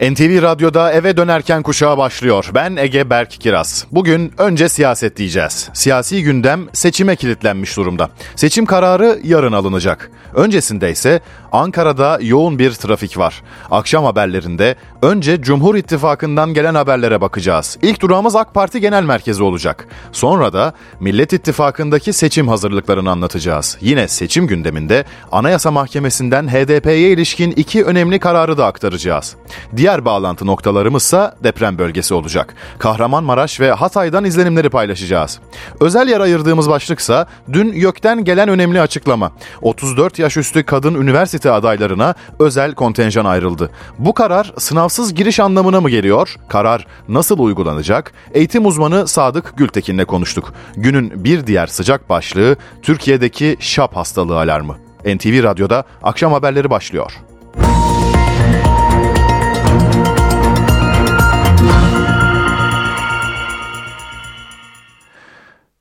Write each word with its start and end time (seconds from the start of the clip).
NTV 0.00 0.42
Radyo'da 0.42 0.92
eve 0.92 1.16
dönerken 1.16 1.62
kuşağı 1.62 1.98
başlıyor. 1.98 2.50
Ben 2.54 2.76
Ege 2.76 3.10
Berk 3.10 3.30
Kiraz. 3.30 3.86
Bugün 3.92 4.32
önce 4.38 4.68
siyaset 4.68 5.16
diyeceğiz. 5.16 5.68
Siyasi 5.72 6.22
gündem 6.22 6.60
seçime 6.72 7.16
kilitlenmiş 7.16 7.76
durumda. 7.76 8.10
Seçim 8.34 8.66
kararı 8.66 9.20
yarın 9.24 9.52
alınacak. 9.52 10.10
Öncesinde 10.34 10.90
ise 10.90 11.20
Ankara'da 11.52 12.18
yoğun 12.22 12.58
bir 12.58 12.72
trafik 12.72 13.18
var. 13.18 13.42
Akşam 13.70 14.04
haberlerinde 14.04 14.76
önce 15.02 15.42
Cumhur 15.42 15.74
İttifakı'ndan 15.74 16.54
gelen 16.54 16.74
haberlere 16.74 17.20
bakacağız. 17.20 17.78
İlk 17.82 18.00
durağımız 18.00 18.36
AK 18.36 18.54
Parti 18.54 18.80
Genel 18.80 19.02
Merkezi 19.02 19.42
olacak. 19.42 19.88
Sonra 20.12 20.52
da 20.52 20.72
Millet 21.00 21.32
İttifakı'ndaki 21.32 22.12
seçim 22.12 22.48
hazırlıklarını 22.48 23.10
anlatacağız. 23.10 23.78
Yine 23.80 24.08
seçim 24.08 24.46
gündeminde 24.46 25.04
Anayasa 25.32 25.70
Mahkemesi'nden 25.70 26.48
HDP'ye 26.48 27.10
ilişkin 27.12 27.50
iki 27.50 27.84
önemli 27.84 28.18
kararı 28.18 28.58
da 28.58 28.66
aktaracağız. 28.66 29.36
Diğer 29.76 29.85
bağlantı 30.04 30.46
noktalarımızsa 30.46 31.36
deprem 31.44 31.78
bölgesi 31.78 32.14
olacak. 32.14 32.54
Kahramanmaraş 32.78 33.60
ve 33.60 33.72
Hatay'dan 33.72 34.24
izlenimleri 34.24 34.70
paylaşacağız. 34.70 35.40
Özel 35.80 36.08
yer 36.08 36.20
ayırdığımız 36.20 36.68
başlıksa 36.68 37.26
dün 37.52 37.72
YÖK'ten 37.72 38.24
gelen 38.24 38.48
önemli 38.48 38.80
açıklama. 38.80 39.32
34 39.62 40.18
yaş 40.18 40.36
üstü 40.36 40.62
kadın 40.62 40.94
üniversite 40.94 41.50
adaylarına 41.50 42.14
özel 42.38 42.74
kontenjan 42.74 43.24
ayrıldı. 43.24 43.70
Bu 43.98 44.14
karar 44.14 44.52
sınavsız 44.58 45.14
giriş 45.14 45.40
anlamına 45.40 45.80
mı 45.80 45.90
geliyor? 45.90 46.36
Karar 46.48 46.86
nasıl 47.08 47.38
uygulanacak? 47.38 48.12
Eğitim 48.34 48.66
uzmanı 48.66 49.08
Sadık 49.08 49.56
Gültekin'le 49.56 50.04
konuştuk. 50.04 50.52
Günün 50.76 51.24
bir 51.24 51.46
diğer 51.46 51.66
sıcak 51.66 52.10
başlığı 52.10 52.56
Türkiye'deki 52.82 53.56
şap 53.60 53.96
hastalığı 53.96 54.40
alarmı. 54.40 54.76
NTV 55.04 55.42
Radyo'da 55.42 55.84
akşam 56.02 56.32
haberleri 56.32 56.70
başlıyor. 56.70 57.12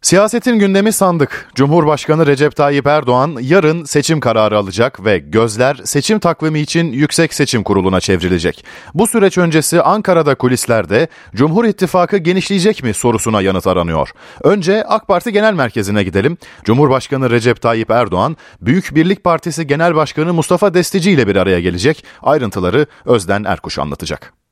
Siyasetin 0.05 0.59
gündemi 0.59 0.91
sandık. 0.91 1.49
Cumhurbaşkanı 1.55 2.25
Recep 2.25 2.55
Tayyip 2.55 2.87
Erdoğan 2.87 3.37
yarın 3.41 3.83
seçim 3.83 4.19
kararı 4.19 4.57
alacak 4.57 5.05
ve 5.05 5.17
gözler 5.17 5.79
seçim 5.83 6.19
takvimi 6.19 6.59
için 6.59 6.91
Yüksek 6.91 7.33
Seçim 7.33 7.63
Kurulu'na 7.63 7.99
çevrilecek. 7.99 8.65
Bu 8.93 9.07
süreç 9.07 9.37
öncesi 9.37 9.81
Ankara'da 9.81 10.35
kulislerde 10.35 11.07
Cumhur 11.35 11.65
İttifakı 11.65 12.17
genişleyecek 12.17 12.83
mi 12.83 12.93
sorusuna 12.93 13.41
yanıt 13.41 13.67
aranıyor. 13.67 14.09
Önce 14.43 14.83
AK 14.83 15.07
Parti 15.07 15.31
Genel 15.31 15.53
Merkezi'ne 15.53 16.03
gidelim. 16.03 16.37
Cumhurbaşkanı 16.63 17.29
Recep 17.29 17.61
Tayyip 17.61 17.91
Erdoğan, 17.91 18.37
Büyük 18.61 18.95
Birlik 18.95 19.23
Partisi 19.23 19.67
Genel 19.67 19.95
Başkanı 19.95 20.33
Mustafa 20.33 20.73
Destici 20.73 21.11
ile 21.11 21.27
bir 21.27 21.35
araya 21.35 21.59
gelecek. 21.59 22.05
Ayrıntıları 22.21 22.85
Özden 23.05 23.43
Erkuş 23.43 23.79
anlatacak. 23.79 24.44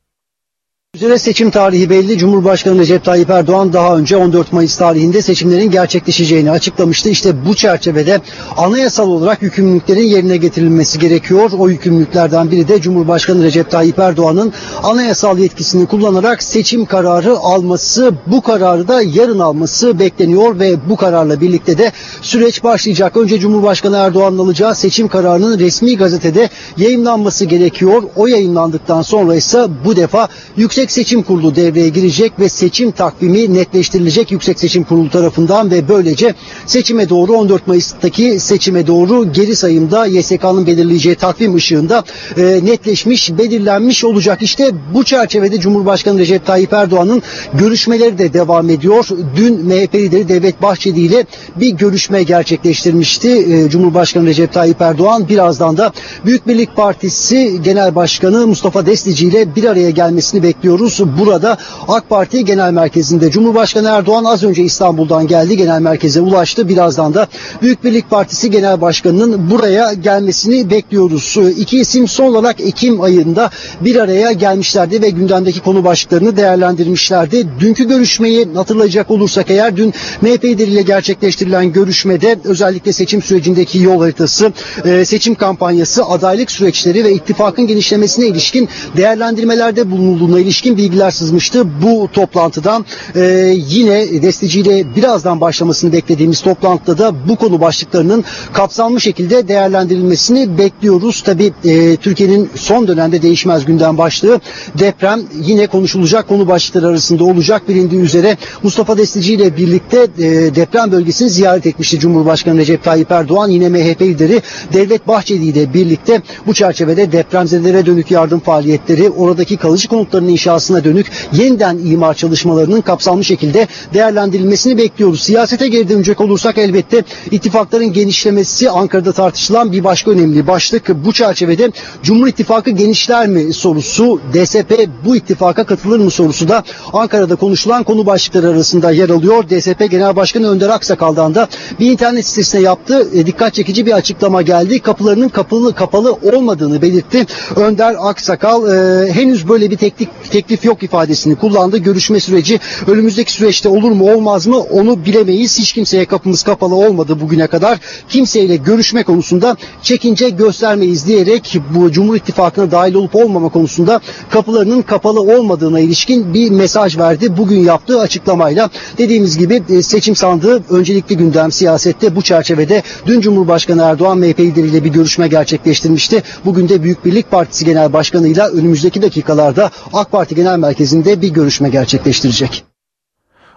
Üzere 0.94 1.18
seçim 1.18 1.50
tarihi 1.50 1.90
belli. 1.90 2.18
Cumhurbaşkanı 2.18 2.78
Recep 2.78 3.04
Tayyip 3.04 3.30
Erdoğan 3.30 3.72
daha 3.72 3.96
önce 3.96 4.16
14 4.16 4.52
Mayıs 4.52 4.76
tarihinde 4.76 5.22
seçimlerin 5.22 5.70
gerçekleşeceğini 5.70 6.50
açıklamıştı. 6.50 7.08
İşte 7.08 7.46
bu 7.46 7.54
çerçevede 7.54 8.20
anayasal 8.56 9.08
olarak 9.08 9.42
yükümlülüklerin 9.42 10.06
yerine 10.06 10.36
getirilmesi 10.36 10.98
gerekiyor. 10.98 11.50
O 11.58 11.68
yükümlülüklerden 11.68 12.50
biri 12.50 12.68
de 12.68 12.80
Cumhurbaşkanı 12.80 13.44
Recep 13.44 13.70
Tayyip 13.70 13.98
Erdoğan'ın 13.98 14.52
anayasal 14.82 15.38
yetkisini 15.38 15.86
kullanarak 15.86 16.42
seçim 16.42 16.86
kararı 16.86 17.36
alması, 17.36 18.14
bu 18.26 18.40
kararı 18.40 18.88
da 18.88 19.02
yarın 19.02 19.38
alması 19.38 19.98
bekleniyor 19.98 20.58
ve 20.58 20.88
bu 20.88 20.96
kararla 20.96 21.40
birlikte 21.40 21.78
de 21.78 21.92
süreç 22.22 22.64
başlayacak. 22.64 23.16
Önce 23.16 23.38
Cumhurbaşkanı 23.38 23.96
Erdoğan'ın 23.96 24.38
alacağı 24.38 24.74
seçim 24.74 25.08
kararının 25.08 25.58
resmi 25.58 25.96
gazetede 25.96 26.48
yayınlanması 26.76 27.44
gerekiyor. 27.44 28.02
O 28.16 28.26
yayınlandıktan 28.26 29.02
sonra 29.02 29.34
ise 29.34 29.66
bu 29.84 29.96
defa 29.96 30.28
yüksek 30.56 30.83
Yüksek 30.84 31.04
Seçim 31.04 31.22
Kurulu 31.22 31.56
devreye 31.56 31.88
girecek 31.88 32.32
ve 32.40 32.48
seçim 32.48 32.90
takvimi 32.90 33.54
netleştirilecek 33.54 34.30
Yüksek 34.30 34.60
Seçim 34.60 34.84
Kurulu 34.84 35.10
tarafından 35.10 35.70
ve 35.70 35.88
böylece 35.88 36.34
seçime 36.66 37.08
doğru 37.08 37.32
14 37.32 37.66
Mayıs'taki 37.66 38.40
seçime 38.40 38.86
doğru 38.86 39.32
geri 39.32 39.56
sayımda 39.56 40.06
YSK'nın 40.06 40.66
belirleyeceği 40.66 41.14
takvim 41.14 41.54
ışığında 41.54 42.04
e, 42.36 42.42
netleşmiş, 42.42 43.38
belirlenmiş 43.38 44.04
olacak. 44.04 44.42
İşte 44.42 44.70
bu 44.94 45.04
çerçevede 45.04 45.60
Cumhurbaşkanı 45.60 46.18
Recep 46.18 46.46
Tayyip 46.46 46.72
Erdoğan'ın 46.72 47.22
görüşmeleri 47.54 48.18
de 48.18 48.32
devam 48.32 48.70
ediyor. 48.70 49.06
Dün 49.36 49.66
MHP 49.66 49.94
lideri 49.94 50.28
Devlet 50.28 50.62
Bahçeli 50.62 51.00
ile 51.00 51.26
bir 51.56 51.70
görüşme 51.70 52.22
gerçekleştirmişti. 52.22 53.28
E, 53.28 53.70
Cumhurbaşkanı 53.70 54.26
Recep 54.26 54.52
Tayyip 54.52 54.80
Erdoğan 54.80 55.28
birazdan 55.28 55.76
da 55.76 55.92
Büyük 56.24 56.48
Birlik 56.48 56.76
Partisi 56.76 57.62
Genel 57.62 57.94
Başkanı 57.94 58.46
Mustafa 58.46 58.86
Destici 58.86 59.28
ile 59.28 59.56
bir 59.56 59.64
araya 59.64 59.90
gelmesini 59.90 60.42
bekliyor 60.42 60.73
ediyoruz. 60.74 61.00
Burada 61.18 61.58
AK 61.88 62.08
Parti 62.08 62.44
Genel 62.44 62.72
Merkezi'nde 62.72 63.30
Cumhurbaşkanı 63.30 63.88
Erdoğan 63.88 64.24
az 64.24 64.42
önce 64.42 64.62
İstanbul'dan 64.62 65.26
geldi. 65.26 65.56
Genel 65.56 65.80
merkeze 65.80 66.20
ulaştı. 66.20 66.68
Birazdan 66.68 67.14
da 67.14 67.26
Büyük 67.62 67.84
Birlik 67.84 68.10
Partisi 68.10 68.50
Genel 68.50 68.80
Başkanı'nın 68.80 69.50
buraya 69.50 69.92
gelmesini 69.92 70.70
bekliyoruz. 70.70 71.36
İki 71.56 71.78
isim 71.78 72.08
son 72.08 72.24
olarak 72.24 72.60
Ekim 72.60 73.00
ayında 73.00 73.50
bir 73.80 73.96
araya 73.96 74.32
gelmişlerdi 74.32 75.02
ve 75.02 75.10
gündemdeki 75.10 75.60
konu 75.60 75.84
başlıklarını 75.84 76.36
değerlendirmişlerdi. 76.36 77.46
Dünkü 77.60 77.88
görüşmeyi 77.88 78.48
hatırlayacak 78.54 79.10
olursak 79.10 79.50
eğer 79.50 79.76
dün 79.76 79.94
MHP 80.22 80.44
lideriyle 80.44 80.82
gerçekleştirilen 80.82 81.72
görüşmede 81.72 82.38
özellikle 82.44 82.92
seçim 82.92 83.22
sürecindeki 83.22 83.78
yol 83.78 84.00
haritası, 84.00 84.52
e, 84.84 85.04
seçim 85.04 85.34
kampanyası, 85.34 86.04
adaylık 86.04 86.50
süreçleri 86.50 87.04
ve 87.04 87.12
ittifakın 87.12 87.66
genişlemesine 87.66 88.26
ilişkin 88.26 88.68
değerlendirmelerde 88.96 89.90
bulunulduğuna 89.90 90.40
ilişkin 90.40 90.63
ilişkin 90.64 90.76
bilgiler 90.76 91.10
sızmıştı. 91.10 91.82
Bu 91.82 92.08
toplantıdan 92.12 92.84
e, 93.16 93.54
yine 93.68 94.22
desteciyle 94.22 94.96
birazdan 94.96 95.40
başlamasını 95.40 95.92
beklediğimiz 95.92 96.40
toplantıda 96.40 96.98
da 96.98 97.28
bu 97.28 97.36
konu 97.36 97.60
başlıklarının 97.60 98.24
kapsamlı 98.52 99.00
şekilde 99.00 99.48
değerlendirilmesini 99.48 100.58
bekliyoruz. 100.58 101.22
Tabi 101.22 101.52
e, 101.64 101.96
Türkiye'nin 101.96 102.50
son 102.54 102.88
dönemde 102.88 103.22
değişmez 103.22 103.64
gündem 103.64 103.98
başlığı 103.98 104.40
deprem 104.78 105.20
yine 105.40 105.66
konuşulacak 105.66 106.28
konu 106.28 106.48
başlıkları 106.48 106.86
arasında 106.86 107.24
olacak. 107.24 107.68
Bilindiği 107.68 108.00
üzere 108.00 108.36
Mustafa 108.62 108.98
Destici 108.98 109.34
ile 109.34 109.56
birlikte 109.56 110.06
e, 110.18 110.54
deprem 110.54 110.92
bölgesini 110.92 111.30
ziyaret 111.30 111.66
etmişti 111.66 111.98
Cumhurbaşkanı 111.98 112.58
Recep 112.58 112.84
Tayyip 112.84 113.10
Erdoğan. 113.10 113.48
Yine 113.48 113.68
MHP 113.68 114.02
lideri 114.02 114.42
Devlet 114.72 115.08
Bahçeli 115.08 115.44
ile 115.44 115.74
birlikte 115.74 116.22
bu 116.46 116.54
çerçevede 116.54 117.12
depremzedelere 117.12 117.86
dönük 117.86 118.10
yardım 118.10 118.40
faaliyetleri, 118.40 119.10
oradaki 119.10 119.56
kalıcı 119.56 119.88
konutların 119.88 120.28
inşa 120.28 120.53
inşasına 120.54 120.84
dönük 120.84 121.06
yeniden 121.32 121.78
imar 121.84 122.14
çalışmalarının 122.14 122.80
kapsamlı 122.80 123.24
şekilde 123.24 123.68
değerlendirilmesini 123.94 124.78
bekliyoruz. 124.78 125.22
Siyasete 125.22 125.68
geri 125.68 125.88
dönecek 125.88 126.20
olursak 126.20 126.58
elbette 126.58 127.04
ittifakların 127.30 127.92
genişlemesi 127.92 128.70
Ankara'da 128.70 129.12
tartışılan 129.12 129.72
bir 129.72 129.84
başka 129.84 130.10
önemli 130.10 130.46
başlık. 130.46 130.88
Bu 131.04 131.12
çerçevede 131.12 131.72
Cumhur 132.02 132.26
İttifakı 132.26 132.70
genişler 132.70 133.26
mi 133.26 133.52
sorusu, 133.52 134.20
DSP 134.32 134.88
bu 135.04 135.16
ittifaka 135.16 135.64
katılır 135.64 135.98
mı 135.98 136.10
sorusu 136.10 136.48
da 136.48 136.64
Ankara'da 136.92 137.36
konuşulan 137.36 137.84
konu 137.84 138.06
başlıkları 138.06 138.48
arasında 138.48 138.90
yer 138.90 139.10
alıyor. 139.10 139.44
DSP 139.48 139.90
Genel 139.90 140.16
Başkanı 140.16 140.50
Önder 140.50 140.68
Aksakal'dan 140.68 141.34
da 141.34 141.48
bir 141.80 141.90
internet 141.90 142.26
sitesine 142.26 142.60
yaptığı 142.60 143.08
e, 143.14 143.26
dikkat 143.26 143.54
çekici 143.54 143.86
bir 143.86 143.92
açıklama 143.92 144.42
geldi. 144.42 144.80
Kapılarının 144.80 145.28
kapalı 145.28 145.74
kapalı 145.74 146.12
olmadığını 146.12 146.82
belirtti. 146.82 147.26
Önder 147.56 147.96
Aksakal 147.98 148.68
e, 148.68 149.12
henüz 149.12 149.48
böyle 149.48 149.70
bir 149.70 149.76
teklif 149.76 150.08
teklif 150.34 150.64
yok 150.64 150.82
ifadesini 150.82 151.36
kullandı. 151.36 151.78
Görüşme 151.78 152.20
süreci 152.20 152.60
önümüzdeki 152.86 153.32
süreçte 153.32 153.68
olur 153.68 153.90
mu 153.90 154.12
olmaz 154.14 154.46
mı 154.46 154.58
onu 154.58 155.04
bilemeyiz. 155.04 155.58
Hiç 155.58 155.72
kimseye 155.72 156.04
kapımız 156.04 156.42
kapalı 156.42 156.74
olmadı 156.74 157.20
bugüne 157.20 157.46
kadar. 157.46 157.78
Kimseyle 158.08 158.56
görüşme 158.56 159.02
konusunda 159.02 159.56
çekince 159.82 160.28
göstermeyiz 160.28 161.06
diyerek 161.06 161.58
bu 161.74 161.92
Cumhur 161.92 162.16
İttifakı'na 162.16 162.70
dahil 162.70 162.94
olup 162.94 163.16
olmama 163.16 163.48
konusunda 163.48 164.00
kapılarının 164.30 164.82
kapalı 164.82 165.20
olmadığına 165.20 165.80
ilişkin 165.80 166.34
bir 166.34 166.50
mesaj 166.50 166.98
verdi. 166.98 167.36
Bugün 167.36 167.60
yaptığı 167.60 168.00
açıklamayla 168.00 168.70
dediğimiz 168.98 169.38
gibi 169.38 169.62
e, 169.68 169.82
seçim 169.82 170.16
sandığı 170.16 170.62
öncelikli 170.70 171.16
gündem 171.16 171.52
siyasette 171.52 172.16
bu 172.16 172.22
çerçevede 172.22 172.82
dün 173.06 173.20
Cumhurbaşkanı 173.20 173.82
Erdoğan 173.82 174.18
MHP 174.18 174.40
lideriyle 174.40 174.84
bir 174.84 174.90
görüşme 174.90 175.28
gerçekleştirmişti. 175.28 176.22
Bugün 176.44 176.68
de 176.68 176.82
Büyük 176.82 177.04
Birlik 177.04 177.30
Partisi 177.30 177.64
Genel 177.64 177.92
Başkanı'yla 177.92 178.48
önümüzdeki 178.48 179.02
dakikalarda 179.02 179.70
AK 179.92 180.12
Parti 180.12 180.23
Parti 180.24 180.34
Genel 180.34 180.58
Merkezi'nde 180.58 181.22
bir 181.22 181.28
görüşme 181.28 181.68
gerçekleştirecek. 181.68 182.64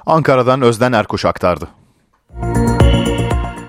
Ankara'dan 0.05 0.61
Özden 0.61 0.91
Erkuş 0.91 1.25
aktardı. 1.25 1.67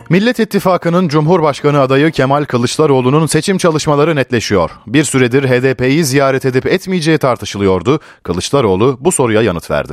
Millet 0.08 0.38
İttifakı'nın 0.38 1.08
Cumhurbaşkanı 1.08 1.80
adayı 1.80 2.10
Kemal 2.10 2.44
Kılıçdaroğlu'nun 2.44 3.26
seçim 3.26 3.58
çalışmaları 3.58 4.16
netleşiyor. 4.16 4.70
Bir 4.86 5.04
süredir 5.04 5.44
HDP'yi 5.44 6.04
ziyaret 6.04 6.44
edip 6.44 6.66
etmeyeceği 6.66 7.18
tartışılıyordu. 7.18 8.00
Kılıçdaroğlu 8.22 8.96
bu 9.00 9.12
soruya 9.12 9.42
yanıt 9.42 9.70
verdi. 9.70 9.92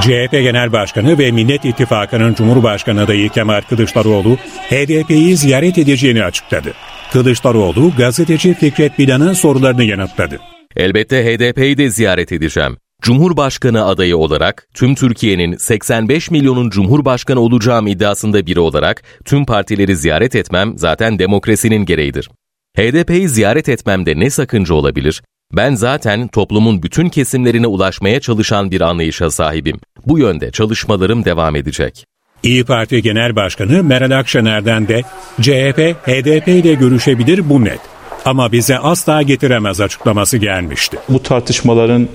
CHP 0.00 0.32
Genel 0.32 0.72
Başkanı 0.72 1.18
ve 1.18 1.30
Millet 1.30 1.64
İttifakı'nın 1.64 2.34
Cumhurbaşkanı 2.34 3.02
adayı 3.02 3.28
Kemal 3.28 3.60
Kılıçdaroğlu 3.60 4.36
HDP'yi 4.70 5.36
ziyaret 5.36 5.78
edeceğini 5.78 6.24
açıkladı. 6.24 6.72
Kılıçdaroğlu 7.14 7.92
gazeteci 7.98 8.54
Fikret 8.54 8.98
Bilan'ın 8.98 9.32
sorularını 9.32 9.84
yanıtladı. 9.84 10.40
Elbette 10.76 11.24
HDP'yi 11.24 11.78
de 11.78 11.90
ziyaret 11.90 12.32
edeceğim. 12.32 12.76
Cumhurbaşkanı 13.02 13.86
adayı 13.86 14.16
olarak 14.16 14.68
tüm 14.74 14.94
Türkiye'nin 14.94 15.56
85 15.56 16.30
milyonun 16.30 16.70
cumhurbaşkanı 16.70 17.40
olacağım 17.40 17.86
iddiasında 17.86 18.46
biri 18.46 18.60
olarak 18.60 19.02
tüm 19.24 19.46
partileri 19.46 19.96
ziyaret 19.96 20.34
etmem 20.34 20.78
zaten 20.78 21.18
demokrasinin 21.18 21.84
gereğidir. 21.84 22.30
HDP'yi 22.76 23.28
ziyaret 23.28 23.68
etmemde 23.68 24.20
ne 24.20 24.30
sakınca 24.30 24.74
olabilir? 24.74 25.22
Ben 25.52 25.74
zaten 25.74 26.28
toplumun 26.28 26.82
bütün 26.82 27.08
kesimlerine 27.08 27.66
ulaşmaya 27.66 28.20
çalışan 28.20 28.70
bir 28.70 28.80
anlayışa 28.80 29.30
sahibim. 29.30 29.80
Bu 30.06 30.18
yönde 30.18 30.50
çalışmalarım 30.50 31.24
devam 31.24 31.56
edecek. 31.56 32.06
İyi 32.44 32.64
Parti 32.64 33.02
Genel 33.02 33.36
Başkanı 33.36 33.84
Meral 33.84 34.18
Akşener'den 34.18 34.88
de 34.88 35.02
CHP, 35.40 35.78
HDP 36.06 36.48
ile 36.48 36.74
görüşebilir 36.74 37.50
bu 37.50 37.64
net. 37.64 37.78
Ama 38.24 38.52
bize 38.52 38.78
asla 38.78 39.22
getiremez 39.22 39.80
açıklaması 39.80 40.36
gelmişti. 40.36 40.98
Bu 41.08 41.22
tartışmaların 41.22 42.08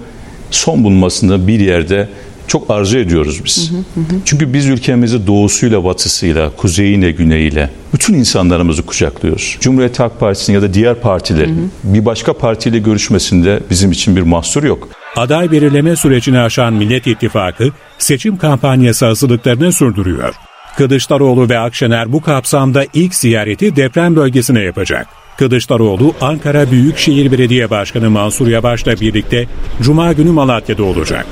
son 0.52 0.84
bulmasını 0.84 1.48
bir 1.48 1.60
yerde 1.60 2.10
çok 2.48 2.70
arzu 2.70 2.98
ediyoruz 2.98 3.46
biz. 3.46 3.72
Hı 3.72 3.76
hı 3.76 4.00
hı. 4.00 4.20
Çünkü 4.26 4.54
biz 4.54 4.66
ülkemizi 4.66 5.28
doğusuyla 5.28 5.84
batısıyla, 5.84 6.52
kuzeyiyle 6.58 7.12
güneyiyle 7.12 7.70
bütün 7.94 8.14
insanlarımızı 8.14 8.86
kucaklıyoruz. 8.86 9.58
Cumhuriyet 9.60 10.00
Halk 10.00 10.20
Partisi'nin 10.20 10.56
ya 10.56 10.62
da 10.62 10.74
diğer 10.74 10.96
partilerin 10.96 11.58
hı 11.58 11.90
hı. 11.90 11.94
bir 11.94 12.06
başka 12.06 12.34
partiyle 12.34 12.80
görüşmesinde 12.80 13.60
bizim 13.70 13.92
için 13.92 14.16
bir 14.16 14.22
mahsur 14.22 14.64
yok. 14.64 14.90
Aday 15.16 15.52
belirleme 15.52 15.96
sürecini 15.96 16.40
aşan 16.40 16.74
Millet 16.74 17.08
İttifakı 17.08 17.72
seçim 17.98 18.38
kampanyası 18.38 19.06
hazırlıklarını 19.06 19.72
sürdürüyor. 19.72 20.36
Kılıçdaroğlu 20.78 21.50
ve 21.50 21.60
Akşener 21.60 22.14
bu 22.14 22.22
kapsamda 22.22 22.86
ilk 22.94 23.16
ziyareti 23.16 23.76
deprem 23.76 24.16
bölgesine 24.16 24.60
yapacak. 24.60 25.08
Kılıçdaroğlu 25.38 26.14
Ankara 26.22 26.72
Büyükşehir 26.72 27.32
Belediye 27.32 27.70
Başkanı 27.70 28.10
Mansur 28.10 28.48
Yavaş'la 28.48 29.02
birlikte 29.02 29.48
Cuma 29.82 30.14
günü 30.14 30.32
Malatya'da 30.32 30.84
olacak. 30.84 31.26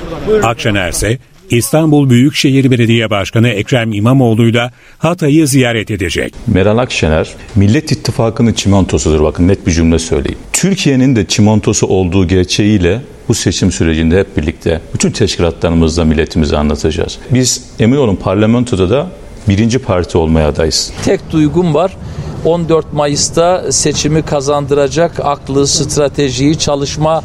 Akşener 0.44 0.90
ise 0.90 1.18
İstanbul 1.52 2.10
Büyükşehir 2.10 2.72
Belediye 2.72 3.10
Başkanı 3.10 3.50
Ekrem 3.50 3.94
İmamoğlu'yla 3.94 4.72
Hatay'ı 4.98 5.48
ziyaret 5.48 5.92
edecek. 5.92 6.34
Meral 6.48 6.78
Akşener 6.78 7.30
Millet 7.56 7.92
İttifakı'nın 7.92 8.54
çimentosudur 8.54 9.24
bakın 9.24 9.48
net 9.48 9.68
bir 9.68 9.72
cümle 9.72 10.00
söyleyeyim. 10.00 10.40
Türkiye'nin 10.54 11.16
de 11.16 11.26
çimentosu 11.28 11.88
olduğu 11.88 12.28
gerçeğiyle 12.28 13.02
bu 13.28 13.34
seçim 13.34 13.72
sürecinde 13.72 14.20
hep 14.20 14.38
birlikte 14.38 14.82
bütün 14.94 15.12
teşkilatlarımızla 15.12 16.06
milletimize 16.06 16.58
anlatacağız. 16.58 17.18
Biz 17.32 17.64
emin 17.80 17.98
olun 17.98 18.16
parlamentoda 18.16 18.90
da 18.90 19.12
birinci 19.50 19.80
parti 19.80 20.18
olmaya 20.18 20.48
adayız. 20.48 20.92
Tek 21.06 21.32
duygum 21.32 21.74
var 21.74 21.98
14 22.46 22.94
Mayıs'ta 22.94 23.72
seçimi 23.72 24.22
kazandıracak 24.22 25.20
aklı, 25.24 25.68
stratejiyi, 25.68 26.60
çalışma 26.60 27.24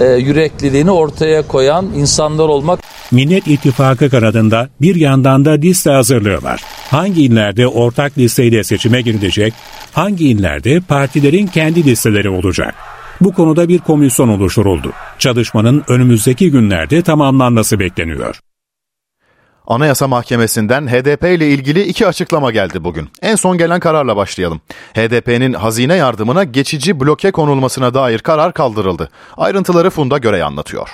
e, 0.00 0.04
yürekliliğini 0.04 0.90
ortaya 0.90 1.46
koyan 1.46 1.86
insanlar 1.96 2.48
olmak. 2.48 2.80
Millet 3.10 3.46
İttifakı 3.46 4.10
kanadında 4.10 4.68
bir 4.80 4.96
yandan 4.96 5.44
da 5.44 5.50
liste 5.50 5.90
hazırlığı 5.90 6.42
var. 6.42 6.62
Hangi 6.90 7.22
illerde 7.22 7.66
ortak 7.66 8.18
listeyle 8.18 8.64
seçime 8.64 9.00
girilecek, 9.00 9.54
hangi 9.92 10.28
illerde 10.28 10.80
partilerin 10.80 11.46
kendi 11.46 11.84
listeleri 11.84 12.28
olacak? 12.28 12.74
Bu 13.20 13.32
konuda 13.32 13.68
bir 13.68 13.78
komisyon 13.78 14.28
oluşturuldu. 14.28 14.92
Çalışmanın 15.18 15.84
önümüzdeki 15.88 16.50
günlerde 16.50 17.02
tamamlanması 17.02 17.78
bekleniyor. 17.78 18.40
Anayasa 19.70 20.08
Mahkemesi'nden 20.08 20.86
HDP 20.86 21.24
ile 21.24 21.48
ilgili 21.48 21.82
iki 21.82 22.06
açıklama 22.06 22.50
geldi 22.50 22.84
bugün. 22.84 23.08
En 23.22 23.34
son 23.34 23.58
gelen 23.58 23.80
kararla 23.80 24.16
başlayalım. 24.16 24.60
HDP'nin 24.94 25.52
hazine 25.52 25.94
yardımına 25.94 26.44
geçici 26.44 27.00
bloke 27.00 27.30
konulmasına 27.30 27.94
dair 27.94 28.18
karar 28.18 28.52
kaldırıldı. 28.52 29.10
Ayrıntıları 29.36 29.90
Funda 29.90 30.18
Görey 30.18 30.42
anlatıyor. 30.42 30.88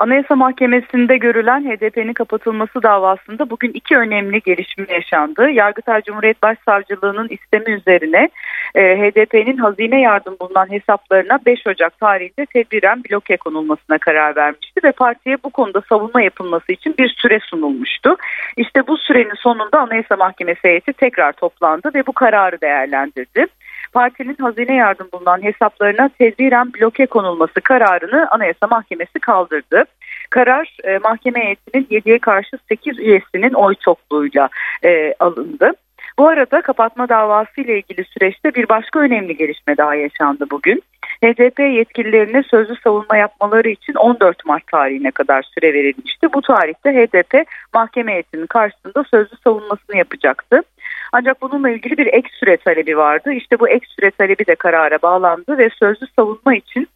Anayasa 0.00 0.36
Mahkemesi'nde 0.36 1.16
görülen 1.16 1.64
HDP'nin 1.64 2.12
kapatılması 2.12 2.82
davasında 2.82 3.50
bugün 3.50 3.70
iki 3.74 3.96
önemli 3.96 4.40
gelişme 4.40 4.86
yaşandı. 4.90 5.50
Yargıtay 5.50 6.02
Cumhuriyet 6.02 6.42
Başsavcılığı'nın 6.42 7.28
istemi 7.28 7.70
üzerine 7.70 8.28
e, 8.74 8.80
HDP'nin 8.80 9.56
hazine 9.56 10.00
yardım 10.00 10.36
bulunan 10.40 10.70
hesaplarına 10.70 11.38
5 11.46 11.66
Ocak 11.66 12.00
tarihinde 12.00 12.46
tedbiren 12.46 13.02
bloke 13.04 13.36
konulmasına 13.36 13.98
karar 13.98 14.36
vermişti 14.36 14.80
ve 14.84 14.92
partiye 14.92 15.36
bu 15.44 15.50
konuda 15.50 15.82
savunma 15.88 16.22
yapılması 16.22 16.72
için 16.72 16.94
bir 16.98 17.08
süre 17.08 17.38
sunulmuştu. 17.40 18.16
İşte 18.56 18.86
bu 18.86 18.96
sürenin 18.96 19.36
sonunda 19.36 19.78
Anayasa 19.78 20.16
Mahkemesi 20.16 20.60
heyeti 20.62 20.92
tekrar 20.92 21.32
toplandı 21.32 21.90
ve 21.94 22.06
bu 22.06 22.12
kararı 22.12 22.60
değerlendirdi 22.60 23.46
partinin 23.92 24.36
hazine 24.40 24.74
yardım 24.74 25.08
bulunan 25.12 25.42
hesaplarına 25.42 26.10
tedbiren 26.18 26.72
bloke 26.74 27.06
konulması 27.06 27.60
kararını 27.60 28.28
Anayasa 28.30 28.66
Mahkemesi 28.66 29.20
kaldırdı. 29.20 29.84
Karar 30.30 30.76
e, 30.84 30.98
mahkeme 30.98 31.44
heyetinin 31.44 32.00
7'ye 32.00 32.18
karşı 32.18 32.58
8 32.68 32.98
üyesinin 32.98 33.52
oy 33.52 33.74
çokluğuyla 33.74 34.48
e, 34.84 35.14
alındı. 35.20 35.72
Bu 36.18 36.28
arada 36.28 36.60
kapatma 36.60 37.08
davası 37.08 37.60
ile 37.60 37.78
ilgili 37.78 38.04
süreçte 38.04 38.54
bir 38.54 38.68
başka 38.68 38.98
önemli 39.00 39.36
gelişme 39.36 39.76
daha 39.76 39.94
yaşandı 39.94 40.44
bugün. 40.50 40.82
HDP 41.24 41.58
yetkililerine 41.58 42.42
sözlü 42.42 42.76
savunma 42.84 43.16
yapmaları 43.16 43.68
için 43.68 43.94
14 43.94 44.44
Mart 44.46 44.66
tarihine 44.66 45.10
kadar 45.10 45.42
süre 45.42 45.74
verilmişti. 45.74 46.32
Bu 46.34 46.42
tarihte 46.42 46.90
HDP 46.92 47.46
mahkeme 47.74 48.12
heyetinin 48.12 48.46
karşısında 48.46 49.04
sözlü 49.10 49.36
savunmasını 49.44 49.96
yapacaktı. 49.96 50.62
Ancak 51.12 51.42
bununla 51.42 51.70
ilgili 51.70 51.98
bir 51.98 52.06
ek 52.06 52.28
süre 52.32 52.56
talebi 52.56 52.96
vardı. 52.96 53.32
İşte 53.32 53.60
bu 53.60 53.68
ek 53.68 53.86
süre 53.86 54.10
talebi 54.10 54.46
de 54.46 54.54
karara 54.54 55.02
bağlandı 55.02 55.58
ve 55.58 55.70
sözlü 55.78 56.06
savunma 56.16 56.54
için 56.54 56.88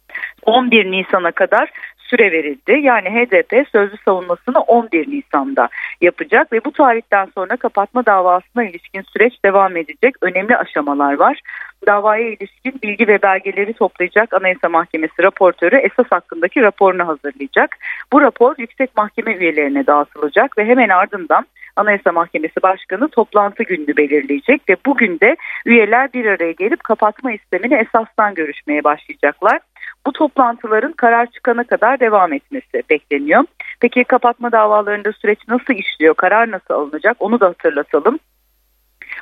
11 0.45 0.91
Nisan'a 0.91 1.31
kadar 1.31 1.71
süre 2.09 2.31
verildi. 2.31 2.79
Yani 2.81 3.09
HDP 3.09 3.67
sözlü 3.71 3.97
savunmasını 4.05 4.59
11 4.59 5.11
Nisan'da 5.11 5.69
yapacak 6.01 6.53
ve 6.53 6.65
bu 6.65 6.71
tarihten 6.71 7.27
sonra 7.35 7.57
kapatma 7.57 8.05
davasına 8.05 8.63
ilişkin 8.63 9.01
süreç 9.01 9.33
devam 9.45 9.77
edecek. 9.77 10.15
Önemli 10.21 10.57
aşamalar 10.57 11.13
var. 11.13 11.41
Davaya 11.87 12.29
ilişkin 12.29 12.79
bilgi 12.83 13.07
ve 13.07 13.21
belgeleri 13.21 13.73
toplayacak 13.73 14.33
Anayasa 14.33 14.69
Mahkemesi 14.69 15.23
raportörü 15.23 15.75
esas 15.75 16.05
hakkındaki 16.09 16.61
raporunu 16.61 17.07
hazırlayacak. 17.07 17.77
Bu 18.13 18.21
rapor 18.21 18.55
yüksek 18.57 18.97
mahkeme 18.97 19.33
üyelerine 19.35 19.87
dağıtılacak 19.87 20.57
ve 20.57 20.65
hemen 20.65 20.89
ardından 20.89 21.45
Anayasa 21.75 22.11
Mahkemesi 22.11 22.61
Başkanı 22.63 23.09
toplantı 23.09 23.63
gününü 23.63 23.97
belirleyecek 23.97 24.61
ve 24.69 24.75
bugün 24.85 25.19
de 25.19 25.35
üyeler 25.65 26.13
bir 26.13 26.25
araya 26.25 26.51
gelip 26.51 26.83
kapatma 26.83 27.31
istemini 27.31 27.73
esastan 27.73 28.33
görüşmeye 28.35 28.83
başlayacaklar. 28.83 29.59
Bu 30.07 30.11
toplantıların 30.11 30.91
karar 30.91 31.25
çıkana 31.25 31.63
kadar 31.63 31.99
devam 31.99 32.33
etmesi 32.33 32.83
bekleniyor. 32.89 33.43
Peki 33.79 34.03
kapatma 34.03 34.51
davalarında 34.51 35.11
süreç 35.11 35.39
nasıl 35.47 35.73
işliyor, 35.73 36.13
karar 36.13 36.51
nasıl 36.51 36.73
alınacak 36.73 37.17
onu 37.19 37.39
da 37.39 37.47
hatırlatalım. 37.47 38.19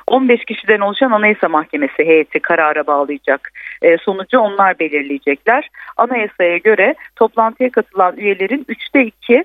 15 0.06 0.44
kişiden 0.44 0.80
oluşan 0.80 1.10
Anayasa 1.10 1.48
Mahkemesi 1.48 2.04
heyeti 2.04 2.40
karara 2.40 2.86
bağlayacak. 2.86 3.52
E, 3.82 3.98
sonucu 3.98 4.38
onlar 4.38 4.78
belirleyecekler. 4.78 5.68
Anayasaya 5.96 6.56
göre 6.56 6.94
toplantıya 7.16 7.70
katılan 7.70 8.16
üyelerin 8.16 8.66
3'te 8.68 9.04
2 9.04 9.44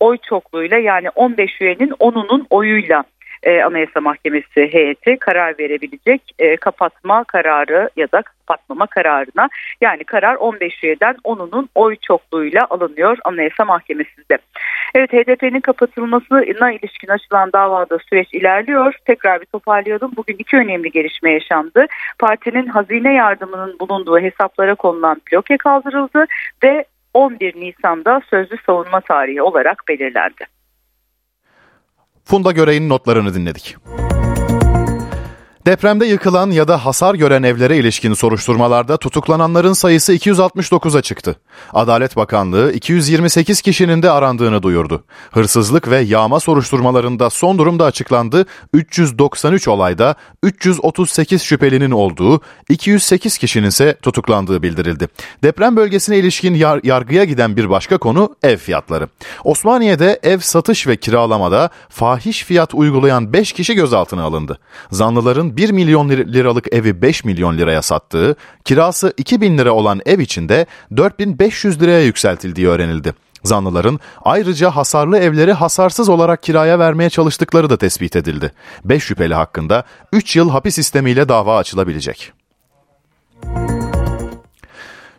oy 0.00 0.18
çokluğuyla 0.28 0.78
yani 0.78 1.10
15 1.10 1.60
üyenin 1.60 1.90
10'unun 1.90 2.46
oyuyla 2.50 3.04
e, 3.42 3.62
Anayasa 3.62 4.00
Mahkemesi 4.00 4.72
heyeti 4.72 5.16
karar 5.16 5.58
verebilecek 5.58 6.22
e, 6.38 6.56
kapatma 6.56 7.24
kararı 7.24 7.90
ya 7.96 8.12
da 8.12 8.22
kapatmama 8.22 8.86
kararına. 8.86 9.48
Yani 9.80 10.04
karar 10.04 10.34
15 10.34 10.84
üyeden 10.84 11.14
10'unun 11.24 11.68
oy 11.74 11.96
çokluğuyla 11.96 12.66
alınıyor 12.70 13.18
Anayasa 13.24 13.64
Mahkemesi'nde. 13.64 14.38
Evet 14.94 15.12
HDP'nin 15.12 15.60
kapatılmasına 15.60 16.44
ilişkin 16.44 17.08
açılan 17.08 17.52
davada 17.52 17.98
süreç 17.98 18.34
ilerliyor. 18.34 18.94
Tekrar 19.04 19.40
bir 19.40 19.46
toparlayalım. 19.46 20.12
Bugün 20.16 20.36
iki 20.38 20.56
önemli 20.56 20.90
gelişme 20.90 21.32
yaşandı. 21.32 21.86
Partinin 22.18 22.66
hazine 22.66 23.14
yardımının 23.14 23.78
bulunduğu 23.80 24.18
hesaplara 24.18 24.74
konulan 24.74 25.20
bloke 25.32 25.56
kaldırıldı 25.56 26.26
ve 26.64 26.84
11 27.14 27.60
Nisan'da 27.60 28.20
sözlü 28.30 28.56
savunma 28.66 29.00
tarihi 29.00 29.42
olarak 29.42 29.82
belirlendi. 29.88 30.59
Funda 32.30 32.52
Görey'in 32.52 32.88
notlarını 32.88 33.34
dinledik. 33.34 33.76
Depremde 35.70 36.06
yıkılan 36.06 36.50
ya 36.50 36.68
da 36.68 36.84
hasar 36.84 37.14
gören 37.14 37.42
evlere 37.42 37.76
ilişkin 37.76 38.14
soruşturmalarda 38.14 38.96
tutuklananların 38.96 39.72
sayısı 39.72 40.14
269'a 40.14 41.02
çıktı. 41.02 41.36
Adalet 41.72 42.16
Bakanlığı 42.16 42.72
228 42.72 43.62
kişinin 43.62 44.02
de 44.02 44.10
arandığını 44.10 44.62
duyurdu. 44.62 45.04
Hırsızlık 45.30 45.90
ve 45.90 46.00
yağma 46.00 46.40
soruşturmalarında 46.40 47.30
son 47.30 47.58
durumda 47.58 47.84
açıklandı. 47.84 48.46
393 48.74 49.68
olayda 49.68 50.14
338 50.42 51.42
şüphelinin 51.42 51.90
olduğu, 51.90 52.40
208 52.68 53.38
kişinin 53.38 53.68
ise 53.68 53.96
tutuklandığı 54.02 54.62
bildirildi. 54.62 55.08
Deprem 55.42 55.76
bölgesine 55.76 56.18
ilişkin 56.18 56.54
yar- 56.54 56.80
yargıya 56.84 57.24
giden 57.24 57.56
bir 57.56 57.70
başka 57.70 57.98
konu 57.98 58.36
ev 58.42 58.56
fiyatları. 58.56 59.08
Osmaniye'de 59.44 60.20
ev 60.22 60.38
satış 60.38 60.86
ve 60.86 60.96
kiralamada 60.96 61.70
fahiş 61.88 62.44
fiyat 62.44 62.74
uygulayan 62.74 63.32
5 63.32 63.52
kişi 63.52 63.74
gözaltına 63.74 64.22
alındı. 64.22 64.58
Zanlıların 64.90 65.56
1 65.60 65.70
milyon 65.70 66.08
liralık 66.08 66.74
evi 66.74 67.02
5 67.02 67.24
milyon 67.24 67.58
liraya 67.58 67.82
sattığı, 67.82 68.36
kirası 68.64 69.12
2 69.16 69.40
bin 69.40 69.58
lira 69.58 69.72
olan 69.72 70.00
ev 70.06 70.18
içinde 70.18 70.66
4500 70.96 71.82
liraya 71.82 72.04
yükseltildiği 72.04 72.68
öğrenildi. 72.68 73.14
Zanlıların 73.44 74.00
ayrıca 74.22 74.70
hasarlı 74.70 75.18
evleri 75.18 75.52
hasarsız 75.52 76.08
olarak 76.08 76.42
kiraya 76.42 76.78
vermeye 76.78 77.10
çalıştıkları 77.10 77.70
da 77.70 77.76
tespit 77.76 78.16
edildi. 78.16 78.52
5 78.84 79.02
şüpheli 79.02 79.34
hakkında 79.34 79.84
3 80.12 80.36
yıl 80.36 80.50
hapis 80.50 80.74
sistemiyle 80.74 81.28
dava 81.28 81.56
açılabilecek. 81.56 82.32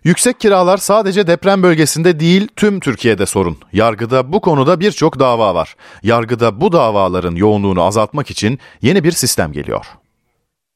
Yüksek 0.03 0.39
kiralar 0.39 0.77
sadece 0.77 1.27
deprem 1.27 1.63
bölgesinde 1.63 2.19
değil 2.19 2.47
tüm 2.55 2.79
Türkiye'de 2.79 3.25
sorun. 3.25 3.57
Yargıda 3.73 4.33
bu 4.33 4.41
konuda 4.41 4.79
birçok 4.79 5.19
dava 5.19 5.55
var. 5.55 5.75
Yargıda 6.03 6.61
bu 6.61 6.71
davaların 6.71 7.35
yoğunluğunu 7.35 7.83
azaltmak 7.83 8.31
için 8.31 8.59
yeni 8.81 9.03
bir 9.03 9.11
sistem 9.11 9.51
geliyor. 9.51 9.85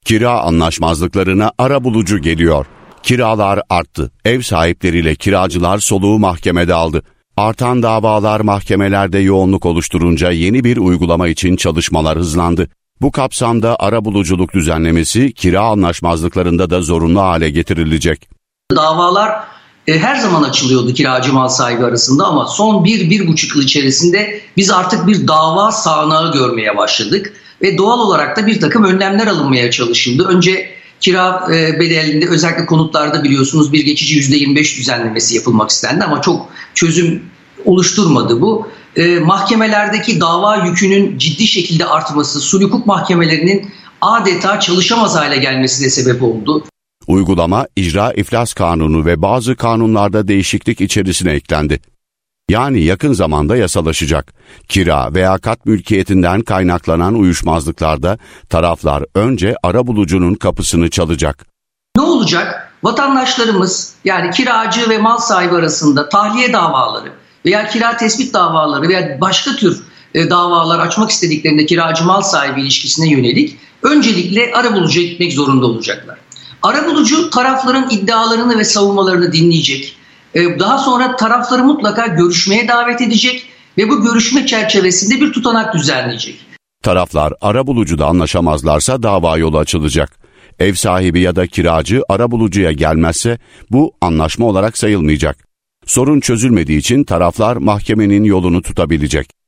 Kira 0.06 0.40
anlaşmazlıklarına 0.42 1.52
ara 1.58 1.84
bulucu 1.84 2.18
geliyor. 2.18 2.66
Kiralar 3.04 3.62
arttı. 3.70 4.12
Ev 4.26 4.42
sahipleriyle 4.42 5.16
kiracılar 5.16 5.78
soluğu 5.78 6.20
mahkemede 6.20 6.74
aldı. 6.74 7.04
Artan 7.38 7.84
davalar 7.84 8.40
mahkemelerde 8.40 9.20
yoğunluk 9.20 9.66
oluşturunca 9.66 10.32
yeni 10.32 10.64
bir 10.64 10.78
uygulama 10.78 11.28
için 11.28 11.56
çalışmalar 11.56 12.18
hızlandı. 12.18 12.70
Bu 13.02 13.12
kapsamda 13.12 13.76
ara 13.80 14.06
buluculuk 14.06 14.54
düzenlemesi 14.54 15.34
kira 15.34 15.62
anlaşmazlıklarında 15.62 16.70
da 16.70 16.82
zorunlu 16.82 17.22
hale 17.22 17.50
getirilecek. 17.50 18.30
Davalar 18.76 19.44
e, 19.88 20.00
her 20.00 20.16
zaman 20.16 20.44
açılıyordu 20.44 20.94
kiracı 20.94 21.34
mal 21.34 21.50
sahibi 21.50 21.86
arasında 21.86 22.26
ama 22.26 22.46
son 22.46 22.86
bir, 22.86 23.10
bir 23.10 23.28
buçuk 23.28 23.56
yıl 23.56 23.64
içerisinde 23.64 24.42
biz 24.58 24.72
artık 24.72 25.08
bir 25.08 25.28
dava 25.28 25.72
sağanağı 25.72 26.34
görmeye 26.34 26.78
başladık. 26.78 27.34
Ve 27.66 27.78
doğal 27.78 28.00
olarak 28.00 28.38
da 28.38 28.48
bir 28.48 28.60
takım 28.60 28.84
önlemler 28.84 29.28
alınmaya 29.28 29.72
çalışıldı. 29.72 30.28
Önce 30.28 30.70
kira 31.00 31.48
e, 31.54 31.80
bedelinde 31.80 32.28
özellikle 32.30 32.66
konutlarda 32.66 33.24
biliyorsunuz 33.24 33.74
bir 33.74 33.86
geçici 33.86 34.20
%25 34.20 34.78
düzenlemesi 34.78 35.36
yapılmak 35.36 35.70
istendi 35.70 36.04
ama 36.04 36.22
çok 36.22 36.50
çözüm 36.74 37.24
oluşturmadı 37.66 38.42
bu. 38.42 38.68
E, 38.96 39.20
mahkemelerdeki 39.20 40.22
dava 40.22 40.66
yükünün 40.66 41.18
ciddi 41.18 41.48
şekilde 41.48 41.86
artması, 41.86 42.40
sulh 42.40 42.64
hukuk 42.64 42.86
mahkemelerinin 42.86 43.70
adeta 44.02 44.60
çalışamaz 44.60 45.16
hale 45.16 45.38
gelmesine 45.38 45.90
sebep 45.90 46.24
oldu. 46.24 46.64
Uygulama 47.08 47.68
icra 47.76 48.14
iflas 48.14 48.54
kanunu 48.54 49.06
ve 49.06 49.22
bazı 49.22 49.56
kanunlarda 49.56 50.28
değişiklik 50.28 50.82
içerisine 50.82 51.32
eklendi. 51.32 51.80
Yani 52.50 52.84
yakın 52.84 53.14
zamanda 53.14 53.56
yasalaşacak. 53.56 54.34
Kira 54.70 55.14
veya 55.14 55.38
kat 55.38 55.66
mülkiyetinden 55.66 56.42
kaynaklanan 56.42 57.16
uyuşmazlıklarda 57.16 58.18
taraflar 58.50 59.04
önce 59.16 59.56
ara 59.64 59.88
bulucunun 59.88 60.36
kapısını 60.36 60.90
çalacak. 60.90 61.46
Ne 61.98 62.02
olacak? 62.02 62.74
Vatandaşlarımız 62.84 63.94
yani 64.06 64.32
kiracı 64.32 64.90
ve 64.90 64.98
mal 64.98 65.18
sahibi 65.18 65.56
arasında 65.56 66.10
tahliye 66.10 66.54
davaları 66.54 67.12
veya 67.46 67.68
kira 67.68 67.98
tespit 67.98 68.34
davaları 68.34 68.90
veya 68.90 69.22
başka 69.22 69.56
tür 69.56 69.84
e, 70.14 70.30
davalar 70.30 70.80
açmak 70.80 71.10
istediklerinde 71.10 71.66
kiracı 71.66 72.04
mal 72.04 72.22
sahibi 72.22 72.62
ilişkisine 72.62 73.10
yönelik 73.10 73.58
öncelikle 73.82 74.52
ara 74.54 74.76
bulucuya 74.76 75.08
gitmek 75.08 75.34
zorunda 75.34 75.66
olacaklar. 75.66 76.18
Arabulucu 76.64 77.30
tarafların 77.30 77.90
iddialarını 77.90 78.60
ve 78.60 78.64
savunmalarını 78.64 79.34
dinleyecek. 79.34 79.98
Ee, 80.36 80.60
daha 80.60 80.78
sonra 80.78 81.16
tarafları 81.16 81.64
mutlaka 81.64 82.08
görüşmeye 82.08 82.68
davet 82.68 83.02
edecek 83.02 83.46
ve 83.78 83.90
bu 83.90 84.04
görüşme 84.04 84.46
çerçevesinde 84.46 85.22
bir 85.22 85.34
tutanak 85.34 85.74
düzenleyecek. 85.74 86.46
Taraflar 86.84 87.34
arabulucuda 87.42 88.06
anlaşamazlarsa 88.06 89.04
dava 89.04 89.38
yolu 89.38 89.58
açılacak. 89.58 90.20
Ev 90.60 90.74
sahibi 90.74 91.20
ya 91.20 91.36
da 91.36 91.48
kiracı 91.48 92.02
arabulucuya 92.10 92.72
gelmezse 92.72 93.40
bu 93.72 93.94
anlaşma 94.02 94.46
olarak 94.46 94.78
sayılmayacak. 94.78 95.38
Sorun 95.86 96.20
çözülmediği 96.20 96.78
için 96.78 97.04
taraflar 97.04 97.58
mahkemenin 97.58 98.24
yolunu 98.24 98.62
tutabilecek. 98.62 99.45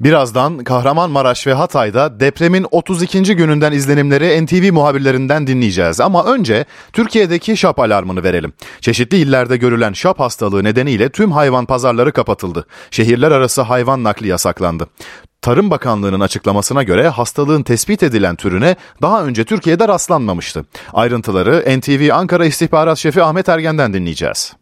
Birazdan 0.00 0.58
Kahramanmaraş 0.58 1.46
ve 1.46 1.52
Hatay'da 1.52 2.20
depremin 2.20 2.66
32. 2.70 3.36
gününden 3.36 3.72
izlenimleri 3.72 4.44
NTV 4.44 4.72
muhabirlerinden 4.72 5.46
dinleyeceğiz. 5.46 6.00
Ama 6.00 6.24
önce 6.24 6.64
Türkiye'deki 6.92 7.56
şap 7.56 7.78
alarmını 7.78 8.22
verelim. 8.22 8.52
Çeşitli 8.80 9.16
illerde 9.16 9.56
görülen 9.56 9.92
şap 9.92 10.20
hastalığı 10.20 10.64
nedeniyle 10.64 11.08
tüm 11.08 11.32
hayvan 11.32 11.66
pazarları 11.66 12.12
kapatıldı. 12.12 12.66
Şehirler 12.90 13.30
arası 13.30 13.62
hayvan 13.62 14.04
nakli 14.04 14.28
yasaklandı. 14.28 14.86
Tarım 15.42 15.70
Bakanlığı'nın 15.70 16.20
açıklamasına 16.20 16.82
göre 16.82 17.08
hastalığın 17.08 17.62
tespit 17.62 18.02
edilen 18.02 18.36
türüne 18.36 18.76
daha 19.02 19.24
önce 19.24 19.44
Türkiye'de 19.44 19.88
rastlanmamıştı. 19.88 20.64
Ayrıntıları 20.92 21.78
NTV 21.78 22.12
Ankara 22.12 22.44
İstihbarat 22.44 22.98
Şefi 22.98 23.22
Ahmet 23.22 23.48
Ergen'den 23.48 23.92
dinleyeceğiz. 23.92 24.56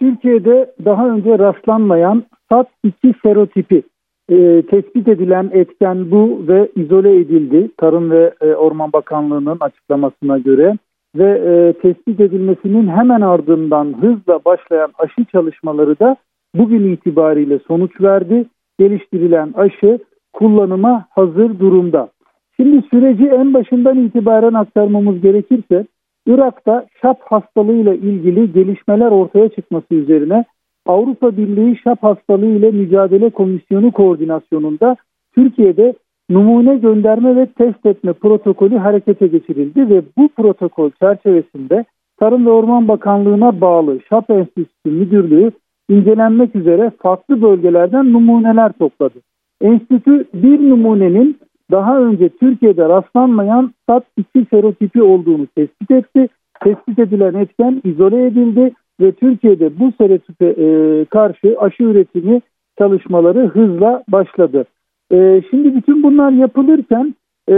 Türkiye'de 0.00 0.74
daha 0.84 1.08
önce 1.08 1.38
rastlanmayan 1.38 2.24
SAT2 2.50 3.14
serotipi 3.22 3.82
e, 4.30 4.62
tespit 4.62 5.08
edilen 5.08 5.50
etken 5.52 6.10
bu 6.10 6.44
ve 6.48 6.68
izole 6.76 7.16
edildi 7.16 7.70
Tarım 7.76 8.10
ve 8.10 8.34
e, 8.40 8.46
Orman 8.54 8.92
Bakanlığı'nın 8.92 9.56
açıklamasına 9.60 10.38
göre 10.38 10.78
ve 11.16 11.30
e, 11.30 11.72
tespit 11.72 12.20
edilmesinin 12.20 12.88
hemen 12.88 13.20
ardından 13.20 13.94
hızla 14.00 14.44
başlayan 14.44 14.90
aşı 14.98 15.24
çalışmaları 15.24 15.98
da 15.98 16.16
bugün 16.54 16.92
itibariyle 16.92 17.58
sonuç 17.58 18.00
verdi. 18.00 18.44
Geliştirilen 18.78 19.52
aşı 19.56 19.98
kullanıma 20.32 21.06
hazır 21.10 21.58
durumda. 21.58 22.08
Şimdi 22.56 22.82
süreci 22.90 23.26
en 23.26 23.54
başından 23.54 23.98
itibaren 23.98 24.54
aktarmamız 24.54 25.20
gerekirse 25.20 25.86
Irak'ta 26.26 26.86
şap 27.02 27.20
hastalığıyla 27.22 27.94
ilgili 27.94 28.52
gelişmeler 28.52 29.10
ortaya 29.10 29.48
çıkması 29.48 29.94
üzerine 29.94 30.44
Avrupa 30.88 31.36
Birliği 31.36 31.76
şap 31.76 32.02
hastalığı 32.02 32.46
ile 32.46 32.70
mücadele 32.70 33.30
komisyonu 33.30 33.92
koordinasyonunda 33.92 34.96
Türkiye'de 35.34 35.94
numune 36.30 36.76
gönderme 36.76 37.36
ve 37.36 37.46
test 37.46 37.86
etme 37.86 38.12
protokolü 38.12 38.76
harekete 38.76 39.26
geçirildi 39.26 39.90
ve 39.90 40.02
bu 40.18 40.28
protokol 40.28 40.90
çerçevesinde 40.90 41.84
Tarım 42.20 42.46
ve 42.46 42.50
Orman 42.50 42.88
Bakanlığı'na 42.88 43.60
bağlı 43.60 43.98
ŞAP 44.08 44.30
Enstitüsü 44.30 44.90
Müdürlüğü 44.90 45.50
incelenmek 45.88 46.56
üzere 46.56 46.92
farklı 46.98 47.42
bölgelerden 47.42 48.12
numuneler 48.12 48.72
topladı. 48.72 49.18
Enstitü 49.60 50.24
bir 50.34 50.70
numunenin 50.70 51.38
daha 51.70 52.00
önce 52.00 52.28
Türkiye'de 52.28 52.88
rastlanmayan 52.88 53.72
SAT2 53.88 54.50
serotipi 54.50 55.02
olduğunu 55.02 55.46
tespit 55.46 55.90
etti. 55.90 56.28
Tespit 56.64 56.98
edilen 56.98 57.34
etken 57.34 57.82
izole 57.84 58.26
edildi 58.26 58.72
ve 59.00 59.12
Türkiye'de 59.12 59.78
bu 59.78 59.92
serotipe 59.98 60.46
e, 60.46 61.04
karşı 61.04 61.56
aşı 61.58 61.82
üretimi 61.82 62.40
çalışmaları 62.78 63.46
hızla 63.46 64.02
başladı. 64.08 64.64
E, 65.12 65.42
şimdi 65.50 65.74
bütün 65.74 66.02
bunlar 66.02 66.30
yapılırken 66.32 67.14
e, 67.50 67.54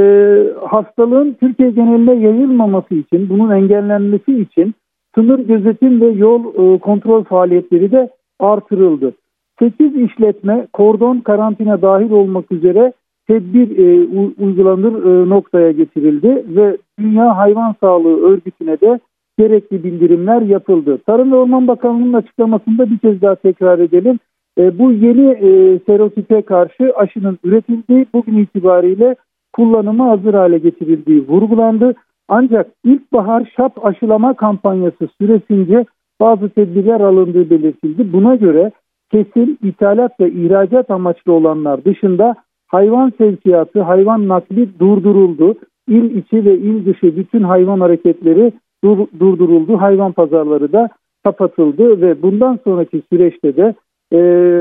hastalığın 0.66 1.36
Türkiye 1.40 1.70
geneline 1.70 2.14
yayılmaması 2.14 2.94
için, 2.94 3.28
bunun 3.28 3.50
engellenmesi 3.50 4.40
için 4.40 4.74
sınır 5.14 5.38
gözetim 5.38 6.00
ve 6.00 6.06
yol 6.06 6.44
e, 6.44 6.78
kontrol 6.78 7.24
faaliyetleri 7.24 7.92
de 7.92 8.10
artırıldı. 8.38 9.12
8 9.58 9.96
işletme 9.96 10.66
kordon 10.72 11.20
karantina 11.20 11.82
dahil 11.82 12.10
olmak 12.10 12.52
üzere 12.52 12.92
tedbir 13.28 13.78
e, 13.78 14.06
uygulanır 14.44 15.04
e, 15.04 15.28
noktaya 15.28 15.70
getirildi 15.70 16.44
ve 16.48 16.76
Dünya 16.98 17.36
Hayvan 17.36 17.74
Sağlığı 17.80 18.20
Örgütü'ne 18.20 18.80
de 18.80 19.00
gerekli 19.40 19.84
bildirimler 19.84 20.42
yapıldı. 20.42 20.98
Tarım 21.06 21.32
ve 21.32 21.36
Orman 21.36 21.68
Bakanlığı'nın 21.68 22.12
açıklamasında 22.12 22.90
bir 22.90 22.98
kez 22.98 23.22
daha 23.22 23.34
tekrar 23.34 23.78
edelim. 23.78 24.18
E, 24.58 24.78
bu 24.78 24.92
yeni 24.92 25.30
e, 25.30 25.78
serotipe 25.86 26.42
karşı 26.42 26.92
aşının 26.96 27.38
üretildiği 27.44 28.06
bugün 28.14 28.38
itibariyle 28.38 29.16
kullanıma 29.52 30.10
hazır 30.10 30.34
hale 30.34 30.58
getirildiği 30.58 31.28
vurgulandı. 31.28 31.94
Ancak 32.28 32.66
ilkbahar 32.84 33.52
şap 33.56 33.86
aşılama 33.86 34.34
kampanyası 34.34 35.08
süresince 35.20 35.84
bazı 36.20 36.48
tedbirler 36.48 37.00
alındığı 37.00 37.50
belirtildi. 37.50 38.12
Buna 38.12 38.36
göre 38.36 38.70
kesin 39.10 39.58
ithalat 39.62 40.20
ve 40.20 40.30
ihracat 40.30 40.90
amaçlı 40.90 41.32
olanlar 41.32 41.84
dışında 41.84 42.34
hayvan 42.66 43.12
sevkiyatı, 43.18 43.80
hayvan 43.82 44.28
nakli 44.28 44.78
durduruldu. 44.78 45.54
İl 45.88 46.16
içi 46.16 46.44
ve 46.44 46.58
il 46.58 46.86
dışı 46.86 47.16
bütün 47.16 47.42
hayvan 47.42 47.80
hareketleri 47.80 48.52
dur, 48.84 49.06
durduruldu. 49.20 49.80
Hayvan 49.80 50.12
pazarları 50.12 50.72
da 50.72 50.88
kapatıldı 51.24 52.00
ve 52.00 52.22
bundan 52.22 52.58
sonraki 52.64 53.02
süreçte 53.12 53.56
de 53.56 53.74
e, 54.12 54.18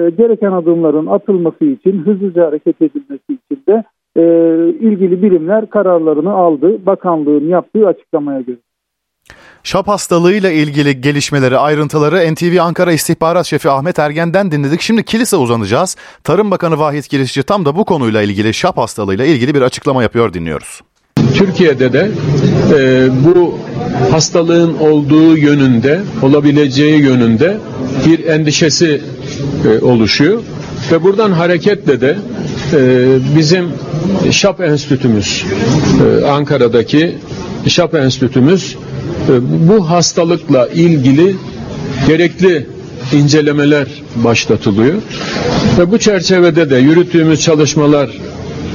gereken 0.10 0.52
adımların 0.52 1.06
atılması 1.06 1.66
için, 1.66 2.02
hızlıca 2.06 2.48
hareket 2.48 2.82
edilmesi 2.82 3.24
için 3.34 3.64
de 3.68 3.84
e, 4.16 4.24
ilgili 4.70 5.22
birimler 5.22 5.70
kararlarını 5.70 6.34
aldı. 6.34 6.86
Bakanlığın 6.86 7.48
yaptığı 7.48 7.88
açıklamaya 7.88 8.42
göre. 8.42 8.58
Şap 9.64 9.88
hastalığıyla 9.88 10.52
ilgili 10.52 11.02
gelişmeleri, 11.02 11.58
ayrıntıları 11.58 12.34
NTV 12.34 12.62
Ankara 12.62 12.92
İstihbarat 12.92 13.46
Şefi 13.46 13.70
Ahmet 13.70 14.00
Ergen'den 14.00 14.52
dinledik. 14.52 14.82
Şimdi 14.82 15.04
kilise 15.04 15.38
uzanacağız. 15.38 15.98
Tarım 16.24 16.52
Bakanı 16.52 16.80
Vahit 16.80 17.08
Kirişçi 17.08 17.44
tam 17.44 17.66
da 17.66 17.76
bu 17.76 17.86
konuyla 17.86 18.22
ilgili 18.22 18.54
şap 18.54 18.78
hastalığıyla 18.78 19.26
ilgili 19.26 19.54
bir 19.56 19.62
açıklama 19.62 20.04
yapıyor 20.04 20.34
dinliyoruz. 20.34 20.82
Türkiye'de 21.36 21.94
de 21.94 22.08
e, 22.80 23.08
bu 23.26 23.60
hastalığın 24.12 24.74
olduğu 24.80 25.38
yönünde, 25.38 26.00
olabileceği 26.22 27.02
yönünde 27.02 27.58
bir 28.08 28.26
endişesi 28.26 29.02
e, 29.66 29.86
oluşuyor. 29.86 30.40
Ve 30.92 31.04
buradan 31.04 31.32
hareketle 31.32 32.02
de 32.02 32.18
e, 32.74 32.78
bizim 33.38 33.66
ŞAP 34.32 34.62
Enstitümüz, 34.62 35.46
e, 36.22 36.26
Ankara'daki 36.26 37.16
ŞAP 37.68 37.96
Enstitümüz 37.96 38.76
e, 39.30 39.68
bu 39.70 39.90
hastalıkla 39.90 40.68
ilgili 40.68 41.36
gerekli 42.08 42.66
incelemeler 43.14 43.88
başlatılıyor. 44.16 44.96
Ve 45.80 45.92
bu 45.92 45.98
çerçevede 45.98 46.70
de 46.70 46.78
yürüttüğümüz 46.78 47.42
çalışmalar 47.42 48.10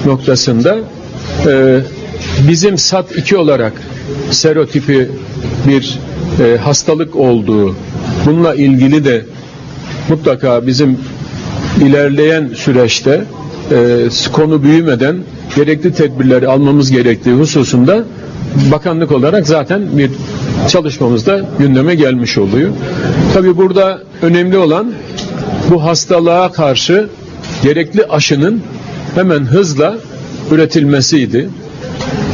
noktasında 0.07 0.77
e, 1.47 1.81
bizim 2.49 2.75
SAT2 2.75 3.37
olarak 3.37 3.73
serotipi 4.31 5.09
bir 5.69 5.99
e, 6.45 6.57
hastalık 6.57 7.17
olduğu, 7.17 7.77
bununla 8.27 8.55
ilgili 8.55 9.05
de 9.05 9.25
mutlaka 10.09 10.67
bizim 10.67 10.99
ilerleyen 11.81 12.51
süreçte 12.55 13.25
e, 13.71 14.09
konu 14.33 14.63
büyümeden 14.63 15.17
gerekli 15.57 15.93
tedbirleri 15.95 16.49
almamız 16.49 16.91
gerektiği 16.91 17.35
hususunda 17.35 18.05
bakanlık 18.73 19.13
olarak 19.13 19.47
zaten 19.47 19.99
bir 19.99 20.11
çalışmamızda 20.69 21.41
gündeme 21.59 21.95
gelmiş 21.95 22.39
oluyor. 22.39 22.71
Tabi 23.35 23.57
burada 23.57 24.03
önemli 24.23 24.59
olan 24.59 24.93
bu 25.71 25.85
hastalığa 25.85 26.53
karşı 26.53 27.09
gerekli 27.63 28.05
aşının 28.05 28.63
hemen 29.15 29.41
hızla 29.45 29.97
üretilmesiydi. 30.51 31.49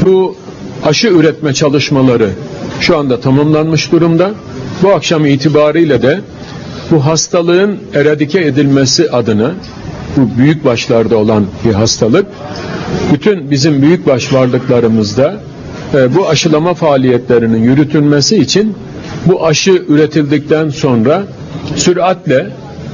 Bu 0.06 0.36
aşı 0.84 1.08
üretme 1.08 1.54
çalışmaları 1.54 2.30
şu 2.80 2.98
anda 2.98 3.20
tamamlanmış 3.20 3.92
durumda. 3.92 4.30
Bu 4.82 4.88
akşam 4.90 5.26
itibariyle 5.26 6.02
de 6.02 6.20
bu 6.90 7.06
hastalığın 7.06 7.78
eradike 7.94 8.40
edilmesi 8.40 9.10
adına 9.10 9.52
bu 10.16 10.38
büyük 10.38 10.64
başlarda 10.64 11.16
olan 11.16 11.46
bir 11.64 11.72
hastalık 11.74 12.26
bütün 13.12 13.50
bizim 13.50 13.82
büyük 13.82 14.06
baş 14.06 14.32
varlıklarımızda 14.32 15.34
e, 15.94 16.14
bu 16.14 16.28
aşılama 16.28 16.74
faaliyetlerinin 16.74 17.62
yürütülmesi 17.62 18.36
için 18.36 18.74
bu 19.26 19.46
aşı 19.46 19.84
üretildikten 19.88 20.68
sonra 20.68 21.22
süratle 21.76 22.46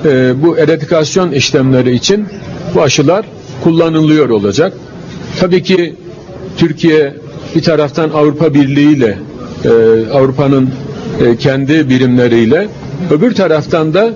e, 0.05 0.43
bu 0.43 0.59
eradikasyon 0.59 1.33
işlemleri 1.33 1.95
için 1.95 2.27
bu 2.75 2.83
aşılar 2.83 3.27
kullanılıyor 3.65 4.29
olacak. 4.29 4.73
Tabii 5.41 5.63
ki 5.63 5.95
Türkiye 6.57 7.15
bir 7.55 7.63
taraftan 7.63 8.11
Avrupa 8.11 8.55
Birliği 8.55 8.97
ile 8.97 9.19
e, 9.65 9.69
Avrupa'nın 10.13 10.71
e, 11.21 11.37
kendi 11.37 11.89
birimleriyle 11.89 12.69
öbür 13.11 13.35
taraftan 13.35 13.95
da 13.95 14.11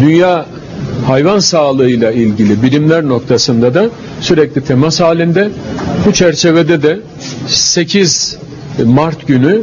dünya 0.00 0.46
hayvan 1.06 1.38
sağlığıyla 1.38 2.12
ilgili 2.12 2.62
bilimler 2.62 3.08
noktasında 3.08 3.74
da 3.74 3.86
sürekli 4.20 4.60
temas 4.64 5.00
halinde. 5.00 5.48
Bu 6.06 6.12
çerçevede 6.12 6.82
de 6.82 7.00
8 7.46 8.36
Mart 8.84 9.26
günü 9.26 9.62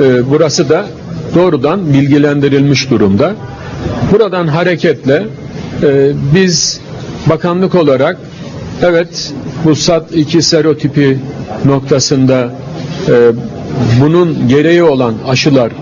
e, 0.00 0.30
burası 0.30 0.68
da 0.68 0.86
doğrudan 1.34 1.92
bilgilendirilmiş 1.92 2.90
durumda. 2.90 3.34
Buradan 4.12 4.46
hareketle 4.46 5.24
e, 5.82 6.12
biz 6.34 6.80
bakanlık 7.26 7.74
olarak 7.74 8.16
evet 8.82 9.32
bu 9.64 9.70
SAT2 9.70 10.42
serotipi 10.42 11.18
noktasında 11.64 12.52
e, 13.08 13.12
bunun 14.00 14.48
gereği 14.48 14.82
olan 14.82 15.14
aşılar 15.28 15.72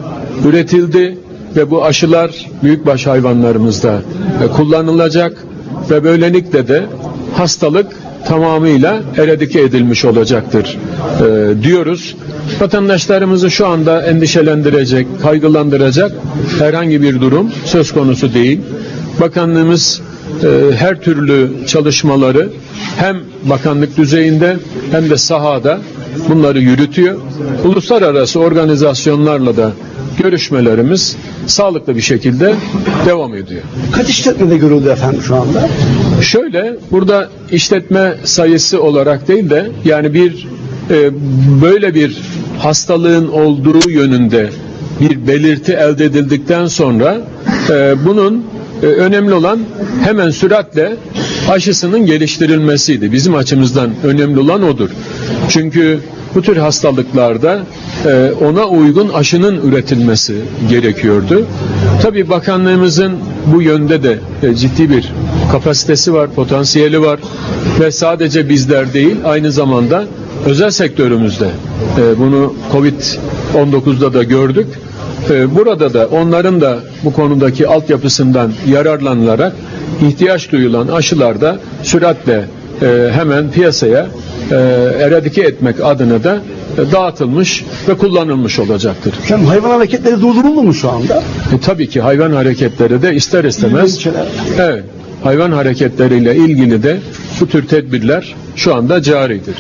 üretildi 0.49 1.19
ve 1.57 1.71
bu 1.71 1.85
aşılar 1.85 2.47
büyükbaş 2.63 3.07
hayvanlarımızda 3.07 4.03
e, 4.45 4.47
kullanılacak 4.47 5.45
ve 5.91 6.05
böylelikle 6.05 6.69
de 6.69 6.87
hastalık 7.37 7.87
tamamıyla 8.27 9.03
eradike 9.17 9.61
edilmiş 9.61 10.05
olacaktır 10.05 10.79
e, 11.21 11.63
diyoruz. 11.63 12.17
Vatandaşlarımızı 12.61 13.51
şu 13.51 13.67
anda 13.67 14.03
endişelendirecek, 14.03 15.07
kaygılandıracak 15.23 16.13
herhangi 16.59 17.03
bir 17.03 17.21
durum 17.21 17.51
söz 17.65 17.93
konusu 17.93 18.35
değil. 18.35 18.61
Bakanlığımız 19.21 20.01
her 20.77 21.01
türlü 21.01 21.51
çalışmaları 21.67 22.49
hem 22.97 23.17
bakanlık 23.43 23.97
düzeyinde 23.97 24.57
hem 24.91 25.11
de 25.11 25.17
sahada 25.17 25.79
bunları 26.29 26.61
yürütüyor. 26.61 27.21
Uluslararası 27.65 28.41
organizasyonlarla 28.41 29.57
da 29.57 29.73
görüşmelerimiz 30.23 31.17
sağlıklı 31.47 31.97
bir 31.97 32.01
şekilde 32.01 32.55
devam 33.07 33.35
ediyor. 33.35 33.63
Kaç 33.93 34.09
işletmede 34.09 34.57
görüldü 34.57 34.89
efendim 34.89 35.23
şu 35.27 35.37
anda? 35.37 35.69
Şöyle 36.23 36.77
burada 36.91 37.29
işletme 37.53 38.15
sayısı 38.25 38.83
olarak 38.83 39.29
değil 39.29 39.51
de 39.51 39.71
yani 39.85 40.15
bir 40.15 40.49
e, 40.91 41.11
böyle 41.63 41.95
bir 41.95 42.19
hastalığın 42.59 43.29
olduğu 43.29 43.91
yönünde 43.91 44.51
bir 45.01 45.27
belirti 45.27 45.73
elde 45.73 46.05
edildikten 46.05 46.67
sonra 46.67 47.19
e, 47.71 47.95
bunun 48.07 48.45
e, 48.83 48.87
önemli 48.87 49.35
olan 49.35 49.59
hemen 50.05 50.31
süratle 50.31 50.97
aşısının 51.51 52.07
geliştirilmesiydi. 52.07 53.13
Bizim 53.13 53.35
açımızdan 53.35 53.91
önemli 54.05 54.41
olan 54.41 54.63
odur. 54.63 54.91
Çünkü 55.49 56.01
bu 56.35 56.43
tür 56.43 56.57
hastalıklarda 56.57 57.61
e, 58.07 58.33
ona 58.45 58.65
uygun 58.65 59.09
aşının 59.09 59.69
üretilmesi 59.69 60.35
gerekiyordu. 60.69 61.47
Tabi 62.03 62.29
bakanlığımızın 62.29 63.13
bu 63.55 63.63
yönde 63.63 64.03
de 64.03 64.19
e, 64.43 64.55
ciddi 64.55 64.91
bir 64.91 65.13
kapasitesi 65.53 66.15
var, 66.15 66.31
potansiyeli 66.31 67.01
var 67.03 67.21
ve 67.81 67.91
sadece 67.91 68.49
bizler 68.49 68.93
değil 68.93 69.17
aynı 69.25 69.53
zamanda 69.53 70.05
özel 70.47 70.71
sektörümüzde 70.71 71.49
e, 71.99 72.19
bunu 72.19 72.55
Covid-19'da 72.73 74.15
da 74.15 74.23
gördük. 74.23 74.67
Burada 75.29 75.95
da 75.95 76.07
onların 76.07 76.61
da 76.61 76.79
bu 77.05 77.13
konudaki 77.13 77.69
altyapısından 77.69 78.53
yararlanılarak 78.69 79.53
ihtiyaç 80.09 80.53
duyulan 80.53 80.89
aşılarda 80.89 81.59
süratle 81.83 82.45
hemen 83.13 83.51
piyasaya 83.51 84.07
eradike 85.01 85.43
etmek 85.43 85.77
adına 85.85 86.25
da 86.25 86.41
dağıtılmış 86.93 87.65
ve 87.89 87.95
kullanılmış 87.95 88.59
olacaktır. 88.59 89.15
Efendim 89.25 89.47
hayvan 89.47 89.71
hareketleri 89.71 90.21
durduruldu 90.21 90.63
mu 90.63 90.75
şu 90.75 90.91
anda? 90.91 91.23
E, 91.57 91.61
tabii 91.61 91.89
ki 91.89 92.01
hayvan 92.01 92.33
hareketleri 92.33 93.03
de 93.03 93.15
ister 93.15 93.45
istemez 93.45 94.07
evet, 94.59 94.85
hayvan 95.25 95.53
hareketleriyle 95.53 96.37
ilgili 96.37 96.83
de 96.83 96.99
bu 97.41 97.47
tür 97.49 97.69
tedbirler 97.69 98.35
şu 98.57 98.75
anda 98.75 99.03
caridir. 99.03 99.55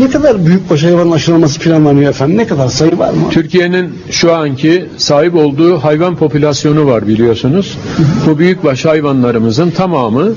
Ne 0.00 0.10
kadar 0.10 0.46
büyükbaş 0.46 0.84
hayvan 0.84 1.10
aşılaması 1.10 1.60
planlanıyor 1.60 2.10
efendim? 2.10 2.36
Ne 2.36 2.46
kadar 2.46 2.68
sayı 2.68 2.98
var 2.98 3.12
mı? 3.12 3.30
Türkiye'nin 3.30 3.94
şu 4.10 4.34
anki 4.34 4.86
sahip 4.96 5.34
olduğu 5.34 5.78
hayvan 5.78 6.16
popülasyonu 6.16 6.86
var 6.86 7.06
biliyorsunuz. 7.06 7.78
Bu 8.26 8.38
büyükbaş 8.38 8.84
hayvanlarımızın 8.84 9.70
tamamı 9.70 10.28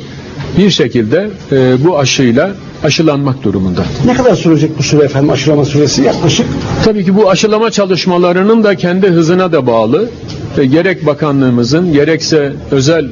bir 0.58 0.70
şekilde 0.70 1.30
e, 1.52 1.86
bu 1.86 2.00
aşıyla 2.00 2.52
aşılanmak 2.84 3.44
durumunda. 3.44 3.82
Ne 4.06 4.14
kadar 4.14 4.36
sürecek 4.36 4.72
bu 4.78 4.84
süre 4.84 5.04
efendim 5.04 5.30
aşılama 5.30 5.66
süresi 5.66 6.02
yaklaşık? 6.02 6.46
Tabii 6.86 7.06
ki 7.06 7.16
bu 7.16 7.30
aşılama 7.30 7.72
çalışmalarının 7.72 8.64
da 8.64 8.76
kendi 8.76 9.08
hızına 9.08 9.52
da 9.52 9.68
bağlı. 9.68 10.10
E, 10.58 10.66
gerek 10.66 11.06
bakanlığımızın 11.06 11.94
gerekse 11.94 12.54
özel 12.72 13.06
e, 13.06 13.08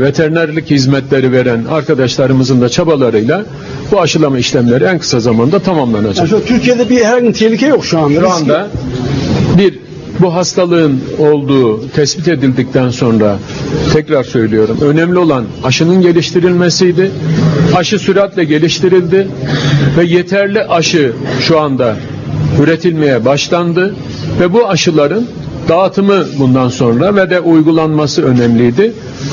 veterinerlik 0.00 0.70
hizmetleri 0.70 1.32
veren 1.32 1.64
arkadaşlarımızın 1.64 2.60
da 2.60 2.68
çabalarıyla 2.68 3.44
bu 3.92 4.00
aşılama 4.00 4.38
işlemleri 4.38 4.84
en 4.84 4.98
kısa 4.98 5.20
zamanda 5.20 5.58
tamamlanacak. 5.58 6.32
Yani 6.32 6.44
Türkiye'de 6.44 6.88
bir 6.90 7.04
herhangi 7.04 7.28
bir 7.28 7.32
tehlike 7.32 7.66
yok 7.66 7.84
şu 7.84 7.98
anda. 7.98 8.20
Şu 8.20 8.30
anda 8.30 8.68
bir 9.58 9.78
bu 10.20 10.34
hastalığın 10.34 11.00
olduğu 11.18 11.88
tespit 11.88 12.28
edildikten 12.28 12.90
sonra 12.90 13.38
tekrar 13.92 14.24
söylüyorum 14.24 14.78
önemli 14.80 15.18
olan 15.18 15.44
aşının 15.64 16.02
geliştirilmesiydi. 16.02 17.10
Aşı 17.76 17.98
süratle 17.98 18.44
geliştirildi 18.44 19.28
ve 19.98 20.04
yeterli 20.04 20.62
aşı 20.62 21.12
şu 21.40 21.60
anda 21.60 21.96
üretilmeye 22.62 23.24
başlandı 23.24 23.94
ve 24.40 24.52
bu 24.52 24.68
aşıların 24.68 25.26
dağıtımı 25.68 26.24
bundan 26.38 26.68
sonra 26.68 27.16
ve 27.16 27.30
de 27.30 27.40
uygulanması 27.40 28.22
önemliydi. 28.22 28.92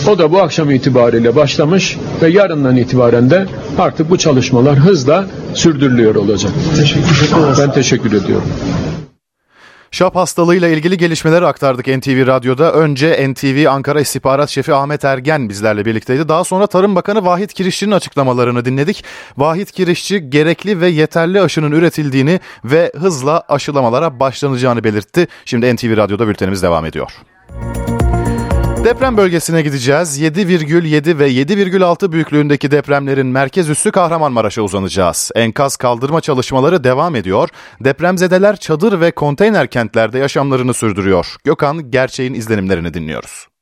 O 0.10 0.18
da 0.18 0.32
bu 0.32 0.42
akşam 0.42 0.72
itibariyle 0.72 1.36
başlamış 1.36 1.98
ve 2.22 2.30
yarından 2.30 2.78
itibaren 2.78 3.30
de 3.30 3.46
artık 3.80 4.10
bu 4.10 4.18
çalışmalar 4.18 4.76
hızla 4.76 5.26
sürdürülüyor 5.54 6.16
olacak. 6.16 6.52
Teşekkür. 6.78 7.32
Ben 7.60 7.72
teşekkür 7.72 8.14
ediyorum. 8.14 8.48
Şap 9.94 10.16
hastalığıyla 10.16 10.68
ilgili 10.68 10.98
gelişmeleri 10.98 11.46
aktardık 11.46 11.88
NTV 11.88 12.28
Radyo'da. 12.28 12.74
Önce 12.74 13.34
NTV 13.34 13.66
Ankara 13.70 14.02
İstihbarat 14.02 14.50
Şefi 14.50 14.74
Ahmet 14.74 15.06
Ergen 15.06 15.50
bizlerle 15.50 15.86
birlikteydi. 15.86 16.30
Daha 16.30 16.44
sonra 16.44 16.68
Tarım 16.68 16.96
Bakanı 16.96 17.26
Vahit 17.26 17.54
Kirişçi'nin 17.54 17.92
açıklamalarını 17.92 18.66
dinledik. 18.66 19.04
Vahit 19.38 19.72
Kirişçi 19.72 20.30
gerekli 20.30 20.82
ve 20.82 20.88
yeterli 20.88 21.42
aşının 21.42 21.72
üretildiğini 21.72 22.40
ve 22.66 22.92
hızla 22.96 23.44
aşılamalara 23.50 24.20
başlanacağını 24.20 24.84
belirtti. 24.84 25.28
Şimdi 25.46 25.76
NTV 25.76 25.98
Radyo'da 25.98 26.28
bültenimiz 26.28 26.64
devam 26.64 26.86
ediyor. 26.86 27.12
Deprem 28.84 29.18
bölgesine 29.18 29.62
gideceğiz. 29.62 30.22
7,7 30.22 31.20
ve 31.20 31.32
7,6 31.32 32.12
büyüklüğündeki 32.12 32.72
depremlerin 32.72 33.28
merkez 33.28 33.70
üssü 33.70 33.92
Kahramanmaraş'a 33.92 34.62
uzanacağız. 34.62 35.32
Enkaz 35.36 35.78
kaldırma 35.78 36.22
çalışmaları 36.22 36.84
devam 36.84 37.16
ediyor. 37.16 37.50
Depremzedeler 37.80 38.56
çadır 38.56 39.02
ve 39.02 39.12
konteyner 39.12 39.68
kentlerde 39.68 40.20
yaşamlarını 40.20 40.74
sürdürüyor. 40.74 41.36
Gökhan 41.44 41.92
Gerçeğin 41.92 42.34
izlenimlerini 42.34 42.94
dinliyoruz. 42.94 43.53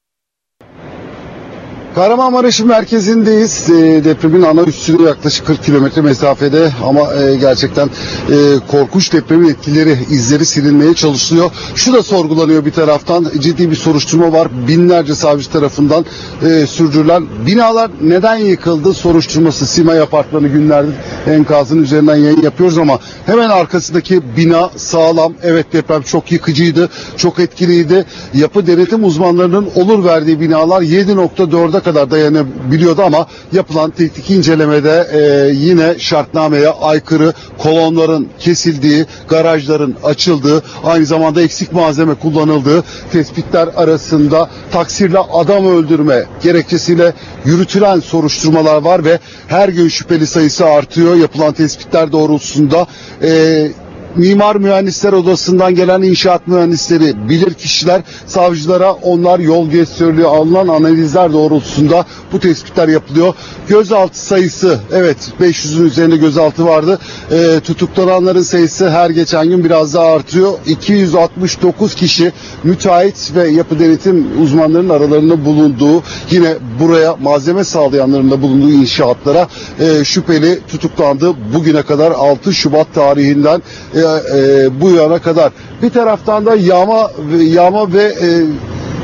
Kahramanmaraş'ın 1.96 2.68
merkezindeyiz. 2.68 3.70
E, 3.70 4.04
depremin 4.04 4.42
ana 4.42 4.62
üstüne 4.62 5.08
yaklaşık 5.08 5.48
40 5.48 5.64
kilometre 5.64 6.02
mesafede 6.02 6.72
ama 6.86 7.14
e, 7.14 7.36
gerçekten 7.36 7.88
e, 7.88 8.36
korkunç 8.68 9.14
depremin 9.14 9.50
etkileri, 9.50 9.98
izleri 10.10 10.46
silinmeye 10.46 10.94
çalışılıyor. 10.94 11.52
Şu 11.76 11.94
da 11.94 12.04
sorgulanıyor 12.04 12.66
bir 12.66 12.72
taraftan. 12.72 13.28
Ciddi 13.40 13.72
bir 13.72 13.76
soruşturma 13.76 14.34
var. 14.34 14.48
Binlerce 14.68 15.16
savcı 15.16 15.52
tarafından 15.52 16.06
e, 16.46 16.68
sürdürülen 16.68 17.26
binalar 17.46 17.92
neden 18.02 18.36
yıkıldı 18.36 18.94
soruşturması. 18.94 19.66
Simay 19.66 20.00
Apartmanı 20.02 20.48
günlerdir 20.48 20.94
enkazın 21.28 21.84
üzerinden 21.84 22.16
yayın 22.16 22.42
yapıyoruz 22.42 22.78
ama 22.78 23.00
hemen 23.26 23.50
arkasındaki 23.50 24.22
bina 24.38 24.70
sağlam. 24.76 25.34
Evet 25.44 25.74
deprem 25.74 26.02
çok 26.02 26.32
yıkıcıydı, 26.32 26.90
çok 27.18 27.40
etkiliydi. 27.40 28.06
Yapı 28.34 28.68
denetim 28.68 29.04
uzmanlarının 29.04 29.70
olur 29.76 30.06
verdiği 30.06 30.40
binalar 30.42 30.82
7.4'e 30.82 31.81
kadar 31.84 32.12
dayanabiliyordu 32.12 33.02
ama 33.02 33.28
yapılan 33.54 33.92
teknik 33.92 34.30
incelemede 34.30 35.08
e, 35.14 35.52
yine 35.54 36.00
şartnameye 36.00 36.70
aykırı 36.70 37.34
kolonların 37.58 38.28
kesildiği, 38.40 39.06
garajların 39.30 39.96
açıldığı, 40.04 40.64
aynı 40.84 41.06
zamanda 41.06 41.42
eksik 41.42 41.74
malzeme 41.74 42.14
kullanıldığı 42.14 42.84
tespitler 43.12 43.70
arasında 43.76 44.50
taksirle 44.72 45.20
adam 45.20 45.66
öldürme 45.66 46.24
gerekçesiyle 46.44 47.14
yürütülen 47.46 48.00
soruşturmalar 48.00 48.82
var 48.82 49.06
ve 49.06 49.20
her 49.48 49.70
gün 49.70 49.88
şüpheli 49.88 50.28
sayısı 50.28 50.66
artıyor. 50.66 51.16
Yapılan 51.16 51.54
tespitler 51.54 52.12
doğrultusunda 52.12 52.88
e, 53.24 53.72
Mimar 54.16 54.56
Mühendisler 54.56 55.14
Odası'ndan 55.14 55.76
gelen 55.76 56.02
inşaat 56.02 56.48
mühendisleri, 56.48 57.30
bilir 57.30 57.54
kişiler, 57.54 58.02
savcılara 58.28 58.92
onlar 58.92 59.40
yol 59.40 59.70
gösteriliyor. 59.70 60.30
Alınan 60.30 60.68
analizler 60.68 61.34
doğrultusunda 61.34 62.06
bu 62.34 62.40
tespitler 62.40 62.88
yapılıyor. 62.88 63.34
Gözaltı 63.68 64.26
sayısı 64.26 64.80
evet 64.92 65.18
500'ün 65.42 65.86
üzerinde 65.86 66.18
gözaltı 66.18 66.66
vardı. 66.66 67.00
E, 67.32 67.60
tutuklananların 67.60 68.42
sayısı 68.42 68.90
her 68.90 69.10
geçen 69.10 69.50
gün 69.50 69.64
biraz 69.64 69.94
daha 69.94 70.06
artıyor. 70.06 70.54
269 70.68 71.96
kişi 71.96 72.32
müteahhit 72.64 73.36
ve 73.36 73.50
yapı 73.50 73.80
denetim 73.80 74.42
uzmanlarının 74.44 74.90
aralarında 74.90 75.46
bulunduğu 75.46 76.04
yine 76.32 76.54
buraya 76.80 77.16
malzeme 77.16 77.64
sağlayanların 77.64 78.32
da 78.32 78.42
bulunduğu 78.42 78.72
inşaatlara 78.72 79.48
e, 79.80 80.04
şüpheli 80.04 80.60
tutuklandı. 80.68 81.34
Bugüne 81.54 81.82
kadar 81.82 82.12
6 82.12 82.54
Şubat 82.54 82.94
tarihinden 82.94 83.62
e, 83.96 84.01
e, 84.04 84.82
bu 84.82 84.90
yana 84.90 85.20
kadar. 85.20 85.52
Bir 85.82 85.90
taraftan 85.90 86.46
da 86.46 86.56
yağma 86.56 87.12
yağma 87.40 87.94
ve 87.94 88.04
e, 88.04 88.28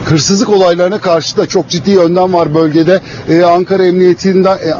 hırsızlık 0.09 0.49
olaylarına 0.49 1.01
karşı 1.01 1.37
da 1.37 1.45
çok 1.45 1.69
ciddi 1.69 1.99
önlem 1.99 2.33
var 2.33 2.55
bölgede. 2.55 3.01
Ee, 3.29 3.43
Ankara 3.43 3.85
Emniyeti'nden 3.85 4.57
e, 4.57 4.73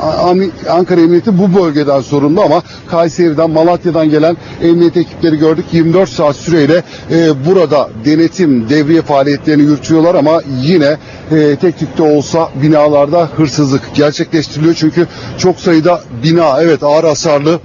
Ankara 0.69 1.01
Emniyeti 1.01 1.37
bu 1.37 1.61
bölgeden 1.61 2.01
sorumlu 2.01 2.41
ama 2.41 2.63
Kayseri'den, 2.87 3.49
Malatya'dan 3.49 4.09
gelen 4.09 4.37
emniyet 4.61 4.97
ekipleri 4.97 5.37
gördük. 5.37 5.65
24 5.71 6.09
saat 6.09 6.35
süreyle 6.35 6.83
e, 7.11 7.45
burada 7.45 7.89
denetim, 8.05 8.69
devriye 8.69 9.01
faaliyetlerini 9.01 9.63
yürütüyorlar 9.63 10.15
ama 10.15 10.41
yine 10.61 10.97
e, 11.31 11.55
tek 11.55 11.79
tük 11.79 11.97
de 11.97 12.03
olsa 12.03 12.49
binalarda 12.61 13.29
hırsızlık 13.37 13.81
gerçekleştiriliyor. 13.93 14.75
Çünkü 14.75 15.07
çok 15.37 15.59
sayıda 15.59 16.01
bina 16.23 16.61
evet 16.61 16.83
ağır 16.83 17.03
hasarlı 17.03 17.59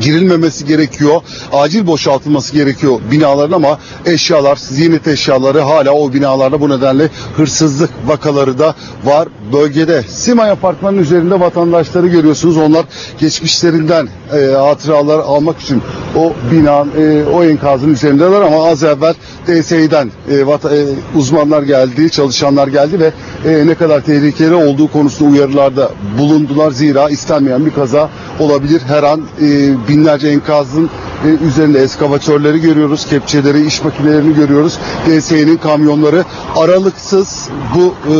girilmemesi 0.00 0.66
gerekiyor. 0.66 1.20
Acil 1.52 1.86
boşaltılması 1.86 2.52
gerekiyor 2.52 3.00
binaların 3.10 3.52
ama 3.52 3.78
eşyalar, 4.06 4.56
ziynet 4.56 5.08
eşyaları 5.08 5.60
hala 5.60 5.90
o 5.90 6.12
binalarda 6.12 6.60
bu 6.60 6.68
nedenle 6.68 7.08
hırsızlık 7.36 7.90
vakaları 8.06 8.58
da 8.58 8.74
var 9.04 9.28
bölgede. 9.52 10.02
Simay 10.08 10.50
apartmanın 10.50 10.98
üzerinde 10.98 11.40
vatandaşları 11.40 12.06
görüyorsunuz. 12.06 12.56
Onlar 12.56 12.84
geçmişlerinden 13.20 14.08
e, 14.32 14.54
hatıralar 14.54 15.18
almak 15.18 15.60
için 15.60 15.82
o 16.16 16.32
bina, 16.52 16.86
e, 16.98 17.24
o 17.34 17.44
enkazın 17.44 17.92
üzerindeler 17.92 18.40
ama 18.40 18.68
az 18.68 18.82
evvel 18.82 19.14
DSİ'den 19.46 20.10
e, 20.30 20.46
vata, 20.46 20.76
e, 20.76 20.84
uzmanlar 21.16 21.62
geldi, 21.62 22.10
çalışanlar 22.10 22.68
geldi 22.68 23.00
ve 23.00 23.12
e, 23.50 23.66
ne 23.66 23.74
kadar 23.74 24.00
tehlikeli 24.00 24.54
olduğu 24.54 24.92
konusunda 24.92 25.30
uyarılarda 25.30 25.90
bulundular. 26.18 26.70
Zira 26.70 27.10
istenmeyen 27.10 27.66
bir 27.66 27.70
kaza 27.70 28.08
olabilir. 28.40 28.82
Her 28.86 29.02
an 29.02 29.20
e, 29.42 29.74
binlerce 29.88 30.28
enkazın 30.28 30.90
e, 31.24 31.28
üzerinde 31.46 31.78
eskavatörleri 31.78 32.60
görüyoruz, 32.60 33.06
kepçeleri, 33.06 33.66
iş 33.66 33.84
makinelerini 33.84 34.34
görüyoruz. 34.34 34.78
DSE'nin 35.06 35.56
kamyonları 35.56 36.24
aralıksız 36.56 37.48
bu 37.74 37.94
e, 38.12 38.16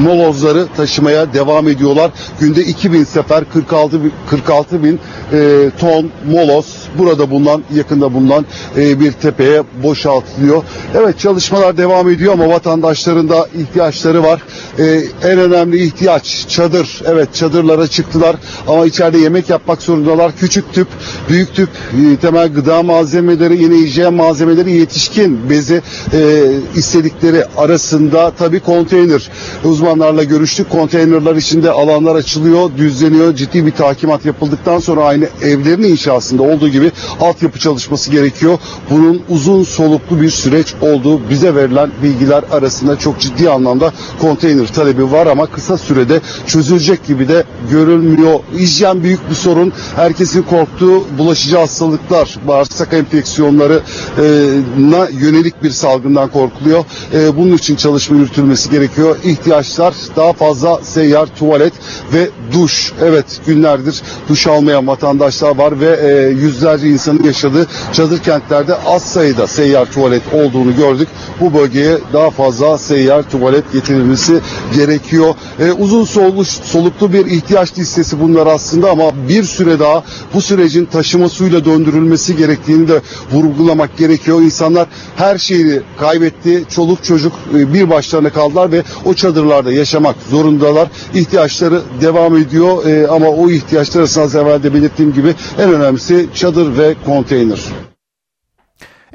molozları 0.00 0.66
taşımaya 0.76 1.34
devam 1.34 1.68
ediyorlar. 1.68 2.10
Günde 2.40 2.64
2000 2.64 3.04
sefer 3.04 3.44
46 3.52 4.04
bin, 4.04 4.12
46 4.30 4.84
bin 4.84 5.00
e, 5.32 5.70
ton 5.80 6.10
moloz 6.30 6.87
burada 6.98 7.30
bulunan 7.30 7.62
yakında 7.74 8.14
bulunan 8.14 8.46
e, 8.76 9.00
bir 9.00 9.12
tepeye 9.12 9.62
boşaltılıyor. 9.82 10.62
Evet 10.94 11.18
çalışmalar 11.18 11.76
devam 11.76 12.10
ediyor 12.10 12.32
ama 12.32 12.48
vatandaşların 12.48 13.28
da 13.28 13.48
ihtiyaçları 13.58 14.22
var. 14.22 14.42
E, 14.78 14.84
en 15.22 15.38
önemli 15.38 15.82
ihtiyaç 15.84 16.46
çadır. 16.48 17.02
Evet 17.06 17.34
çadırlara 17.34 17.86
çıktılar 17.86 18.36
ama 18.68 18.86
içeride 18.86 19.18
yemek 19.18 19.50
yapmak 19.50 19.82
zorundalar. 19.82 20.32
Küçük 20.36 20.72
tüp, 20.72 20.88
büyük 21.28 21.54
tüp, 21.54 21.68
e, 21.68 22.16
temel 22.16 22.52
gıda 22.54 22.82
malzemeleri, 22.82 23.62
yine 23.62 23.74
hijyen 23.74 24.14
malzemeleri, 24.14 24.72
yetişkin 24.72 25.50
bezi 25.50 25.82
e, 26.12 26.50
istedikleri 26.76 27.44
arasında 27.56 28.32
tabii 28.38 28.60
konteyner. 28.60 29.30
Uzmanlarla 29.64 30.24
görüştük. 30.24 30.70
Konteynerler 30.70 31.36
içinde 31.36 31.70
alanlar 31.70 32.16
açılıyor, 32.16 32.70
düzleniyor. 32.76 33.34
Ciddi 33.34 33.66
bir 33.66 33.70
takimat 33.70 34.24
yapıldıktan 34.24 34.78
sonra 34.78 35.04
aynı 35.04 35.28
evlerin 35.42 35.82
inşasında 35.82 36.42
olduğu 36.42 36.68
gibi 36.68 36.77
altyapı 37.20 37.58
çalışması 37.58 38.10
gerekiyor. 38.10 38.58
Bunun 38.90 39.22
uzun 39.28 39.64
soluklu 39.64 40.20
bir 40.20 40.30
süreç 40.30 40.74
olduğu 40.80 41.30
bize 41.30 41.54
verilen 41.54 41.90
bilgiler 42.02 42.44
arasında 42.52 42.98
çok 42.98 43.20
ciddi 43.20 43.50
anlamda 43.50 43.92
konteyner 44.20 44.66
talebi 44.66 45.12
var 45.12 45.26
ama 45.26 45.46
kısa 45.46 45.78
sürede 45.78 46.20
çözülecek 46.46 47.06
gibi 47.06 47.28
de 47.28 47.44
görülmüyor. 47.70 48.40
Hijyen 48.58 49.02
büyük 49.02 49.30
bir 49.30 49.34
sorun. 49.34 49.72
Herkesin 49.96 50.42
korktuğu 50.42 51.18
bulaşıcı 51.18 51.56
hastalıklar, 51.56 52.38
bağırsak 52.48 52.92
enfeksiyonlarına 52.92 55.08
yönelik 55.12 55.62
bir 55.62 55.70
salgından 55.70 56.30
korkuluyor. 56.30 56.84
E, 57.14 57.36
bunun 57.36 57.56
için 57.56 57.76
çalışma 57.76 58.16
yürütülmesi 58.16 58.70
gerekiyor. 58.70 59.16
İhtiyaçlar 59.24 59.94
daha 60.16 60.32
fazla 60.32 60.80
seyyar 60.82 61.26
tuvalet 61.26 61.72
ve 62.12 62.28
duş. 62.52 62.92
Evet 63.02 63.40
günlerdir 63.46 64.02
duş 64.28 64.46
almayan 64.46 64.86
vatandaşlar 64.86 65.56
var 65.56 65.80
ve 65.80 65.86
e, 65.86 66.32
yüzlerce 66.72 66.88
insanın 66.88 67.22
yaşadığı 67.24 67.66
çadır 67.92 68.18
kentlerde 68.18 68.74
az 68.74 69.02
sayıda 69.02 69.46
seyyar 69.46 69.86
tuvalet 69.92 70.22
olduğunu 70.32 70.76
gördük. 70.76 71.08
Bu 71.40 71.54
bölgeye 71.54 71.98
daha 72.12 72.30
fazla 72.30 72.78
seyyar 72.78 73.30
tuvalet 73.30 73.72
getirilmesi 73.72 74.40
gerekiyor. 74.74 75.34
E, 75.60 75.72
uzun 75.72 76.04
soluş, 76.04 76.48
soluklu 76.48 77.12
bir 77.12 77.26
ihtiyaç 77.26 77.78
listesi 77.78 78.20
bunlar 78.20 78.46
aslında 78.46 78.90
ama 78.90 79.10
bir 79.28 79.44
süre 79.44 79.78
daha 79.78 80.04
bu 80.34 80.40
sürecin 80.40 80.84
taşıma 80.84 81.28
suyla 81.28 81.64
döndürülmesi 81.64 82.36
gerektiğini 82.36 82.88
de 82.88 83.00
vurgulamak 83.32 83.96
gerekiyor. 83.96 84.40
İnsanlar 84.40 84.86
her 85.16 85.38
şeyi 85.38 85.80
kaybetti. 86.00 86.64
Çoluk 86.70 87.04
çocuk 87.04 87.32
e, 87.54 87.74
bir 87.74 87.90
başlarına 87.90 88.30
kaldılar 88.30 88.72
ve 88.72 88.82
o 89.04 89.14
çadırlarda 89.14 89.72
yaşamak 89.72 90.16
zorundalar. 90.30 90.88
İhtiyaçları 91.14 91.82
devam 92.00 92.36
ediyor 92.36 92.86
e, 92.86 93.08
ama 93.08 93.28
o 93.28 93.50
ihtiyaçlar 93.50 94.00
arasında 94.00 94.24
az 94.24 94.36
evvel 94.36 94.62
de 94.62 94.74
belirttiğim 94.74 95.12
gibi 95.12 95.34
en 95.58 95.72
önemlisi 95.72 96.28
çadır 96.34 96.57
ve 96.66 96.94
konteyner. 97.06 97.58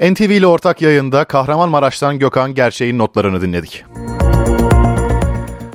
NTV 0.00 0.30
ile 0.30 0.46
ortak 0.46 0.82
yayında 0.82 1.24
Kahramanmaraş'tan 1.24 2.18
Gökhan 2.18 2.54
Gerçeğin 2.54 2.98
notlarını 2.98 3.40
dinledik. 3.40 3.84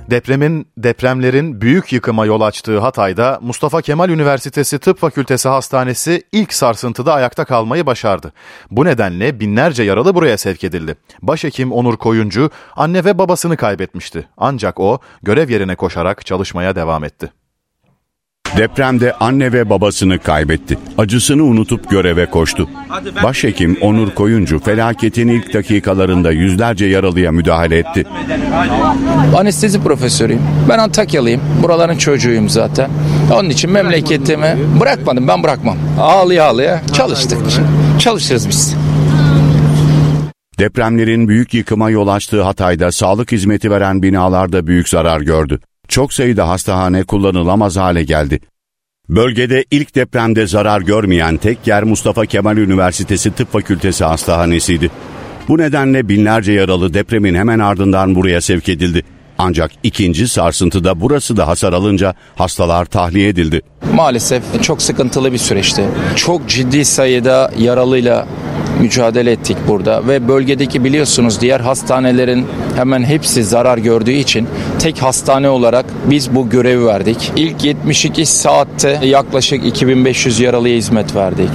Depremin 0.10 0.68
depremlerin 0.78 1.62
büyük 1.62 1.94
yıkıma 1.94 2.26
yol 2.26 2.42
açtığı 2.42 2.80
Hatay'da 2.80 3.40
Mustafa 3.42 3.82
Kemal 3.82 4.10
Üniversitesi 4.10 4.80
Tıp 4.80 5.00
Fakültesi 5.00 5.50
Hastanesi 5.50 6.24
ilk 6.32 6.54
sarsıntıda 6.54 7.14
ayakta 7.14 7.46
kalmayı 7.46 7.86
başardı. 7.86 8.34
Bu 8.72 8.86
nedenle 8.86 9.40
binlerce 9.40 9.84
yaralı 9.84 10.16
buraya 10.16 10.38
sevk 10.38 10.64
edildi. 10.64 10.96
Başhekim 11.22 11.72
Onur 11.72 11.98
Koyuncu 11.98 12.50
anne 12.76 13.06
ve 13.06 13.18
babasını 13.18 13.58
kaybetmişti. 13.58 14.28
Ancak 14.38 14.80
o 14.80 15.00
görev 15.24 15.50
yerine 15.50 15.76
koşarak 15.76 16.26
çalışmaya 16.26 16.76
devam 16.76 17.04
etti. 17.04 17.32
Depremde 18.58 19.14
anne 19.14 19.54
ve 19.54 19.70
babasını 19.70 20.20
kaybetti. 20.20 20.78
Acısını 20.98 21.44
unutup 21.44 21.90
göreve 21.90 22.26
koştu. 22.26 22.70
Başhekim 23.24 23.78
Onur 23.82 24.10
Koyuncu 24.10 24.60
felaketin 24.60 25.28
ilk 25.28 25.54
dakikalarında 25.54 26.32
yüzlerce 26.32 26.86
yaralıya 26.86 27.32
müdahale 27.32 27.78
etti. 27.78 28.06
Anestezi 29.38 29.84
profesörüyüm. 29.84 30.42
Ben 30.70 30.80
Antakyalıyım. 30.80 31.42
Buraların 31.64 31.98
çocuğuyum 31.98 32.50
zaten. 32.50 32.90
Onun 33.34 33.50
için 33.50 33.72
memleketimi 33.72 34.58
bırakmadım. 34.80 35.28
Ben 35.28 35.44
bırakmam. 35.44 35.78
Ağlıya 36.00 36.46
ağlıya 36.46 36.82
çalıştık. 36.94 37.38
Çalışırız 38.00 38.50
biz. 38.50 38.76
Depremlerin 40.60 41.28
büyük 41.28 41.54
yıkıma 41.54 41.90
yol 41.90 42.08
açtığı 42.08 42.44
Hatay'da 42.44 42.92
sağlık 42.92 43.32
hizmeti 43.32 43.72
veren 43.72 44.02
binalarda 44.04 44.68
büyük 44.68 44.90
zarar 44.90 45.22
gördü. 45.22 45.60
Çok 45.90 46.14
sayıda 46.14 46.48
hastahane 46.48 47.04
kullanılamaz 47.04 47.78
hale 47.78 48.04
geldi. 48.04 48.40
Bölgede 49.10 49.66
ilk 49.72 49.96
depremde 49.96 50.48
zarar 50.48 50.82
görmeyen 50.82 51.38
tek 51.38 51.68
yer 51.68 51.84
Mustafa 51.84 52.26
Kemal 52.26 52.58
Üniversitesi 52.58 53.32
Tıp 53.32 53.52
Fakültesi 53.52 54.04
Hastanesi'ydi. 54.04 54.92
Bu 55.48 55.58
nedenle 55.58 56.10
binlerce 56.10 56.52
yaralı 56.52 56.94
depremin 56.94 57.36
hemen 57.36 57.60
ardından 57.60 58.16
buraya 58.16 58.42
sevk 58.42 58.70
edildi. 58.70 59.04
Ancak 59.38 59.72
ikinci 59.84 60.28
sarsıntıda 60.28 61.02
burası 61.02 61.38
da 61.38 61.48
hasar 61.48 61.74
alınca 61.74 62.16
hastalar 62.36 62.86
tahliye 62.86 63.28
edildi. 63.28 63.62
Maalesef 63.94 64.64
çok 64.64 64.82
sıkıntılı 64.82 65.34
bir 65.34 65.38
süreçti. 65.38 65.86
Çok 66.16 66.50
ciddi 66.50 66.86
sayıda 66.86 67.52
yaralıyla 67.58 68.28
mücadele 68.80 69.32
ettik 69.32 69.58
burada 69.68 70.08
ve 70.08 70.28
bölgedeki 70.28 70.84
biliyorsunuz 70.84 71.42
diğer 71.42 71.60
hastanelerin 71.60 72.48
hemen 72.76 73.04
hepsi 73.04 73.44
zarar 73.44 73.78
gördüğü 73.78 74.12
için 74.12 74.48
tek 74.80 75.02
hastane 75.02 75.50
olarak 75.50 75.86
biz 76.06 76.36
bu 76.36 76.50
görevi 76.50 76.86
verdik. 76.86 77.32
İlk 77.36 77.64
72 77.64 78.26
saatte 78.26 79.00
yaklaşık 79.04 79.66
2500 79.66 80.40
yaralıya 80.40 80.76
hizmet 80.76 81.16
verdik. 81.16 81.50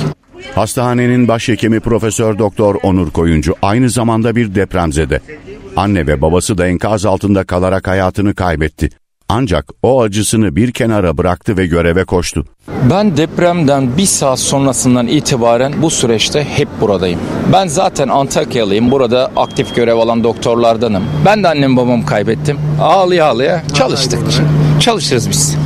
Hastanenin 0.54 1.28
başhekimi 1.28 1.80
Profesör 1.80 2.38
Doktor 2.38 2.74
Onur 2.82 3.10
Koyuncu 3.10 3.54
aynı 3.62 3.90
zamanda 3.90 4.36
bir 4.36 4.54
depremzede. 4.54 5.20
Anne 5.76 6.06
ve 6.06 6.22
babası 6.22 6.58
da 6.58 6.66
enkaz 6.66 7.06
altında 7.06 7.44
kalarak 7.44 7.88
hayatını 7.88 8.34
kaybetti. 8.34 8.90
Ancak 9.28 9.70
o 9.82 10.02
acısını 10.02 10.56
bir 10.56 10.72
kenara 10.72 11.18
bıraktı 11.18 11.56
ve 11.56 11.66
göreve 11.66 12.04
koştu. 12.04 12.44
Ben 12.90 13.16
depremden 13.16 13.96
bir 13.96 14.06
saat 14.06 14.40
sonrasından 14.40 15.06
itibaren 15.06 15.82
bu 15.82 15.90
süreçte 15.90 16.44
hep 16.44 16.68
buradayım. 16.80 17.20
Ben 17.52 17.66
zaten 17.66 18.08
Antakyalıyım. 18.08 18.90
Burada 18.90 19.30
aktif 19.36 19.76
görev 19.76 19.96
alan 19.96 20.24
doktorlardanım. 20.24 21.04
Ben 21.26 21.42
de 21.42 21.48
annem 21.48 21.76
babamı 21.76 22.06
kaybettim. 22.06 22.58
Ağlıya 22.80 23.26
ağlıya 23.26 23.62
çalıştık. 23.74 24.20
Çalışırız 24.80 25.30
biz. 25.30 25.56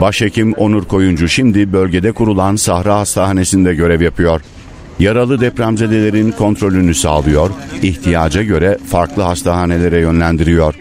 Başhekim 0.00 0.52
Onur 0.52 0.84
Koyuncu 0.84 1.28
şimdi 1.28 1.72
bölgede 1.72 2.12
kurulan 2.12 2.56
Sahra 2.56 2.98
Hastanesi'nde 2.98 3.74
görev 3.74 4.00
yapıyor. 4.00 4.40
Yaralı 4.98 5.40
depremzedelerin 5.40 6.30
kontrolünü 6.30 6.94
sağlıyor, 6.94 7.50
ihtiyaca 7.82 8.42
göre 8.42 8.78
farklı 8.90 9.22
hastanelere 9.22 10.00
yönlendiriyor. 10.00 10.74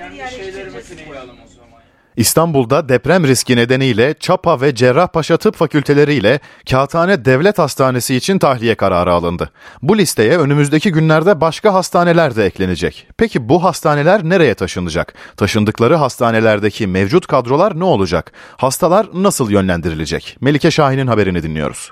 İstanbul'da 2.17 2.89
deprem 2.89 3.27
riski 3.27 3.55
nedeniyle 3.55 4.15
Çapa 4.19 4.61
ve 4.61 4.75
Cerrahpaşa 4.75 5.37
Tıp 5.37 5.55
Fakülteleri 5.55 6.13
ile 6.13 6.39
Kağıthane 6.69 7.25
Devlet 7.25 7.59
Hastanesi 7.59 8.15
için 8.15 8.39
tahliye 8.39 8.75
kararı 8.75 9.13
alındı. 9.13 9.49
Bu 9.81 9.97
listeye 9.97 10.37
önümüzdeki 10.37 10.91
günlerde 10.91 11.41
başka 11.41 11.73
hastaneler 11.73 12.35
de 12.35 12.45
eklenecek. 12.45 13.07
Peki 13.17 13.49
bu 13.49 13.63
hastaneler 13.63 14.23
nereye 14.23 14.53
taşınacak? 14.53 15.13
Taşındıkları 15.37 15.95
hastanelerdeki 15.95 16.87
mevcut 16.87 17.27
kadrolar 17.27 17.79
ne 17.79 17.83
olacak? 17.83 18.31
Hastalar 18.57 19.07
nasıl 19.13 19.51
yönlendirilecek? 19.51 20.37
Melike 20.41 20.71
Şahin'in 20.71 21.07
haberini 21.07 21.43
dinliyoruz. 21.43 21.91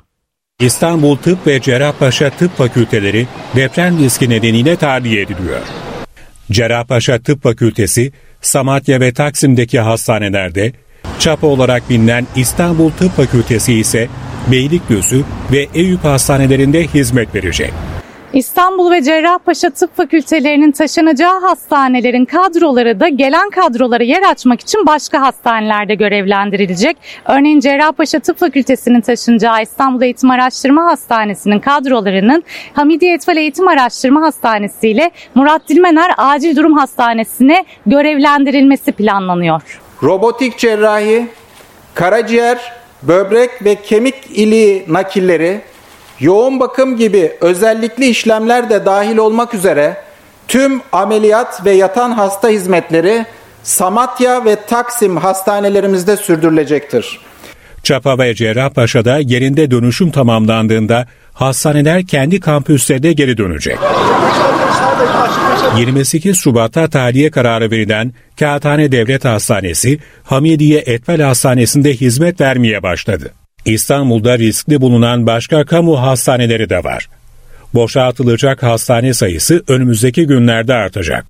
İstanbul 0.60 1.18
Tıp 1.18 1.48
ve 1.48 1.62
Cerrahpaşa 1.62 2.30
Tıp 2.30 2.58
Fakülteleri 2.58 3.28
deprem 3.56 4.00
riski 4.00 4.30
nedeniyle 4.30 4.76
tahliye 4.76 5.22
ediliyor. 5.22 5.62
Cerrahpaşa 6.52 7.20
Tıp 7.20 7.44
Fakültesi, 7.44 8.12
Samatya 8.42 9.00
ve 9.00 9.14
Taksim'deki 9.14 9.80
hastanelerde, 9.80 10.72
çapa 11.20 11.48
olarak 11.48 11.90
bilinen 11.90 12.28
İstanbul 12.36 12.92
Tıp 12.92 13.16
Fakültesi 13.16 13.74
ise 13.74 14.08
Beylikdüzü 14.52 15.24
ve 15.52 15.68
Eyüp 15.74 16.04
hastanelerinde 16.04 16.88
hizmet 16.88 17.36
verecek. 17.36 17.74
İstanbul 18.34 18.92
ve 18.92 19.04
Cerrahpaşa 19.04 19.70
Tıp 19.70 19.98
Fakültelerinin 19.98 20.72
taşınacağı 20.72 21.42
hastanelerin 21.42 22.26
kadroları 22.26 23.00
da 23.00 23.08
gelen 23.08 23.50
kadrolara 23.50 24.04
yer 24.04 24.22
açmak 24.32 24.62
için 24.62 24.86
başka 24.86 25.22
hastanelerde 25.22 25.96
görevlendirilecek. 25.96 26.98
Örneğin 27.26 27.60
Cerrahpaşa 27.60 28.20
Tıp 28.20 28.40
Fakültesinin 28.40 29.02
taşınacağı 29.02 29.62
İstanbul 29.62 30.02
Eğitim 30.02 30.32
Araştırma 30.32 30.86
Hastanesi'nin 30.86 31.60
kadrolarının 31.60 32.44
Hamidiye 32.74 33.14
Etfal 33.14 33.38
Eğitim 33.38 33.68
Araştırma 33.68 34.22
Hastanesi 34.22 34.90
ile 34.90 35.12
Murat 35.36 35.70
Dilmener 35.70 36.12
Acil 36.18 36.56
Durum 36.56 36.78
Hastanesi'ne 36.78 37.66
görevlendirilmesi 37.86 38.92
planlanıyor. 38.92 39.82
Robotik 40.04 40.58
cerrahi, 40.58 41.28
karaciğer, 41.94 42.74
böbrek 43.04 43.50
ve 43.66 43.76
kemik 43.76 44.16
iliği 44.34 44.86
nakilleri, 44.88 45.62
yoğun 46.20 46.60
bakım 46.60 46.98
gibi 46.98 47.32
özellikli 47.42 48.06
işlemler 48.06 48.70
de 48.70 48.86
dahil 48.86 49.18
olmak 49.18 49.54
üzere 49.54 49.98
tüm 50.48 50.82
ameliyat 50.92 51.66
ve 51.66 51.72
yatan 51.72 52.12
hasta 52.12 52.50
hizmetleri 52.50 53.26
Samatya 53.64 54.46
ve 54.46 54.56
Taksim 54.56 55.18
hastanelerimizde 55.18 56.18
sürdürülecektir. 56.18 57.20
Çapa 57.84 58.18
ve 58.18 58.36
Cerrahpaşa'da 58.36 59.18
yerinde 59.18 59.72
dönüşüm 59.72 60.12
tamamlandığında 60.12 61.08
hastaneler 61.34 62.06
kendi 62.06 62.40
kampüslerine 62.40 63.14
geri 63.14 63.38
dönecek. 63.38 63.78
28 65.78 66.38
Şubat'ta 66.38 66.88
tahliye 66.88 67.32
kararı 67.32 67.72
verilen 67.72 68.14
Kağıthane 68.40 68.92
Devlet 68.92 69.26
Hastanesi, 69.26 70.00
Hamidiye 70.24 70.84
Etvel 70.86 71.22
Hastanesi'nde 71.22 71.94
hizmet 71.94 72.42
vermeye 72.42 72.84
başladı. 72.84 73.32
İstanbul'da 73.66 74.38
riskli 74.38 74.82
bulunan 74.82 75.28
başka 75.28 75.66
kamu 75.66 76.02
hastaneleri 76.02 76.70
de 76.70 76.84
var. 76.84 77.10
Boşaltılacak 77.74 78.64
hastane 78.64 79.14
sayısı 79.14 79.64
önümüzdeki 79.68 80.28
günlerde 80.28 80.74
artacak. 80.74 81.26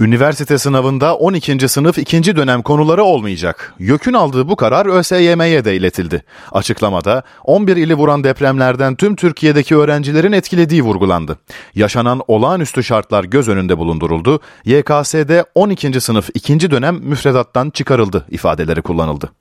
Üniversite 0.00 0.58
sınavında 0.58 1.16
12. 1.16 1.68
sınıf 1.68 1.98
2. 1.98 2.36
dönem 2.36 2.62
konuları 2.62 3.02
olmayacak. 3.02 3.74
YÖK'ün 3.78 4.12
aldığı 4.12 4.48
bu 4.48 4.56
karar 4.56 4.86
ÖSYM'ye 4.86 5.64
de 5.64 5.76
iletildi. 5.76 6.22
Açıklamada 6.52 7.22
11 7.44 7.76
ili 7.76 7.94
vuran 7.94 8.24
depremlerden 8.24 8.94
tüm 8.94 9.16
Türkiye'deki 9.16 9.76
öğrencilerin 9.76 10.32
etkilediği 10.32 10.82
vurgulandı. 10.82 11.38
Yaşanan 11.74 12.22
olağanüstü 12.28 12.84
şartlar 12.84 13.24
göz 13.24 13.48
önünde 13.48 13.78
bulunduruldu. 13.78 14.40
YKS'de 14.64 15.44
12. 15.54 16.00
sınıf 16.00 16.30
2. 16.34 16.70
dönem 16.70 16.94
müfredattan 16.94 17.70
çıkarıldı 17.70 18.26
ifadeleri 18.30 18.82
kullanıldı. 18.82 19.32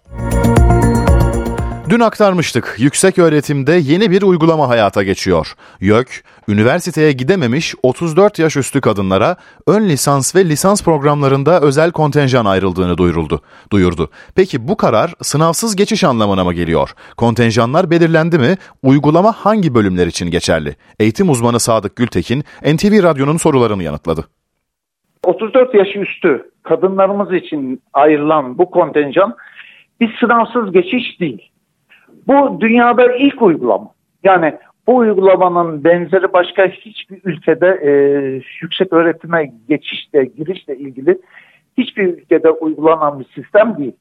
Dün 1.91 1.99
aktarmıştık. 1.99 2.75
Yüksek 2.77 3.19
öğretimde 3.19 3.71
yeni 3.71 4.11
bir 4.11 4.21
uygulama 4.21 4.69
hayata 4.69 5.03
geçiyor. 5.03 5.53
YÖK, 5.79 6.23
üniversiteye 6.47 7.11
gidememiş 7.11 7.75
34 7.83 8.39
yaş 8.39 8.57
üstü 8.57 8.81
kadınlara 8.81 9.35
ön 9.67 9.89
lisans 9.89 10.35
ve 10.35 10.45
lisans 10.45 10.83
programlarında 10.83 11.61
özel 11.61 11.91
kontenjan 11.91 12.45
ayrıldığını 12.45 12.97
duyuruldu. 12.97 13.41
Duyurdu. 13.71 14.09
Peki 14.35 14.67
bu 14.67 14.77
karar 14.77 15.13
sınavsız 15.21 15.75
geçiş 15.75 16.03
anlamına 16.03 16.43
mı 16.43 16.53
geliyor? 16.53 16.89
Kontenjanlar 17.17 17.91
belirlendi 17.91 18.37
mi? 18.39 18.55
Uygulama 18.83 19.31
hangi 19.31 19.75
bölümler 19.75 20.07
için 20.07 20.31
geçerli? 20.31 20.75
Eğitim 20.99 21.29
uzmanı 21.29 21.59
Sadık 21.59 21.95
Gültekin, 21.95 22.43
NTV 22.73 23.03
Radyo'nun 23.03 23.37
sorularını 23.37 23.83
yanıtladı. 23.83 24.25
34 25.25 25.75
yaş 25.75 25.95
üstü 25.95 26.51
kadınlarımız 26.63 27.33
için 27.33 27.81
ayrılan 27.93 28.57
bu 28.57 28.71
kontenjan 28.71 29.35
bir 30.01 30.17
sınavsız 30.19 30.71
geçiş 30.71 31.19
değil. 31.19 31.50
Bu 32.27 32.61
dünyada 32.61 33.15
ilk 33.15 33.41
uygulama. 33.41 33.91
Yani 34.23 34.53
bu 34.87 34.95
uygulamanın 34.95 35.83
benzeri 35.83 36.33
başka 36.33 36.65
hiçbir 36.65 37.21
ülkede 37.23 37.79
e, 37.83 37.91
yüksek 38.61 38.93
öğretime 38.93 39.51
geçişle, 39.69 40.25
girişle 40.25 40.77
ilgili 40.77 41.17
hiçbir 41.77 42.03
ülkede 42.03 42.49
uygulanan 42.49 43.19
bir 43.19 43.25
sistem 43.25 43.77
değil. 43.77 43.95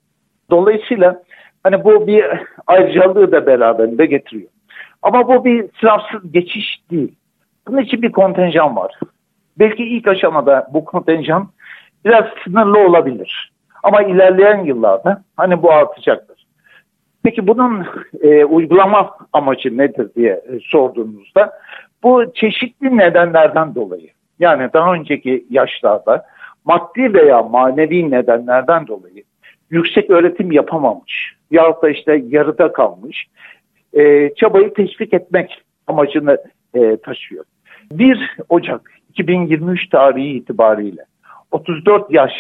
Dolayısıyla 0.51 1.23
hani 1.63 1.85
bu 1.85 2.07
bir 2.07 2.25
ayrıcalığı 2.67 3.33
da 3.33 3.47
beraberinde 3.47 4.07
getiriyor. 4.07 4.51
Ama 5.03 5.29
bu 5.29 5.45
bir 5.45 5.67
sınavsız 5.81 6.33
geçiş 6.33 6.81
değil. 6.91 7.15
Bunun 7.69 7.79
için 7.79 8.03
bir 8.03 8.13
kontenjan 8.13 8.77
var. 8.77 9.01
Belki 9.59 9.85
ilk 9.85 10.09
aşamada 10.09 10.69
bu 10.73 10.85
kontenjan 10.85 11.49
biraz 12.05 12.25
sınırlı 12.45 12.79
olabilir. 12.79 13.53
Ama 13.83 14.03
ilerleyen 14.03 14.65
yıllarda 14.65 15.23
hani 15.37 15.63
bu 15.63 15.73
artacaktır. 15.73 16.30
Peki 17.23 17.47
bunun 17.47 17.87
e, 18.23 18.45
uygulama 18.45 19.17
amacı 19.33 19.79
nedir 19.79 20.09
diye 20.17 20.33
e, 20.33 20.61
sorduğunuzda 20.63 21.53
bu 22.03 22.33
çeşitli 22.35 22.97
nedenlerden 22.97 23.75
dolayı 23.75 24.09
yani 24.39 24.71
daha 24.73 24.95
önceki 24.95 25.47
yaşlarda 25.51 26.27
maddi 26.65 27.15
veya 27.15 27.43
manevi 27.43 28.11
nedenlerden 28.11 28.87
dolayı 28.87 29.25
yüksek 29.71 30.11
öğretim 30.11 30.53
yapamamış 30.53 31.35
yahut 31.51 31.83
da 31.83 31.91
işte 31.91 32.23
yarıda 32.29 32.73
kalmış 32.73 33.27
e, 33.93 34.35
çabayı 34.35 34.75
teşvik 34.75 35.15
etmek 35.15 35.63
amacını 35.87 36.39
e, 36.75 36.97
taşıyor. 36.97 37.45
1 37.93 38.37
Ocak 38.49 38.93
2023 39.09 39.89
tarihi 39.89 40.29
itibariyle 40.29 41.05
34 41.51 42.11
yaş 42.11 42.33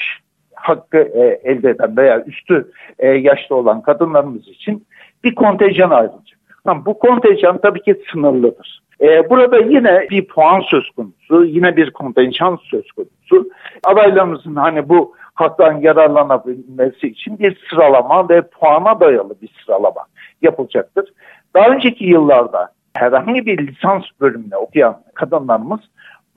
hakkı 0.60 0.98
e, 0.98 1.40
elde 1.44 1.70
eden 1.70 1.96
veya 1.96 2.24
üstü 2.24 2.72
e, 2.98 3.08
yaşta 3.08 3.54
olan 3.54 3.82
kadınlarımız 3.82 4.48
için 4.48 4.86
bir 5.24 5.34
kontenjan 5.34 5.90
ayrılacak. 5.90 6.38
Ama 6.64 6.86
bu 6.86 6.98
kontenjan 6.98 7.58
tabii 7.58 7.82
ki 7.82 8.02
sınırlıdır. 8.12 8.82
E, 9.00 9.30
burada 9.30 9.58
yine 9.58 10.06
bir 10.10 10.26
puan 10.26 10.60
söz 10.60 10.90
konusu, 10.90 11.44
yine 11.44 11.76
bir 11.76 11.90
kontenjan 11.90 12.58
söz 12.62 12.92
konusu. 12.92 13.50
Adaylarımızın 13.84 14.56
hani 14.56 14.88
bu 14.88 15.14
haktan 15.34 15.80
yararlanabilmesi 15.80 17.08
için 17.08 17.38
bir 17.38 17.58
sıralama 17.70 18.28
ve 18.28 18.42
puana 18.42 19.00
dayalı 19.00 19.34
bir 19.42 19.50
sıralama 19.64 20.04
yapılacaktır. 20.42 21.12
Daha 21.54 21.68
önceki 21.68 22.04
yıllarda 22.04 22.72
herhangi 22.94 23.46
bir 23.46 23.66
lisans 23.66 24.04
bölümüne 24.20 24.56
okuyan 24.56 25.02
kadınlarımız 25.14 25.80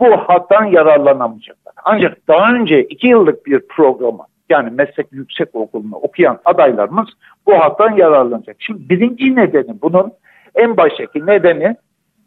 bu 0.03 0.17
haktan 0.17 0.65
yararlanamayacaklar. 0.65 1.73
Ancak 1.85 2.27
daha 2.27 2.53
önce 2.53 2.83
iki 2.83 3.07
yıllık 3.07 3.45
bir 3.45 3.67
programı 3.67 4.23
yani 4.49 4.69
meslek 4.69 5.07
yüksek 5.11 5.55
okulunu 5.55 5.95
okuyan 5.95 6.39
adaylarımız 6.45 7.07
bu 7.47 7.53
haktan 7.53 7.91
yararlanacak. 7.91 8.55
Şimdi 8.59 8.89
birinci 8.89 9.35
nedeni 9.35 9.81
bunun 9.81 10.11
en 10.55 10.77
baştaki 10.77 11.25
nedeni 11.25 11.75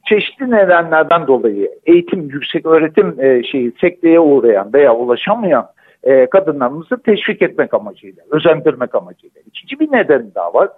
çeşitli 0.08 0.50
nedenlerden 0.50 1.26
dolayı 1.26 1.70
eğitim, 1.86 2.20
yüksek 2.20 2.66
öğretim 2.66 3.20
e, 3.20 3.42
şeyi 3.42 3.72
sekteye 3.80 4.20
uğrayan 4.20 4.72
veya 4.72 4.94
ulaşamayan 4.94 5.66
e, 6.04 6.26
kadınlarımızı 6.26 7.02
teşvik 7.02 7.42
etmek 7.42 7.74
amacıyla, 7.74 8.22
özendirmek 8.30 8.94
amacıyla. 8.94 9.40
İkinci 9.46 9.80
bir 9.80 9.92
neden 9.92 10.34
daha 10.34 10.54
var. 10.54 10.68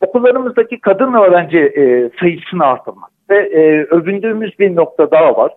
Okullarımızdaki 0.00 0.80
kadın 0.80 1.14
öğrenci 1.14 1.58
e, 1.58 2.10
sayısını 2.20 2.64
artırmak 2.64 3.10
ve 3.30 3.36
e, 3.36 3.84
övündüğümüz 3.84 4.58
bir 4.58 4.76
nokta 4.76 5.10
daha 5.10 5.36
var. 5.36 5.52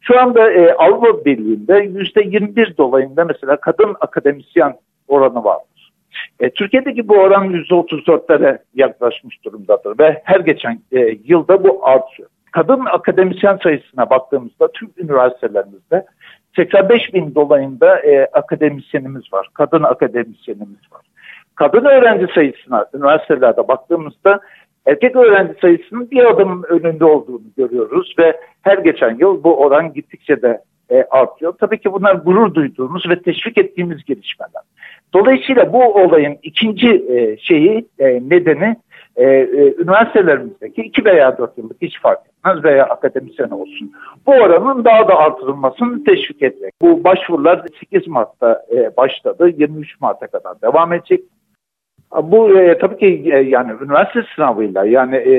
Şu 0.00 0.20
anda 0.20 0.52
e, 0.52 0.74
Avrupa 0.74 1.24
Birliği'nde 1.24 1.72
%21 1.72 2.76
dolayında 2.76 3.24
mesela 3.24 3.56
kadın 3.56 3.96
akademisyen 4.00 4.74
oranı 5.08 5.44
vardır. 5.44 5.92
E, 6.40 6.50
Türkiye'deki 6.50 7.08
bu 7.08 7.14
oran 7.14 7.46
%34'lere 7.52 8.58
yaklaşmış 8.74 9.44
durumdadır 9.44 9.98
ve 9.98 10.22
her 10.24 10.40
geçen 10.40 10.80
e, 10.92 11.16
yılda 11.24 11.64
bu 11.64 11.86
artıyor. 11.86 12.28
Kadın 12.52 12.84
akademisyen 12.84 13.58
sayısına 13.62 14.10
baktığımızda 14.10 14.72
tüm 14.72 14.90
üniversitelerimizde 14.98 16.06
85 16.56 17.14
bin 17.14 17.34
dolayında 17.34 18.00
e, 18.00 18.26
akademisyenimiz 18.32 19.32
var. 19.32 19.48
Kadın 19.54 19.82
akademisyenimiz 19.82 20.92
var. 20.92 21.02
Kadın 21.54 21.84
öğrenci 21.84 22.32
sayısına 22.34 22.86
üniversitelerde 22.94 23.68
baktığımızda 23.68 24.40
erkek 24.86 25.16
öğrenci 25.16 25.54
sayısının 25.60 26.10
bir 26.10 26.24
adım 26.24 26.62
önünde 26.62 27.04
olduğunu 27.04 27.42
görüyoruz 27.56 28.14
ve 28.18 28.40
her 28.62 28.78
geçen 28.78 29.18
yıl 29.18 29.44
bu 29.44 29.60
oran 29.60 29.92
gittikçe 29.92 30.42
de 30.42 30.60
e, 30.90 31.04
artıyor. 31.10 31.54
Tabii 31.60 31.78
ki 31.78 31.92
bunlar 31.92 32.14
gurur 32.14 32.54
duyduğumuz 32.54 33.08
ve 33.08 33.22
teşvik 33.22 33.58
ettiğimiz 33.58 34.04
gelişmeler. 34.04 34.62
Dolayısıyla 35.14 35.72
bu 35.72 35.84
olayın 35.84 36.38
ikinci 36.42 36.88
e, 36.88 37.36
şeyi 37.36 37.88
e, 37.98 38.06
nedeni 38.06 38.76
e, 39.16 39.24
e, 39.24 39.74
üniversitelerimizdeki 39.78 40.82
iki 40.82 41.04
veya 41.04 41.38
dört 41.38 41.58
yıllık 41.58 41.82
hiç 41.82 42.00
fark 42.00 42.20
etmez 42.26 42.64
veya 42.64 42.84
akademisyen 42.84 43.50
olsun. 43.50 43.92
Bu 44.26 44.32
oranın 44.32 44.84
daha 44.84 45.08
da 45.08 45.16
artırılmasını 45.16 46.04
teşvik 46.04 46.42
etmek. 46.42 46.72
Bu 46.82 47.04
başvurular 47.04 47.66
8 47.80 48.08
Mart'ta 48.08 48.66
e, 48.72 48.96
başladı. 48.96 49.52
23 49.56 50.00
Mart'a 50.00 50.26
kadar 50.26 50.60
devam 50.62 50.92
edecek. 50.92 51.20
Bu 52.22 52.60
e, 52.60 52.78
tabii 52.78 52.98
ki 52.98 53.30
e, 53.32 53.38
yani 53.38 53.72
üniversite 53.82 54.22
sınavıyla 54.34 54.84
yani 54.84 55.16
e, 55.16 55.32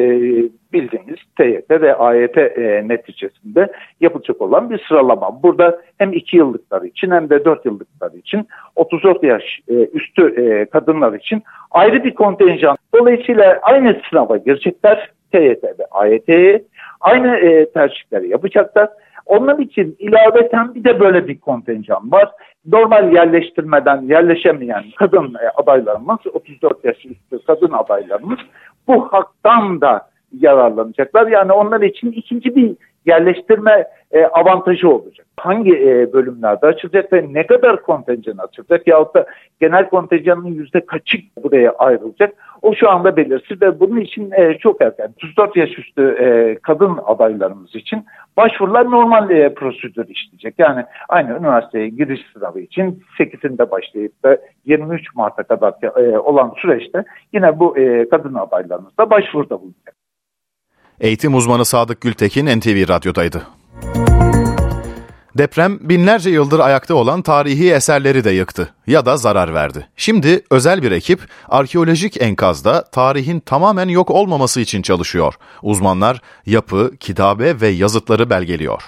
bildiğimiz 0.73 1.17
TYT 1.37 1.71
ve 1.71 1.95
AYT 1.95 2.37
e, 2.37 2.83
neticesinde 2.87 3.71
yapılacak 4.01 4.41
olan 4.41 4.69
bir 4.69 4.83
sıralama. 4.87 5.43
Burada 5.43 5.81
hem 5.97 6.13
2 6.13 6.37
yıllıklar 6.37 6.81
için 6.81 7.11
hem 7.11 7.29
de 7.29 7.45
4 7.45 7.65
yıllıklar 7.65 8.11
için 8.11 8.47
34 8.75 9.23
yaş 9.23 9.43
e, 9.67 9.73
üstü 9.73 10.27
e, 10.27 10.65
kadınlar 10.65 11.13
için 11.13 11.43
ayrı 11.71 12.03
bir 12.03 12.13
kontenjan. 12.13 12.77
Dolayısıyla 12.95 13.59
aynı 13.61 14.01
sınava 14.09 14.37
girecekler 14.37 15.11
TYT 15.31 15.63
ve 15.63 15.85
AYT'ye 15.91 16.63
aynı 17.01 17.35
e, 17.35 17.71
tercihleri 17.71 18.29
yapacaklar. 18.29 18.89
Onun 19.25 19.61
için 19.61 19.95
ilaveten 19.99 20.75
bir 20.75 20.83
de 20.83 20.99
böyle 20.99 21.27
bir 21.27 21.39
kontenjan 21.39 22.11
var. 22.11 22.31
Normal 22.65 23.13
yerleştirmeden 23.13 24.01
yerleşemeyen 24.01 24.83
kadın 24.97 25.33
e, 25.33 25.49
adaylarımız, 25.49 26.17
34 26.33 26.85
yaş 26.85 27.05
üstü 27.05 27.45
kadın 27.47 27.71
adaylarımız 27.71 28.39
bu 28.87 29.07
haktan 29.13 29.81
da 29.81 30.09
yararlanacaklar. 30.39 31.27
Yani 31.27 31.51
onlar 31.51 31.81
için 31.81 32.11
ikinci 32.11 32.55
bir 32.55 32.75
yerleştirme 33.05 33.87
e, 34.11 34.25
avantajı 34.25 34.89
olacak. 34.89 35.27
Hangi 35.37 35.75
e, 35.75 36.13
bölümlerde 36.13 36.65
açılacak 36.65 37.13
ve 37.13 37.25
ne 37.33 37.47
kadar 37.47 37.81
kontenjan 37.81 38.37
açılacak 38.37 38.87
yahut 38.87 39.15
da 39.15 39.25
genel 39.61 39.89
kontenjanın 39.89 40.47
yüzde 40.47 40.85
kaçı 40.85 41.17
buraya 41.43 41.71
ayrılacak 41.71 42.33
o 42.61 42.75
şu 42.75 42.89
anda 42.89 43.17
belirsiz 43.17 43.61
ve 43.61 43.79
bunun 43.79 43.99
için 43.99 44.31
e, 44.31 44.57
çok 44.57 44.81
erken 44.81 45.13
34 45.17 45.55
yaş 45.55 45.79
üstü 45.79 46.57
kadın 46.63 46.99
adaylarımız 47.05 47.75
için 47.75 48.05
başvurular 48.37 48.91
normal 48.91 49.29
e, 49.29 49.53
prosedür 49.53 50.07
işleyecek. 50.07 50.55
Yani 50.57 50.85
aynı 51.09 51.37
üniversiteye 51.37 51.89
giriş 51.89 52.21
sınavı 52.33 52.59
için 52.59 53.03
8'inde 53.19 53.71
başlayıp 53.71 54.23
da 54.23 54.37
23 54.65 55.15
Mart'a 55.15 55.43
kadar 55.43 55.73
olan 56.17 56.53
süreçte 56.57 57.03
yine 57.33 57.59
bu 57.59 57.73
kadın 58.11 58.33
adaylarımız 58.33 58.97
da 58.97 59.09
başvuruda 59.09 59.61
bulunacak. 59.61 60.00
Eğitim 61.01 61.35
uzmanı 61.35 61.65
Sadık 61.65 62.01
Gültekin 62.01 62.45
NTV 62.59 62.89
Radyo'daydı. 62.89 63.47
Deprem 65.37 65.79
binlerce 65.81 66.29
yıldır 66.29 66.59
ayakta 66.59 66.95
olan 66.95 67.21
tarihi 67.21 67.73
eserleri 67.73 68.23
de 68.23 68.31
yıktı 68.31 68.73
ya 68.87 69.05
da 69.05 69.17
zarar 69.17 69.53
verdi. 69.53 69.87
Şimdi 69.95 70.41
özel 70.51 70.83
bir 70.83 70.91
ekip 70.91 71.19
arkeolojik 71.49 72.21
enkazda 72.21 72.83
tarihin 72.83 73.39
tamamen 73.39 73.87
yok 73.87 74.11
olmaması 74.11 74.61
için 74.61 74.81
çalışıyor. 74.81 75.33
Uzmanlar 75.61 76.21
yapı, 76.45 76.91
kitabe 76.99 77.61
ve 77.61 77.67
yazıtları 77.67 78.29
belgeliyor. 78.29 78.83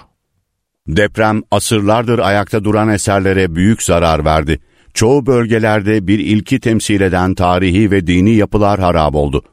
Deprem 0.88 1.42
asırlardır 1.52 2.20
ayakta 2.20 2.64
duran 2.64 2.90
eserlere 2.90 3.56
büyük 3.56 3.84
zarar 3.84 4.26
verdi. 4.26 4.60
Çoğu 4.94 5.26
bölgelerde 5.26 6.08
bir 6.08 6.20
ilki 6.20 6.60
temsil 6.60 7.02
eden 7.02 7.36
tarihi 7.36 7.92
ve 7.92 8.08
dini 8.08 8.36
yapılar 8.36 8.80
harap 8.80 9.16
oldu. 9.16 9.44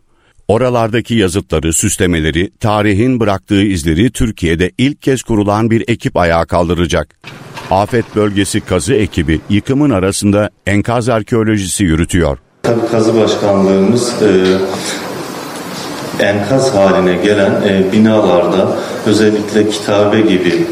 Oralardaki 0.50 1.14
yazıtları, 1.14 1.72
süslemeleri, 1.72 2.50
tarihin 2.60 3.20
bıraktığı 3.20 3.62
izleri 3.62 4.10
Türkiye'de 4.10 4.70
ilk 4.78 5.02
kez 5.02 5.22
kurulan 5.22 5.70
bir 5.70 5.84
ekip 5.88 6.16
ayağa 6.16 6.44
kaldıracak. 6.44 7.16
Afet 7.70 8.16
Bölgesi 8.16 8.60
Kazı 8.60 8.94
ekibi 8.94 9.40
yıkımın 9.50 9.90
arasında 9.90 10.50
enkaz 10.66 11.08
arkeolojisi 11.08 11.84
yürütüyor. 11.84 12.38
Tabii 12.62 12.86
kazı 12.90 13.20
başkanlığımız 13.20 14.14
e, 14.22 14.28
enkaz 16.24 16.74
haline 16.74 17.16
gelen 17.24 17.62
e, 17.68 17.92
binalarda 17.92 18.78
özellikle 19.06 19.68
kitabe 19.68 20.20
gibi 20.20 20.66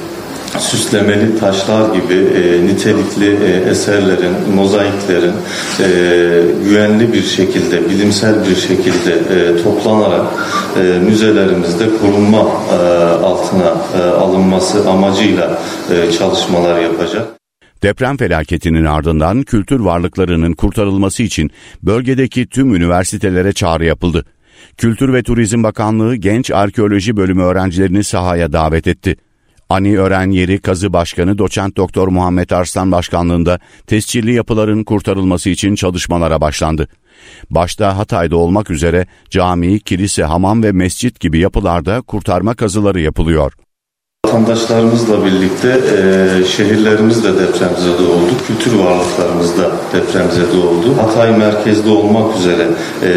süslemeli 0.58 1.38
taşlar 1.38 1.94
gibi 1.94 2.14
e, 2.14 2.66
nitelikli 2.66 3.44
e, 3.44 3.70
eserlerin, 3.70 4.54
mozaiklerin 4.54 5.32
e, 5.80 5.88
güvenli 6.64 7.12
bir 7.12 7.22
şekilde, 7.22 7.90
bilimsel 7.90 8.34
bir 8.48 8.56
şekilde 8.56 9.12
e, 9.12 9.62
toplanarak 9.62 10.26
e, 10.76 10.80
müzelerimizde 10.80 11.84
korunma 12.00 12.38
e, 12.38 12.76
altına 13.24 13.76
e, 13.98 14.02
alınması 14.02 14.90
amacıyla 14.90 15.58
e, 15.90 16.12
çalışmalar 16.12 16.80
yapacak. 16.80 17.26
Deprem 17.82 18.16
felaketinin 18.16 18.84
ardından 18.84 19.42
kültür 19.42 19.80
varlıklarının 19.80 20.52
kurtarılması 20.52 21.22
için 21.22 21.50
bölgedeki 21.82 22.46
tüm 22.46 22.74
üniversitelere 22.74 23.52
çağrı 23.52 23.84
yapıldı. 23.84 24.24
Kültür 24.76 25.12
ve 25.12 25.22
Turizm 25.22 25.62
Bakanlığı 25.62 26.16
Genç 26.16 26.50
Arkeoloji 26.50 27.16
Bölümü 27.16 27.42
öğrencilerini 27.42 28.04
sahaya 28.04 28.52
davet 28.52 28.86
etti. 28.86 29.16
Ani 29.70 29.98
Öğren 29.98 30.30
Yeri 30.30 30.60
Kazı 30.60 30.92
Başkanı 30.92 31.38
Doçent 31.38 31.76
Doktor 31.76 32.08
Muhammed 32.08 32.50
Arslan 32.50 32.92
Başkanlığında 32.92 33.58
tescilli 33.86 34.34
yapıların 34.34 34.84
kurtarılması 34.84 35.50
için 35.50 35.74
çalışmalara 35.74 36.40
başlandı. 36.40 36.88
Başta 37.50 37.98
Hatay'da 37.98 38.36
olmak 38.36 38.70
üzere 38.70 39.06
cami, 39.30 39.80
kilise, 39.80 40.24
hamam 40.24 40.62
ve 40.62 40.72
mescit 40.72 41.20
gibi 41.20 41.38
yapılarda 41.38 42.00
kurtarma 42.00 42.54
kazıları 42.54 43.00
yapılıyor. 43.00 43.52
Vatandaşlarımızla 44.26 45.24
birlikte 45.24 45.68
e, 45.68 46.44
şehirlerimiz 46.44 47.24
de 47.24 47.34
depremzede 47.34 48.02
oldu, 48.02 48.30
kültür 48.46 48.72
varlıklarımız 48.78 49.58
da 49.58 49.70
depremzede 49.92 50.56
oldu. 50.56 50.96
Hatay 51.00 51.36
merkezde 51.38 51.90
olmak 51.90 52.36
üzere 52.36 52.68
e, 53.02 53.10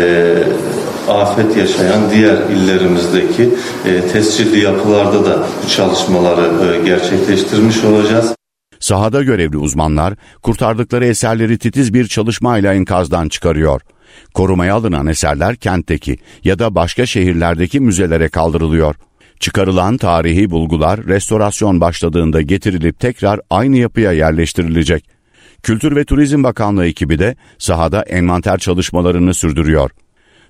afet 1.09 1.57
yaşayan 1.57 2.11
diğer 2.11 2.49
illerimizdeki 2.49 3.49
e, 3.85 4.01
tescilli 4.01 4.59
yapılarda 4.59 5.25
da 5.25 5.47
bu 5.63 5.69
çalışmaları 5.69 6.73
e, 6.73 6.85
gerçekleştirmiş 6.85 7.83
olacağız. 7.83 8.35
Sahada 8.79 9.23
görevli 9.23 9.57
uzmanlar 9.57 10.13
kurtardıkları 10.41 11.05
eserleri 11.05 11.57
titiz 11.57 11.93
bir 11.93 12.07
çalışmayla 12.07 12.73
enkazdan 12.73 13.29
çıkarıyor. 13.29 13.81
Korumaya 14.33 14.75
alınan 14.75 15.07
eserler 15.07 15.55
kentteki 15.55 16.17
ya 16.43 16.59
da 16.59 16.75
başka 16.75 17.05
şehirlerdeki 17.05 17.79
müzelere 17.79 18.29
kaldırılıyor. 18.29 18.95
Çıkarılan 19.39 19.97
tarihi 19.97 20.49
bulgular 20.49 21.07
restorasyon 21.07 21.81
başladığında 21.81 22.41
getirilip 22.41 22.99
tekrar 22.99 23.39
aynı 23.49 23.77
yapıya 23.77 24.11
yerleştirilecek. 24.11 25.05
Kültür 25.63 25.95
ve 25.95 26.05
Turizm 26.05 26.43
Bakanlığı 26.43 26.85
ekibi 26.85 27.19
de 27.19 27.35
sahada 27.57 28.01
envanter 28.01 28.57
çalışmalarını 28.57 29.33
sürdürüyor. 29.33 29.91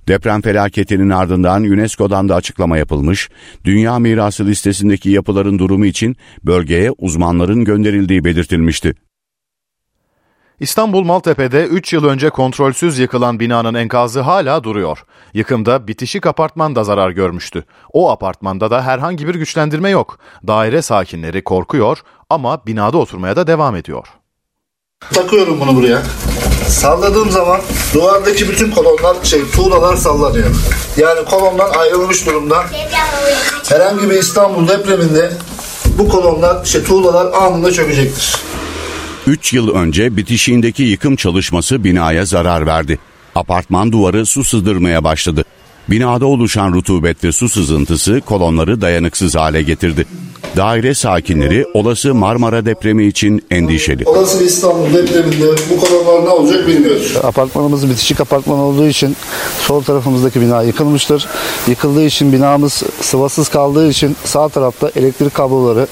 Deprem 0.08 0.42
felaketinin 0.42 1.10
ardından 1.10 1.64
UNESCO'dan 1.64 2.30
da 2.30 2.36
açıklama 2.36 2.78
yapılmış, 2.78 3.30
Dünya 3.64 4.00
Mirası 4.00 4.46
listesindeki 4.46 5.10
yapıların 5.10 5.60
durumu 5.60 5.86
için 5.86 6.16
bölgeye 6.44 6.92
uzmanların 6.98 7.66
gönderildiği 7.66 8.24
belirtilmişti. 8.24 8.94
İstanbul 10.62 11.04
Maltepe'de 11.04 11.66
3 11.66 11.94
yıl 11.94 12.06
önce 12.06 12.30
kontrolsüz 12.30 13.00
yıkılan 13.00 13.40
binanın 13.40 13.74
enkazı 13.74 14.22
hala 14.22 14.64
duruyor. 14.64 15.04
Yıkımda 15.34 15.88
bitişik 15.88 16.26
apartman 16.26 16.76
da 16.76 16.84
zarar 16.84 17.12
görmüştü. 17.12 17.64
O 17.94 18.12
apartmanda 18.12 18.72
da 18.72 18.86
herhangi 18.86 19.28
bir 19.28 19.36
güçlendirme 19.36 19.90
yok. 19.90 20.20
Daire 20.48 20.82
sakinleri 20.82 21.44
korkuyor 21.44 21.98
ama 22.30 22.66
binada 22.66 22.98
oturmaya 22.98 23.36
da 23.36 23.48
devam 23.48 23.76
ediyor. 23.76 24.08
Takıyorum 25.14 25.60
bunu 25.60 25.76
buraya. 25.76 26.02
Salladığım 26.72 27.32
zaman 27.32 27.62
duvardaki 27.94 28.50
bütün 28.50 28.72
kolonlar, 28.72 29.24
şey, 29.24 29.42
tuğlalar 29.56 29.96
sallanıyor. 29.96 30.56
Yani 30.98 31.26
kolonlar 31.26 31.78
ayrılmış 31.78 32.26
durumda. 32.26 32.66
Herhangi 33.70 34.10
bir 34.10 34.16
İstanbul 34.16 34.68
depreminde 34.68 35.32
bu 35.98 36.10
kolonlar, 36.10 36.66
şey, 36.66 36.84
tuğlalar 36.84 37.34
anında 37.34 37.72
çökecektir. 37.72 38.36
3 39.28 39.54
yıl 39.54 39.76
önce 39.76 40.18
bitişiğindeki 40.18 40.84
yıkım 40.84 41.16
çalışması 41.16 41.84
binaya 41.84 42.26
zarar 42.26 42.66
verdi. 42.66 43.00
Apartman 43.36 43.92
duvarı 43.92 44.26
su 44.26 44.44
sızdırmaya 44.44 45.04
başladı. 45.04 45.46
Binada 45.92 46.26
oluşan 46.26 46.74
rutubetli 46.74 47.34
su 47.34 47.50
sızıntısı 47.50 48.22
kolonları 48.26 48.82
dayanıksız 48.82 49.36
hale 49.36 49.62
getirdi. 49.62 50.06
Daire 50.58 50.96
sakinleri 50.96 51.66
olası 51.74 52.14
Marmara 52.14 52.66
depremi 52.66 53.06
için 53.06 53.46
endişeli. 53.52 54.06
Olası 54.06 54.40
bir 54.40 54.46
İstanbul 54.46 54.94
depreminde 54.94 55.46
bu 55.70 55.80
kolonlar 55.80 56.26
ne 56.26 56.30
olacak 56.30 56.68
bilmiyoruz. 56.68 57.18
Apartmanımız 57.24 57.90
bitişik 57.90 58.22
apartman 58.22 58.60
olduğu 58.60 58.88
için 58.88 59.16
sol 59.60 59.84
tarafımızdaki 59.84 60.42
bina 60.42 60.64
yıkılmıştır. 60.64 61.28
Yıkıldığı 61.68 62.06
için 62.06 62.34
binamız 62.34 62.84
sıvasız 63.02 63.50
kaldığı 63.50 63.90
için 63.90 64.16
sağ 64.26 64.50
tarafta 64.50 64.92
elektrik 64.96 65.34
kabloları, 65.34 65.88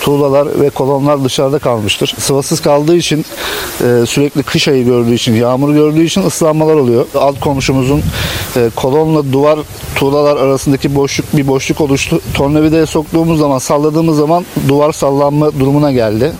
tuğlalar 0.00 0.60
ve 0.60 0.70
kolonlar 0.70 1.24
dışarıda 1.24 1.58
kalmıştır. 1.58 2.14
Sıvasız 2.18 2.60
kaldığı 2.60 2.96
için 2.96 3.24
e, 3.80 4.06
sürekli 4.06 4.42
kış 4.42 4.68
ayı 4.68 4.84
gördüğü 4.84 5.14
için, 5.14 5.34
yağmur 5.34 5.74
gördüğü 5.74 6.04
için 6.04 6.26
ıslanmalar 6.26 6.74
oluyor. 6.74 7.06
Alt 7.14 7.40
komşumuzun 7.40 8.02
e, 8.56 8.70
kolonla 8.76 9.32
duvar 9.40 9.58
tuğlalar 9.96 10.36
arasındaki 10.36 10.94
boşluk 10.94 11.36
bir 11.36 11.46
boşluk 11.46 11.80
oluştu. 11.80 12.20
Tornavidaya 12.34 12.86
soktuğumuz 12.86 13.38
zaman 13.38 13.58
salladığımız 13.58 14.16
zaman 14.16 14.44
duvar 14.68 14.92
sallanma 14.92 15.60
durumuna 15.60 15.92
geldi. 15.92 16.32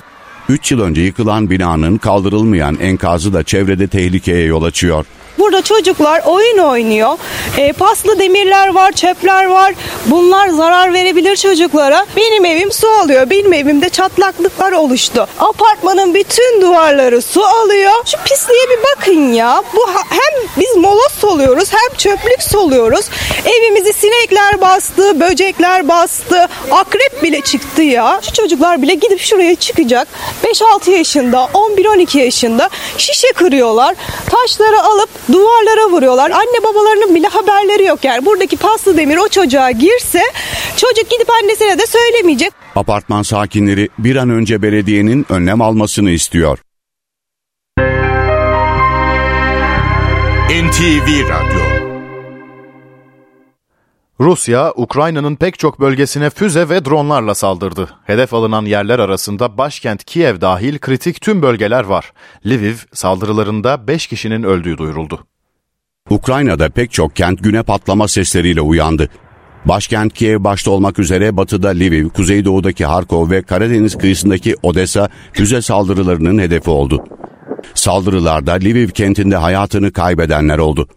3 0.49 0.73
yıl 0.73 0.81
önce 0.81 1.03
yıkılan 1.03 1.51
binanın 1.51 1.99
kaldırılmayan 1.99 2.79
enkazı 2.81 3.33
da 3.33 3.43
çevrede 3.43 3.87
tehlikeye 3.87 4.45
yol 4.45 4.63
açıyor. 4.63 5.07
Burada 5.41 5.63
çocuklar 5.63 6.23
oyun 6.27 6.59
oynuyor. 6.59 7.19
E, 7.59 7.73
paslı 7.73 8.19
demirler 8.19 8.69
var, 8.69 8.93
çöpler 8.93 9.45
var. 9.45 9.75
Bunlar 10.07 10.49
zarar 10.49 10.93
verebilir 10.93 11.37
çocuklara. 11.37 12.07
Benim 12.17 12.45
evim 12.45 12.73
su 12.73 12.89
alıyor. 12.89 13.31
Benim 13.31 13.53
evimde 13.53 13.89
çatlaklıklar 13.89 14.73
oluştu. 14.73 15.27
Apartmanın 15.39 16.15
bütün 16.15 16.63
duvarları 16.63 17.23
su 17.23 17.45
alıyor. 17.45 17.93
Şu 18.07 18.17
pisliğe 18.25 18.63
bir 18.71 18.79
bakın 18.97 19.33
ya. 19.33 19.63
Bu 19.77 19.87
hem 19.95 20.49
biz 20.59 20.77
moloz 20.77 21.13
soluyoruz 21.21 21.69
hem 21.73 21.97
çöplük 21.97 22.43
soluyoruz. 22.43 23.09
Evimizi 23.45 23.93
sinekler 23.93 24.61
bastı, 24.61 25.21
böcekler 25.21 25.89
bastı. 25.89 26.49
Akrep 26.71 27.23
bile 27.23 27.41
çıktı 27.41 27.83
ya. 27.83 28.21
Şu 28.23 28.33
çocuklar 28.33 28.83
bile 28.83 28.95
gidip 28.95 29.21
şuraya 29.21 29.55
çıkacak. 29.55 30.09
5-6 30.45 30.91
yaşında, 30.91 31.49
11-12 31.55 32.19
yaşında 32.19 32.71
şişe 32.99 33.33
kırıyorlar. 33.33 33.95
Taşları 34.31 34.83
alıp 34.83 35.09
duvarlara 35.33 35.91
vuruyorlar. 35.91 36.31
Anne 36.31 36.65
babalarının 36.65 37.15
bile 37.15 37.29
haberleri 37.29 37.85
yok 37.85 38.05
yani. 38.05 38.27
Buradaki 38.27 38.57
paslı 38.57 38.97
demir 38.97 39.17
o 39.17 39.29
çocuğa 39.29 39.71
girse 39.71 40.23
çocuk 40.77 41.11
gidip 41.11 41.31
annesine 41.31 41.79
de 41.79 41.87
söylemeyecek. 41.87 42.53
Apartman 42.77 43.23
sakinleri 43.23 43.89
bir 43.99 44.17
an 44.17 44.31
önce 44.31 44.63
belediyenin 44.63 45.27
önlem 45.29 45.63
almasını 45.63 46.11
istiyor. 46.11 46.59
NTV 50.51 51.29
Radyo 51.29 51.80
Rusya, 54.21 54.73
Ukrayna'nın 54.77 55.37
pek 55.37 55.59
çok 55.59 55.81
bölgesine 55.81 56.31
füze 56.31 56.69
ve 56.69 56.85
dronlarla 56.85 57.35
saldırdı. 57.35 57.89
Hedef 58.05 58.35
alınan 58.35 58.65
yerler 58.65 58.99
arasında 58.99 59.59
başkent 59.59 60.05
Kiev 60.05 60.41
dahil 60.41 60.79
kritik 60.79 61.21
tüm 61.21 61.43
bölgeler 61.43 61.85
var. 61.85 62.13
Lviv 62.47 62.75
saldırılarında 62.93 63.87
5 63.89 64.07
kişinin 64.07 64.43
öldüğü 64.43 64.79
duyuruldu. 64.79 65.27
Ukrayna'da 66.11 66.69
pek 66.69 66.93
çok 66.93 67.17
kent 67.17 67.45
güne 67.45 67.63
patlama 67.63 68.09
sesleriyle 68.09 68.61
uyandı. 68.61 69.09
Başkent 69.65 70.15
Kiev 70.15 70.45
başta 70.45 70.71
olmak 70.71 70.99
üzere 70.99 71.37
batıda 71.37 71.69
Lviv, 71.69 72.09
kuzeydoğudaki 72.09 72.85
Harkov 72.85 73.31
ve 73.31 73.43
Karadeniz 73.43 73.99
kıyısındaki 73.99 74.55
Odessa 74.63 75.09
füze 75.33 75.63
saldırılarının 75.63 76.39
hedefi 76.39 76.71
oldu. 76.71 77.05
Saldırılarda 77.75 78.53
Lviv 78.53 78.89
kentinde 78.89 79.37
hayatını 79.37 79.93
kaybedenler 79.93 80.59
oldu. 80.59 80.89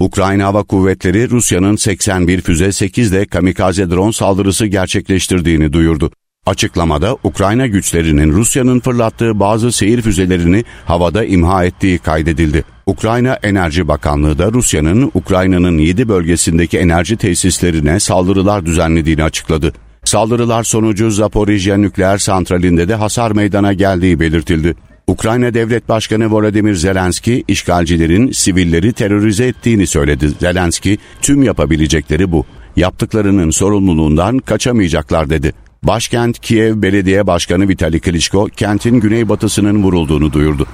Ukrayna 0.00 0.44
Hava 0.44 0.62
Kuvvetleri 0.62 1.30
Rusya'nın 1.30 1.76
81 1.76 2.40
füze 2.40 2.72
8 2.72 3.12
de 3.12 3.26
kamikaze 3.26 3.90
drone 3.90 4.12
saldırısı 4.12 4.66
gerçekleştirdiğini 4.66 5.72
duyurdu. 5.72 6.10
Açıklamada 6.46 7.16
Ukrayna 7.24 7.66
güçlerinin 7.66 8.32
Rusya'nın 8.32 8.80
fırlattığı 8.80 9.40
bazı 9.40 9.72
seyir 9.72 10.02
füzelerini 10.02 10.64
havada 10.84 11.24
imha 11.24 11.64
ettiği 11.64 11.98
kaydedildi. 11.98 12.64
Ukrayna 12.86 13.38
Enerji 13.42 13.88
Bakanlığı 13.88 14.38
da 14.38 14.52
Rusya'nın 14.52 15.10
Ukrayna'nın 15.14 15.78
7 15.78 16.08
bölgesindeki 16.08 16.78
enerji 16.78 17.16
tesislerine 17.16 18.00
saldırılar 18.00 18.66
düzenlediğini 18.66 19.22
açıkladı. 19.22 19.72
Saldırılar 20.04 20.64
sonucu 20.64 21.10
Zaporijya 21.10 21.76
nükleer 21.76 22.18
santralinde 22.18 22.88
de 22.88 22.94
hasar 22.94 23.30
meydana 23.30 23.72
geldiği 23.72 24.20
belirtildi. 24.20 24.74
Ukrayna 25.08 25.54
Devlet 25.54 25.88
Başkanı 25.88 26.30
Volodymyr 26.30 26.74
Zelenski, 26.74 27.44
işgalcilerin 27.48 28.32
sivilleri 28.32 28.92
terörize 28.92 29.46
ettiğini 29.46 29.86
söyledi. 29.86 30.28
Zelenski, 30.28 30.98
tüm 31.22 31.42
yapabilecekleri 31.42 32.32
bu. 32.32 32.44
Yaptıklarının 32.76 33.50
sorumluluğundan 33.50 34.38
kaçamayacaklar 34.38 35.30
dedi. 35.30 35.52
Başkent 35.82 36.38
Kiev 36.38 36.82
Belediye 36.82 37.26
Başkanı 37.26 37.68
Vitali 37.68 38.00
Klitschko, 38.00 38.44
kentin 38.56 39.00
güneybatısının 39.00 39.82
vurulduğunu 39.82 40.32
duyurdu. 40.32 40.66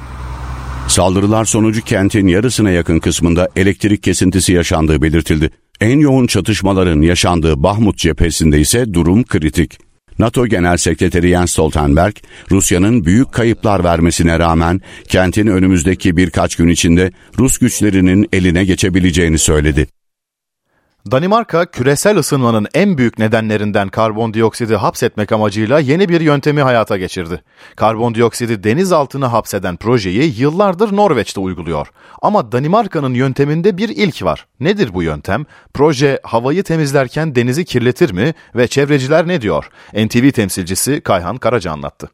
Saldırılar 0.88 1.44
sonucu 1.44 1.82
kentin 1.82 2.26
yarısına 2.26 2.70
yakın 2.70 2.98
kısmında 2.98 3.48
elektrik 3.56 4.02
kesintisi 4.02 4.52
yaşandığı 4.52 5.02
belirtildi. 5.02 5.50
En 5.80 5.98
yoğun 5.98 6.26
çatışmaların 6.26 7.02
yaşandığı 7.02 7.62
Bahmut 7.62 7.98
cephesinde 7.98 8.60
ise 8.60 8.94
durum 8.94 9.24
kritik. 9.24 9.78
NATO 10.18 10.46
Genel 10.46 10.76
Sekreteri 10.76 11.28
Jens 11.28 11.50
Stoltenberg, 11.50 12.14
Rusya'nın 12.50 13.04
büyük 13.04 13.32
kayıplar 13.32 13.84
vermesine 13.84 14.38
rağmen 14.38 14.80
kentin 15.08 15.46
önümüzdeki 15.46 16.16
birkaç 16.16 16.56
gün 16.56 16.68
içinde 16.68 17.12
Rus 17.38 17.58
güçlerinin 17.58 18.28
eline 18.32 18.64
geçebileceğini 18.64 19.38
söyledi. 19.38 19.86
Danimarka, 21.10 21.66
küresel 21.66 22.16
ısınmanın 22.16 22.66
en 22.74 22.98
büyük 22.98 23.18
nedenlerinden 23.18 23.88
karbondioksidi 23.88 24.76
hapsetmek 24.76 25.32
amacıyla 25.32 25.78
yeni 25.78 26.08
bir 26.08 26.20
yöntemi 26.20 26.62
hayata 26.62 26.96
geçirdi. 26.96 27.42
Karbondioksidi 27.76 28.64
deniz 28.64 28.92
altına 28.92 29.32
hapseden 29.32 29.76
projeyi 29.76 30.40
yıllardır 30.40 30.96
Norveç'te 30.96 31.40
uyguluyor. 31.40 31.88
Ama 32.22 32.52
Danimarka'nın 32.52 33.14
yönteminde 33.14 33.76
bir 33.76 33.88
ilk 33.88 34.22
var. 34.22 34.46
Nedir 34.60 34.94
bu 34.94 35.02
yöntem? 35.02 35.46
Proje 35.74 36.20
havayı 36.22 36.62
temizlerken 36.62 37.34
denizi 37.34 37.64
kirletir 37.64 38.10
mi 38.12 38.34
ve 38.54 38.68
çevreciler 38.68 39.28
ne 39.28 39.40
diyor? 39.40 39.70
NTV 39.94 40.30
temsilcisi 40.30 41.00
Kayhan 41.00 41.36
Karaca 41.36 41.72
anlattı. 41.72 42.10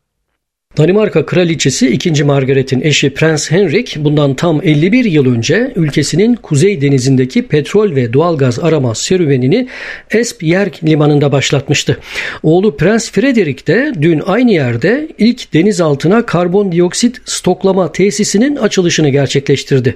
Danimarka 0.77 1.27
Kraliçesi 1.27 1.89
2. 1.89 2.25
Margaret'in 2.25 2.81
eşi 2.81 3.15
Prens 3.15 3.51
Henrik 3.51 3.97
bundan 3.99 4.35
tam 4.35 4.61
51 4.63 5.05
yıl 5.05 5.35
önce 5.35 5.73
ülkesinin 5.77 6.35
Kuzey 6.35 6.81
Denizi'ndeki 6.81 7.47
petrol 7.47 7.95
ve 7.95 8.13
doğalgaz 8.13 8.59
arama 8.59 8.95
serüvenini 8.95 9.69
Esbjerg 10.11 10.73
limanında 10.85 11.33
başlatmıştı. 11.33 11.99
Oğlu 12.43 12.77
Prens 12.77 13.11
Frederick 13.11 13.67
de 13.67 13.93
dün 14.03 14.23
aynı 14.27 14.51
yerde 14.51 15.09
ilk 15.19 15.55
denizaltına 15.55 16.27
karbondioksit 16.27 17.21
stoklama 17.25 17.93
tesisinin 17.93 18.57
açılışını 18.57 19.09
gerçekleştirdi. 19.09 19.95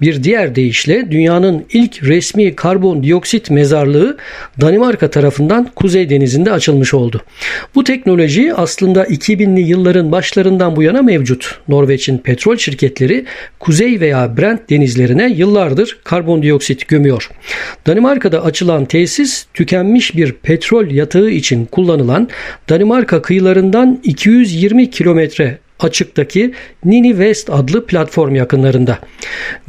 Bir 0.00 0.22
diğer 0.22 0.54
deyişle 0.54 1.10
dünyanın 1.10 1.64
ilk 1.72 2.02
resmi 2.02 2.56
karbondioksit 2.56 3.50
mezarlığı 3.50 4.16
Danimarka 4.60 5.10
tarafından 5.10 5.68
Kuzey 5.74 6.10
Denizi'nde 6.10 6.52
açılmış 6.52 6.94
oldu. 6.94 7.22
Bu 7.74 7.84
teknoloji 7.84 8.54
aslında 8.54 9.04
2000'li 9.04 9.60
yılların 9.60 10.11
başlarından 10.12 10.76
bu 10.76 10.82
yana 10.82 11.02
mevcut. 11.02 11.58
Norveç'in 11.68 12.18
petrol 12.18 12.56
şirketleri 12.56 13.24
Kuzey 13.60 14.00
veya 14.00 14.36
Brent 14.36 14.70
denizlerine 14.70 15.32
yıllardır 15.32 15.98
karbondioksit 16.04 16.88
gömüyor. 16.88 17.30
Danimarka'da 17.86 18.44
açılan 18.44 18.84
tesis 18.84 19.46
tükenmiş 19.54 20.16
bir 20.16 20.32
petrol 20.32 20.90
yatağı 20.90 21.30
için 21.30 21.64
kullanılan 21.66 22.28
Danimarka 22.68 23.22
kıyılarından 23.22 24.00
220 24.04 24.90
kilometre 24.90 25.58
açıktaki 25.84 26.52
Nini 26.84 27.10
West 27.10 27.50
adlı 27.50 27.86
platform 27.86 28.34
yakınlarında. 28.34 28.98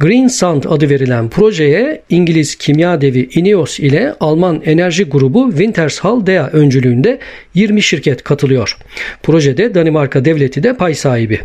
Green 0.00 0.28
Sand 0.28 0.64
adı 0.64 0.90
verilen 0.90 1.28
projeye 1.28 2.02
İngiliz 2.10 2.54
kimya 2.54 3.00
devi 3.00 3.28
Ineos 3.34 3.80
ile 3.80 4.14
Alman 4.20 4.62
enerji 4.64 5.04
grubu 5.04 5.50
Wintershall 5.50 6.26
Dea 6.26 6.50
öncülüğünde 6.52 7.18
20 7.54 7.82
şirket 7.82 8.22
katılıyor. 8.22 8.76
Projede 9.22 9.74
Danimarka 9.74 10.24
devleti 10.24 10.62
de 10.62 10.76
pay 10.76 10.94
sahibi. 10.94 11.40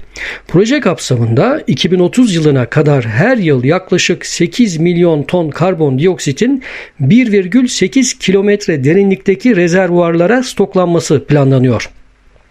Proje 0.47 0.79
kapsamında 0.79 1.63
2030 1.67 2.35
yılına 2.35 2.65
kadar 2.65 3.05
her 3.05 3.37
yıl 3.37 3.63
yaklaşık 3.63 4.25
8 4.25 4.77
milyon 4.77 5.23
ton 5.23 5.49
karbondioksitin 5.49 6.63
1,8 7.01 8.19
kilometre 8.19 8.83
derinlikteki 8.83 9.55
rezervuarlara 9.55 10.43
stoklanması 10.43 11.25
planlanıyor. 11.25 11.89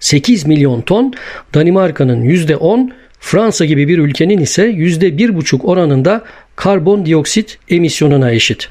8 0.00 0.46
milyon 0.46 0.80
ton, 0.80 1.14
Danimarka'nın 1.54 2.24
%10, 2.24 2.90
Fransa 3.20 3.64
gibi 3.64 3.88
bir 3.88 3.98
ülkenin 3.98 4.38
ise 4.38 4.70
%1,5 4.70 5.62
oranında 5.62 6.24
karbondioksit 6.58 7.58
emisyonuna 7.68 8.30
eşit. 8.30 8.68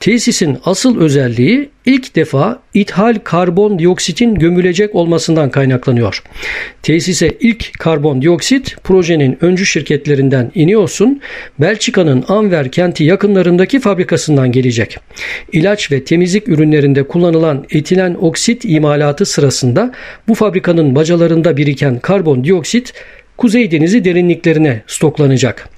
Tesisin 0.00 0.58
asıl 0.64 1.00
özelliği 1.00 1.68
ilk 1.86 2.16
defa 2.16 2.62
ithal 2.74 3.18
karbondioksitin 3.24 4.34
gömülecek 4.34 4.94
olmasından 4.94 5.50
kaynaklanıyor. 5.50 6.22
Tesise 6.82 7.30
ilk 7.40 7.78
karbondioksit 7.78 8.76
projenin 8.84 9.38
öncü 9.40 9.66
şirketlerinden 9.66 10.52
Ineos'un 10.54 11.20
Belçika'nın 11.60 12.24
Anver 12.28 12.72
kenti 12.72 13.04
yakınlarındaki 13.04 13.80
fabrikasından 13.80 14.52
gelecek. 14.52 14.98
İlaç 15.52 15.92
ve 15.92 16.04
temizlik 16.04 16.48
ürünlerinde 16.48 17.02
kullanılan 17.02 17.66
etilen 17.70 18.16
oksit 18.20 18.64
imalatı 18.64 19.26
sırasında 19.26 19.92
bu 20.28 20.34
fabrikanın 20.34 20.94
bacalarında 20.94 21.56
biriken 21.56 21.98
karbondioksit 21.98 22.92
Kuzey 23.36 23.70
Denizi 23.70 24.04
derinliklerine 24.04 24.82
stoklanacak. 24.86 25.75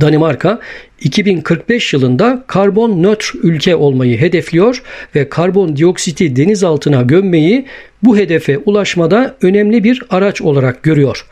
Danimarka 0.00 0.58
2045 1.00 1.92
yılında 1.92 2.44
karbon 2.46 3.02
nötr 3.02 3.32
ülke 3.42 3.76
olmayı 3.76 4.18
hedefliyor 4.18 4.82
ve 5.14 5.28
karbondioksiti 5.28 6.36
deniz 6.36 6.64
altına 6.64 7.02
gömmeyi 7.02 7.66
bu 8.02 8.16
hedefe 8.16 8.58
ulaşmada 8.58 9.36
önemli 9.42 9.84
bir 9.84 10.02
araç 10.10 10.42
olarak 10.42 10.82
görüyor. 10.82 11.26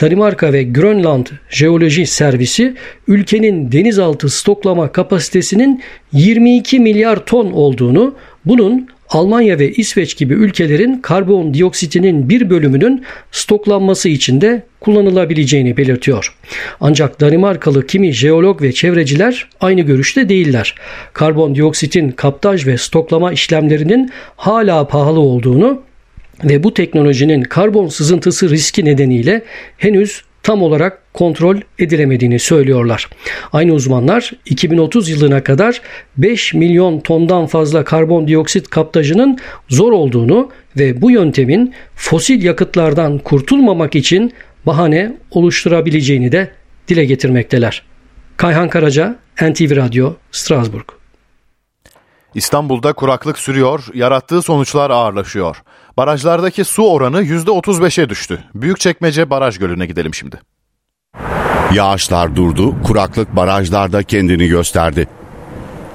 Danimarka 0.00 0.52
ve 0.52 0.62
Grönland 0.62 1.26
Jeoloji 1.50 2.06
Servisi 2.06 2.74
ülkenin 3.08 3.72
denizaltı 3.72 4.28
stoklama 4.28 4.92
kapasitesinin 4.92 5.82
22 6.12 6.80
milyar 6.80 7.26
ton 7.26 7.52
olduğunu, 7.52 8.14
bunun 8.44 8.88
Almanya 9.10 9.58
ve 9.58 9.72
İsveç 9.72 10.16
gibi 10.16 10.34
ülkelerin 10.34 10.98
karbondioksitinin 10.98 12.28
bir 12.28 12.50
bölümünün 12.50 13.04
stoklanması 13.32 14.08
için 14.08 14.40
de 14.40 14.62
kullanılabileceğini 14.80 15.76
belirtiyor. 15.76 16.36
Ancak 16.80 17.20
Danimarkalı 17.20 17.86
kimi 17.86 18.12
jeolog 18.12 18.62
ve 18.62 18.72
çevreciler 18.72 19.48
aynı 19.60 19.80
görüşte 19.80 20.28
değiller. 20.28 20.74
Karbondioksitin 21.12 22.10
kaptaj 22.10 22.66
ve 22.66 22.78
stoklama 22.78 23.32
işlemlerinin 23.32 24.10
hala 24.36 24.88
pahalı 24.88 25.20
olduğunu 25.20 25.82
ve 26.44 26.62
bu 26.62 26.74
teknolojinin 26.74 27.42
karbon 27.42 27.88
sızıntısı 27.88 28.50
riski 28.50 28.84
nedeniyle 28.84 29.42
henüz 29.78 30.22
tam 30.42 30.62
olarak 30.62 31.14
kontrol 31.14 31.56
edilemediğini 31.78 32.38
söylüyorlar. 32.38 33.08
Aynı 33.52 33.72
uzmanlar 33.72 34.32
2030 34.46 35.08
yılına 35.08 35.44
kadar 35.44 35.80
5 36.16 36.54
milyon 36.54 37.00
tondan 37.00 37.46
fazla 37.46 37.84
karbondioksit 37.84 38.68
kaptajının 38.68 39.38
zor 39.68 39.92
olduğunu 39.92 40.50
ve 40.76 41.02
bu 41.02 41.10
yöntemin 41.10 41.74
fosil 41.94 42.42
yakıtlardan 42.42 43.18
kurtulmamak 43.18 43.94
için 43.94 44.32
bahane 44.66 45.16
oluşturabileceğini 45.30 46.32
de 46.32 46.50
dile 46.88 47.04
getirmekteler. 47.04 47.82
Kayhan 48.36 48.68
Karaca, 48.68 49.16
NTV 49.42 49.76
Radyo, 49.76 50.14
Strasbourg. 50.32 50.97
İstanbul'da 52.38 52.92
kuraklık 52.92 53.38
sürüyor, 53.38 53.84
yarattığı 53.94 54.42
sonuçlar 54.42 54.90
ağırlaşıyor. 54.90 55.62
Barajlardaki 55.96 56.64
su 56.64 56.82
oranı 56.82 57.22
%35'e 57.22 58.08
düştü. 58.08 58.44
Büyükçekmece 58.54 59.30
Baraj 59.30 59.58
Gölü'ne 59.58 59.86
gidelim 59.86 60.14
şimdi. 60.14 60.40
Yağışlar 61.74 62.36
durdu, 62.36 62.82
kuraklık 62.82 63.36
barajlarda 63.36 64.02
kendini 64.02 64.48
gösterdi. 64.48 65.08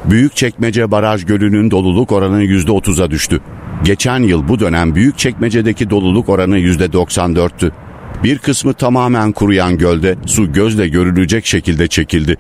Büyükçekmece 0.05 0.91
Baraj 0.91 1.25
Gölü'nün 1.25 1.71
doluluk 1.71 2.11
oranı 2.11 2.43
%30'a 2.43 3.11
düştü. 3.11 3.41
Geçen 3.83 4.19
yıl 4.19 4.47
bu 4.47 4.59
dönem 4.59 4.95
Büyükçekmece'deki 4.95 5.89
doluluk 5.89 6.29
oranı 6.29 6.59
%94'tü. 6.59 7.71
Bir 8.23 8.37
kısmı 8.37 8.73
tamamen 8.73 9.31
kuruyan 9.31 9.77
gölde 9.77 10.15
su 10.25 10.51
gözle 10.53 10.87
görülecek 10.87 11.45
şekilde 11.45 11.87
çekildi. 11.87 12.37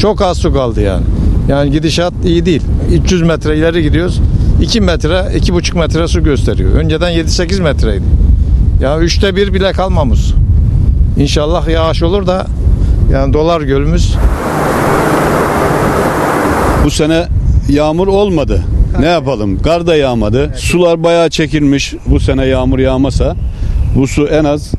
Çok 0.00 0.22
az 0.22 0.38
su 0.38 0.52
kaldı 0.52 0.80
yani. 0.80 1.04
Yani 1.48 1.70
gidişat 1.70 2.12
iyi 2.24 2.46
değil. 2.46 2.62
300 2.92 3.22
metre 3.22 3.58
ileri 3.58 3.82
gidiyoruz. 3.82 4.20
2 4.62 4.80
metre, 4.80 5.08
2,5 5.08 5.78
metre 5.78 6.08
su 6.08 6.24
gösteriyor. 6.24 6.70
Önceden 6.72 7.12
7-8 7.12 7.62
metreydi. 7.62 8.02
Ya 8.80 8.98
üçte 8.98 9.36
bir 9.36 9.54
bile 9.54 9.72
kalmamış. 9.72 10.20
İnşallah 11.18 11.68
yağış 11.68 12.02
olur 12.02 12.26
da 12.26 12.46
yani 13.12 13.32
dolar 13.32 13.60
gölümüz. 13.60 14.14
Bu 16.84 16.90
sene 16.90 17.26
yağmur 17.68 18.08
olmadı. 18.08 18.64
Ne 19.00 19.06
yapalım? 19.06 19.62
Kar 19.62 19.86
da 19.86 19.96
yağmadı. 19.96 20.52
Sular 20.56 21.02
bayağı 21.02 21.30
çekilmiş. 21.30 21.94
Bu 22.06 22.20
sene 22.20 22.46
yağmur 22.46 22.78
yağmasa 22.78 23.36
bu 23.96 24.06
su 24.06 24.26
en 24.26 24.44
az 24.44 24.72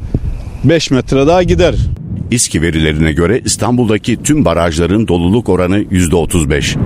5 0.64 0.92
metre 0.92 1.28
daha 1.28 1.44
gider. 1.44 1.76
İSKİ 2.32 2.62
verilerine 2.62 3.12
göre 3.12 3.42
İstanbul'daki 3.46 4.24
tüm 4.24 4.46
barajların 4.46 5.08
doluluk 5.08 5.50
oranı 5.50 5.80
%35. 5.80 6.78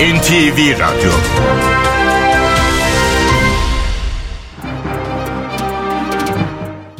NTV 0.00 0.80
Radyo 0.80 1.10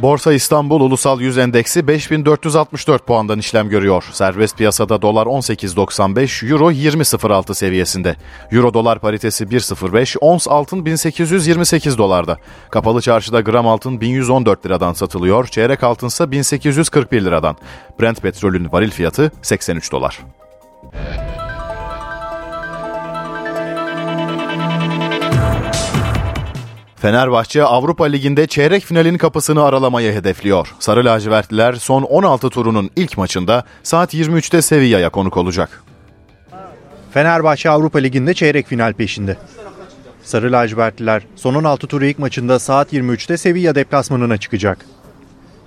Borsa 0.02 0.32
İstanbul 0.32 0.80
Ulusal 0.80 1.20
Yüz 1.20 1.38
Endeksi 1.38 1.86
5464 1.88 3.06
puandan 3.06 3.38
işlem 3.38 3.68
görüyor. 3.68 4.04
Serbest 4.12 4.56
piyasada 4.56 5.02
dolar 5.02 5.26
18.95, 5.26 6.50
euro 6.50 6.70
20.06 6.72 7.54
seviyesinde. 7.54 8.16
Euro 8.52 8.74
dolar 8.74 8.98
paritesi 8.98 9.44
1.05, 9.44 10.18
ons 10.18 10.48
altın 10.48 10.84
1828 10.84 11.98
dolarda. 11.98 12.36
Kapalı 12.70 13.00
çarşıda 13.00 13.40
gram 13.40 13.66
altın 13.66 14.00
1114 14.00 14.66
liradan 14.66 14.92
satılıyor, 14.92 15.46
çeyrek 15.46 15.82
altınsa 15.82 16.30
1841 16.30 17.24
liradan. 17.24 17.56
Brent 18.00 18.22
petrolün 18.22 18.72
varil 18.72 18.90
fiyatı 18.90 19.32
83 19.42 19.92
dolar. 19.92 20.20
Fenerbahçe 27.00 27.64
Avrupa 27.64 28.04
Ligi'nde 28.04 28.46
çeyrek 28.46 28.84
finalin 28.84 29.18
kapısını 29.18 29.64
aralamayı 29.64 30.12
hedefliyor. 30.12 30.74
Sarı 30.78 31.04
lacivertliler 31.04 31.74
son 31.74 32.02
16 32.02 32.50
turunun 32.50 32.90
ilk 32.96 33.18
maçında 33.18 33.64
saat 33.82 34.14
23'te 34.14 34.62
Sevilla'ya 34.62 35.10
konuk 35.10 35.36
olacak. 35.36 35.82
Fenerbahçe 37.12 37.70
Avrupa 37.70 37.98
Ligi'nde 37.98 38.34
çeyrek 38.34 38.66
final 38.66 38.92
peşinde. 38.92 39.36
Sarı 40.22 40.52
lacivertliler 40.52 41.22
son 41.36 41.54
16 41.54 41.86
turu 41.86 42.04
ilk 42.04 42.18
maçında 42.18 42.58
saat 42.58 42.92
23'te 42.92 43.36
Sevilla 43.36 43.74
deplasmanına 43.74 44.36
çıkacak. 44.36 44.86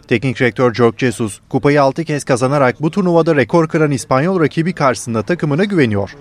Teknik 0.08 0.40
direktör 0.40 0.74
Jorge 0.74 0.98
Jesus 1.00 1.40
kupayı 1.50 1.82
6 1.84 2.04
kez 2.04 2.24
kazanarak 2.24 2.82
bu 2.82 2.92
turnuvada 2.92 3.36
rekor 3.36 3.68
kıran 3.68 3.92
İspanyol 3.92 4.40
rakibi 4.40 4.74
karşısında 4.74 5.24
takımına 5.24 5.64
güveniyor. 5.64 6.16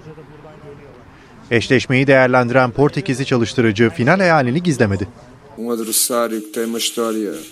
Eşleşmeyi 1.53 2.07
değerlendiren 2.07 2.71
Portekizli 2.71 3.27
çalıştırıcı 3.27 3.91
final 3.91 4.19
hayalini 4.19 4.63
gizlemedi. 4.63 5.09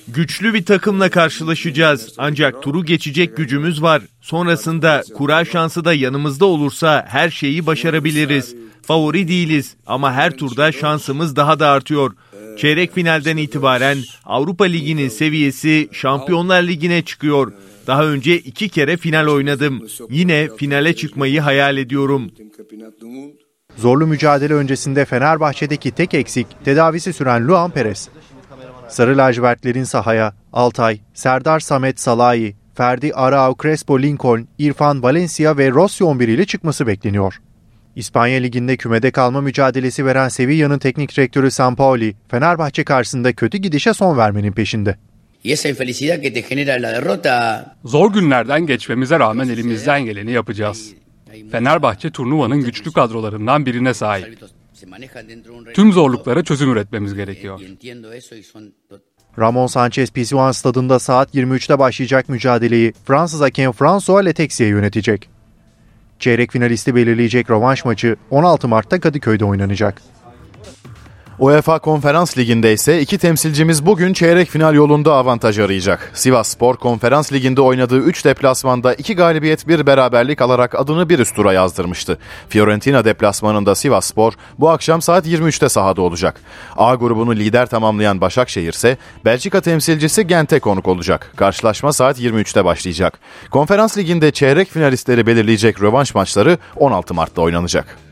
Güçlü 0.08 0.54
bir 0.54 0.64
takımla 0.64 1.10
karşılaşacağız. 1.10 2.14
Ancak 2.18 2.62
turu 2.62 2.84
geçecek 2.84 3.36
gücümüz 3.36 3.82
var. 3.82 4.02
Sonrasında 4.20 5.02
kura 5.14 5.44
şansı 5.44 5.84
da 5.84 5.94
yanımızda 5.94 6.44
olursa 6.44 7.06
her 7.08 7.30
şeyi 7.30 7.66
başarabiliriz. 7.66 8.54
Favori 8.82 9.28
değiliz 9.28 9.76
ama 9.86 10.12
her 10.12 10.36
turda 10.36 10.72
şansımız 10.72 11.36
daha 11.36 11.60
da 11.60 11.68
artıyor. 11.68 12.12
Çeyrek 12.58 12.94
finalden 12.94 13.36
itibaren 13.36 13.98
Avrupa 14.24 14.64
Ligi'nin 14.64 15.08
seviyesi 15.08 15.88
Şampiyonlar 15.92 16.62
Ligi'ne 16.62 17.02
çıkıyor. 17.02 17.52
Daha 17.86 18.06
önce 18.06 18.38
iki 18.38 18.68
kere 18.68 18.96
final 18.96 19.26
oynadım. 19.26 19.86
Yine 20.10 20.48
finale 20.56 20.96
çıkmayı 20.96 21.40
hayal 21.40 21.76
ediyorum. 21.76 22.30
Zorlu 23.76 24.06
mücadele 24.06 24.54
öncesinde 24.54 25.04
Fenerbahçe'deki 25.04 25.90
tek 25.90 26.14
eksik 26.14 26.46
tedavisi 26.64 27.12
süren 27.12 27.48
Luan 27.48 27.70
Perez. 27.70 28.08
Sarı 28.88 29.18
lacivertlerin 29.18 29.84
sahaya 29.84 30.34
Altay, 30.52 30.98
Serdar 31.14 31.60
Samet 31.60 32.00
Salahi, 32.00 32.56
Ferdi 32.74 33.14
Arau 33.14 33.56
Crespo 33.62 34.02
Lincoln, 34.02 34.48
İrfan 34.58 35.02
Valencia 35.02 35.58
ve 35.58 35.70
Rossi 35.70 36.04
11 36.04 36.28
ile 36.28 36.46
çıkması 36.46 36.86
bekleniyor. 36.86 37.40
İspanya 37.96 38.40
Ligi'nde 38.40 38.76
kümede 38.76 39.10
kalma 39.10 39.40
mücadelesi 39.40 40.06
veren 40.06 40.28
Sevilla'nın 40.28 40.78
teknik 40.78 41.16
direktörü 41.16 41.50
Sampaoli, 41.50 42.16
Fenerbahçe 42.28 42.84
karşısında 42.84 43.32
kötü 43.32 43.58
gidişe 43.58 43.94
son 43.94 44.18
vermenin 44.18 44.52
peşinde. 44.52 44.96
Zor 47.84 48.12
günlerden 48.12 48.66
geçmemize 48.66 49.18
rağmen 49.18 49.48
elimizden 49.48 50.04
geleni 50.04 50.32
yapacağız. 50.32 50.94
Fenerbahçe 51.50 52.10
turnuvanın 52.10 52.60
güçlü 52.60 52.92
kadrolarından 52.92 53.66
birine 53.66 53.94
sahip. 53.94 54.38
Tüm 55.74 55.92
zorluklara 55.92 56.44
çözüm 56.44 56.72
üretmemiz 56.72 57.14
gerekiyor. 57.14 57.60
Ramon 59.38 59.66
Sanchez 59.66 60.10
Pizjuan 60.10 60.52
stadında 60.52 60.98
saat 60.98 61.34
23'te 61.34 61.78
başlayacak 61.78 62.28
mücadeleyi 62.28 62.92
Fransız 63.04 63.40
hakem 63.40 63.72
François 63.72 64.24
Letexier 64.24 64.68
yönetecek. 64.68 65.28
Çeyrek 66.18 66.52
finalisti 66.52 66.94
belirleyecek 66.94 67.50
rövanş 67.50 67.84
maçı 67.84 68.16
16 68.30 68.68
Mart'ta 68.68 69.00
Kadıköy'de 69.00 69.44
oynanacak. 69.44 70.02
UEFA 71.40 71.78
Konferans 71.78 72.38
Ligi'nde 72.38 72.72
ise 72.72 73.00
iki 73.00 73.18
temsilcimiz 73.18 73.86
bugün 73.86 74.12
çeyrek 74.12 74.50
final 74.50 74.74
yolunda 74.74 75.14
avantaj 75.14 75.58
arayacak. 75.58 76.10
Sivas 76.14 76.48
Spor 76.48 76.76
Konferans 76.76 77.32
Ligi'nde 77.32 77.60
oynadığı 77.60 77.98
3 77.98 78.24
deplasmanda 78.24 78.94
2 78.94 79.16
galibiyet 79.16 79.68
bir 79.68 79.86
beraberlik 79.86 80.42
alarak 80.42 80.74
adını 80.74 81.08
bir 81.08 81.18
üst 81.18 81.36
tura 81.36 81.52
yazdırmıştı. 81.52 82.18
Fiorentina 82.48 83.04
deplasmanında 83.04 83.74
Sivas 83.74 84.06
Spor 84.06 84.32
bu 84.58 84.70
akşam 84.70 85.02
saat 85.02 85.26
23'te 85.26 85.68
sahada 85.68 86.02
olacak. 86.02 86.40
A 86.76 86.94
grubunu 86.94 87.34
lider 87.34 87.66
tamamlayan 87.66 88.20
Başakşehir 88.20 88.72
ise 88.72 88.96
Belçika 89.24 89.60
temsilcisi 89.60 90.26
Gent'e 90.26 90.60
konuk 90.60 90.88
olacak. 90.88 91.32
Karşılaşma 91.36 91.92
saat 91.92 92.20
23'te 92.20 92.64
başlayacak. 92.64 93.18
Konferans 93.50 93.98
Ligi'nde 93.98 94.30
çeyrek 94.30 94.70
finalistleri 94.70 95.26
belirleyecek 95.26 95.82
rövanş 95.82 96.14
maçları 96.14 96.58
16 96.76 97.14
Mart'ta 97.14 97.42
oynanacak. 97.42 98.09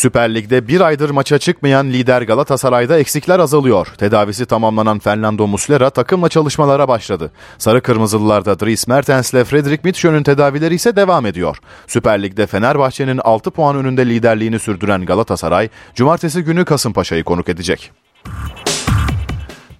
Süper 0.00 0.34
Lig'de 0.34 0.68
bir 0.68 0.80
aydır 0.80 1.10
maça 1.10 1.38
çıkmayan 1.38 1.90
lider 1.90 2.22
Galatasaray'da 2.22 2.98
eksikler 2.98 3.38
azalıyor. 3.38 3.86
Tedavisi 3.98 4.46
tamamlanan 4.46 4.98
Fernando 4.98 5.46
Muslera 5.46 5.90
takımla 5.90 6.28
çalışmalara 6.28 6.88
başladı. 6.88 7.32
Sarı 7.58 7.80
Kırmızılılarda 7.80 8.60
Dries 8.60 8.88
Mertens 8.88 9.32
ile 9.34 9.44
Fredrik 9.44 9.84
Mitchell'ün 9.84 10.22
tedavileri 10.22 10.74
ise 10.74 10.96
devam 10.96 11.26
ediyor. 11.26 11.56
Süper 11.86 12.22
Lig'de 12.22 12.46
Fenerbahçe'nin 12.46 13.20
6 13.24 13.50
puan 13.50 13.76
önünde 13.76 14.06
liderliğini 14.06 14.58
sürdüren 14.58 15.06
Galatasaray, 15.06 15.68
cumartesi 15.94 16.42
günü 16.42 16.64
Kasımpaşa'yı 16.64 17.24
konuk 17.24 17.48
edecek. 17.48 17.92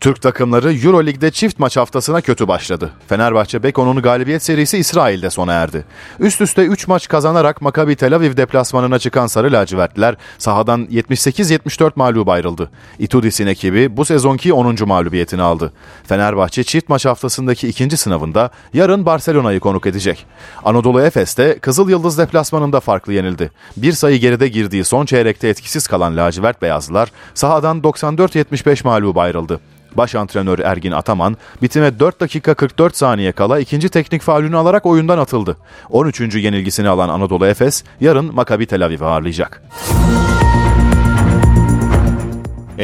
Türk 0.01 0.23
takımları 0.23 0.73
Euroleague'de 0.73 1.31
çift 1.31 1.59
maç 1.59 1.77
haftasına 1.77 2.21
kötü 2.21 2.49
başladı. 2.49 2.91
Fenerbahçe 3.09 3.63
Beko'nun 3.63 4.03
galibiyet 4.03 4.43
serisi 4.43 4.79
İsrail'de 4.79 5.31
sona 5.31 5.53
erdi. 5.53 5.85
Üst 6.19 6.41
üste 6.41 6.63
3 6.63 6.89
maç 6.89 7.09
kazanarak 7.09 7.63
Maccabi 7.63 7.97
Tel 7.97 8.15
Aviv 8.17 8.37
deplasmanına 8.37 8.99
çıkan 8.99 9.27
Sarı 9.27 9.53
Lacivertliler 9.53 10.17
sahadan 10.39 10.85
78-74 10.85 11.93
mağlup 11.97 12.29
ayrıldı. 12.29 12.71
Itudis'in 12.99 13.47
ekibi 13.47 13.97
bu 13.97 14.05
sezonki 14.05 14.53
10. 14.53 14.77
mağlubiyetini 14.87 15.43
aldı. 15.43 15.73
Fenerbahçe 16.05 16.65
çift 16.65 16.89
maç 16.89 17.07
haftasındaki 17.07 17.69
ikinci 17.69 17.97
sınavında 17.97 18.51
yarın 18.73 19.07
Barcelona'yı 19.07 19.61
konuk 19.61 19.87
edecek. 19.87 20.27
Anadolu 20.65 21.03
Efes'te 21.03 21.59
Kızıl 21.59 21.91
Yıldız 21.91 22.19
deplasmanında 22.19 22.81
farklı 22.81 23.13
yenildi. 23.13 23.51
Bir 23.77 23.93
sayı 23.93 24.19
geride 24.21 24.49
girdiği 24.49 24.85
son 24.85 25.07
çeyrekte 25.07 25.49
etkisiz 25.49 25.87
kalan 25.87 26.17
lacivert 26.17 26.63
beyazlılar 26.63 27.13
sahadan 27.35 27.81
94-75 27.81 28.85
mağlup 28.85 29.19
ayrıldı. 29.19 29.61
Baş 29.97 30.15
antrenör 30.15 30.59
Ergin 30.59 30.93
Ataman 30.93 31.37
bitime 31.63 31.99
4 31.99 32.21
dakika 32.21 32.55
44 32.55 32.97
saniye 32.97 33.33
kala 33.33 33.61
ikinci 33.61 33.89
teknik 33.89 34.23
faulünü 34.23 34.57
alarak 34.57 34.87
oyundan 34.87 35.19
atıldı. 35.19 35.57
13. 35.91 36.21
yenilgisini 36.21 36.89
alan 36.89 37.09
Anadolu 37.09 37.47
Efes 37.47 37.85
yarın 38.01 38.35
Maccabi 38.35 38.67
Tel 38.67 38.85
Aviv'i 38.85 39.05
ağırlayacak. 39.05 39.63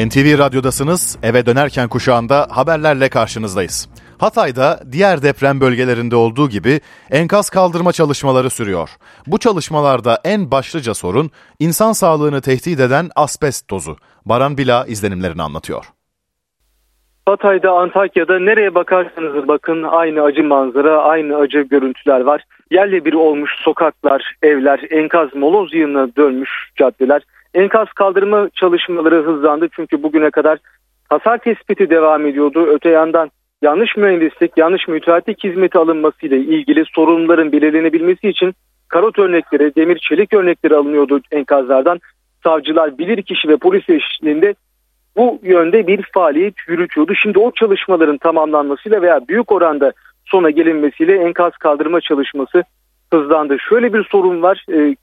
NTV 0.05 0.37
Radyo'dasınız. 0.37 1.17
Eve 1.23 1.45
dönerken 1.45 1.87
kuşağında 1.87 2.47
haberlerle 2.49 3.09
karşınızdayız. 3.09 3.87
Hatay'da 4.17 4.83
diğer 4.91 5.21
deprem 5.21 5.61
bölgelerinde 5.61 6.15
olduğu 6.15 6.49
gibi 6.49 6.81
enkaz 7.11 7.49
kaldırma 7.49 7.93
çalışmaları 7.93 8.49
sürüyor. 8.49 8.89
Bu 9.27 9.37
çalışmalarda 9.37 10.21
en 10.23 10.51
başlıca 10.51 10.93
sorun 10.93 11.31
insan 11.59 11.93
sağlığını 11.93 12.41
tehdit 12.41 12.79
eden 12.79 13.09
asbest 13.15 13.67
tozu. 13.67 13.97
Baran 14.25 14.57
Bila 14.57 14.85
izlenimlerini 14.85 15.41
anlatıyor. 15.41 15.85
Hatay'da, 17.27 17.71
Antakya'da 17.71 18.39
nereye 18.39 18.75
bakarsanız 18.75 19.47
bakın 19.47 19.83
aynı 19.83 20.21
acı 20.21 20.43
manzara, 20.43 21.01
aynı 21.01 21.37
acı 21.37 21.61
görüntüler 21.61 22.21
var. 22.21 22.43
Yerle 22.71 23.05
bir 23.05 23.13
olmuş 23.13 23.51
sokaklar, 23.63 24.35
evler, 24.43 24.79
enkaz 24.89 25.35
moloz 25.35 25.73
yığınına 25.73 26.15
dönmüş 26.17 26.49
caddeler. 26.75 27.21
Enkaz 27.53 27.87
kaldırma 27.87 28.49
çalışmaları 28.55 29.23
hızlandı 29.23 29.67
çünkü 29.71 30.03
bugüne 30.03 30.29
kadar 30.29 30.59
hasar 31.09 31.37
tespiti 31.37 31.89
devam 31.89 32.25
ediyordu. 32.25 32.67
Öte 32.67 32.89
yandan 32.89 33.31
yanlış 33.61 33.97
mühendislik, 33.97 34.51
yanlış 34.57 34.87
müteahhitlik 34.87 35.43
hizmeti 35.43 35.77
alınması 35.77 36.25
ile 36.25 36.37
ilgili 36.37 36.85
sorunların 36.95 37.51
belirlenebilmesi 37.51 38.29
için 38.29 38.53
karot 38.87 39.19
örnekleri, 39.19 39.75
demir 39.75 39.97
çelik 40.09 40.33
örnekleri 40.33 40.75
alınıyordu 40.75 41.21
enkazlardan. 41.31 41.99
Savcılar, 42.43 42.97
bilirkişi 42.97 43.47
ve 43.47 43.57
polis 43.57 43.89
eşliğinde 43.89 44.55
bu 45.17 45.39
yönde 45.43 45.87
bir 45.87 46.03
faaliyet 46.13 46.53
yürütüyordu. 46.67 47.13
Şimdi 47.15 47.39
o 47.39 47.51
çalışmaların 47.51 48.17
tamamlanmasıyla 48.17 49.01
veya 49.01 49.27
büyük 49.27 49.51
oranda 49.51 49.93
sona 50.25 50.49
gelinmesiyle 50.49 51.15
enkaz 51.23 51.57
kaldırma 51.57 52.01
çalışması 52.01 52.63
hızlandı. 53.13 53.57
Şöyle 53.69 53.93
bir 53.93 54.03
sorun 54.11 54.41
var 54.41 54.65
e, 54.73 54.95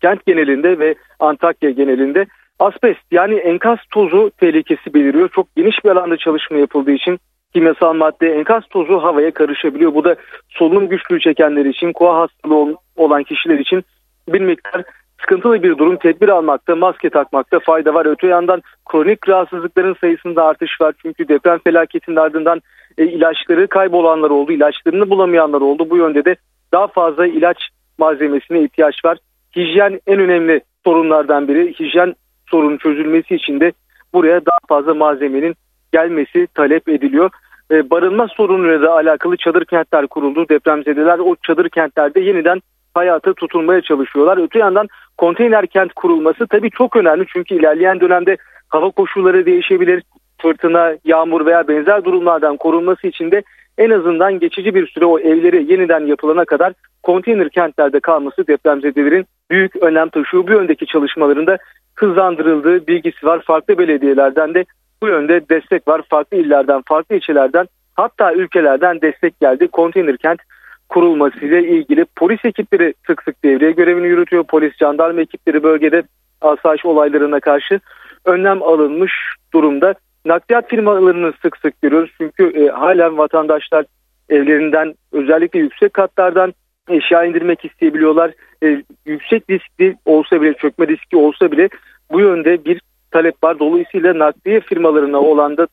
kent 0.00 0.26
genelinde 0.26 0.78
ve 0.78 0.94
Antakya 1.20 1.70
genelinde. 1.70 2.26
Asbest 2.58 3.00
yani 3.10 3.34
enkaz 3.34 3.78
tozu 3.90 4.30
tehlikesi 4.30 4.94
beliriyor. 4.94 5.28
Çok 5.28 5.56
geniş 5.56 5.84
bir 5.84 5.90
alanda 5.90 6.16
çalışma 6.16 6.56
yapıldığı 6.56 6.92
için 6.92 7.18
kimyasal 7.52 7.94
madde 7.94 8.34
enkaz 8.34 8.62
tozu 8.70 9.02
havaya 9.02 9.30
karışabiliyor. 9.30 9.94
Bu 9.94 10.04
da 10.04 10.16
solunum 10.48 10.88
güçlüğü 10.88 11.20
çekenler 11.20 11.64
için, 11.64 11.92
koa 11.92 12.20
hastalığı 12.20 12.76
olan 12.96 13.22
kişiler 13.22 13.58
için 13.58 13.84
bir 14.28 14.40
miktar 14.40 14.82
sıkıntılı 15.26 15.62
bir 15.62 15.78
durum. 15.78 15.96
Tedbir 15.96 16.28
almakta, 16.28 16.76
maske 16.76 17.10
takmakta 17.10 17.58
fayda 17.58 17.94
var. 17.94 18.06
Öte 18.06 18.26
yandan 18.26 18.62
kronik 18.90 19.28
rahatsızlıkların 19.28 19.96
sayısında 20.00 20.44
artış 20.44 20.80
var. 20.80 20.94
Çünkü 21.02 21.28
deprem 21.28 21.58
felaketinin 21.58 22.16
ardından 22.16 22.62
e, 22.98 23.04
ilaçları 23.04 23.68
kaybolanlar 23.68 24.30
oldu, 24.30 24.52
ilaçlarını 24.52 25.10
bulamayanlar 25.10 25.60
oldu. 25.60 25.90
Bu 25.90 25.96
yönde 25.96 26.24
de 26.24 26.36
daha 26.72 26.86
fazla 26.86 27.26
ilaç 27.26 27.58
malzemesine 27.98 28.62
ihtiyaç 28.62 29.04
var. 29.04 29.18
Hijyen 29.56 30.00
en 30.06 30.20
önemli 30.20 30.60
sorunlardan 30.84 31.48
biri. 31.48 31.74
Hijyen 31.80 32.14
sorunun 32.50 32.76
çözülmesi 32.76 33.34
için 33.34 33.60
de 33.60 33.72
buraya 34.14 34.46
daha 34.46 34.58
fazla 34.68 34.94
malzemenin 34.94 35.54
gelmesi 35.92 36.46
talep 36.54 36.88
ediliyor. 36.88 37.30
E, 37.70 37.90
barınma 37.90 38.28
sorunuyla 38.28 38.82
da 38.82 38.92
alakalı 38.92 39.36
çadır 39.36 39.64
kentler 39.64 40.06
kuruldu. 40.06 40.48
Depremzedeler 40.48 41.18
o 41.18 41.36
çadır 41.46 41.68
kentlerde 41.68 42.20
yeniden 42.20 42.60
hayata 42.96 43.34
tutunmaya 43.34 43.80
çalışıyorlar. 43.80 44.38
Öte 44.44 44.58
yandan 44.58 44.88
konteyner 45.18 45.66
kent 45.66 45.92
kurulması 45.92 46.46
tabii 46.46 46.70
çok 46.70 46.96
önemli 46.96 47.24
çünkü 47.28 47.54
ilerleyen 47.54 48.00
dönemde 48.00 48.36
hava 48.68 48.90
koşulları 48.90 49.46
değişebilir. 49.46 50.02
Fırtına, 50.42 50.94
yağmur 51.04 51.46
veya 51.46 51.68
benzer 51.68 52.04
durumlardan 52.04 52.56
korunması 52.56 53.06
için 53.06 53.30
de 53.30 53.42
en 53.78 53.90
azından 53.90 54.38
geçici 54.38 54.74
bir 54.74 54.86
süre 54.86 55.04
o 55.04 55.18
evleri 55.18 55.72
yeniden 55.72 56.06
yapılana 56.06 56.44
kadar 56.44 56.72
konteyner 57.02 57.48
kentlerde 57.48 58.00
kalması 58.00 58.46
depremzedelerin 58.46 59.26
büyük 59.50 59.76
önem 59.76 60.08
taşıyor. 60.08 60.46
Bu 60.46 60.52
yöndeki 60.52 60.86
çalışmalarında 60.86 61.58
hızlandırıldığı 61.94 62.86
bilgisi 62.86 63.26
var. 63.26 63.42
Farklı 63.46 63.78
belediyelerden 63.78 64.54
de 64.54 64.64
bu 65.02 65.06
yönde 65.06 65.48
destek 65.48 65.88
var. 65.88 66.02
Farklı 66.08 66.36
illerden, 66.36 66.82
farklı 66.86 67.16
ilçelerden 67.16 67.66
hatta 67.94 68.34
ülkelerden 68.34 69.00
destek 69.00 69.40
geldi. 69.40 69.68
Konteyner 69.68 70.16
kent 70.16 70.40
kurulmasıyla 70.88 71.58
ilgili 71.58 72.04
polis 72.16 72.44
ekipleri 72.44 72.94
sık 73.06 73.22
sık 73.22 73.44
devriye 73.44 73.70
görevini 73.70 74.06
yürütüyor. 74.06 74.44
Polis, 74.44 74.76
jandarma 74.76 75.20
ekipleri 75.20 75.62
bölgede 75.62 76.02
asayiş 76.40 76.84
olaylarına 76.84 77.40
karşı 77.40 77.80
önlem 78.24 78.62
alınmış 78.62 79.12
durumda. 79.52 79.94
Nakliyat 80.24 80.70
firmalarını 80.70 81.32
sık 81.42 81.56
sık 81.56 81.82
görüyoruz 81.82 82.10
çünkü 82.18 82.44
e, 82.44 82.68
halen 82.68 83.18
vatandaşlar 83.18 83.84
evlerinden 84.28 84.94
özellikle 85.12 85.58
yüksek 85.58 85.94
katlardan 85.94 86.54
eşya 86.88 87.24
indirmek 87.24 87.64
isteyebiliyorlar. 87.64 88.32
E, 88.62 88.82
yüksek 89.06 89.50
riskli 89.50 89.96
olsa 90.04 90.42
bile 90.42 90.54
çökme 90.54 90.88
riski 90.88 91.16
olsa 91.16 91.52
bile 91.52 91.68
bu 92.12 92.20
yönde 92.20 92.64
bir 92.64 92.80
talep 93.10 93.44
var. 93.44 93.58
Dolayısıyla 93.58 94.18
nakliye 94.18 94.60
firmalarına 94.60 95.20
olan 95.20 95.56
da 95.56 95.66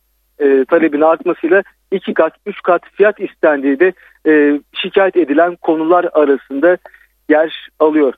e, 0.44 0.66
talebin 0.66 1.02
artmasıyla 1.02 1.64
iki 1.92 2.14
kat, 2.14 2.34
üç 2.46 2.62
kat 2.62 2.82
fiyat 2.92 3.20
istendiği 3.20 3.80
de 3.80 3.94
e, 4.28 4.60
şikayet 4.74 5.18
edilen 5.18 5.56
konular 5.56 6.10
arasında 6.14 6.78
yer 7.30 7.70
alıyor. 7.80 8.14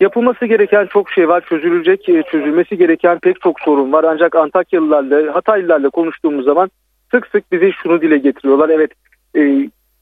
Yapılması 0.00 0.46
gereken 0.46 0.86
çok 0.86 1.10
şey 1.10 1.28
var, 1.28 1.44
çözülecek, 1.48 2.08
e, 2.08 2.22
çözülmesi 2.22 2.76
gereken 2.76 3.18
pek 3.18 3.40
çok 3.40 3.60
sorun 3.60 3.92
var. 3.92 4.04
Ancak 4.04 4.36
Antakyalılarla, 4.36 5.34
Hataylılarla 5.34 5.90
konuştuğumuz 5.90 6.44
zaman 6.44 6.70
sık 7.10 7.26
sık 7.26 7.52
bize 7.52 7.72
şunu 7.72 8.02
dile 8.02 8.18
getiriyorlar. 8.18 8.68
Evet, 8.68 8.90
e, 9.36 9.40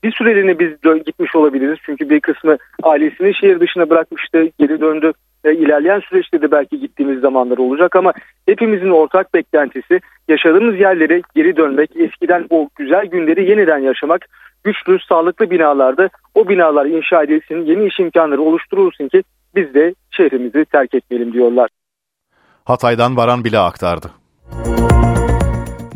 bir 0.03 0.13
süreliğine 0.13 0.59
biz 0.59 0.71
gitmiş 1.07 1.37
olabiliriz. 1.37 1.79
Çünkü 1.83 2.11
bir 2.11 2.21
kısmı 2.21 2.57
ailesini 2.83 3.35
şehir 3.35 3.61
dışına 3.61 3.91
bırakmıştı, 3.91 4.49
geri 4.59 4.81
döndü. 4.81 5.13
E, 5.45 5.55
ilerleyen 5.55 6.01
süreçte 6.01 6.43
de 6.43 6.51
belki 6.51 6.81
gittiğimiz 6.81 7.21
zamanlar 7.21 7.59
olacak 7.59 7.97
ama 7.97 8.13
hepimizin 8.47 8.91
ortak 8.91 9.35
beklentisi 9.35 10.01
yaşadığımız 10.29 10.81
yerlere 10.81 11.23
geri 11.35 11.57
dönmek, 11.57 11.97
eskiden 11.97 12.47
o 12.51 12.69
güzel 12.77 13.07
günleri 13.07 13.51
yeniden 13.51 13.79
yaşamak, 13.79 14.27
güçlü, 14.65 14.99
sağlıklı 15.09 15.51
binalarda 15.51 16.09
o 16.35 16.49
binalar 16.49 16.87
inşa 16.87 17.23
edilsin, 17.23 17.65
yeni 17.65 17.87
iş 17.87 18.01
imkanları 18.01 18.43
oluşturulsun 18.43 19.09
ki 19.09 19.23
biz 19.55 19.75
de 19.75 19.95
şehrimizi 20.11 20.65
terk 20.65 20.95
etmeyelim 20.95 21.33
diyorlar. 21.33 21.69
Hatay'dan 22.65 23.17
Baran 23.17 23.45
bile 23.45 23.59
aktardı. 23.59 24.11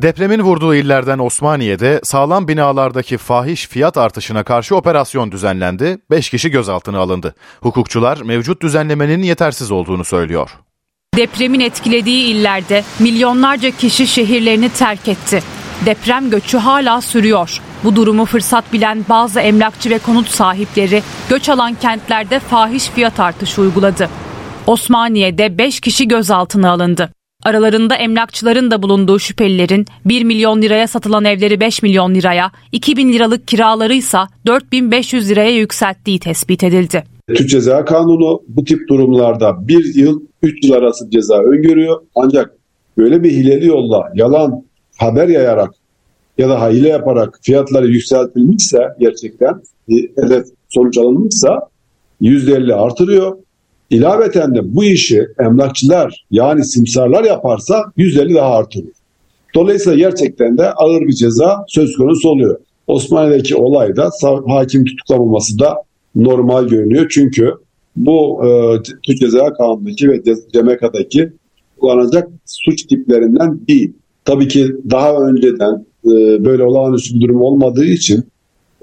Depremin 0.05 0.41
vurduğu 0.41 0.75
illerden 0.75 1.19
Osmaniye'de 1.19 2.01
sağlam 2.03 2.49
binalardaki 2.49 3.19
fahiş 3.19 3.69
fiyat 3.69 3.97
artışına 3.97 4.45
karşı 4.45 4.77
operasyon 4.77 5.33
düzenlendi, 5.33 5.99
5 6.11 6.31
kişi 6.31 6.51
gözaltına 6.51 6.99
alındı. 6.99 7.35
Hukukçular 7.61 8.19
mevcut 8.23 8.63
düzenlemenin 8.63 9.23
yetersiz 9.23 9.71
olduğunu 9.71 10.05
söylüyor. 10.05 10.51
Depremin 11.17 11.61
etkilediği 11.61 12.25
illerde 12.25 12.85
milyonlarca 12.99 13.71
kişi 13.71 14.07
şehirlerini 14.07 14.69
terk 14.69 15.09
etti. 15.09 15.43
Deprem 15.87 16.31
göçü 16.31 16.59
hala 16.59 17.01
sürüyor. 17.01 17.61
Bu 17.85 17.97
durumu 17.97 18.25
fırsat 18.25 18.73
bilen 18.73 19.05
bazı 19.09 19.41
emlakçı 19.41 19.91
ve 19.91 19.99
konut 19.99 20.29
sahipleri 20.29 21.03
göç 21.29 21.49
alan 21.49 21.75
kentlerde 21.75 22.39
fahiş 22.39 22.89
fiyat 22.89 23.21
artışı 23.21 23.61
uyguladı. 23.61 24.09
Osmaniye'de 24.67 25.59
5 25.59 25.81
kişi 25.81 26.09
gözaltına 26.09 26.71
alındı. 26.71 27.11
Aralarında 27.45 27.97
emlakçıların 27.97 28.71
da 28.71 28.83
bulunduğu 28.83 29.19
şüphelilerin 29.19 29.87
1 30.05 30.25
milyon 30.25 30.63
liraya 30.63 30.87
satılan 30.87 31.25
evleri 31.25 31.61
5 31.61 31.83
milyon 31.83 32.15
liraya, 32.15 32.53
2000 32.73 33.13
liralık 33.13 33.49
kiraları 33.49 33.95
ise 33.95 34.19
4500 34.47 35.31
liraya 35.31 35.51
yükselttiği 35.51 36.19
tespit 36.19 36.65
edildi. 36.65 37.05
Türk 37.29 37.49
Ceza 37.49 37.85
Kanunu 37.85 38.43
bu 38.49 38.65
tip 38.65 38.89
durumlarda 38.89 39.69
1 39.69 39.95
yıl 39.95 40.21
3 40.43 40.65
yıl 40.65 40.73
arası 40.73 41.11
ceza 41.11 41.39
öngörüyor. 41.39 42.01
Ancak 42.15 42.55
böyle 42.99 43.23
bir 43.23 43.31
hileli 43.31 43.67
yolla 43.67 44.13
yalan 44.15 44.65
haber 44.99 45.29
yayarak 45.29 45.71
ya 46.39 46.49
da 46.49 46.69
hile 46.69 46.89
yaparak 46.89 47.39
fiyatları 47.43 47.87
yükseltilmişse 47.87 48.79
gerçekten 49.01 49.63
hedef 49.89 50.47
sonuç 50.69 50.99
alınmışsa 50.99 51.69
%50 52.21 52.75
artırıyor. 52.75 53.37
İlaveten 53.95 54.55
de 54.55 54.75
bu 54.75 54.85
işi 54.85 55.27
emlakçılar 55.41 56.25
yani 56.31 56.65
simsarlar 56.65 57.25
yaparsa 57.25 57.85
150 57.97 58.35
daha 58.35 58.57
artırıyor. 58.57 58.93
Dolayısıyla 59.55 59.99
gerçekten 59.99 60.59
de 60.59 60.73
ağır 60.73 61.01
bir 61.01 61.13
ceza 61.13 61.65
söz 61.69 61.97
konusu 61.97 62.29
oluyor. 62.29 62.61
Osmaniye'deki 62.87 63.57
olayda 63.57 64.11
hakim 64.47 64.85
tutuklamaması 64.85 65.59
da 65.59 65.77
normal 66.15 66.69
görünüyor. 66.69 67.07
Çünkü 67.11 67.53
bu 67.97 68.47
e, 68.47 68.83
Türk 68.83 69.19
Ceza 69.21 69.53
Kanunu'ndaki 69.53 70.09
ve 70.09 70.23
CMK'daki 70.25 71.33
kullanacak 71.81 72.29
suç 72.47 72.83
tiplerinden 72.83 73.61
değil. 73.69 73.93
Tabii 74.25 74.49
ki 74.49 74.77
daha 74.91 75.17
önceden 75.17 75.87
e, 76.05 76.45
böyle 76.45 76.63
olağanüstü 76.63 77.15
bir 77.15 77.21
durum 77.21 77.43
olmadığı 77.43 77.85
için 77.85 78.25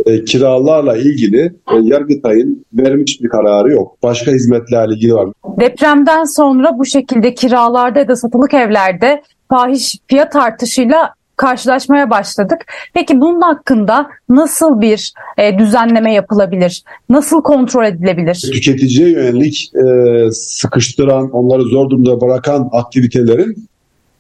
e, 0.05 0.23
kiralarla 0.23 0.97
ilgili 0.97 1.39
e, 1.41 1.75
Yargıtay'ın 1.81 2.65
vermiş 2.73 3.21
bir 3.21 3.29
kararı 3.29 3.71
yok. 3.71 3.97
Başka 4.03 4.31
hizmetlerle 4.31 4.93
ilgili 4.95 5.13
var. 5.13 5.29
Depremden 5.59 6.23
sonra 6.23 6.79
bu 6.79 6.85
şekilde 6.85 7.33
kiralarda 7.33 7.99
ya 7.99 8.07
da 8.07 8.15
satılık 8.15 8.53
evlerde 8.53 9.21
fahiş 9.49 9.97
fiyat 10.07 10.35
artışıyla 10.35 11.13
karşılaşmaya 11.35 12.09
başladık. 12.09 12.57
Peki 12.93 13.21
bunun 13.21 13.41
hakkında 13.41 14.07
nasıl 14.29 14.81
bir 14.81 15.13
e, 15.37 15.59
düzenleme 15.59 16.13
yapılabilir? 16.13 16.83
Nasıl 17.09 17.41
kontrol 17.41 17.85
edilebilir? 17.85 18.49
Tüketiciye 18.53 19.09
yönelik 19.09 19.71
e, 19.75 20.31
sıkıştıran, 20.31 21.31
onları 21.31 21.63
zor 21.63 21.89
durumda 21.89 22.21
bırakan 22.21 22.69
aktivitelerin 22.71 23.67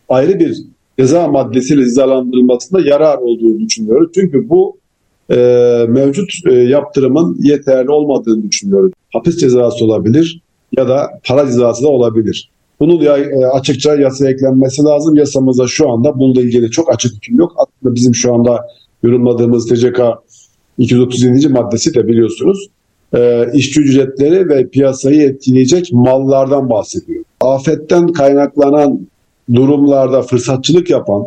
ayrı 0.09 0.39
bir 0.39 0.57
ceza 0.99 1.27
maddesiyle 1.27 1.83
cezalandırılmasında 1.83 2.81
yarar 2.81 3.17
olduğunu 3.17 3.59
düşünüyoruz. 3.59 4.11
Çünkü 4.15 4.49
bu 4.49 4.80
e, 5.31 5.35
mevcut 5.89 6.31
e, 6.49 6.53
yaptırımın 6.53 7.37
yeterli 7.41 7.89
olmadığını 7.89 8.51
düşünüyoruz. 8.51 8.91
Hapis 9.13 9.37
cezası 9.37 9.85
olabilir 9.85 10.41
ya 10.77 10.87
da 10.87 11.09
para 11.27 11.45
cezası 11.45 11.83
da 11.83 11.87
olabilir. 11.87 12.49
Bunun 12.79 13.01
ya, 13.01 13.17
e, 13.17 13.45
açıkça 13.45 13.95
yasaya 13.95 14.31
eklenmesi 14.31 14.83
lazım. 14.83 15.15
Yasamızda 15.15 15.67
şu 15.67 15.89
anda 15.89 16.19
bununla 16.19 16.41
ilgili 16.41 16.71
çok 16.71 16.93
açık 16.93 17.15
hüküm 17.15 17.37
yok. 17.37 17.51
Aslında 17.55 17.95
bizim 17.95 18.15
şu 18.15 18.33
anda 18.33 18.67
yorumladığımız 19.03 19.67
TCK 19.67 19.99
237. 20.77 21.47
maddesi 21.47 21.93
de 21.93 22.07
biliyorsunuz 22.07 22.67
e, 23.15 23.47
işçi 23.53 23.81
ücretleri 23.81 24.49
ve 24.49 24.67
piyasayı 24.67 25.21
etkileyecek 25.21 25.93
mallardan 25.93 26.69
bahsediyor. 26.69 27.23
Afetten 27.41 28.07
kaynaklanan 28.07 29.07
durumlarda 29.53 30.21
fırsatçılık 30.21 30.89
yapan, 30.89 31.25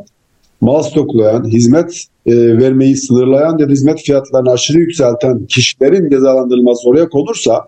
mal 0.61 0.83
stoklayan, 0.83 1.45
hizmet 1.45 2.05
e, 2.27 2.59
vermeyi 2.59 2.97
sınırlayan 2.97 3.59
ya 3.59 3.69
da 3.69 3.73
hizmet 3.73 4.01
fiyatlarını 4.01 4.51
aşırı 4.51 4.79
yükselten 4.79 5.47
kişilerin 5.47 6.11
cezalandırılması 6.11 6.89
oraya 6.89 7.09
konursa 7.09 7.65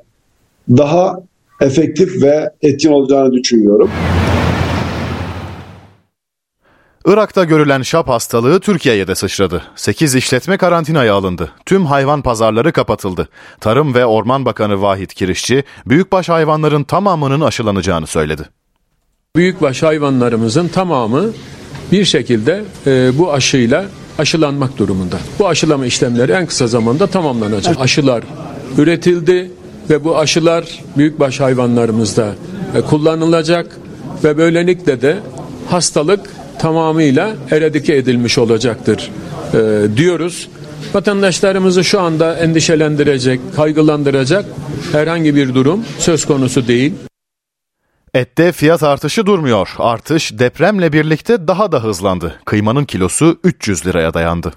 daha 0.71 1.21
efektif 1.61 2.23
ve 2.23 2.51
etkin 2.63 2.93
olacağını 2.93 3.33
düşünüyorum. 3.33 3.91
Irak'ta 7.07 7.45
görülen 7.45 7.83
şap 7.83 8.09
hastalığı 8.09 8.61
Türkiye'ye 8.61 9.09
de 9.09 9.15
sıçradı. 9.15 9.63
8 9.77 10.15
işletme 10.15 10.57
karantinaya 10.57 11.15
alındı. 11.15 11.51
Tüm 11.67 11.87
hayvan 11.87 12.23
pazarları 12.23 12.73
kapatıldı. 12.73 13.29
Tarım 13.61 13.95
ve 13.95 14.07
Orman 14.07 14.45
Bakanı 14.45 14.83
Vahit 14.83 15.15
Kirişçi, 15.15 15.65
büyükbaş 15.87 16.29
hayvanların 16.29 16.85
tamamının 16.85 17.41
aşılanacağını 17.41 18.07
söyledi. 18.07 18.43
Büyükbaş 19.37 19.83
hayvanlarımızın 19.83 20.69
tamamı 20.69 21.31
bir 21.93 22.05
şekilde 22.05 22.65
e, 22.87 23.19
bu 23.19 23.33
aşıyla 23.33 23.87
aşılanmak 24.19 24.79
durumunda. 24.79 25.17
Bu 25.39 25.49
aşılama 25.49 25.87
işlemleri 25.87 26.33
en 26.33 26.47
kısa 26.47 26.67
zamanda 26.67 27.07
tamamlanacak. 27.07 27.77
Aşılar 27.81 28.25
üretildi 28.79 29.51
ve 29.91 30.05
bu 30.05 30.19
aşılar 30.19 30.65
büyükbaş 30.97 31.41
hayvanlarımızda 31.41 32.35
e, 32.75 32.81
kullanılacak 32.81 33.79
ve 34.25 34.39
böylelikle 34.39 35.03
de 35.03 35.19
hastalık 35.71 36.21
tamamıyla 36.59 37.35
eradike 37.51 37.97
edilmiş 37.97 38.39
olacaktır 38.39 39.11
e, 39.55 39.97
diyoruz. 39.97 40.49
Vatandaşlarımızı 40.95 41.85
şu 41.85 42.01
anda 42.01 42.35
endişelendirecek, 42.35 43.41
kaygılandıracak 43.57 44.45
herhangi 44.93 45.35
bir 45.35 45.55
durum 45.55 45.85
söz 45.99 46.25
konusu 46.25 46.69
değil. 46.69 46.93
Ette 48.15 48.53
fiyat 48.53 48.83
artışı 48.83 49.27
durmuyor. 49.27 49.69
Artış 49.79 50.39
depremle 50.39 50.93
birlikte 50.93 51.49
daha 51.49 51.73
da 51.73 51.85
hızlandı. 51.85 52.41
Kıymanın 52.45 52.85
kilosu 52.85 53.39
300 53.45 53.87
liraya 53.87 54.15
dayandı. 54.15 54.53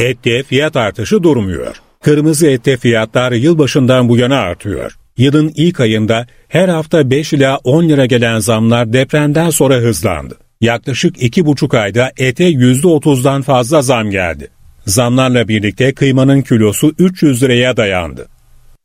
Ette 0.00 0.42
fiyat 0.42 0.76
artışı 0.76 1.22
durmuyor. 1.22 1.76
Kırmızı 2.02 2.46
ette 2.46 2.76
fiyatlar 2.76 3.32
yılbaşından 3.32 4.08
bu 4.08 4.16
yana 4.16 4.36
artıyor. 4.36 4.98
Yılın 5.16 5.52
ilk 5.56 5.80
ayında 5.80 6.26
her 6.48 6.68
hafta 6.68 7.10
5 7.10 7.32
ila 7.32 7.56
10 7.64 7.88
lira 7.88 8.06
gelen 8.06 8.38
zamlar 8.38 8.92
depremden 8.92 9.50
sonra 9.50 9.74
hızlandı. 9.74 10.38
Yaklaşık 10.60 11.22
2,5 11.22 11.78
ayda 11.78 12.12
ete 12.16 12.50
%30'dan 12.50 13.42
fazla 13.42 13.82
zam 13.82 14.10
geldi. 14.10 14.48
Zamlarla 14.86 15.48
birlikte 15.48 15.94
kıymanın 15.94 16.42
kilosu 16.42 16.92
300 16.98 17.42
liraya 17.42 17.76
dayandı. 17.76 18.28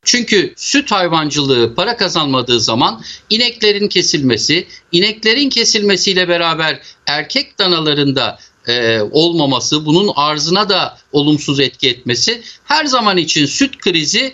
Çünkü 0.03 0.53
süt 0.57 0.91
hayvancılığı 0.91 1.75
para 1.75 1.97
kazanmadığı 1.97 2.59
zaman 2.59 3.01
ineklerin 3.29 3.87
kesilmesi, 3.87 4.67
ineklerin 4.91 5.49
kesilmesiyle 5.49 6.27
beraber 6.27 6.81
erkek 7.07 7.59
danalarında 7.59 8.39
e, 8.67 9.01
olmaması, 9.01 9.85
bunun 9.85 10.11
arzına 10.15 10.69
da 10.69 10.97
olumsuz 11.11 11.59
etki 11.59 11.89
etmesi 11.89 12.41
her 12.63 12.85
zaman 12.85 13.17
için 13.17 13.45
süt 13.45 13.77
krizi 13.77 14.33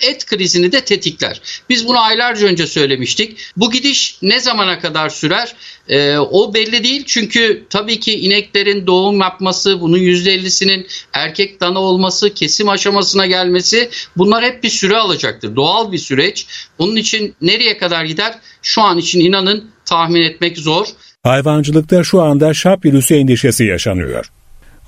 et 0.00 0.26
krizini 0.26 0.72
de 0.72 0.80
tetikler. 0.80 1.40
Biz 1.68 1.88
bunu 1.88 2.00
aylarca 2.00 2.46
önce 2.46 2.66
söylemiştik. 2.66 3.38
Bu 3.56 3.70
gidiş 3.70 4.18
ne 4.22 4.40
zamana 4.40 4.78
kadar 4.80 5.08
sürer? 5.08 5.54
Ee, 5.88 6.18
o 6.18 6.54
belli 6.54 6.84
değil 6.84 7.04
çünkü 7.06 7.64
tabii 7.70 8.00
ki 8.00 8.20
ineklerin 8.20 8.86
doğum 8.86 9.20
yapması, 9.20 9.80
bunun 9.80 9.98
%50'sinin 9.98 10.86
erkek 11.12 11.60
dana 11.60 11.78
olması, 11.78 12.34
kesim 12.34 12.68
aşamasına 12.68 13.26
gelmesi 13.26 13.90
bunlar 14.16 14.44
hep 14.44 14.62
bir 14.62 14.68
süre 14.68 14.96
alacaktır. 14.96 15.56
Doğal 15.56 15.92
bir 15.92 15.98
süreç. 15.98 16.46
Onun 16.78 16.96
için 16.96 17.34
nereye 17.40 17.78
kadar 17.78 18.04
gider? 18.04 18.38
Şu 18.62 18.82
an 18.82 18.98
için 18.98 19.20
inanın 19.20 19.70
tahmin 19.84 20.22
etmek 20.22 20.58
zor. 20.58 20.86
Hayvancılıkta 21.22 22.04
şu 22.04 22.22
anda 22.22 22.54
şap 22.54 22.84
virüsü 22.84 23.14
endişesi 23.14 23.64
yaşanıyor. 23.64 24.30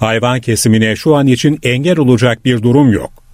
Hayvan 0.01 0.41
kesimine 0.41 0.97
şu 0.97 1.17
an 1.17 1.27
için 1.27 1.59
engel 1.63 1.99
olacak 1.99 2.45
bir 2.45 2.63
durum 2.63 2.93
yok. 2.93 3.28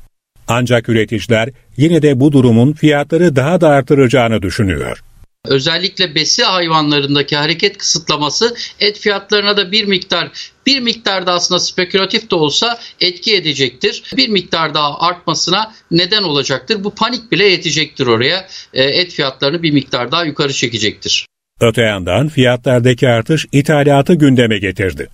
Ancak 0.48 0.88
üreticiler 0.88 1.48
yine 1.76 2.02
de 2.02 2.20
bu 2.20 2.32
durumun 2.32 2.72
fiyatları 2.72 3.36
daha 3.36 3.60
da 3.60 3.68
artıracağını 3.68 4.42
düşünüyor. 4.42 5.02
Özellikle 5.48 6.14
besi 6.14 6.42
hayvanlarındaki 6.42 7.36
hareket 7.36 7.78
kısıtlaması 7.78 8.54
et 8.80 8.98
fiyatlarına 8.98 9.56
da 9.56 9.72
bir 9.72 9.84
miktar 9.84 10.30
bir 10.66 10.80
miktar 10.80 11.26
da 11.26 11.32
aslında 11.32 11.60
spekülatif 11.60 12.30
de 12.30 12.34
olsa 12.34 12.78
etki 13.00 13.36
edecektir. 13.36 14.02
Bir 14.16 14.28
miktar 14.28 14.74
daha 14.74 15.00
artmasına 15.00 15.72
neden 15.90 16.22
olacaktır. 16.22 16.84
Bu 16.84 16.94
panik 16.94 17.32
bile 17.32 17.44
yetecektir 17.44 18.06
oraya. 18.06 18.46
E, 18.72 18.82
et 18.82 19.12
fiyatlarını 19.12 19.62
bir 19.62 19.72
miktar 19.72 20.12
daha 20.12 20.24
yukarı 20.24 20.52
çekecektir. 20.52 21.26
Öte 21.60 21.82
yandan 21.82 22.28
fiyatlardaki 22.28 23.08
artış 23.08 23.46
ithalatı 23.52 24.14
gündeme 24.14 24.58
getirdi. 24.58 25.08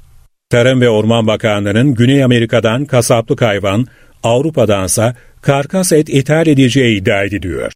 Tarım 0.50 0.80
ve 0.80 0.88
Orman 0.88 1.26
Bakanlığı'nın 1.26 1.94
Güney 1.94 2.24
Amerika'dan 2.24 2.84
kasaplık 2.84 3.42
hayvan, 3.42 3.86
Avrupa'dansa 4.22 5.14
karkas 5.42 5.92
et 5.92 6.08
ithal 6.08 6.46
edeceği 6.46 7.00
iddia 7.00 7.24
ediliyor. 7.24 7.72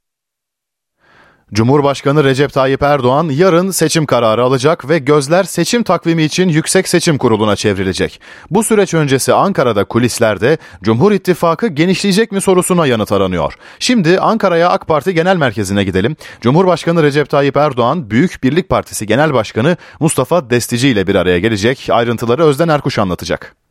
Cumhurbaşkanı 1.53 2.24
Recep 2.24 2.53
Tayyip 2.53 2.82
Erdoğan 2.82 3.28
yarın 3.28 3.70
seçim 3.70 4.07
kararı 4.07 4.42
alacak 4.42 4.88
ve 4.88 4.99
gözler 4.99 5.45
seçim 5.45 5.82
takvimi 5.82 6.22
için 6.22 6.49
Yüksek 6.49 6.88
Seçim 6.88 7.18
Kurulu'na 7.18 7.57
çevrilecek. 7.57 8.20
Bu 8.51 8.64
süreç 8.64 8.95
öncesi 8.95 9.34
Ankara'da 9.34 9.84
kulislerde 9.84 10.59
Cumhur 10.82 11.12
İttifakı 11.12 11.66
genişleyecek 11.66 12.32
mi 12.32 12.40
sorusuna 12.40 12.86
yanıt 12.86 13.12
aranıyor. 13.12 13.55
Şimdi 13.78 14.18
Ankara'ya 14.18 14.68
AK 14.68 14.86
Parti 14.86 15.14
Genel 15.14 15.36
Merkezi'ne 15.36 15.84
gidelim. 15.84 16.16
Cumhurbaşkanı 16.40 17.03
Recep 17.03 17.30
Tayyip 17.30 17.57
Erdoğan 17.57 18.11
Büyük 18.11 18.42
Birlik 18.42 18.68
Partisi 18.68 19.07
Genel 19.07 19.34
Başkanı 19.34 19.76
Mustafa 20.01 20.51
Destici 20.51 20.90
ile 20.90 21.07
bir 21.07 21.14
araya 21.14 21.38
gelecek. 21.38 21.88
Ayrıntıları 21.90 22.45
Özden 22.45 22.68
Erkuş 22.68 22.99
anlatacak. 22.99 23.64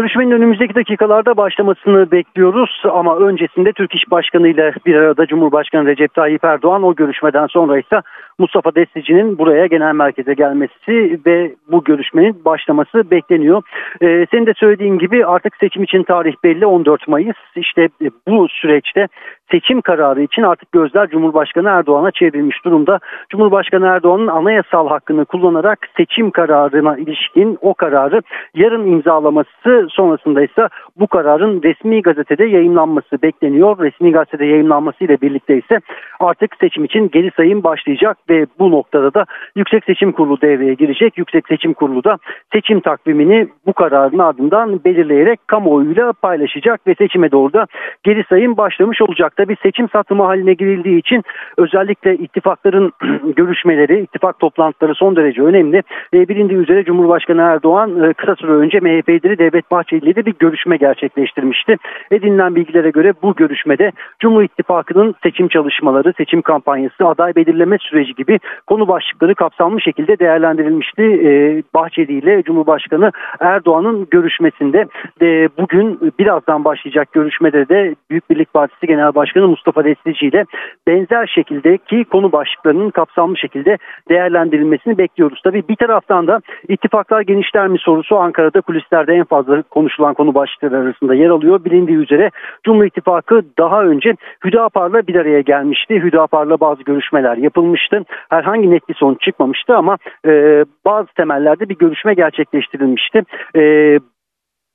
Görüşmenin 0.00 0.30
önümüzdeki 0.30 0.74
dakikalarda 0.74 1.36
başlamasını 1.36 2.10
bekliyoruz 2.10 2.82
ama 2.92 3.16
öncesinde 3.16 3.72
Türk 3.72 3.94
İş 3.94 4.10
Başkanı 4.10 4.48
ile 4.48 4.74
bir 4.86 4.94
arada 4.94 5.26
Cumhurbaşkanı 5.26 5.86
Recep 5.86 6.14
Tayyip 6.14 6.44
Erdoğan 6.44 6.82
o 6.82 6.94
görüşmeden 6.94 7.46
sonra 7.46 7.78
ise 7.78 8.02
Mustafa 8.40 8.74
Destici'nin 8.74 9.38
buraya 9.38 9.66
genel 9.66 9.94
merkeze 9.94 10.34
gelmesi 10.34 11.20
ve 11.26 11.54
bu 11.70 11.84
görüşmenin 11.84 12.44
başlaması 12.44 13.10
bekleniyor. 13.10 13.62
Ee, 14.00 14.26
senin 14.30 14.46
de 14.46 14.52
söylediğin 14.56 14.98
gibi 14.98 15.26
artık 15.26 15.56
seçim 15.56 15.82
için 15.82 16.02
tarih 16.02 16.34
belli 16.44 16.66
14 16.66 17.08
Mayıs. 17.08 17.36
İşte 17.56 17.88
bu 18.28 18.48
süreçte 18.48 19.08
seçim 19.50 19.80
kararı 19.80 20.22
için 20.22 20.42
artık 20.42 20.72
gözler 20.72 21.08
Cumhurbaşkanı 21.08 21.68
Erdoğan'a 21.68 22.10
çevrilmiş 22.10 22.64
durumda. 22.64 22.98
Cumhurbaşkanı 23.30 23.86
Erdoğan'ın 23.86 24.26
anayasal 24.26 24.88
hakkını 24.88 25.24
kullanarak 25.24 25.78
seçim 25.96 26.30
kararına 26.30 26.96
ilişkin 26.96 27.58
o 27.60 27.74
kararı 27.74 28.22
yarın 28.54 28.86
imzalaması 28.86 29.86
sonrasında 29.88 30.42
ise 30.42 30.68
bu 30.96 31.06
kararın 31.06 31.62
resmi 31.62 32.02
gazetede 32.02 32.44
yayınlanması 32.44 33.22
bekleniyor. 33.22 33.78
Resmi 33.78 34.12
gazetede 34.12 34.44
yayınlanması 34.44 35.04
ile 35.04 35.20
birlikte 35.20 35.58
ise 35.58 35.80
artık 36.20 36.56
seçim 36.60 36.84
için 36.84 37.10
geri 37.12 37.30
sayım 37.36 37.64
başlayacak 37.64 38.18
ve 38.30 38.46
bu 38.58 38.70
noktada 38.70 39.14
da 39.14 39.24
Yüksek 39.56 39.84
Seçim 39.84 40.12
Kurulu 40.12 40.40
devreye 40.40 40.74
girecek. 40.74 41.18
Yüksek 41.18 41.48
Seçim 41.48 41.74
Kurulu 41.74 42.04
da 42.04 42.18
seçim 42.52 42.80
takvimini 42.80 43.48
bu 43.66 43.72
kararın 43.72 44.18
ardından 44.18 44.84
belirleyerek 44.84 45.48
kamuoyuyla 45.48 46.12
paylaşacak 46.12 46.86
ve 46.86 46.94
seçime 46.94 47.30
doğru 47.30 47.52
da 47.52 47.66
geri 48.02 48.24
sayım 48.28 48.56
başlamış 48.56 49.02
olacak. 49.02 49.36
Tabi 49.36 49.56
seçim 49.62 49.88
satımı 49.88 50.24
haline 50.24 50.54
girildiği 50.54 50.98
için 50.98 51.22
özellikle 51.56 52.16
ittifakların 52.16 52.92
görüşmeleri, 53.36 54.00
ittifak 54.00 54.38
toplantıları 54.38 54.94
son 54.94 55.16
derece 55.16 55.42
önemli. 55.42 55.82
E, 56.14 56.28
bilindiği 56.28 56.58
üzere 56.58 56.84
Cumhurbaşkanı 56.84 57.42
Erdoğan 57.42 58.02
e, 58.02 58.12
kısa 58.12 58.36
süre 58.36 58.52
önce 58.52 58.80
MHP 58.80 59.08
lideri 59.08 59.38
Devlet 59.38 59.70
Bahçeli 59.70 60.10
ile 60.10 60.26
bir 60.26 60.34
görüşme 60.38 60.76
gerçekleştirmişti. 60.76 61.76
Edinilen 62.10 62.54
bilgilere 62.54 62.90
göre 62.90 63.14
bu 63.22 63.34
görüşmede 63.34 63.92
Cumhur 64.20 64.42
İttifakı'nın 64.42 65.14
seçim 65.22 65.48
çalışmaları, 65.48 66.12
seçim 66.16 66.42
kampanyası, 66.42 67.06
aday 67.06 67.34
belirleme 67.34 67.76
süreci 67.80 68.14
gibi 68.20 68.38
konu 68.66 68.88
başlıkları 68.88 69.34
kapsamlı 69.34 69.80
şekilde 69.80 70.18
değerlendirilmişti. 70.18 71.02
E, 71.02 71.30
Bahçeli 71.74 72.12
ile 72.12 72.42
Cumhurbaşkanı 72.42 73.12
Erdoğan'ın 73.40 74.06
görüşmesinde 74.10 74.86
e, 75.22 75.48
bugün 75.58 76.12
birazdan 76.18 76.64
başlayacak 76.64 77.12
görüşmede 77.12 77.68
de 77.68 77.94
Büyük 78.10 78.30
Birlik 78.30 78.54
Partisi 78.54 78.86
Genel 78.86 79.14
Başkanı 79.14 79.48
Mustafa 79.48 79.84
Destici 79.84 80.28
ile 80.28 80.44
benzer 80.86 81.26
şekildeki 81.26 82.04
konu 82.04 82.32
başlıklarının 82.32 82.90
kapsamlı 82.90 83.36
şekilde 83.36 83.78
değerlendirilmesini 84.08 84.98
bekliyoruz. 84.98 85.40
Tabii 85.44 85.62
bir 85.68 85.76
taraftan 85.76 86.26
da 86.26 86.40
ittifaklar 86.68 87.20
genişler 87.20 87.68
mi 87.68 87.78
sorusu 87.78 88.16
Ankara'da 88.16 88.60
kulislerde 88.60 89.14
en 89.14 89.24
fazla 89.24 89.62
konuşulan 89.62 90.14
konu 90.14 90.34
başlıkları 90.34 90.76
arasında 90.76 91.14
yer 91.14 91.28
alıyor. 91.28 91.64
Bilindiği 91.64 91.96
üzere 91.96 92.30
Cumhur 92.64 92.84
İttifakı 92.84 93.42
daha 93.58 93.82
önce 93.84 94.14
Hüdapar'la 94.44 95.06
bir 95.06 95.14
araya 95.14 95.40
gelmişti. 95.40 95.94
Hüdapar'la 95.94 96.60
bazı 96.60 96.82
görüşmeler 96.82 97.36
yapılmıştı. 97.36 97.99
Herhangi 98.30 98.70
net 98.70 98.88
bir 98.88 98.94
sonuç 98.94 99.20
çıkmamıştı 99.22 99.76
ama 99.76 99.98
e, 100.26 100.64
bazı 100.84 101.08
temellerde 101.16 101.68
bir 101.68 101.78
görüşme 101.78 102.14
gerçekleştirilmişti. 102.14 103.22
E, 103.56 103.98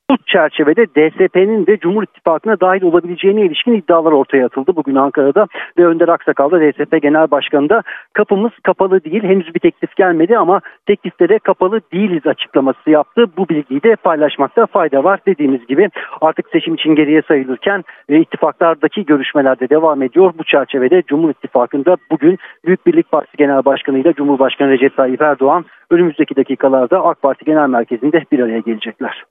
bu 0.10 0.18
çerçevede 0.26 0.86
DSP'nin 0.88 1.68
de 1.68 1.78
Cumhur 1.78 2.04
İttifakı'na 2.04 2.60
dahil 2.60 2.84
olabileceğine 2.84 3.42
ilişkin 3.42 3.74
iddialar 3.74 4.12
ortaya 4.12 4.46
atıldı 4.46 4.76
bugün 4.76 4.96
Ankara'da 4.96 5.48
ve 5.78 5.86
Önder 5.86 6.08
Aksakal 6.08 6.52
da 6.52 6.62
DSP 6.62 7.02
Genel 7.02 7.32
Başkanı 7.32 7.70
da 7.70 7.84
kapımız 8.14 8.52
kapalı 8.64 9.04
değil 9.04 9.24
henüz 9.24 9.56
bir 9.56 9.60
teklif 9.60 9.96
gelmedi 9.96 10.38
ama 10.38 10.62
tekliflere 10.86 11.40
kapalı 11.40 11.82
değiliz 11.94 12.28
açıklaması 12.28 12.90
yaptı. 12.90 13.26
Bu 13.38 13.50
bilgiyi 13.50 13.84
de 13.84 13.96
paylaşmakta 13.96 14.66
fayda 14.66 15.04
var 15.04 15.20
dediğimiz 15.28 15.68
gibi 15.68 15.90
artık 16.22 16.50
seçim 16.52 16.74
için 16.74 16.96
geriye 16.96 17.22
sayılırken 17.22 17.84
e, 18.10 18.20
ittifaklardaki 18.20 19.06
görüşmelerde 19.06 19.70
devam 19.70 20.02
ediyor. 20.02 20.34
Bu 20.38 20.44
çerçevede 20.44 21.04
Cumhur 21.08 21.30
İttifakı'nda 21.30 21.98
bugün 22.12 22.38
Büyük 22.66 22.86
Birlik 22.86 23.12
Partisi 23.12 23.38
Genel 23.38 23.66
Başkanı 23.66 24.00
ile 24.00 24.14
Cumhurbaşkanı 24.14 24.70
Recep 24.70 24.98
Tayyip 24.98 25.22
Erdoğan 25.22 25.66
önümüzdeki 25.90 26.36
dakikalarda 26.36 27.04
AK 27.04 27.22
Parti 27.22 27.46
Genel 27.46 27.70
Merkezi'nde 27.70 28.24
bir 28.32 28.40
araya 28.40 28.60
gelecekler. 28.60 29.24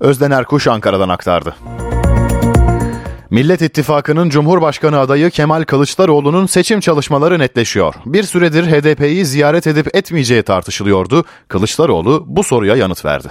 Özden 0.00 0.30
Erkuş 0.30 0.66
Ankara'dan 0.66 1.08
aktardı. 1.08 1.56
Millet 3.30 3.62
İttifakı'nın 3.62 4.30
Cumhurbaşkanı 4.30 4.98
adayı 4.98 5.30
Kemal 5.30 5.64
Kılıçdaroğlu'nun 5.64 6.46
seçim 6.46 6.80
çalışmaları 6.80 7.38
netleşiyor. 7.38 7.94
Bir 8.06 8.22
süredir 8.22 8.64
HDP'yi 8.64 9.26
ziyaret 9.26 9.66
edip 9.66 9.96
etmeyeceği 9.96 10.42
tartışılıyordu. 10.42 11.24
Kılıçdaroğlu 11.48 12.24
bu 12.26 12.44
soruya 12.44 12.76
yanıt 12.76 13.04
verdi. 13.04 13.28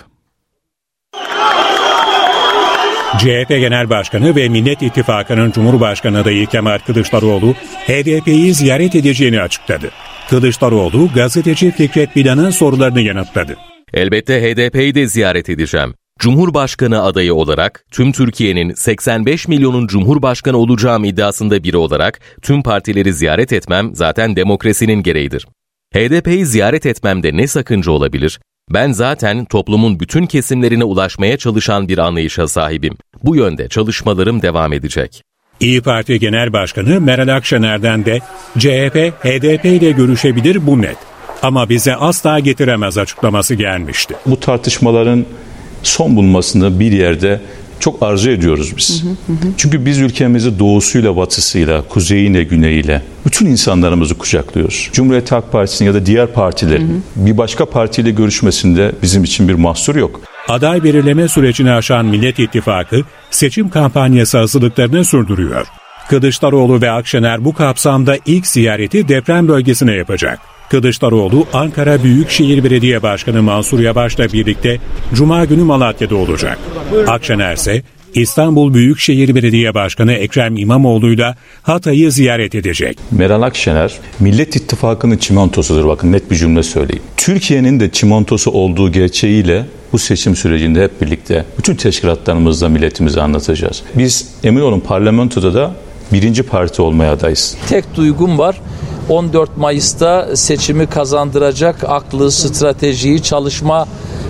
CHP 3.19 3.49
Genel 3.49 3.89
Başkanı 3.89 4.35
ve 4.35 4.49
Millet 4.49 4.81
İttifakı'nın 4.81 5.51
Cumhurbaşkanı 5.51 6.19
adayı 6.19 6.47
Kemal 6.47 6.79
Kılıçdaroğlu 6.79 7.53
HDP'yi 7.87 8.53
ziyaret 8.53 8.95
edeceğini 8.95 9.41
açıkladı. 9.41 9.91
Kılıçdaroğlu 10.29 11.09
gazeteci 11.15 11.71
Fikret 11.71 12.15
Bilan'ın 12.15 12.49
sorularını 12.49 13.01
yanıtladı. 13.01 13.57
Elbette 13.93 14.41
HDP'yi 14.41 14.95
de 14.95 15.07
ziyaret 15.07 15.49
edeceğim. 15.49 15.93
Cumhurbaşkanı 16.19 17.03
adayı 17.03 17.33
olarak 17.33 17.85
tüm 17.91 18.11
Türkiye'nin 18.11 18.73
85 18.73 19.47
milyonun 19.47 19.87
cumhurbaşkanı 19.87 20.57
olacağım 20.57 21.03
iddiasında 21.03 21.63
biri 21.63 21.77
olarak 21.77 22.19
tüm 22.41 22.63
partileri 22.63 23.13
ziyaret 23.13 23.53
etmem 23.53 23.95
zaten 23.95 24.35
demokrasinin 24.35 25.03
gereğidir. 25.03 25.47
HDP'yi 25.93 26.45
ziyaret 26.45 26.85
etmemde 26.85 27.37
ne 27.37 27.47
sakınca 27.47 27.91
olabilir? 27.91 28.39
Ben 28.69 28.91
zaten 28.91 29.45
toplumun 29.45 29.99
bütün 29.99 30.25
kesimlerine 30.25 30.83
ulaşmaya 30.83 31.37
çalışan 31.37 31.87
bir 31.87 31.97
anlayışa 31.97 32.47
sahibim. 32.47 32.97
Bu 33.23 33.35
yönde 33.35 33.67
çalışmalarım 33.67 34.41
devam 34.41 34.73
edecek. 34.73 35.23
İyi 35.59 35.81
Parti 35.81 36.19
Genel 36.19 36.53
Başkanı 36.53 37.01
Meral 37.01 37.35
Akşener'den 37.35 38.05
de 38.05 38.19
CHP, 38.57 39.25
HDP 39.25 39.65
ile 39.65 39.91
görüşebilir 39.91 40.67
bu 40.67 40.81
net. 40.81 40.97
Ama 41.41 41.69
bize 41.69 41.95
asla 41.95 42.39
getiremez 42.39 42.97
açıklaması 42.97 43.55
gelmişti. 43.55 44.15
Bu 44.25 44.39
tartışmaların 44.39 45.25
son 45.87 46.15
bulmasını 46.15 46.79
bir 46.79 46.91
yerde 46.91 47.41
çok 47.79 48.03
arzu 48.03 48.29
ediyoruz 48.29 48.77
biz. 48.77 49.03
Hı 49.03 49.07
hı 49.07 49.33
hı. 49.33 49.51
Çünkü 49.57 49.85
biz 49.85 49.99
ülkemizi 49.99 50.59
doğusuyla, 50.59 51.17
batısıyla, 51.17 51.81
kuzeyiyle, 51.89 52.43
güneyiyle 52.43 53.01
bütün 53.25 53.45
insanlarımızı 53.45 54.17
kucaklıyoruz. 54.17 54.89
Cumhuriyet 54.93 55.31
Halk 55.31 55.51
Partisi'nin 55.51 55.87
ya 55.87 55.93
da 55.93 56.05
diğer 56.05 56.27
partilerin 56.27 56.89
hı 56.89 57.21
hı. 57.21 57.25
bir 57.25 57.37
başka 57.37 57.65
partiyle 57.65 58.11
görüşmesinde 58.11 58.91
bizim 59.01 59.23
için 59.23 59.47
bir 59.47 59.53
mahsur 59.53 59.95
yok. 59.95 60.21
Aday 60.47 60.83
belirleme 60.83 61.27
sürecini 61.27 61.71
aşan 61.71 62.05
Millet 62.05 62.39
İttifakı 62.39 63.01
seçim 63.31 63.69
kampanyası 63.69 64.37
hazırlıklarını 64.37 65.05
sürdürüyor. 65.05 65.67
Kılıçdaroğlu 66.09 66.81
ve 66.81 66.91
Akşener 66.91 67.45
bu 67.45 67.53
kapsamda 67.53 68.17
ilk 68.25 68.47
ziyareti 68.47 69.07
deprem 69.07 69.47
bölgesine 69.47 69.93
yapacak. 69.93 70.54
Kılıçdaroğlu 70.69 71.47
Ankara 71.53 72.03
Büyükşehir 72.03 72.63
Belediye 72.63 73.03
Başkanı 73.03 73.43
Mansur 73.43 73.79
Yavaş'la 73.79 74.33
birlikte 74.33 74.77
Cuma 75.13 75.45
günü 75.45 75.63
Malatya'da 75.63 76.15
olacak. 76.15 76.59
Akşener 77.07 77.55
ise 77.55 77.81
İstanbul 78.13 78.73
Büyükşehir 78.73 79.35
Belediye 79.35 79.73
Başkanı 79.73 80.13
Ekrem 80.13 80.57
İmamoğlu'yla 80.57 81.35
Hatay'ı 81.61 82.11
ziyaret 82.11 82.55
edecek. 82.55 82.97
Meral 83.11 83.41
Akşener 83.41 83.93
Millet 84.19 84.55
İttifakı'nın 84.55 85.17
çimentosudur 85.17 85.87
bakın 85.87 86.11
net 86.11 86.31
bir 86.31 86.35
cümle 86.35 86.63
söyleyeyim. 86.63 87.03
Türkiye'nin 87.17 87.79
de 87.79 87.91
çimentosu 87.91 88.51
olduğu 88.51 88.91
gerçeğiyle 88.91 89.65
bu 89.93 89.99
seçim 89.99 90.35
sürecinde 90.35 90.83
hep 90.83 91.01
birlikte 91.01 91.45
bütün 91.57 91.75
teşkilatlarımızla 91.75 92.69
milletimize 92.69 93.21
anlatacağız. 93.21 93.83
Biz 93.95 94.27
emin 94.43 94.61
olun 94.61 94.79
parlamentoda 94.79 95.53
da 95.53 95.75
birinci 96.13 96.43
parti 96.43 96.81
olmaya 96.81 97.11
adayız. 97.11 97.57
Tek 97.69 97.95
duygum 97.95 98.37
var. 98.37 98.61
14 99.09 99.57
Mayıs'ta 99.57 100.35
seçimi 100.35 100.87
kazandıracak 100.87 101.83
aklı, 101.83 102.31
stratejiyi, 102.31 103.23
çalışma 103.23 103.87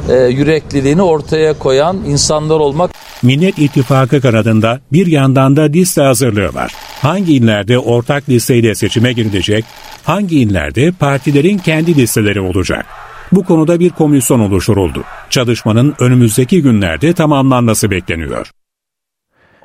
e, 0.09 0.15
yürekliliğini 0.15 1.01
ortaya 1.01 1.59
koyan 1.59 1.97
insanlar 2.07 2.59
olmak. 2.59 2.91
Millet 3.23 3.59
İttifakı 3.59 4.21
kanadında 4.21 4.80
bir 4.91 5.07
yandan 5.07 5.55
da 5.55 5.61
liste 5.61 6.01
hazırlığı 6.01 6.53
var. 6.53 6.73
Hangi 7.01 7.34
illerde 7.34 7.80
ortak 7.80 8.30
listeyle 8.30 8.76
seçime 8.76 9.13
girilecek, 9.13 9.65
hangi 10.03 10.39
illerde 10.39 10.91
partilerin 10.91 11.57
kendi 11.57 11.95
listeleri 11.95 12.41
olacak? 12.41 12.86
Bu 13.32 13.43
konuda 13.43 13.80
bir 13.80 13.89
komisyon 13.89 14.39
oluşturuldu. 14.39 15.03
Çalışmanın 15.30 15.95
önümüzdeki 15.99 16.61
günlerde 16.61 17.13
tamamlanması 17.13 17.91
bekleniyor. 17.91 18.51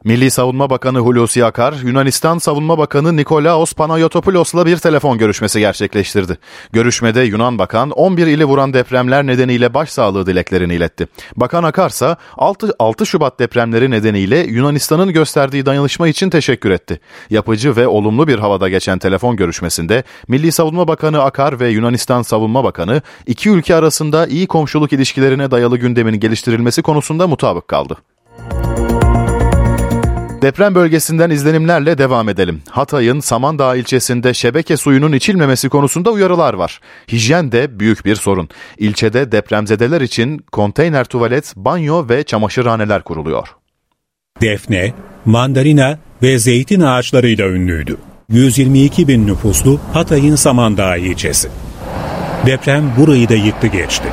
Milli 0.04 0.30
Savunma 0.30 0.70
Bakanı 0.70 0.98
Hulusi 0.98 1.44
Akar, 1.44 1.74
Yunanistan 1.84 2.38
Savunma 2.38 2.78
Bakanı 2.78 3.16
Nikolaos 3.16 3.72
Panayotopoulos'la 3.72 4.66
bir 4.66 4.76
telefon 4.76 5.18
görüşmesi 5.18 5.60
gerçekleştirdi. 5.60 6.38
Görüşmede 6.72 7.20
Yunan 7.20 7.58
Bakan 7.58 7.90
11 7.90 8.26
ili 8.26 8.44
vuran 8.44 8.74
depremler 8.74 9.26
nedeniyle 9.26 9.74
başsağlığı 9.74 10.26
dileklerini 10.26 10.74
iletti. 10.74 11.06
Bakan 11.36 11.64
Akar 11.64 11.90
ise 11.90 12.16
6, 12.36 12.74
6 12.78 13.06
Şubat 13.06 13.38
depremleri 13.38 13.90
nedeniyle 13.90 14.38
Yunanistan'ın 14.38 15.12
gösterdiği 15.12 15.66
dayanışma 15.66 16.08
için 16.08 16.30
teşekkür 16.30 16.70
etti. 16.70 17.00
Yapıcı 17.30 17.76
ve 17.76 17.88
olumlu 17.88 18.28
bir 18.28 18.38
havada 18.38 18.68
geçen 18.68 18.98
telefon 18.98 19.36
görüşmesinde 19.36 20.04
Milli 20.28 20.52
Savunma 20.52 20.88
Bakanı 20.88 21.22
Akar 21.22 21.60
ve 21.60 21.68
Yunanistan 21.68 22.22
Savunma 22.22 22.64
Bakanı 22.64 23.02
iki 23.26 23.50
ülke 23.50 23.74
arasında 23.74 24.26
iyi 24.26 24.46
komşuluk 24.46 24.92
ilişkilerine 24.92 25.50
dayalı 25.50 25.76
gündemin 25.76 26.20
geliştirilmesi 26.20 26.82
konusunda 26.82 27.26
mutabık 27.26 27.68
kaldı. 27.68 27.96
Deprem 30.42 30.74
bölgesinden 30.74 31.30
izlenimlerle 31.30 31.98
devam 31.98 32.28
edelim. 32.28 32.62
Hatay'ın 32.70 33.20
Samandağ 33.20 33.76
ilçesinde 33.76 34.34
şebeke 34.34 34.76
suyunun 34.76 35.12
içilmemesi 35.12 35.68
konusunda 35.68 36.10
uyarılar 36.10 36.54
var. 36.54 36.80
Hijyen 37.12 37.52
de 37.52 37.80
büyük 37.80 38.04
bir 38.04 38.16
sorun. 38.16 38.48
İlçede 38.78 39.32
depremzedeler 39.32 40.00
için 40.00 40.38
konteyner 40.38 41.04
tuvalet, 41.04 41.52
banyo 41.56 42.08
ve 42.08 42.22
çamaşırhaneler 42.22 43.02
kuruluyor. 43.02 43.48
Defne, 44.40 44.94
mandalina 45.24 45.98
ve 46.22 46.38
zeytin 46.38 46.80
ağaçlarıyla 46.80 47.48
ünlüydü. 47.48 47.96
122 48.28 49.08
bin 49.08 49.26
nüfuslu 49.26 49.80
Hatay'ın 49.92 50.34
Samandağ 50.34 50.96
ilçesi. 50.96 51.48
Deprem 52.46 52.92
burayı 52.96 53.28
da 53.28 53.34
yıktı 53.34 53.66
geçti. 53.66 54.08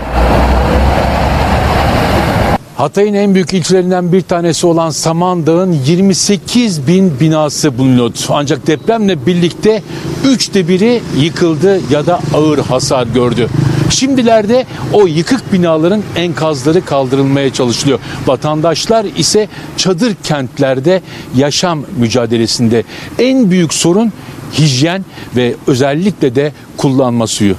Hatay'ın 2.78 3.14
en 3.14 3.36
büyük 3.36 3.54
ilçelerinden 3.54 4.12
bir 4.12 4.22
tanesi 4.22 4.68
olan 4.68 4.90
Samandağ'ın 4.90 5.72
28 5.72 6.88
bin 6.88 7.20
binası 7.20 7.78
bulunuyordu. 7.78 8.18
Ancak 8.30 8.68
depremle 8.68 9.26
birlikte 9.26 9.84
üçte 10.26 10.68
biri 10.68 11.02
yıkıldı 11.20 11.82
ya 11.92 12.06
da 12.06 12.20
ağır 12.34 12.60
hasar 12.60 13.08
gördü. 13.08 13.48
Şimdilerde 13.90 14.66
o 14.94 15.08
yıkık 15.08 15.54
binaların 15.54 16.04
enkazları 16.16 16.86
kaldırılmaya 16.86 17.54
çalışılıyor. 17.54 18.00
Vatandaşlar 18.28 19.06
ise 19.18 19.48
çadır 19.78 20.16
kentlerde 20.24 21.02
yaşam 21.36 21.86
mücadelesinde. 21.98 22.84
En 23.20 23.52
büyük 23.52 23.74
sorun 23.74 24.14
hijyen 24.58 25.06
ve 25.36 25.56
özellikle 25.68 26.36
de 26.36 26.54
kullanma 26.78 27.28
suyu. 27.28 27.56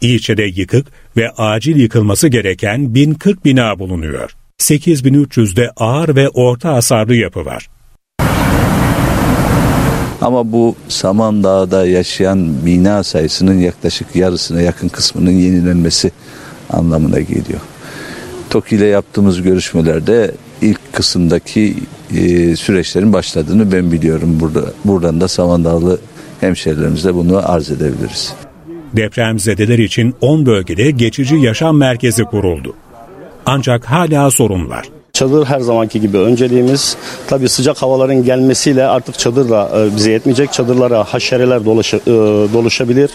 İlçede 0.00 0.42
yıkık 0.42 0.86
ve 1.16 1.30
acil 1.30 1.76
yıkılması 1.76 2.28
gereken 2.28 2.94
1040 2.94 3.44
bina 3.44 3.78
bulunuyor. 3.78 4.36
8300'de 4.58 5.70
ağır 5.76 6.16
ve 6.16 6.28
orta 6.28 6.72
hasarlı 6.74 7.14
yapı 7.14 7.44
var. 7.44 7.68
Ama 10.20 10.52
bu 10.52 10.76
Samandağ'da 10.88 11.86
yaşayan 11.86 12.66
bina 12.66 13.02
sayısının 13.02 13.58
yaklaşık 13.58 14.16
yarısına 14.16 14.60
yakın 14.60 14.88
kısmının 14.88 15.30
yenilenmesi 15.30 16.10
anlamına 16.70 17.20
geliyor. 17.20 17.60
TOKİ 18.50 18.76
ile 18.76 18.86
yaptığımız 18.86 19.42
görüşmelerde 19.42 20.34
ilk 20.62 20.92
kısımdaki 20.92 21.76
e, 22.16 22.56
süreçlerin 22.56 23.12
başladığını 23.12 23.72
ben 23.72 23.92
biliyorum. 23.92 24.40
Burada, 24.40 24.72
buradan 24.84 25.20
da 25.20 25.28
Samandağlı 25.28 26.00
hemşerilerimize 26.40 27.14
bunu 27.14 27.52
arz 27.52 27.70
edebiliriz. 27.70 28.34
Depremzedeler 28.96 29.78
için 29.78 30.14
10 30.20 30.46
bölgede 30.46 30.90
geçici 30.90 31.36
yaşam 31.36 31.76
merkezi 31.76 32.24
kuruldu. 32.24 32.74
Ancak 33.46 33.84
hala 33.84 34.30
sorun 34.30 34.70
var. 34.70 34.86
Çadır 35.12 35.44
her 35.44 35.60
zamanki 35.60 36.00
gibi 36.00 36.18
önceliğimiz. 36.18 36.96
Tabii 37.26 37.48
sıcak 37.48 37.82
havaların 37.82 38.24
gelmesiyle 38.24 38.84
artık 38.84 39.18
çadır 39.18 39.50
da 39.50 39.70
e, 39.76 39.96
bize 39.96 40.12
yetmeyecek. 40.12 40.52
Çadırlara 40.52 41.04
haşereler 41.04 41.64
dolaşa, 41.64 41.96
e, 41.96 42.10
doluşabilir, 42.52 43.10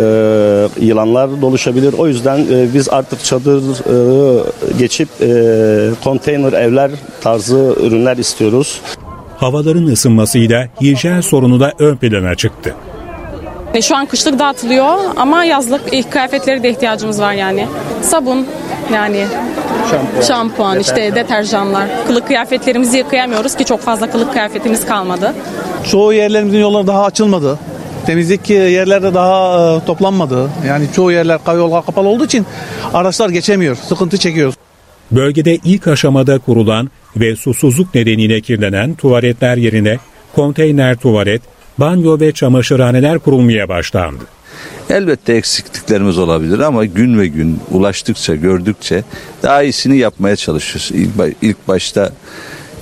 e, 0.00 0.84
yılanlar 0.86 1.42
doluşabilir. 1.42 1.94
O 1.98 2.06
yüzden 2.08 2.46
biz 2.74 2.88
artık 2.88 3.24
çadır 3.24 3.62
geçip 4.78 5.08
konteyner 6.04 6.52
evler 6.52 6.90
tarzı 7.20 7.76
ürünler 7.82 8.16
istiyoruz. 8.16 8.80
Havaların 9.36 9.86
ısınmasıyla 9.86 10.68
hijyen 10.80 11.20
sorunu 11.20 11.60
da 11.60 11.72
ön 11.78 11.96
plana 11.96 12.34
çıktı. 12.34 12.74
E, 13.74 13.82
şu 13.82 13.96
an 13.96 14.06
kışlık 14.06 14.38
dağıtılıyor 14.38 14.98
ama 15.16 15.44
yazlık 15.44 15.80
ilk 15.92 16.12
kıyafetleri 16.12 16.62
de 16.62 16.70
ihtiyacımız 16.70 17.20
var 17.20 17.32
yani. 17.32 17.66
Sabun 18.02 18.46
yani 18.92 19.26
şampuan, 19.90 20.22
şampuan 20.22 20.80
işte 20.80 21.14
deterjanlar. 21.14 21.88
Kılık 22.06 22.26
kıyafetlerimizi 22.26 22.98
yıkayamıyoruz 22.98 23.54
ki 23.56 23.64
çok 23.64 23.80
fazla 23.80 24.10
kılık 24.10 24.32
kıyafetimiz 24.32 24.86
kalmadı. 24.86 25.34
Çoğu 25.90 26.12
yerlerimizin 26.12 26.58
yolları 26.58 26.86
daha 26.86 27.04
açılmadı. 27.04 27.58
Temizlik 28.06 28.50
yerlerde 28.50 29.14
daha 29.14 29.76
e, 29.76 29.84
toplanmadı. 29.86 30.50
Yani 30.68 30.86
çoğu 30.96 31.12
yerler 31.12 31.56
yollar 31.56 31.86
kapalı 31.86 32.08
olduğu 32.08 32.24
için 32.24 32.46
araçlar 32.94 33.28
geçemiyor. 33.28 33.76
Sıkıntı 33.76 34.18
çekiyoruz. 34.18 34.54
Bölgede 35.10 35.58
ilk 35.64 35.88
aşamada 35.88 36.38
kurulan 36.38 36.90
ve 37.16 37.36
susuzluk 37.36 37.94
nedeniyle 37.94 38.40
kirlenen 38.40 38.94
tuvaletler 38.94 39.56
yerine 39.56 39.98
konteyner 40.34 40.96
tuvalet, 40.96 41.42
banyo 41.78 42.20
ve 42.20 42.32
çamaşırhaneler 42.32 43.18
kurulmaya 43.18 43.68
başlandı. 43.68 44.24
Elbette 44.90 45.32
eksikliklerimiz 45.32 46.18
olabilir 46.18 46.58
ama 46.58 46.84
gün 46.84 47.18
ve 47.18 47.26
gün 47.26 47.60
ulaştıkça, 47.70 48.34
gördükçe 48.34 49.04
daha 49.42 49.62
iyisini 49.62 49.96
yapmaya 49.96 50.36
çalışıyoruz. 50.36 50.90
İlk, 50.94 51.36
ilk 51.42 51.68
başta 51.68 52.12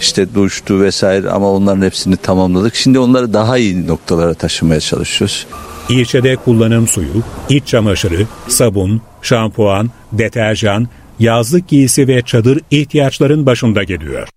işte 0.01 0.35
duştu 0.35 0.81
vesaire 0.81 1.31
ama 1.31 1.51
onların 1.51 1.83
hepsini 1.83 2.17
tamamladık. 2.17 2.75
Şimdi 2.75 2.99
onları 2.99 3.33
daha 3.33 3.59
iyi 3.59 3.87
noktalara 3.87 4.35
taşımaya 4.35 4.81
çalışıyoruz. 4.81 5.47
İlçede 5.89 6.37
kullanım 6.37 6.89
suyu, 6.89 7.23
iç 7.49 7.67
çamaşırı, 7.67 8.27
sabun, 8.49 9.03
şampuan, 9.23 9.91
deterjan, 10.13 10.89
yazlık 11.19 11.69
giysi 11.69 12.09
ve 12.09 12.23
çadır 12.23 12.61
ihtiyaçların 12.71 13.47
başında 13.47 13.83
geliyor. 13.83 14.29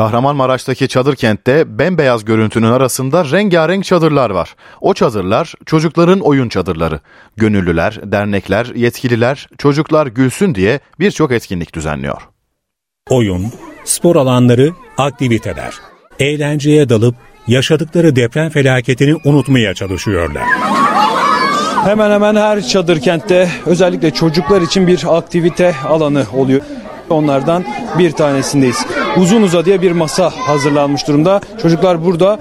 Kahramanmaraş'taki 0.00 0.88
çadır 0.88 1.16
kentte 1.16 1.78
bembeyaz 1.78 2.24
görüntünün 2.24 2.70
arasında 2.70 3.24
rengarenk 3.24 3.84
çadırlar 3.84 4.30
var. 4.30 4.54
O 4.80 4.94
çadırlar 4.94 5.54
çocukların 5.66 6.20
oyun 6.20 6.48
çadırları. 6.48 7.00
Gönüllüler, 7.36 8.00
dernekler, 8.04 8.66
yetkililer 8.74 9.48
çocuklar 9.58 10.06
gülsün 10.06 10.54
diye 10.54 10.80
birçok 11.00 11.32
etkinlik 11.32 11.74
düzenliyor. 11.74 12.22
Oyun, 13.10 13.52
spor 13.84 14.16
alanları, 14.16 14.70
aktiviteler. 14.98 15.74
Eğlenceye 16.18 16.88
dalıp 16.88 17.14
yaşadıkları 17.46 18.16
deprem 18.16 18.50
felaketini 18.50 19.16
unutmaya 19.24 19.74
çalışıyorlar. 19.74 20.44
Hemen 21.84 22.10
hemen 22.10 22.36
her 22.36 22.62
çadır 22.62 23.00
kentte 23.00 23.48
özellikle 23.66 24.10
çocuklar 24.10 24.62
için 24.62 24.86
bir 24.86 25.16
aktivite 25.16 25.74
alanı 25.88 26.24
oluyor. 26.32 26.60
Onlardan 27.10 27.64
bir 27.98 28.12
tanesindeyiz. 28.12 28.86
Uzun 29.16 29.42
uzadıya 29.42 29.82
bir 29.82 29.92
masa 29.92 30.30
hazırlanmış 30.30 31.08
durumda. 31.08 31.40
Çocuklar 31.62 32.04
burada 32.04 32.38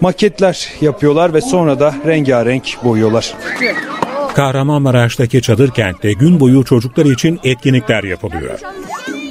maketler 0.00 0.68
yapıyorlar 0.80 1.34
ve 1.34 1.40
sonra 1.40 1.80
da 1.80 1.94
rengarenk 2.06 2.76
boyuyorlar. 2.84 3.34
Kahramanmaraş'taki 4.34 5.42
çadır 5.42 5.70
kentte 5.70 6.12
gün 6.12 6.40
boyu 6.40 6.64
çocuklar 6.64 7.06
için 7.06 7.40
etkinlikler 7.44 8.04
yapılıyor. 8.04 8.58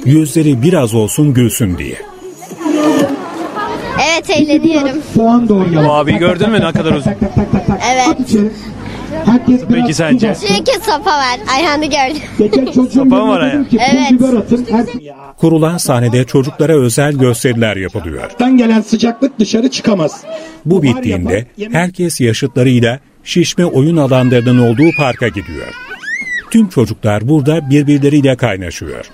Yüzleri 0.04 0.62
biraz 0.62 0.94
olsun 0.94 1.34
gülsün 1.34 1.78
diye. 1.78 1.96
Evet 4.10 4.30
eğleniyorum. 4.30 5.02
Bu 5.86 5.92
abi 5.92 6.18
gördün 6.18 6.50
mü 6.50 6.60
ne 6.60 6.72
kadar 6.72 6.92
uzun? 6.92 7.12
Evet. 7.92 8.16
Peki 9.68 9.94
sence? 9.94 10.34
Çünkü 10.48 10.72
sopa 10.82 11.10
var. 11.10 11.40
Ayhan'ı 11.54 11.86
gördüm. 11.86 12.72
Sopa 12.92 13.04
mı 13.04 13.28
var 13.28 13.40
ayağı? 13.40 13.66
Evet. 13.72 14.12
Kurulan 15.36 15.76
sahnede 15.76 16.24
çocuklara 16.24 16.80
özel 16.80 17.12
gösteriler 17.12 17.76
yapılıyor. 17.76 18.30
gelen 18.38 18.80
sıcaklık 18.80 19.38
dışarı 19.38 19.70
çıkamaz. 19.70 20.24
Bu 20.64 20.82
bittiğinde 20.82 21.46
herkes 21.72 22.20
yaşıtlarıyla 22.20 23.00
şişme 23.24 23.64
oyun 23.64 23.96
alanlarının 23.96 24.58
olduğu 24.58 24.90
parka 24.98 25.28
gidiyor. 25.28 25.74
Tüm 26.50 26.68
çocuklar 26.68 27.28
burada 27.28 27.70
birbirleriyle 27.70 28.36
kaynaşıyor. 28.36 29.10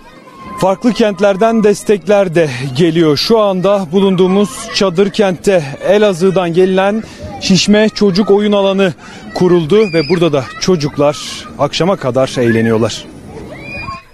Farklı 0.58 0.92
kentlerden 0.92 1.64
destekler 1.64 2.34
de 2.34 2.48
geliyor. 2.76 3.16
Şu 3.16 3.38
anda 3.38 3.86
bulunduğumuz 3.92 4.50
çadır 4.74 5.10
kentte 5.10 5.62
Elazığ'dan 5.88 6.52
gelen 6.52 7.02
şişme 7.40 7.88
çocuk 7.88 8.30
oyun 8.30 8.52
alanı 8.52 8.94
kuruldu 9.34 9.92
ve 9.92 10.08
burada 10.08 10.32
da 10.32 10.44
çocuklar 10.60 11.46
akşama 11.58 11.96
kadar 11.96 12.34
eğleniyorlar. 12.38 13.04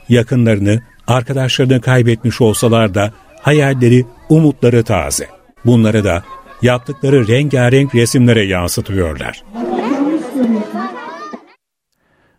Yakınlarını, 0.08 0.80
arkadaşlarını 1.06 1.80
kaybetmiş 1.80 2.40
olsalar 2.40 2.94
da 2.94 3.12
hayalleri, 3.40 4.06
umutları 4.28 4.84
taze. 4.84 5.28
Bunları 5.64 6.04
da 6.04 6.22
yaptıkları 6.62 7.28
rengarenk 7.28 7.94
resimlere 7.94 8.44
yansıtıyorlar. 8.44 9.42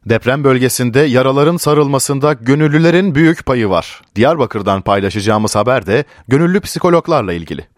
Deprem 0.05 0.43
bölgesinde 0.43 0.99
yaraların 0.99 1.57
sarılmasında 1.57 2.33
gönüllülerin 2.33 3.15
büyük 3.15 3.45
payı 3.45 3.69
var. 3.69 4.01
Diyarbakır'dan 4.15 4.81
paylaşacağımız 4.81 5.55
haber 5.55 5.85
de 5.85 6.03
gönüllü 6.27 6.61
psikologlarla 6.61 7.33
ilgili. 7.33 7.72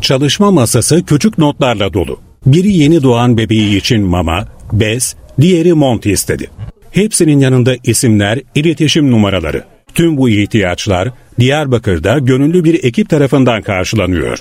Çalışma 0.00 0.50
masası 0.50 1.04
küçük 1.04 1.38
notlarla 1.38 1.92
dolu. 1.92 2.20
Biri 2.46 2.72
yeni 2.72 3.02
doğan 3.02 3.38
bebeği 3.38 3.76
için 3.76 4.02
mama, 4.02 4.48
bez, 4.72 5.16
diğeri 5.40 5.72
mont 5.72 6.06
istedi. 6.06 6.50
Hepsinin 6.90 7.40
yanında 7.40 7.76
isimler, 7.84 8.40
iletişim 8.54 9.10
numaraları. 9.10 9.64
Tüm 9.94 10.16
bu 10.16 10.28
ihtiyaçlar 10.28 11.08
Diyarbakır'da 11.38 12.18
gönüllü 12.18 12.64
bir 12.64 12.84
ekip 12.84 13.08
tarafından 13.08 13.62
karşılanıyor. 13.62 14.38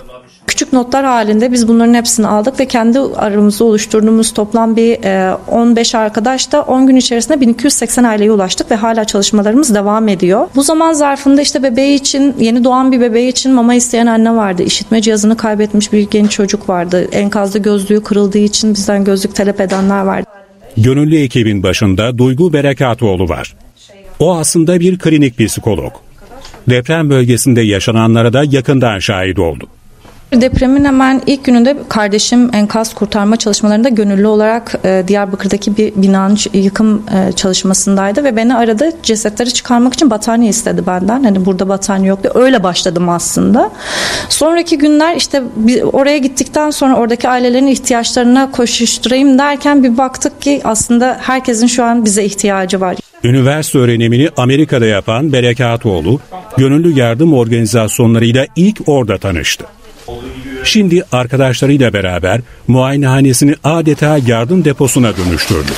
Küçük 0.48 0.74
notlar 0.74 1.06
halinde 1.06 1.52
biz 1.52 1.68
bunların 1.68 1.94
hepsini 1.94 2.28
aldık 2.28 2.60
ve 2.60 2.66
kendi 2.66 3.00
aramızda 3.00 3.64
oluşturduğumuz 3.64 4.34
toplam 4.34 4.76
bir 4.76 4.98
15 5.52 5.96
arkadaş 5.96 6.52
da 6.52 6.62
10 6.62 6.88
gün 6.88 6.96
içerisinde 6.96 7.42
1280 7.42 8.04
aileye 8.04 8.32
ulaştık 8.32 8.72
ve 8.72 8.76
hala 8.76 9.06
çalışmalarımız 9.06 9.76
devam 9.76 10.08
ediyor. 10.08 10.48
Bu 10.56 10.64
zaman 10.64 10.94
zarfında 10.94 11.42
işte 11.42 11.64
bebeği 11.64 11.96
için 11.96 12.36
yeni 12.40 12.64
doğan 12.64 12.92
bir 12.92 13.02
bebeği 13.02 13.30
için 13.30 13.52
mama 13.52 13.76
isteyen 13.76 14.08
anne 14.08 14.36
vardı. 14.36 14.64
İşitme 14.64 15.02
cihazını 15.02 15.38
kaybetmiş 15.38 15.94
bir 15.94 16.10
genç 16.10 16.32
çocuk 16.32 16.70
vardı. 16.70 17.08
Enkazda 17.12 17.58
gözlüğü 17.58 18.04
kırıldığı 18.04 18.38
için 18.38 18.74
bizden 18.74 19.04
gözlük 19.04 19.36
talep 19.36 19.62
edenler 19.62 20.02
vardı. 20.02 20.28
Gönüllü 20.78 21.18
ekibin 21.18 21.64
başında 21.64 22.18
Duygu 22.18 22.54
Berekatoğlu 22.54 23.30
var. 23.30 23.56
O 24.20 24.36
aslında 24.38 24.80
bir 24.80 25.00
klinik 25.00 25.38
psikolog. 25.38 25.94
Deprem 26.70 27.10
bölgesinde 27.10 27.62
yaşananlara 27.62 28.34
da 28.34 28.44
yakından 28.44 29.00
şahit 29.00 29.40
oldu. 29.40 29.68
Depremin 30.34 30.86
hemen 30.86 31.22
ilk 31.26 31.46
gününde 31.46 31.78
kardeşim 31.90 32.50
enkaz 32.54 32.94
kurtarma 32.94 33.36
çalışmalarında 33.36 33.90
gönüllü 33.90 34.28
olarak 34.28 34.76
e, 34.86 35.04
Diyarbakır'daki 35.08 35.78
bir 35.78 35.94
binanın 35.96 36.38
yıkım 36.54 37.04
e, 37.16 37.32
çalışmasındaydı 37.32 38.24
ve 38.24 38.36
beni 38.36 38.56
aradı 38.56 38.92
cesetleri 39.04 39.54
çıkarmak 39.54 39.94
için 39.94 40.10
battaniye 40.10 40.50
istedi 40.50 40.88
benden. 40.88 41.24
Hani 41.24 41.46
burada 41.46 41.70
battaniye 41.70 42.10
yoktu. 42.10 42.32
Öyle 42.36 42.64
başladım 42.64 43.10
aslında. 43.10 43.72
Sonraki 44.30 44.78
günler 44.78 45.16
işte 45.16 45.44
oraya 45.94 46.18
gittikten 46.18 46.70
sonra 46.70 46.96
oradaki 46.96 47.30
ailelerin 47.30 47.68
ihtiyaçlarına 47.68 48.52
koşuşturayım 48.52 49.40
derken 49.40 49.84
bir 49.84 49.98
baktık 49.98 50.42
ki 50.42 50.62
aslında 50.64 51.18
herkesin 51.22 51.68
şu 51.68 51.84
an 51.84 52.06
bize 52.06 52.24
ihtiyacı 52.24 52.82
var. 52.82 52.96
Üniversite 53.24 53.80
öğrenimini 53.80 54.30
Amerika'da 54.38 54.86
yapan 54.86 55.34
Berekatoğlu, 55.34 56.20
gönüllü 56.58 57.00
yardım 57.00 57.34
organizasyonlarıyla 57.34 58.46
ilk 58.56 58.82
orada 58.86 59.18
tanıştı. 59.18 59.66
Şimdi 60.64 61.04
arkadaşlarıyla 61.12 61.94
beraber 61.94 62.42
muayenehanesini 62.68 63.56
adeta 63.64 64.18
yardım 64.28 64.66
deposuna 64.66 65.18
dönüştürdü. 65.18 65.72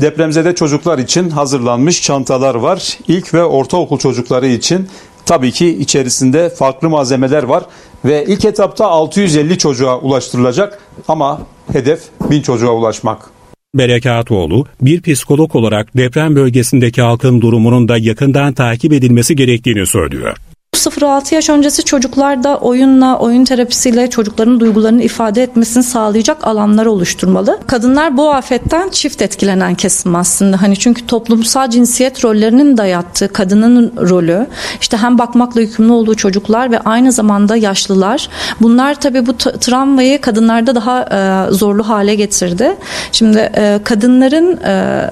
Depremzede 0.00 0.54
çocuklar 0.54 0.98
için 0.98 1.30
hazırlanmış 1.30 2.02
çantalar 2.02 2.54
var. 2.54 2.98
İlk 3.08 3.34
ve 3.34 3.44
ortaokul 3.44 3.98
çocukları 3.98 4.46
için 4.46 4.88
tabii 5.26 5.52
ki 5.52 5.68
içerisinde 5.68 6.50
farklı 6.50 6.90
malzemeler 6.90 7.42
var 7.42 7.64
ve 8.04 8.24
ilk 8.28 8.44
etapta 8.44 8.86
650 8.86 9.58
çocuğa 9.58 9.98
ulaştırılacak 9.98 10.78
ama 11.08 11.40
hedef 11.72 12.00
1000 12.30 12.42
çocuğa 12.42 12.72
ulaşmak. 12.72 13.30
Berekatoğlu, 13.74 14.66
bir 14.80 15.02
psikolog 15.02 15.56
olarak 15.56 15.96
deprem 15.96 16.36
bölgesindeki 16.36 17.02
halkın 17.02 17.40
durumunun 17.40 17.88
da 17.88 17.98
yakından 17.98 18.52
takip 18.52 18.92
edilmesi 18.92 19.36
gerektiğini 19.36 19.86
söylüyor. 19.86 20.36
0-6 20.74 21.34
yaş 21.34 21.50
öncesi 21.50 21.84
çocuklar 21.84 22.44
oyunla, 22.60 23.18
oyun 23.18 23.44
terapisiyle 23.44 24.10
çocukların 24.10 24.60
duygularını 24.60 25.02
ifade 25.02 25.42
etmesini 25.42 25.82
sağlayacak 25.82 26.46
alanlar 26.46 26.86
oluşturmalı. 26.86 27.60
Kadınlar 27.66 28.16
bu 28.16 28.30
afetten 28.30 28.88
çift 28.88 29.22
etkilenen 29.22 29.74
kesim 29.74 30.16
aslında. 30.16 30.62
Hani 30.62 30.78
çünkü 30.78 31.06
toplumsal 31.06 31.70
cinsiyet 31.70 32.24
rollerinin 32.24 32.76
dayattığı 32.76 33.32
kadının 33.32 33.92
rolü, 34.00 34.46
işte 34.80 34.96
hem 34.96 35.18
bakmakla 35.18 35.60
yükümlü 35.60 35.92
olduğu 35.92 36.14
çocuklar 36.14 36.70
ve 36.70 36.78
aynı 36.78 37.12
zamanda 37.12 37.56
yaşlılar. 37.56 38.28
Bunlar 38.60 38.94
tabii 38.94 39.26
bu 39.26 39.36
travmayı 39.36 40.20
kadınlarda 40.20 40.74
daha 40.74 41.02
e, 41.02 41.52
zorlu 41.52 41.88
hale 41.88 42.14
getirdi. 42.14 42.76
Şimdi 43.12 43.38
e, 43.56 43.80
kadınların 43.84 44.56
e, 44.56 45.10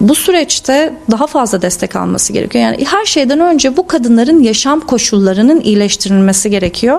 bu 0.00 0.14
süreçte 0.14 0.94
daha 1.10 1.26
fazla 1.26 1.62
destek 1.62 1.96
alması 1.96 2.32
gerekiyor. 2.32 2.64
Yani 2.64 2.84
her 2.84 3.04
şeyden 3.04 3.40
önce 3.40 3.76
bu 3.76 3.86
kadınların 3.86 4.42
yaşam 4.42 4.80
koşullarının 4.80 5.60
iyileştirilmesi 5.60 6.50
gerekiyor. 6.50 6.98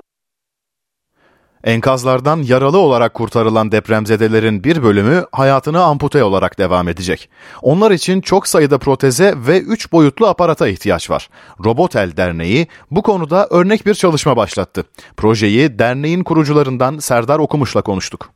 Enkazlardan 1.63 2.41
yaralı 2.41 2.77
olarak 2.77 3.13
kurtarılan 3.13 3.71
depremzedelerin 3.71 4.63
bir 4.63 4.83
bölümü 4.83 5.25
hayatını 5.31 5.83
ampute 5.83 6.23
olarak 6.23 6.57
devam 6.57 6.87
edecek. 6.87 7.29
Onlar 7.61 7.91
için 7.91 8.21
çok 8.21 8.47
sayıda 8.47 8.77
proteze 8.77 9.33
ve 9.47 9.59
3 9.59 9.91
boyutlu 9.91 10.27
aparata 10.27 10.67
ihtiyaç 10.67 11.09
var. 11.09 11.29
Robotel 11.63 12.17
Derneği 12.17 12.67
bu 12.91 13.01
konuda 13.01 13.47
örnek 13.49 13.85
bir 13.85 13.93
çalışma 13.93 14.37
başlattı. 14.37 14.83
Projeyi 15.17 15.79
derneğin 15.79 16.23
kurucularından 16.23 16.99
Serdar 16.99 17.39
Okumuş'la 17.39 17.81
konuştuk 17.81 18.29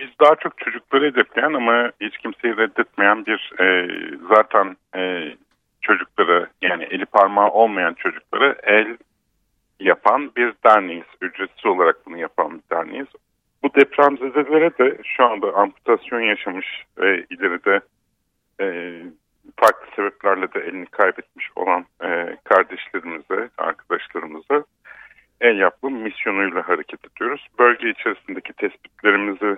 biz 0.00 0.08
daha 0.20 0.36
çok 0.36 0.58
çocukları 0.58 1.04
hedefleyen 1.04 1.52
ama 1.52 1.92
hiç 2.00 2.18
kimseyi 2.18 2.56
reddetmeyen 2.56 3.26
bir 3.26 3.52
e, 3.60 3.88
zaten 4.28 4.76
e, 4.96 5.32
çocukları 5.82 6.48
yani 6.62 6.84
eli 6.84 7.06
parmağı 7.06 7.50
olmayan 7.50 7.94
çocukları 7.94 8.56
el 8.62 8.96
yapan 9.80 10.30
bir 10.36 10.54
derneğiz. 10.64 11.04
Ücretsiz 11.20 11.66
olarak 11.66 12.06
bunu 12.06 12.18
yapan 12.18 12.58
bir 12.58 12.76
derneğiz. 12.76 13.06
Bu 13.62 13.74
depremzedelere 13.74 14.78
de 14.78 14.98
şu 15.04 15.24
anda 15.24 15.54
amputasyon 15.54 16.20
yaşamış 16.20 16.66
ve 16.98 17.26
ileride 17.30 17.80
e, 18.60 18.96
farklı 19.56 19.86
sebeplerle 19.96 20.52
de 20.52 20.60
elini 20.60 20.86
kaybetmiş 20.86 21.50
olan 21.56 21.84
e, 22.02 22.36
kardeşlerimize, 22.44 23.50
arkadaşlarımıza 23.58 24.64
el 25.40 25.58
yapma 25.58 25.90
misyonuyla 25.90 26.68
hareket 26.68 27.00
ediyoruz. 27.04 27.46
Bölge 27.58 27.90
içerisindeki 27.90 28.52
tespitlerimizi 28.52 29.56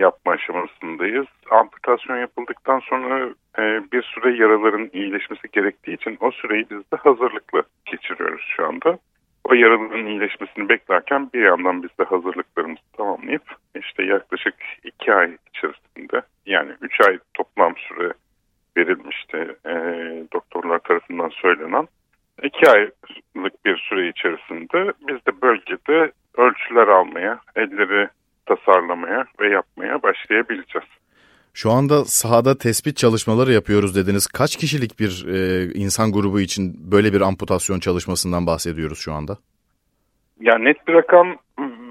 yapma 0.00 0.32
aşamasındayız. 0.32 1.26
Amputasyon 1.50 2.16
yapıldıktan 2.16 2.80
sonra 2.80 3.28
e, 3.58 3.62
bir 3.92 4.02
süre 4.02 4.36
yaraların 4.36 4.90
iyileşmesi 4.92 5.48
gerektiği 5.52 5.94
için 5.94 6.18
o 6.20 6.30
süreyi 6.30 6.66
biz 6.70 6.78
de 6.78 6.96
hazırlıklı 6.96 7.62
geçiriyoruz 7.86 8.44
şu 8.56 8.66
anda. 8.66 8.98
O 9.44 9.54
yaraların 9.54 10.06
iyileşmesini 10.06 10.68
beklerken 10.68 11.30
bir 11.34 11.42
yandan 11.42 11.82
biz 11.82 11.90
de 12.00 12.04
hazırlıklarımızı 12.04 12.82
tamamlayıp 12.96 13.42
işte 13.74 14.02
yaklaşık 14.02 14.54
iki 14.84 15.14
ay 15.14 15.36
içerisinde 15.54 16.22
yani 16.46 16.72
üç 16.80 17.00
ay 17.00 17.18
toplam 17.34 17.74
süre 17.76 18.12
verilmişti 18.76 19.56
e, 19.66 19.74
doktorlar 20.32 20.78
tarafından 20.78 21.28
söylenen. 21.28 21.88
iki 22.42 22.70
aylık 22.70 23.64
bir 23.64 23.76
süre 23.76 24.08
içerisinde 24.08 24.92
biz 25.08 25.26
de 25.26 25.42
bölgede 25.42 26.12
ölçüler 26.36 26.88
almaya, 26.88 27.40
elleri 27.56 28.08
tasarlamaya 28.46 29.24
ve 29.40 29.48
yapmaya 29.48 30.02
başlayabileceğiz. 30.02 30.88
Şu 31.54 31.70
anda 31.70 32.04
sahada 32.04 32.58
tespit 32.58 32.96
çalışmaları 32.96 33.52
yapıyoruz 33.52 33.96
dediniz. 33.96 34.26
Kaç 34.26 34.56
kişilik 34.56 35.00
bir 35.00 35.26
e, 35.28 35.64
insan 35.74 36.12
grubu 36.12 36.40
için 36.40 36.92
böyle 36.92 37.12
bir 37.12 37.20
amputasyon 37.20 37.80
çalışmasından 37.80 38.46
bahsediyoruz 38.46 38.98
şu 38.98 39.12
anda? 39.12 39.38
Ya 40.40 40.58
net 40.58 40.88
bir 40.88 40.94
rakam 40.94 41.36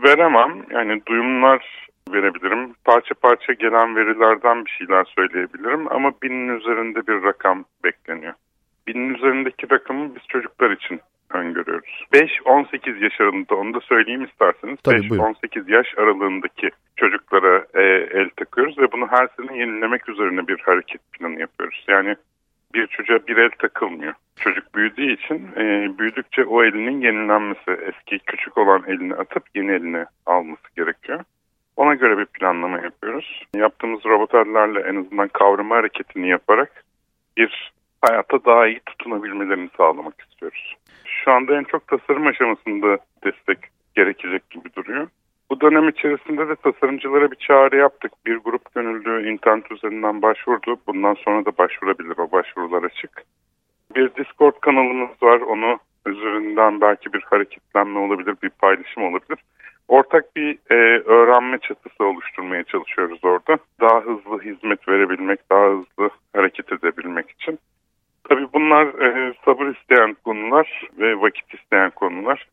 veremem. 0.03 0.65
Yani 0.71 1.01
duyumlar 1.07 1.89
verebilirim. 2.13 2.73
Parça 2.85 3.15
parça 3.15 3.53
gelen 3.53 3.95
verilerden 3.95 4.65
bir 4.65 4.71
şeyler 4.71 5.05
söyleyebilirim 5.15 5.91
ama 5.91 6.11
binin 6.23 6.59
üzerinde 6.59 7.07
bir 7.07 7.23
rakam 7.23 7.65
bekleniyor. 7.83 8.33
Binin 8.87 9.13
üzerindeki 9.13 9.71
rakamı 9.71 10.15
biz 10.15 10.21
çocuklar 10.27 10.71
için 10.71 11.01
öngörüyoruz. 11.33 12.05
5-18 12.13 13.03
yaş 13.03 13.21
aralığında 13.21 13.55
onu 13.55 13.73
da 13.73 13.79
söyleyeyim 13.79 14.23
isterseniz. 14.23 14.79
5-18 14.79 15.71
yaş 15.71 15.87
aralığındaki 15.97 16.69
çocuklara 16.95 17.65
e, 17.73 17.81
el 18.19 18.29
takıyoruz 18.37 18.77
ve 18.77 18.91
bunu 18.91 19.07
her 19.07 19.27
sene 19.37 19.57
yenilemek 19.57 20.09
üzerine 20.09 20.47
bir 20.47 20.59
hareket 20.59 21.01
planı 21.11 21.39
yapıyoruz. 21.39 21.85
Yani 21.87 22.15
bir 22.73 22.87
çocuğa 22.87 23.19
bir 23.27 23.37
el 23.37 23.49
takılmıyor. 23.59 24.13
Çocuk 24.35 24.75
büyüdüğü 24.75 25.13
için 25.13 25.49
e, 25.57 25.97
büyüdükçe 25.99 26.45
o 26.45 26.63
elinin 26.63 27.01
yenilenmesi, 27.01 27.71
eski 27.71 28.19
küçük 28.19 28.57
olan 28.57 28.83
elini 28.87 29.15
atıp 29.15 29.43
yeni 29.55 29.71
elini 29.71 30.05
alması 30.25 30.75
gerekiyor. 30.75 31.23
Ona 31.75 31.93
göre 31.93 32.17
bir 32.17 32.25
planlama 32.25 32.79
yapıyoruz. 32.79 33.43
Yaptığımız 33.55 34.05
robotlarla 34.05 34.79
en 34.79 34.95
azından 34.95 35.27
kavrama 35.27 35.75
hareketini 35.75 36.29
yaparak 36.29 36.83
bir 37.37 37.71
hayata 38.01 38.45
daha 38.45 38.67
iyi 38.67 38.79
tutunabilmelerini 38.85 39.69
sağlamak 39.77 40.21
istiyoruz. 40.21 40.75
Şu 41.23 41.31
anda 41.31 41.57
en 41.57 41.63
çok 41.63 41.87
tasarım 41.87 42.27
aşamasında 42.27 42.97
destek 43.23 43.57
gerekecek 43.95 44.49
gibi 44.49 44.73
duruyor. 44.75 45.07
Bu 45.49 45.61
dönem 45.61 45.89
içerisinde 45.89 46.49
de 46.49 46.55
tasarımcılara 46.55 47.31
bir 47.31 47.35
çağrı 47.35 47.77
yaptık. 47.77 48.11
Bir 48.25 48.37
grup 48.37 48.75
gönüllü 48.75 49.31
internet 49.31 49.71
üzerinden 49.71 50.21
başvurdu. 50.21 50.77
Bundan 50.87 51.13
sonra 51.13 51.45
da 51.45 51.57
başvurabilir. 51.57 52.17
O 52.17 52.31
başvurular 52.31 52.83
açık. 52.83 53.23
Bir 53.95 54.15
Discord 54.15 54.59
kanalımız 54.61 55.09
var. 55.21 55.39
Onu 55.39 55.79
üzerinden 56.05 56.81
belki 56.81 57.13
bir 57.13 57.21
hareketlenme 57.21 57.99
olabilir, 57.99 58.35
bir 58.43 58.49
paylaşım 58.49 59.03
olabilir. 59.03 59.39
Ortak 59.87 60.35
bir 60.35 60.57
e, 60.69 60.75
öğrenme 61.05 61.57
çatısı 61.57 62.05
oluşturmaya 62.05 62.63
çalışıyoruz 62.63 63.19
orada. 63.23 63.57
Daha 63.81 64.01
hızlı 64.01 64.41
hizmet 64.41 64.87
verebilmek, 64.87 65.39
daha 65.51 65.65
hızlı 65.65 66.09
hareket 66.33 66.71
edebilmek 66.71 67.29
için. 67.29 67.59
Tabii 68.29 68.47
bunlar 68.53 68.87
e, 68.87 69.33
sabır 69.45 69.75
isteyen 69.75 70.15
konular 70.23 70.89
ve 70.99 71.21
vakit 71.21 71.53
isteyen 71.53 71.89
konular. 71.89 72.47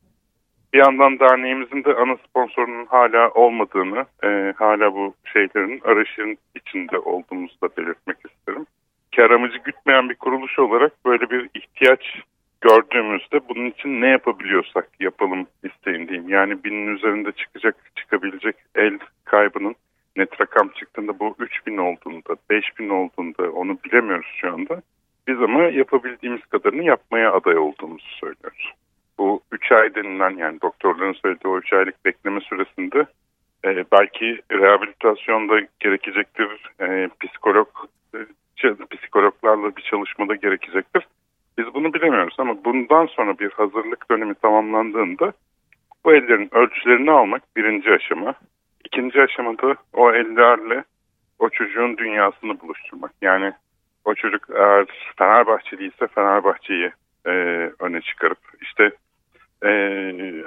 Bir 0.72 0.78
yandan 0.78 1.18
derneğimizin 1.18 1.84
de 1.84 1.94
ana 1.94 2.16
sponsorunun 2.16 2.86
hala 2.86 3.30
olmadığını, 3.30 4.04
e, 4.24 4.54
hala 4.56 4.94
bu 4.94 5.14
şeylerin 5.32 5.80
arayışın 5.84 6.38
içinde 6.54 6.98
olduğumuzu 6.98 7.60
da 7.62 7.68
belirtmek 7.76 8.16
isterim. 8.30 8.66
Kar 9.16 9.30
amacı 9.30 9.58
gütmeyen 9.58 10.08
bir 10.10 10.14
kuruluş 10.14 10.58
olarak 10.58 10.92
böyle 11.06 11.30
bir 11.30 11.50
ihtiyaç 11.54 12.20
gördüğümüzde 12.60 13.48
bunun 13.48 13.66
için 13.66 14.00
ne 14.00 14.08
yapabiliyorsak 14.08 14.88
yapalım 15.00 15.46
isteğindeyim. 15.62 16.28
Yani 16.28 16.64
binin 16.64 16.96
üzerinde 16.96 17.32
çıkacak, 17.32 17.76
çıkabilecek 17.96 18.56
el 18.74 18.98
kaybının 19.24 19.74
net 20.16 20.40
rakam 20.40 20.68
çıktığında 20.68 21.18
bu 21.18 21.36
3000 21.38 21.76
olduğunda, 21.76 22.36
5000 22.50 22.88
olduğunda 22.88 23.50
onu 23.50 23.78
bilemiyoruz 23.84 24.30
şu 24.40 24.52
anda. 24.52 24.82
Biz 25.26 25.42
ama 25.42 25.62
yapabildiğimiz 25.62 26.46
kadarını 26.46 26.84
yapmaya 26.84 27.32
aday 27.32 27.58
olduğumuzu 27.58 28.08
söylüyoruz. 28.20 28.72
Bu 29.18 29.40
3 29.52 29.72
ay 29.72 29.94
denilen 29.94 30.30
yani 30.30 30.60
doktorların 30.60 31.12
söylediği 31.12 31.52
o 31.52 31.58
3 31.58 31.72
aylık 31.72 32.04
bekleme 32.04 32.40
süresinde 32.40 33.06
e, 33.64 33.84
belki 33.92 34.40
rehabilitasyonda 34.52 35.60
gerekecektir, 35.80 36.48
e, 36.80 37.08
psikolog 37.20 37.68
e, 38.14 38.18
psikologlarla 38.90 39.76
bir 39.76 39.82
çalışmada 39.82 40.34
gerekecektir. 40.34 41.06
Biz 41.58 41.74
bunu 41.74 41.94
bilemiyoruz 41.94 42.36
ama 42.38 42.64
bundan 42.64 43.06
sonra 43.06 43.38
bir 43.38 43.50
hazırlık 43.50 44.10
dönemi 44.10 44.34
tamamlandığında 44.34 45.32
bu 46.04 46.14
ellerin 46.14 46.54
ölçülerini 46.54 47.10
almak 47.10 47.42
birinci 47.56 47.90
aşama. 47.90 48.34
İkinci 48.84 49.22
aşamada 49.22 49.74
o 49.92 50.12
ellerle 50.12 50.84
o 51.38 51.48
çocuğun 51.48 51.96
dünyasını 51.96 52.60
buluşturmak. 52.60 53.12
Yani 53.22 53.52
o 54.06 54.14
çocuk 54.14 54.46
eğer 54.54 54.86
Fenerbahçeliyse 55.18 56.06
Fenerbahçe'yi 56.06 56.92
e, 57.26 57.30
öne 57.80 58.00
çıkarıp 58.00 58.38
işte 58.60 58.90
e, 59.62 59.70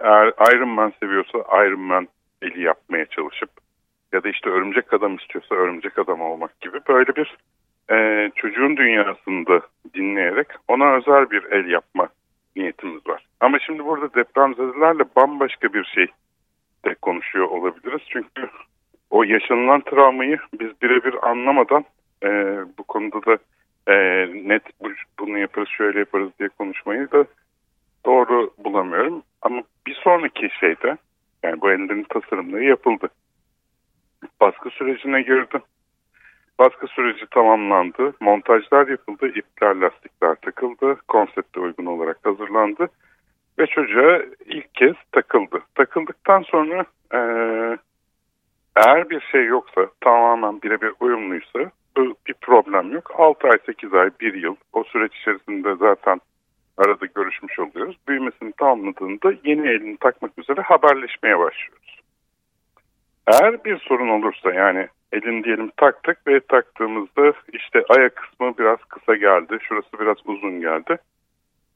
eğer 0.04 0.54
Iron 0.54 0.70
Man 0.70 0.94
seviyorsa 1.00 1.38
Iron 1.38 1.80
Man 1.80 2.08
eli 2.42 2.62
yapmaya 2.62 3.06
çalışıp 3.06 3.50
ya 4.14 4.24
da 4.24 4.30
işte 4.30 4.50
örümcek 4.50 4.94
adam 4.94 5.16
istiyorsa 5.16 5.56
örümcek 5.56 6.00
adam 6.00 6.22
olmak 6.22 6.62
gibi 6.62 6.80
böyle 6.88 7.16
bir 7.16 7.38
e, 7.92 8.30
çocuğun 8.36 8.78
dünyasında 8.78 9.62
dinleyerek 9.94 10.48
ona 10.68 10.96
özel 10.96 11.30
bir 11.30 11.44
el 11.52 11.66
yapma 11.66 12.10
niyetimiz 12.56 13.08
var. 13.08 13.26
Ama 13.40 13.60
şimdi 13.60 13.86
burada 13.86 14.14
depremzedelerle 14.14 15.04
bambaşka 15.16 15.74
bir 15.74 15.84
şey 15.84 16.08
de 16.86 16.96
konuşuyor 17.02 17.46
olabiliriz. 17.46 18.02
Çünkü 18.10 18.50
o 19.10 19.24
yaşanılan 19.24 19.82
travmayı 19.82 20.40
biz 20.60 20.82
birebir 20.82 21.30
anlamadan 21.30 21.86
e, 22.24 22.30
bu 22.78 22.84
konuda 22.84 23.26
da 23.26 23.38
e, 23.88 23.96
net 24.50 24.64
bu, 24.82 24.90
bunu 25.20 25.38
yaparız 25.38 25.70
şöyle 25.70 26.00
yaparız 26.00 26.30
diye 26.40 26.50
konuşmayı 26.50 27.12
da 27.12 27.26
doğru 28.06 28.54
bulamıyorum. 28.58 29.24
Ama 29.42 29.62
bir 29.88 29.94
sonraki 29.94 30.50
şeyde 30.60 30.98
yani 31.44 31.62
bu 31.62 31.72
ellerin 31.72 32.06
tasarımları 32.10 32.64
yapıldı. 32.64 33.10
Baskı 34.42 34.70
sürecine 34.70 35.22
girdi. 35.22 35.60
Baskı 36.60 36.88
süreci 36.88 37.26
tamamlandı. 37.32 38.14
Montajlar 38.20 38.88
yapıldı. 38.88 39.28
ipler 39.28 39.76
lastikler 39.76 40.36
takıldı. 40.36 40.98
Konsepte 41.08 41.60
uygun 41.60 41.86
olarak 41.86 42.26
hazırlandı. 42.26 42.88
Ve 43.60 43.68
çocuğa 43.68 44.22
ilk 44.46 44.76
kez 44.76 44.96
takıldı. 45.12 45.62
Takıldıktan 45.76 46.42
sonra 46.42 46.86
e, 47.14 47.20
eğer 48.76 49.10
bir 49.10 49.22
şey 49.32 49.46
yoksa 49.46 49.88
tamamen 50.02 50.62
birebir 50.62 50.94
uyumluysa 51.00 51.72
bir 51.98 52.34
problem 52.42 52.92
yok. 52.92 53.12
6 53.18 53.48
ay, 53.48 53.58
8 53.66 53.94
ay, 53.94 54.10
1 54.22 54.34
yıl 54.34 54.56
o 54.74 54.84
süreç 54.84 55.16
içerisinde 55.16 55.76
zaten 55.76 56.22
arada 56.78 57.06
görüşmüş 57.16 57.60
oluyoruz. 57.60 57.98
Büyümesini 58.08 58.52
tamamladığında 58.52 59.34
yeni 59.44 59.68
elini 59.68 59.98
takmak 59.98 60.32
üzere 60.40 60.62
haberleşmeye 60.62 61.40
başlıyoruz. 61.40 62.00
Eğer 63.28 63.64
bir 63.64 63.78
sorun 63.78 64.10
olursa 64.10 64.54
yani 64.54 64.88
elin 65.12 65.44
diyelim 65.44 65.72
taktık 65.78 66.28
ve 66.28 66.40
taktığımızda 66.40 67.34
işte 67.54 67.84
ayak 67.90 68.16
kısmı 68.16 68.58
biraz 68.58 68.78
kısa 68.78 69.16
geldi, 69.16 69.58
şurası 69.62 70.00
biraz 70.00 70.18
uzun 70.26 70.62
geldi. 70.62 70.98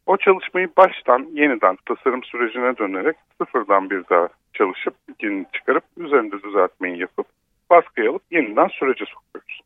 O 0.06 0.18
çalışmayı 0.18 0.70
baştan 0.78 1.28
yeniden 1.34 1.78
tasarım 1.86 2.24
sürecine 2.24 2.78
dönerek 2.78 3.16
sıfırdan 3.38 3.90
bir 3.90 4.04
daha 4.10 4.28
çalışıp 4.54 4.96
yeni 5.22 5.46
çıkarıp 5.54 5.84
üzerinde 5.98 6.44
düzeltmeyi 6.44 7.00
yapıp 7.00 7.28
baskıya 7.70 8.12
alıp 8.12 8.22
yeniden 8.32 8.68
sürece 8.68 9.06
sokuyoruz. 9.06 9.62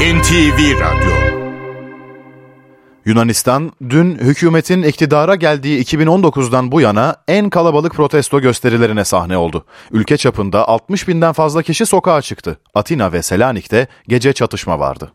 NTV 0.00 0.80
Radyo 0.80 1.38
Yunanistan 3.04 3.72
dün 3.90 4.14
hükümetin 4.14 4.82
iktidara 4.82 5.34
geldiği 5.34 5.84
2019'dan 5.84 6.72
bu 6.72 6.80
yana 6.80 7.16
en 7.28 7.50
kalabalık 7.50 7.94
protesto 7.94 8.40
gösterilerine 8.40 9.04
sahne 9.04 9.36
oldu. 9.36 9.64
Ülke 9.92 10.16
çapında 10.16 10.68
60 10.68 11.08
binden 11.08 11.32
fazla 11.32 11.62
kişi 11.62 11.86
sokağa 11.86 12.22
çıktı. 12.22 12.58
Atina 12.74 13.12
ve 13.12 13.22
Selanik'te 13.22 13.86
gece 14.08 14.32
çatışma 14.32 14.78
vardı. 14.78 15.12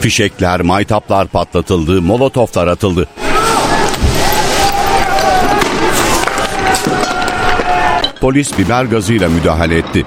Fişekler, 0.00 0.60
maytaplar 0.60 1.26
patlatıldı, 1.26 2.02
molotoflar 2.02 2.66
atıldı. 2.66 3.08
Polis 8.20 8.58
biber 8.58 8.84
gazıyla 8.84 9.28
müdahale 9.28 9.78
etti. 9.78 10.06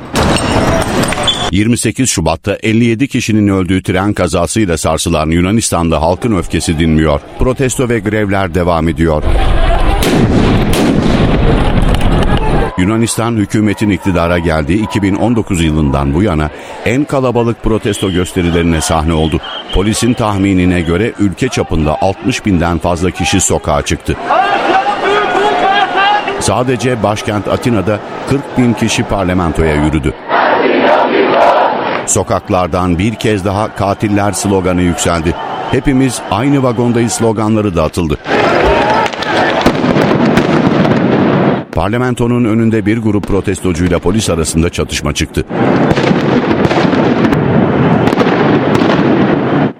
28 1.51 2.09
Şubat'ta 2.09 2.57
57 2.63 3.07
kişinin 3.07 3.47
öldüğü 3.47 3.83
tren 3.83 4.13
kazasıyla 4.13 4.77
sarsılan 4.77 5.29
Yunanistan'da 5.29 6.01
halkın 6.01 6.37
öfkesi 6.37 6.79
dinmiyor. 6.79 7.21
Protesto 7.39 7.89
ve 7.89 7.99
grevler 7.99 8.55
devam 8.55 8.87
ediyor. 8.87 9.23
Yunanistan 12.77 13.35
hükümetin 13.35 13.89
iktidara 13.89 14.39
geldiği 14.39 14.83
2019 14.83 15.63
yılından 15.63 16.13
bu 16.13 16.23
yana 16.23 16.49
en 16.85 17.03
kalabalık 17.03 17.63
protesto 17.63 18.11
gösterilerine 18.11 18.81
sahne 18.81 19.13
oldu. 19.13 19.39
Polisin 19.73 20.13
tahminine 20.13 20.81
göre 20.81 21.13
ülke 21.19 21.47
çapında 21.47 21.97
60 22.01 22.45
binden 22.45 22.77
fazla 22.77 23.11
kişi 23.11 23.41
sokağa 23.41 23.81
çıktı. 23.81 24.17
Sadece 26.39 27.03
başkent 27.03 27.47
Atina'da 27.47 27.99
40 28.29 28.57
bin 28.57 28.73
kişi 28.73 29.03
parlamentoya 29.03 29.85
yürüdü. 29.85 30.13
Sokaklardan 32.11 32.99
bir 32.99 33.15
kez 33.15 33.45
daha 33.45 33.75
katiller 33.75 34.31
sloganı 34.31 34.81
yükseldi. 34.81 35.35
Hepimiz 35.71 36.21
aynı 36.31 36.63
vagondayız 36.63 37.11
sloganları 37.11 37.75
da 37.75 37.83
atıldı. 37.83 38.17
Parlamentonun 41.71 42.45
önünde 42.45 42.85
bir 42.85 42.97
grup 42.97 43.27
protestocuyla 43.27 43.99
polis 43.99 44.29
arasında 44.29 44.69
çatışma 44.69 45.13
çıktı. 45.13 45.45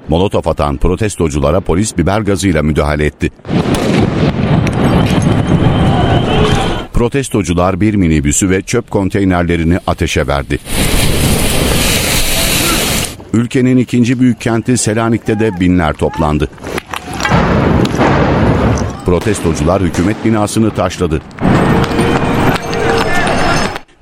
Molotof 0.08 0.48
atan 0.48 0.78
protestoculara 0.78 1.62
polis 1.62 1.98
biber 1.98 2.22
gazıyla 2.22 2.64
müdahale 2.64 3.06
etti. 3.06 3.32
Protestocular 6.94 7.82
bir 7.82 7.96
minibüsü 7.96 8.50
ve 8.50 8.62
çöp 8.62 8.92
konteynerlerini 8.92 9.80
ateşe 9.88 10.28
verdi. 10.28 10.60
Ülkenin 13.34 13.78
ikinci 13.78 14.20
büyük 14.20 14.42
kenti 14.42 14.78
Selanik'te 14.78 15.40
de 15.40 15.60
binler 15.60 15.94
toplandı. 15.94 16.48
Protestocular 19.06 19.82
hükümet 19.82 20.26
binasını 20.26 20.72
taşladı. 20.72 21.22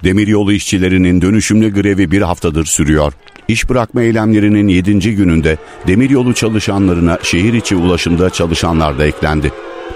Demiryolu 0.03 0.53
işçilerinin 0.53 1.22
dönüşümlü 1.22 1.73
grevi 1.73 2.11
bir 2.11 2.22
haftadır 2.22 2.65
sürüyor. 2.65 3.14
İş 3.47 3.69
bırakma 3.69 4.01
eylemlerinin 4.01 4.68
7. 4.68 5.15
gününde 5.15 5.57
demiryolu 5.88 6.34
çalışanlarına 6.34 7.18
şehir 7.23 7.53
içi 7.53 7.76
ulaşımda 7.76 8.30
çalışanlar 8.30 8.99
da 8.99 9.06
eklendi. 9.06 9.51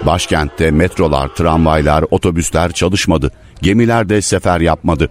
Başkentte 0.06 0.70
metrolar, 0.70 1.28
tramvaylar, 1.28 2.04
otobüsler 2.10 2.72
çalışmadı. 2.72 3.30
Gemiler 3.62 4.08
de 4.08 4.22
sefer 4.22 4.60
yapmadı. 4.60 5.10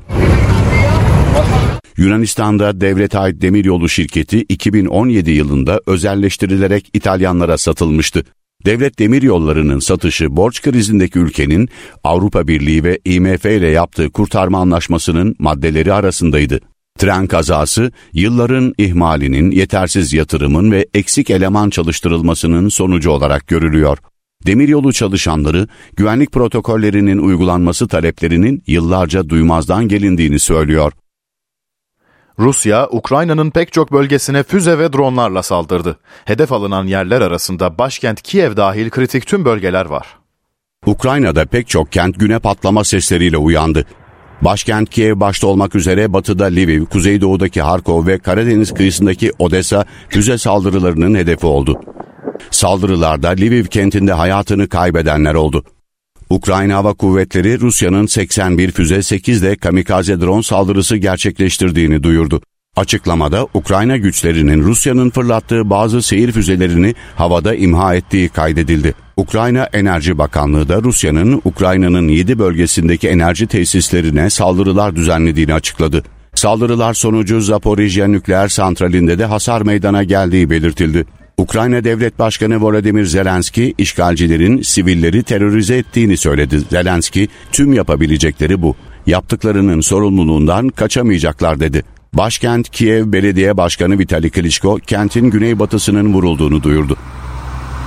Yunanistan'da 1.98 2.82
devlete 2.82 3.20
ait 3.20 3.42
demiryolu 3.42 3.90
şirketi 3.90 4.40
2017 4.40 5.32
yılında 5.32 5.82
özelleştirilerek 5.88 6.90
İtalyanlara 6.94 7.58
satılmıştı. 7.58 8.24
Devlet 8.66 9.00
demiryollarının 9.00 9.80
satışı 9.80 10.36
borç 10.36 10.62
krizindeki 10.62 11.20
ülkenin 11.20 11.70
Avrupa 12.04 12.48
Birliği 12.48 12.84
ve 12.84 13.00
IMF 13.06 13.46
ile 13.46 13.68
yaptığı 13.68 14.10
kurtarma 14.10 14.60
anlaşmasının 14.60 15.36
maddeleri 15.40 15.94
arasındaydı. 15.94 16.60
Tren 17.00 17.28
kazası 17.28 17.92
yılların 18.14 18.74
ihmalinin, 18.78 19.52
yetersiz 19.52 20.14
yatırımın 20.14 20.72
ve 20.72 20.88
eksik 20.94 21.30
eleman 21.30 21.70
çalıştırılmasının 21.70 22.70
sonucu 22.70 23.12
olarak 23.12 23.48
görülüyor. 23.48 23.98
Demiryolu 24.46 24.94
çalışanları 24.94 25.68
güvenlik 25.96 26.32
protokollerinin 26.32 27.18
uygulanması 27.18 27.88
taleplerinin 27.88 28.64
yıllarca 28.68 29.30
duymazdan 29.30 29.88
gelindiğini 29.88 30.40
söylüyor. 30.40 30.94
Rusya, 32.40 32.88
Ukrayna'nın 32.92 33.52
pek 33.52 33.74
çok 33.74 33.92
bölgesine 33.92 34.44
füze 34.44 34.80
ve 34.80 34.94
dronlarla 34.94 35.44
saldırdı. 35.44 35.98
Hedef 36.26 36.52
alınan 36.52 36.86
yerler 36.86 37.22
arasında 37.22 37.78
başkent 37.78 38.22
Kiev 38.22 38.58
dahil 38.58 38.90
kritik 38.90 39.28
tüm 39.28 39.46
bölgeler 39.46 39.86
var. 39.86 40.08
Ukrayna'da 40.86 41.46
pek 41.46 41.68
çok 41.68 41.92
kent 41.92 42.20
güne 42.20 42.40
patlama 42.40 42.84
sesleriyle 42.84 43.38
uyandı. 43.38 43.86
Başkent 44.42 44.90
Kiev 44.90 45.20
başta 45.20 45.48
olmak 45.48 45.76
üzere 45.76 46.14
batıda 46.14 46.46
Lviv, 46.46 46.86
kuzeydoğudaki 46.86 47.62
Harkov 47.62 48.08
ve 48.08 48.20
Karadeniz 48.20 48.74
kıyısındaki 48.74 49.32
Odessa 49.40 49.86
füze 50.10 50.38
saldırılarının 50.38 51.16
hedefi 51.16 51.46
oldu. 51.46 51.82
Saldırılarda 52.52 53.30
Lviv 53.30 53.66
kentinde 53.66 54.14
hayatını 54.14 54.70
kaybedenler 54.70 55.34
oldu. 55.34 55.64
Ukrayna 56.30 56.76
Hava 56.76 56.94
Kuvvetleri 56.94 57.60
Rusya'nın 57.60 58.06
81 58.06 58.72
füze 58.72 59.04
8 59.04 59.44
de 59.44 59.56
kamikaze 59.56 60.22
drone 60.22 60.44
saldırısı 60.44 60.98
gerçekleştirdiğini 60.98 62.04
duyurdu. 62.04 62.42
Açıklamada 62.76 63.48
Ukrayna 63.54 63.98
güçlerinin 63.98 64.64
Rusya'nın 64.64 65.10
fırlattığı 65.10 65.70
bazı 65.70 66.02
seyir 66.02 66.32
füzelerini 66.32 66.96
havada 67.16 67.56
imha 67.56 67.96
ettiği 67.96 68.30
kaydedildi. 68.30 68.94
Ukrayna 69.18 69.70
Enerji 69.74 70.18
Bakanlığı 70.18 70.70
da 70.70 70.84
Rusya'nın 70.84 71.42
Ukrayna'nın 71.46 72.08
7 72.08 72.40
bölgesindeki 72.40 73.08
enerji 73.08 73.48
tesislerine 73.48 74.30
saldırılar 74.30 74.96
düzenlediğini 74.96 75.54
açıkladı. 75.54 76.04
Saldırılar 76.36 76.94
sonucu 76.94 77.42
Zaporijya 77.42 78.08
nükleer 78.08 78.48
santralinde 78.48 79.20
de 79.20 79.26
hasar 79.26 79.62
meydana 79.62 80.04
geldiği 80.04 80.50
belirtildi. 80.50 81.06
Ukrayna 81.38 81.84
Devlet 81.84 82.20
Başkanı 82.20 82.62
Volodymyr 82.62 83.06
Zelenski 83.06 83.74
işgalcilerin 83.78 84.62
sivilleri 84.62 85.24
terörize 85.24 85.78
ettiğini 85.78 86.18
söyledi. 86.18 86.60
Zelenski 86.60 87.28
tüm 87.52 87.74
yapabilecekleri 87.74 88.62
bu. 88.62 88.76
Yaptıklarının 89.08 89.82
sorumluluğundan 89.82 90.70
kaçamayacaklar 90.70 91.60
dedi. 91.60 91.84
Başkent 92.14 92.70
Kiev 92.70 93.12
Belediye 93.12 93.58
Başkanı 93.58 94.00
Vitali 94.00 94.30
Klitschko 94.30 94.76
kentin 94.76 95.30
güneybatısının 95.30 96.14
vurulduğunu 96.14 96.64
duyurdu. 96.64 96.98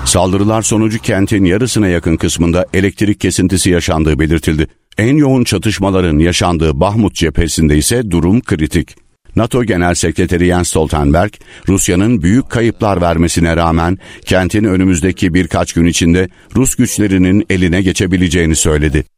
Saldırılar 0.05 0.62
sonucu 0.62 0.98
kentin 0.98 1.44
yarısına 1.44 1.89
yakın 1.89 2.16
kısmında 2.16 2.66
elektrik 2.74 3.20
kesintisi 3.20 3.70
yaşandığı 3.70 4.18
belirtildi. 4.18 4.66
En 4.98 5.16
yoğun 5.16 5.44
çatışmaların 5.44 6.18
yaşandığı 6.18 6.81
Bahmut 6.81 7.14
cephesinde 7.14 7.78
ise 7.78 8.10
durum 8.10 8.40
kritik. 8.40 9.06
NATO 9.36 9.64
Genel 9.64 9.94
Sekreteri 9.94 10.46
Jens 10.46 10.68
Stoltenberg, 10.68 11.32
Rusya'nın 11.68 12.22
büyük 12.22 12.50
kayıplar 12.50 13.00
vermesine 13.00 13.56
rağmen 13.56 13.98
kentin 14.24 14.64
önümüzdeki 14.64 15.34
birkaç 15.34 15.72
gün 15.72 15.86
içinde 15.86 16.28
Rus 16.56 16.74
güçlerinin 16.74 17.46
eline 17.50 17.82
geçebileceğini 17.82 18.56
söyledi. 18.56 19.15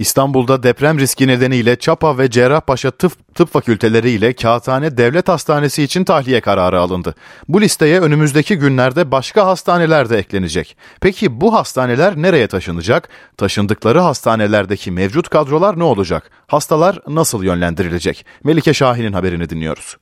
İstanbul'da 0.00 0.62
deprem 0.62 0.98
riski 0.98 1.26
nedeniyle 1.26 1.76
Çapa 1.76 2.18
ve 2.18 2.30
Cerrahpaşa 2.30 2.90
Tıp, 2.90 3.34
Tıp 3.34 3.52
Fakülteleri 3.52 4.10
ile 4.10 4.32
Kağıthane 4.32 4.96
Devlet 4.96 5.28
Hastanesi 5.28 5.82
için 5.82 6.04
tahliye 6.04 6.40
kararı 6.40 6.80
alındı. 6.80 7.14
Bu 7.48 7.60
listeye 7.60 8.00
önümüzdeki 8.00 8.56
günlerde 8.56 9.10
başka 9.10 9.46
hastaneler 9.46 10.10
de 10.10 10.18
eklenecek. 10.18 10.76
Peki 11.00 11.40
bu 11.40 11.54
hastaneler 11.54 12.16
nereye 12.16 12.46
taşınacak? 12.46 13.08
Taşındıkları 13.36 14.00
hastanelerdeki 14.00 14.90
mevcut 14.90 15.28
kadrolar 15.28 15.78
ne 15.78 15.84
olacak? 15.84 16.30
Hastalar 16.46 16.98
nasıl 17.08 17.44
yönlendirilecek? 17.44 18.26
Melike 18.44 18.74
Şahin'in 18.74 19.12
haberini 19.12 19.50
dinliyoruz. 19.50 19.96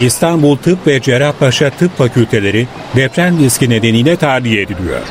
İstanbul 0.00 0.56
Tıp 0.56 0.86
ve 0.86 1.00
Cerrahpaşa 1.00 1.70
Tıp 1.70 1.98
Fakülteleri 1.98 2.66
deprem 2.96 3.38
riski 3.38 3.70
nedeniyle 3.70 4.16
tahliye 4.16 4.62
ediliyor. 4.62 5.02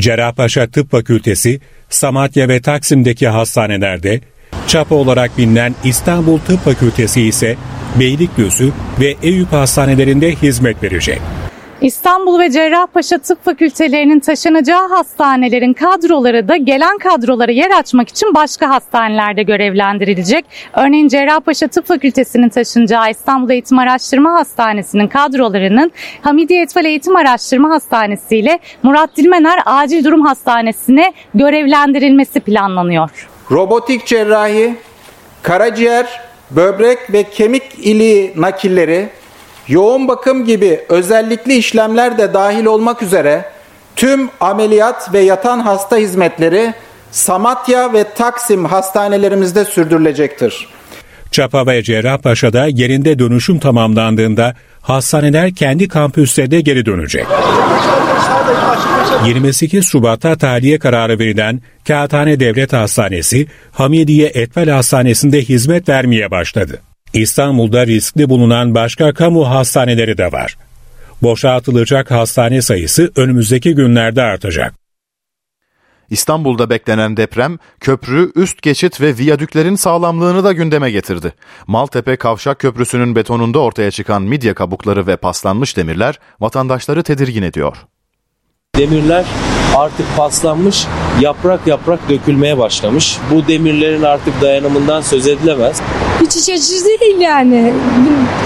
Cerrahpaşa 0.00 0.66
Tıp 0.66 0.90
Fakültesi, 0.90 1.60
Samatya 1.88 2.48
ve 2.48 2.60
Taksim'deki 2.60 3.28
hastanelerde, 3.28 4.20
çapa 4.66 4.94
olarak 4.94 5.38
bilinen 5.38 5.74
İstanbul 5.84 6.38
Tıp 6.38 6.64
Fakültesi 6.64 7.22
ise 7.22 7.56
Beylikdüzü 8.00 8.72
ve 9.00 9.16
Eyüp 9.22 9.52
hastanelerinde 9.52 10.34
hizmet 10.34 10.82
verecek. 10.82 11.20
İstanbul 11.82 12.38
ve 12.38 12.50
Cerrahpaşa 12.50 13.18
Tıp 13.18 13.44
Fakültelerinin 13.44 14.20
taşınacağı 14.20 14.88
hastanelerin 14.88 15.72
kadroları 15.72 16.48
da 16.48 16.56
gelen 16.56 16.98
kadrolara 16.98 17.52
yer 17.52 17.70
açmak 17.70 18.08
için 18.08 18.34
başka 18.34 18.70
hastanelerde 18.70 19.42
görevlendirilecek. 19.42 20.44
Örneğin 20.72 21.08
Cerrahpaşa 21.08 21.68
Tıp 21.68 21.86
Fakültesinin 21.86 22.48
taşınacağı 22.48 23.10
İstanbul 23.10 23.50
Eğitim 23.50 23.78
Araştırma 23.78 24.32
Hastanesi'nin 24.32 25.08
kadrolarının 25.08 25.92
Hamidiye 26.20 26.62
Etfal 26.62 26.84
Eğitim 26.84 27.16
Araştırma 27.16 27.70
Hastanesi 27.70 28.36
ile 28.36 28.58
Murat 28.82 29.16
Dilmener 29.16 29.62
Acil 29.66 30.04
Durum 30.04 30.26
Hastanesi'ne 30.26 31.12
görevlendirilmesi 31.34 32.40
planlanıyor. 32.40 33.28
Robotik 33.50 34.06
cerrahi, 34.06 34.74
karaciğer, 35.42 36.20
böbrek 36.50 36.98
ve 37.12 37.22
kemik 37.22 37.62
iliği 37.78 38.32
nakilleri, 38.36 39.08
yoğun 39.68 40.08
bakım 40.08 40.44
gibi 40.44 40.80
özellikli 40.88 41.54
işlemler 41.54 42.18
de 42.18 42.34
dahil 42.34 42.64
olmak 42.64 43.02
üzere 43.02 43.44
tüm 43.96 44.30
ameliyat 44.40 45.12
ve 45.12 45.18
yatan 45.18 45.60
hasta 45.60 45.96
hizmetleri 45.96 46.74
Samatya 47.10 47.92
ve 47.92 48.04
Taksim 48.04 48.64
hastanelerimizde 48.64 49.64
sürdürülecektir. 49.64 50.68
Çapa 51.30 51.66
ve 51.66 51.82
Cerrahpaşa'da 51.82 52.66
yerinde 52.66 53.18
dönüşüm 53.18 53.58
tamamlandığında 53.58 54.54
hastaneler 54.80 55.54
kendi 55.54 55.88
kampüslerine 55.88 56.60
geri 56.60 56.86
dönecek. 56.86 57.26
28 59.26 59.86
Şubat'ta 59.86 60.36
tahliye 60.36 60.78
kararı 60.78 61.18
verilen 61.18 61.60
Kağıthane 61.88 62.40
Devlet 62.40 62.72
Hastanesi, 62.72 63.46
Hamidiye 63.72 64.26
Etfel 64.34 64.70
Hastanesi'nde 64.70 65.40
hizmet 65.40 65.88
vermeye 65.88 66.30
başladı. 66.30 66.80
İstanbul'da 67.14 67.86
riskli 67.86 68.28
bulunan 68.28 68.74
başka 68.74 69.14
kamu 69.14 69.50
hastaneleri 69.50 70.18
de 70.18 70.32
var. 70.32 70.56
Boşaltılacak 71.22 72.10
hastane 72.10 72.62
sayısı 72.62 73.12
önümüzdeki 73.16 73.74
günlerde 73.74 74.22
artacak. 74.22 74.74
İstanbul'da 76.10 76.70
beklenen 76.70 77.16
deprem 77.16 77.58
köprü, 77.80 78.32
üst 78.34 78.62
geçit 78.62 79.00
ve 79.00 79.16
viyadüklerin 79.18 79.76
sağlamlığını 79.76 80.44
da 80.44 80.52
gündeme 80.52 80.90
getirdi. 80.90 81.32
Maltepe 81.66 82.16
Kavşak 82.16 82.58
Köprüsü'nün 82.58 83.16
betonunda 83.16 83.58
ortaya 83.58 83.90
çıkan 83.90 84.22
midye 84.22 84.54
kabukları 84.54 85.06
ve 85.06 85.16
paslanmış 85.16 85.76
demirler 85.76 86.18
vatandaşları 86.40 87.02
tedirgin 87.02 87.42
ediyor. 87.42 87.76
Demirler 88.78 89.24
artık 89.76 90.06
paslanmış, 90.16 90.86
yaprak 91.20 91.66
yaprak 91.66 92.08
dökülmeye 92.08 92.58
başlamış. 92.58 93.18
Bu 93.30 93.48
demirlerin 93.48 94.02
artık 94.02 94.40
dayanımından 94.40 95.00
söz 95.00 95.26
edilemez. 95.26 95.80
Hiç 96.20 96.36
iç 96.36 96.48
açıcı 96.48 96.84
değil 96.84 97.20
yani. 97.20 97.72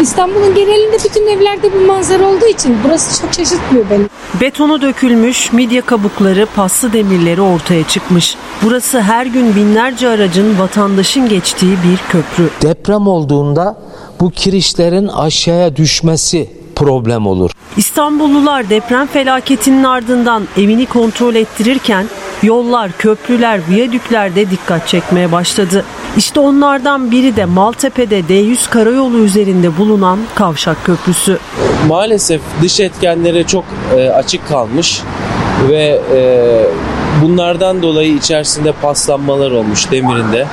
İstanbul'un 0.01 0.55
genelinde 0.55 0.97
bütün 1.05 1.27
evlerde 1.27 1.73
bu 1.74 1.86
manzara 1.86 2.24
olduğu 2.24 2.47
için 2.47 2.78
burası 2.85 3.23
çok 3.23 3.35
şaşırtmıyor 3.35 3.90
beni. 3.90 4.05
Betonu 4.40 4.82
dökülmüş, 4.82 5.53
midye 5.53 5.81
kabukları, 5.81 6.47
paslı 6.57 6.93
demirleri 6.93 7.40
ortaya 7.40 7.89
çıkmış. 7.89 8.36
Burası 8.62 9.01
her 9.01 9.27
gün 9.27 9.57
binlerce 9.57 10.09
aracın, 10.09 10.59
vatandaşın 10.59 11.28
geçtiği 11.28 11.73
bir 11.73 11.97
köprü. 12.09 12.51
Deprem 12.62 13.07
olduğunda 13.09 13.78
bu 14.20 14.31
kirişlerin 14.31 15.09
aşağıya 15.09 15.77
düşmesi 15.77 16.66
problem 16.77 17.27
olur. 17.27 17.51
İstanbullular 17.77 18.70
deprem 18.70 19.07
felaketinin 19.07 19.85
ardından 19.85 20.48
evini 20.57 20.86
kontrol 20.86 21.35
ettirirken 21.35 22.07
yollar, 22.43 22.90
köprüler, 22.98 23.61
viyadüklerde 23.69 24.51
dikkat 24.51 24.89
çekmeye 24.89 25.32
başladı. 25.32 25.85
İşte 26.16 26.40
onlardan 26.40 27.11
biri 27.11 27.36
de 27.36 27.44
Maltepe'de 27.44 28.20
D100 28.20 28.70
karayolu 28.70 29.19
üzerinde 29.19 29.78
bulunan 29.78 30.19
Kavşak 30.35 30.85
Köprüsü. 30.85 31.39
Maalesef 31.89 32.40
dış 32.62 32.81
etkenlere 32.81 33.44
çok 33.44 33.65
e, 33.97 34.09
açık 34.11 34.48
kalmış 34.48 35.03
ve 35.69 36.01
e, 36.15 36.20
bunlardan 37.23 37.83
dolayı 37.83 38.15
içerisinde 38.15 38.73
paslanmalar 38.73 39.51
olmuş 39.51 39.91
demirinde. 39.91 40.47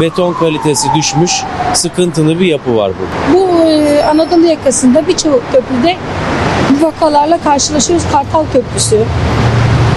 Beton 0.00 0.32
kalitesi 0.32 0.88
düşmüş, 0.96 1.42
sıkıntılı 1.74 2.40
bir 2.40 2.46
yapı 2.46 2.76
var 2.76 2.92
burada. 2.98 3.34
Bu 3.34 3.64
e, 3.64 4.02
Anadolu 4.02 4.46
yakasında 4.46 5.06
birçok 5.08 5.52
köprüde 5.52 5.96
bu 6.70 6.86
vakalarla 6.86 7.38
karşılaşıyoruz. 7.40 8.04
Kartal 8.12 8.44
Köprüsü, 8.52 9.04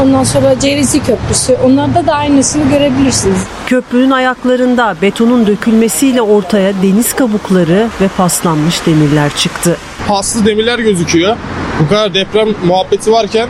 Ondan 0.02 0.24
sonra 0.24 0.60
Cevizli 0.60 1.04
Köprüsü. 1.04 1.58
Onlarda 1.66 2.08
da 2.08 2.14
aynısını 2.14 2.70
görebilirsiniz. 2.70 3.38
Köprünün 3.68 4.12
ayaklarında 4.12 4.95
betonun 5.02 5.48
dökülmesiyle 5.48 6.22
ortaya 6.22 6.74
deniz 6.84 7.14
kabukları 7.14 7.88
ve 8.02 8.08
paslanmış 8.18 8.86
demirler 8.86 9.32
çıktı. 9.36 9.78
Paslı 10.08 10.45
demirler 10.45 10.80
gözüküyor. 10.80 11.36
Bu 11.80 11.90
kadar 11.90 12.14
deprem 12.14 12.48
muhabbeti 12.66 13.12
varken 13.12 13.50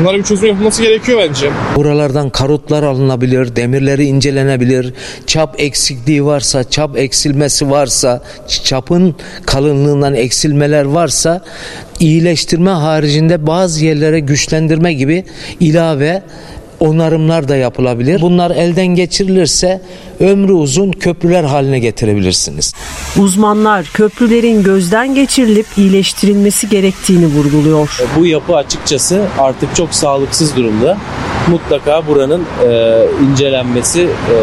Bunlara 0.00 0.18
bir 0.18 0.22
çözüm 0.22 0.48
yapılması 0.48 0.82
gerekiyor 0.82 1.20
bence. 1.28 1.50
Buralardan 1.76 2.30
karotlar 2.30 2.82
alınabilir, 2.82 3.56
demirleri 3.56 4.04
incelenebilir. 4.04 4.94
Çap 5.26 5.54
eksikliği 5.60 6.24
varsa, 6.24 6.70
çap 6.70 6.98
eksilmesi 6.98 7.70
varsa, 7.70 8.22
çapın 8.64 9.14
kalınlığından 9.46 10.14
eksilmeler 10.14 10.84
varsa 10.84 11.44
iyileştirme 12.00 12.70
haricinde 12.70 13.46
bazı 13.46 13.84
yerlere 13.84 14.20
güçlendirme 14.20 14.92
gibi 14.92 15.24
ilave 15.60 16.22
onarımlar 16.80 17.48
da 17.48 17.56
yapılabilir. 17.56 18.20
Bunlar 18.20 18.50
elden 18.50 18.86
geçirilirse 18.86 19.80
ömrü 20.20 20.52
uzun 20.52 20.92
köprüler 20.92 21.44
haline 21.44 21.78
getirebilirsiniz. 21.78 22.74
Uzmanlar 23.18 23.84
köprülerin 23.94 24.62
gözden 24.62 25.14
geçirilip 25.14 25.66
iyileştirilmesi 25.76 26.68
gerektiğini 26.68 27.26
vurguluyor. 27.26 27.98
Bu 28.18 28.26
yapı 28.26 28.56
açıkçası 28.56 29.26
artık 29.38 29.76
çok 29.76 29.94
sağlıksız 29.94 30.56
durumda. 30.56 30.98
Mutlaka 31.48 32.06
buranın 32.06 32.42
e, 32.68 33.02
incelenmesi, 33.30 34.02
e, 34.02 34.34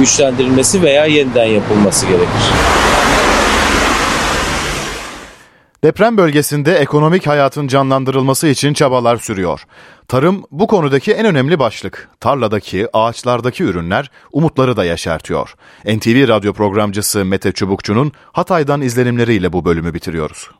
güçlendirilmesi 0.00 0.82
veya 0.82 1.06
yeniden 1.06 1.44
yapılması 1.44 2.06
gerekir. 2.06 2.44
Deprem 5.84 6.16
bölgesinde 6.16 6.74
ekonomik 6.74 7.26
hayatın 7.26 7.68
canlandırılması 7.68 8.46
için 8.46 8.74
çabalar 8.74 9.16
sürüyor. 9.16 9.64
Tarım 10.08 10.44
bu 10.50 10.66
konudaki 10.66 11.12
en 11.12 11.26
önemli 11.26 11.58
başlık. 11.58 12.08
Tarladaki, 12.20 12.88
ağaçlardaki 12.92 13.64
ürünler 13.64 14.10
umutları 14.32 14.76
da 14.76 14.84
yaşartıyor. 14.84 15.54
NTV 15.84 16.28
radyo 16.28 16.52
programcısı 16.52 17.24
Mete 17.24 17.52
Çubukçu'nun 17.52 18.12
Hatay'dan 18.32 18.80
izlenimleriyle 18.80 19.52
bu 19.52 19.64
bölümü 19.64 19.94
bitiriyoruz. 19.94 20.50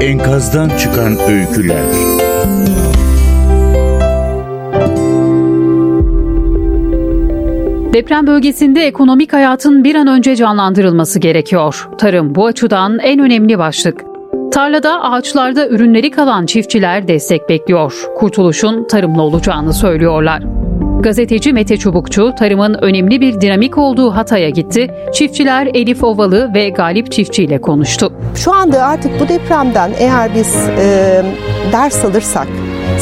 Enkazdan 0.00 0.76
çıkan 0.78 1.18
öyküler. 1.18 1.84
Deprem 7.92 8.26
bölgesinde 8.26 8.86
ekonomik 8.86 9.32
hayatın 9.32 9.84
bir 9.84 9.94
an 9.94 10.06
önce 10.06 10.36
canlandırılması 10.36 11.18
gerekiyor. 11.18 11.88
Tarım 11.98 12.34
bu 12.34 12.46
açıdan 12.46 12.98
en 12.98 13.20
önemli 13.20 13.58
başlık. 13.58 14.04
Tarlada, 14.52 15.02
ağaçlarda 15.02 15.68
ürünleri 15.68 16.10
kalan 16.10 16.46
çiftçiler 16.46 17.08
destek 17.08 17.48
bekliyor. 17.48 18.04
Kurtuluşun 18.16 18.86
tarımla 18.86 19.22
olacağını 19.22 19.72
söylüyorlar. 19.72 20.42
Gazeteci 21.00 21.52
Mete 21.52 21.76
Çubukçu, 21.76 22.34
tarımın 22.38 22.74
önemli 22.74 23.20
bir 23.20 23.40
dinamik 23.40 23.78
olduğu 23.78 24.10
Hatay'a 24.10 24.48
gitti. 24.48 24.90
Çiftçiler 25.14 25.66
Elif 25.74 26.04
Ovalı 26.04 26.54
ve 26.54 26.68
Galip 26.68 27.12
Çiftçi 27.12 27.44
ile 27.44 27.60
konuştu. 27.60 28.12
Şu 28.36 28.52
anda 28.52 28.86
artık 28.86 29.20
bu 29.20 29.28
depremden 29.28 29.90
eğer 29.98 30.34
biz 30.34 30.56
e, 30.78 31.22
ders 31.72 32.04
alırsak, 32.04 32.46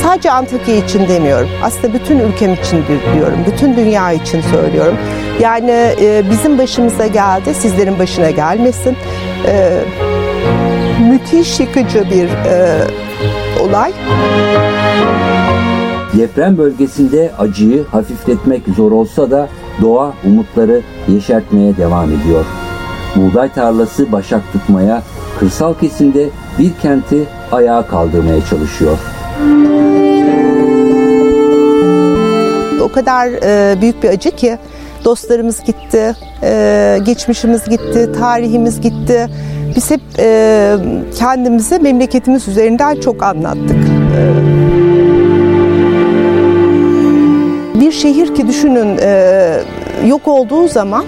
Sadece 0.03 0.31
Antakya 0.31 0.77
için 0.77 1.09
demiyorum. 1.09 1.49
Aslında 1.63 1.95
bütün 1.95 2.19
ülkem 2.19 2.55
için 2.55 2.85
diyorum. 3.15 3.39
Bütün 3.47 3.77
dünya 3.77 4.13
için 4.13 4.41
söylüyorum. 4.41 4.97
Yani 5.41 5.71
e, 6.01 6.23
bizim 6.31 6.59
başımıza 6.59 7.07
geldi, 7.07 7.55
sizlerin 7.55 7.99
başına 7.99 8.31
gelmesin. 8.31 8.97
E, 9.47 9.71
müthiş 11.11 11.61
yıkıcı 11.61 12.05
bir 12.11 12.29
e, 12.29 12.81
olay. 13.61 13.93
Deprem 16.19 16.59
bölgesinde 16.59 17.31
acıyı 17.39 17.85
hafifletmek 17.87 18.63
zor 18.77 18.93
olsa 18.93 19.31
da 19.31 19.49
doğa 19.83 20.13
umutları 20.25 20.83
yeşertmeye 21.09 21.77
devam 21.77 22.13
ediyor. 22.13 22.45
Buğday 23.17 23.53
tarlası 23.53 24.13
başak 24.13 24.53
tutmaya, 24.53 25.03
kırsal 25.39 25.75
kesimde 25.75 26.29
bir 26.59 26.73
kenti 26.83 27.25
ayağa 27.53 27.87
kaldırmaya 27.87 28.45
çalışıyor. 28.45 28.99
O 32.83 32.89
kadar 32.89 33.29
e, 33.29 33.81
büyük 33.81 34.03
bir 34.03 34.09
acı 34.09 34.31
ki 34.31 34.59
dostlarımız 35.05 35.65
gitti, 35.65 36.15
e, 36.43 36.99
geçmişimiz 37.05 37.65
gitti, 37.65 38.13
tarihimiz 38.19 38.81
gitti. 38.81 39.27
Biz 39.77 39.91
hep 39.91 40.01
e, 40.19 40.77
kendimize 41.19 41.79
memleketimiz 41.79 42.49
üzerinden 42.49 43.01
çok 43.01 43.23
anlattık. 43.23 43.77
Bir 47.81 47.93
şehir 47.93 48.35
ki 48.35 48.49
düşünün 48.49 48.99
yok 50.09 50.29
olduğu 50.29 50.69
zaman 50.69 51.05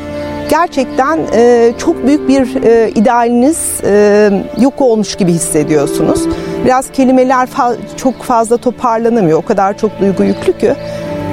gerçekten 0.51 1.19
e, 1.35 1.73
çok 1.79 2.07
büyük 2.07 2.29
bir 2.29 2.63
e, 2.65 2.91
idealiniz 2.91 3.81
e, 3.85 4.31
yok 4.61 4.81
olmuş 4.81 5.15
gibi 5.15 5.33
hissediyorsunuz. 5.33 6.25
Biraz 6.65 6.91
kelimeler 6.93 7.49
fa- 7.49 7.77
çok 7.97 8.23
fazla 8.23 8.57
toparlanamıyor. 8.57 9.39
O 9.39 9.43
kadar 9.43 9.79
çok 9.79 10.01
duygu 10.01 10.25
yüklü 10.25 10.59
ki. 10.59 10.73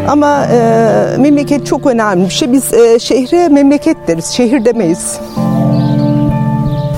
Ama 0.07 0.45
e, 0.45 1.17
memleket 1.19 1.65
çok 1.65 1.85
önemli 1.85 2.25
bir 2.25 2.29
şey. 2.29 2.51
Biz 2.51 2.73
e, 2.73 2.99
şehre 2.99 3.49
memleket 3.49 3.97
deriz, 4.07 4.25
şehir 4.25 4.65
demeyiz. 4.65 5.19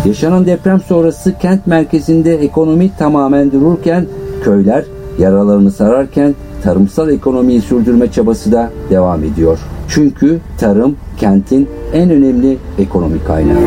Yaşanan 0.05 0.45
deprem 0.45 0.81
sonrası 0.81 1.37
kent 1.37 1.67
merkezinde 1.67 2.35
ekonomi 2.35 2.91
tamamen 2.99 3.51
dururken 3.51 4.05
köyler 4.43 4.83
yaralarını 5.19 5.71
sararken 5.71 6.35
tarımsal 6.67 7.09
ekonomiyi 7.09 7.61
sürdürme 7.61 8.11
çabası 8.11 8.51
da 8.51 8.71
devam 8.89 9.23
ediyor. 9.23 9.59
Çünkü 9.89 10.39
tarım 10.59 10.95
kentin 11.17 11.69
en 11.93 12.09
önemli 12.09 12.57
ekonomik 12.79 13.27
kaynağı. 13.27 13.61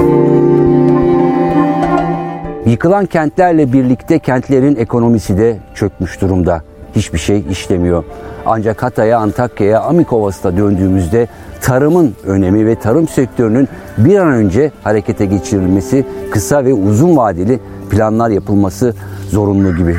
Yıkılan 2.67 3.07
kentlerle 3.07 3.73
birlikte 3.73 4.19
kentlerin 4.19 4.77
ekonomisi 4.77 5.39
de 5.39 5.57
çökmüş 5.75 6.21
durumda. 6.21 6.63
Hiçbir 6.97 7.19
şey 7.19 7.45
işlemiyor. 7.51 8.05
Ancak 8.47 8.83
Hatay'a, 8.83 9.19
Antakya'ya, 9.19 9.81
Amikovas'ta 9.81 10.57
döndüğümüzde 10.57 11.29
tarımın 11.61 12.15
önemi 12.27 12.67
ve 12.67 12.75
tarım 12.75 13.09
sektörünün 13.09 13.69
bir 13.99 14.19
an 14.19 14.33
önce 14.33 14.73
harekete 14.83 15.27
geçirilmesi, 15.27 16.05
kısa 16.31 16.65
ve 16.65 16.75
uzun 16.75 17.17
vadeli 17.17 17.61
planlar 17.91 18.31
yapılması 18.31 18.95
zorunlu 19.31 19.77
gibi. 19.77 19.97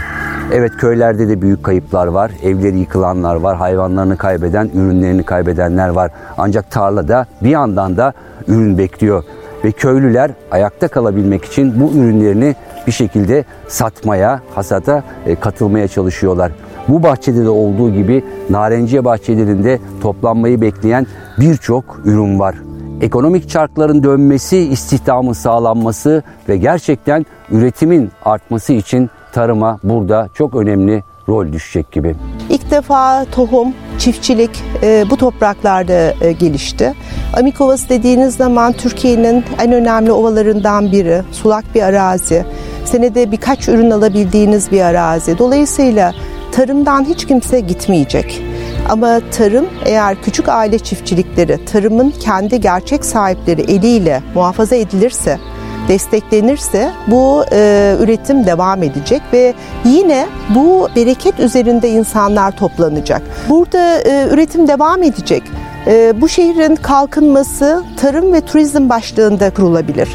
Evet 0.53 0.71
köylerde 0.77 1.29
de 1.29 1.41
büyük 1.41 1.63
kayıplar 1.63 2.07
var. 2.07 2.31
Evleri 2.43 2.79
yıkılanlar 2.79 3.35
var. 3.35 3.57
Hayvanlarını 3.57 4.17
kaybeden, 4.17 4.69
ürünlerini 4.73 5.23
kaybedenler 5.23 5.89
var. 5.89 6.11
Ancak 6.37 6.71
tarlada 6.71 7.25
bir 7.41 7.49
yandan 7.49 7.97
da 7.97 8.13
ürün 8.47 8.77
bekliyor. 8.77 9.23
Ve 9.65 9.71
köylüler 9.71 10.31
ayakta 10.51 10.87
kalabilmek 10.87 11.45
için 11.45 11.81
bu 11.81 11.91
ürünlerini 11.91 12.55
bir 12.87 12.91
şekilde 12.91 13.45
satmaya, 13.67 14.41
hasata 14.55 15.03
e, 15.25 15.35
katılmaya 15.35 15.87
çalışıyorlar. 15.87 16.51
Bu 16.87 17.03
bahçede 17.03 17.45
de 17.45 17.49
olduğu 17.49 17.93
gibi 17.93 18.25
narenciye 18.49 19.05
bahçelerinde 19.05 19.79
toplanmayı 20.01 20.61
bekleyen 20.61 21.07
birçok 21.39 21.99
ürün 22.05 22.39
var. 22.39 22.55
Ekonomik 23.01 23.49
çarkların 23.49 24.03
dönmesi, 24.03 24.57
istihdamın 24.57 25.33
sağlanması 25.33 26.23
ve 26.49 26.57
gerçekten 26.57 27.25
üretimin 27.51 28.11
artması 28.25 28.73
için 28.73 29.09
tarıma 29.31 29.79
burada 29.83 30.29
çok 30.33 30.55
önemli 30.55 31.03
rol 31.29 31.53
düşecek 31.53 31.91
gibi. 31.91 32.15
İlk 32.49 32.71
defa 32.71 33.25
tohum, 33.25 33.73
çiftçilik 33.97 34.63
e, 34.83 35.05
bu 35.09 35.17
topraklarda 35.17 36.13
e, 36.21 36.31
gelişti. 36.31 36.93
Amik 37.37 37.61
Ovası 37.61 37.89
dediğiniz 37.89 38.35
zaman 38.35 38.73
Türkiye'nin 38.73 39.43
en 39.61 39.71
önemli 39.71 40.11
ovalarından 40.11 40.91
biri. 40.91 41.21
Sulak 41.31 41.75
bir 41.75 41.81
arazi. 41.81 42.45
Senede 42.85 43.31
birkaç 43.31 43.67
ürün 43.67 43.91
alabildiğiniz 43.91 44.71
bir 44.71 44.81
arazi. 44.81 45.37
Dolayısıyla 45.37 46.13
tarımdan 46.51 47.03
hiç 47.03 47.27
kimse 47.27 47.59
gitmeyecek. 47.59 48.43
Ama 48.89 49.21
tarım 49.31 49.65
eğer 49.85 50.21
küçük 50.21 50.49
aile 50.49 50.79
çiftçilikleri 50.79 51.65
tarımın 51.65 52.09
kendi 52.09 52.61
gerçek 52.61 53.05
sahipleri 53.05 53.61
eliyle 53.61 54.21
muhafaza 54.35 54.75
edilirse 54.75 55.39
desteklenirse 55.87 56.91
bu 57.07 57.43
e, 57.51 57.95
üretim 57.99 58.45
devam 58.45 58.83
edecek 58.83 59.21
ve 59.33 59.53
yine 59.85 60.27
bu 60.55 60.87
bereket 60.95 61.39
üzerinde 61.39 61.89
insanlar 61.89 62.51
toplanacak. 62.51 63.21
Burada 63.49 63.99
e, 63.99 64.27
üretim 64.31 64.67
devam 64.67 65.03
edecek. 65.03 65.43
E, 65.87 66.21
bu 66.21 66.29
şehrin 66.29 66.75
kalkınması 66.75 67.83
tarım 67.97 68.33
ve 68.33 68.41
turizm 68.41 68.89
başlığında 68.89 69.49
kurulabilir. 69.49 70.09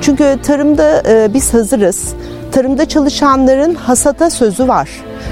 Çünkü 0.00 0.38
tarımda 0.42 1.02
e, 1.08 1.34
biz 1.34 1.54
hazırız. 1.54 2.14
Tarımda 2.52 2.88
çalışanların 2.88 3.74
hasata 3.74 4.30
sözü 4.30 4.68
var. 4.68 4.88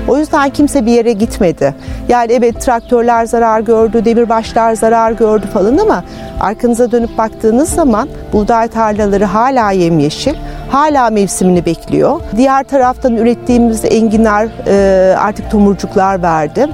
O 0.08 0.18
yüzden 0.18 0.50
kimse 0.50 0.86
bir 0.86 0.92
yere 0.92 1.12
gitmedi. 1.12 1.74
Yani 2.08 2.32
evet 2.32 2.60
traktörler 2.60 3.26
zarar 3.26 3.60
gördü, 3.60 4.04
demirbaşlar 4.04 4.74
zarar 4.74 5.12
gördü 5.12 5.46
falan 5.46 5.78
ama 5.78 6.04
arkanıza 6.40 6.90
dönüp 6.90 7.18
baktığınız 7.18 7.68
zaman 7.68 8.08
buğday 8.32 8.68
tarlaları 8.68 9.24
hala 9.24 9.70
yemyeşil, 9.70 10.34
hala 10.70 11.10
mevsimini 11.10 11.66
bekliyor. 11.66 12.20
Diğer 12.36 12.64
taraftan 12.64 13.16
ürettiğimiz 13.16 13.84
enginar 13.84 14.48
e, 14.66 15.16
artık 15.16 15.50
tomurcuklar 15.50 16.22
verdi 16.22 16.66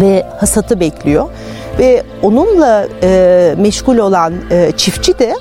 ve 0.00 0.26
hasatı 0.40 0.80
bekliyor. 0.80 1.28
Ve 1.78 2.02
onunla 2.22 2.86
e, 3.02 3.54
meşgul 3.58 3.98
olan 3.98 4.32
e, 4.50 4.72
çiftçi 4.76 5.18
de 5.18 5.34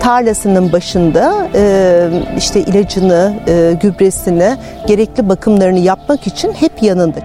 tarlasının 0.00 0.72
başında 0.72 1.48
e, 1.54 2.10
işte 2.38 2.60
ilacını, 2.60 3.34
e, 3.48 3.78
gübresini, 3.82 4.56
gerekli 4.86 5.28
bakımlarını 5.28 5.78
yapmak 5.78 6.26
için 6.26 6.52
hep 6.52 6.82
yanında. 6.82 7.18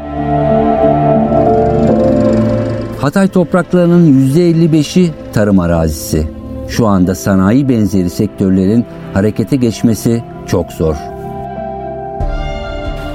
Hatay 3.02 3.28
topraklarının 3.28 4.30
%55'i 4.36 5.12
tarım 5.34 5.60
arazisi. 5.60 6.28
Şu 6.70 6.88
anda 6.88 7.16
sanayi 7.16 7.70
benzeri 7.70 8.10
sektörlerin 8.10 8.86
harekete 9.14 9.56
geçmesi 9.56 10.24
çok 10.48 10.72
zor. 10.72 10.96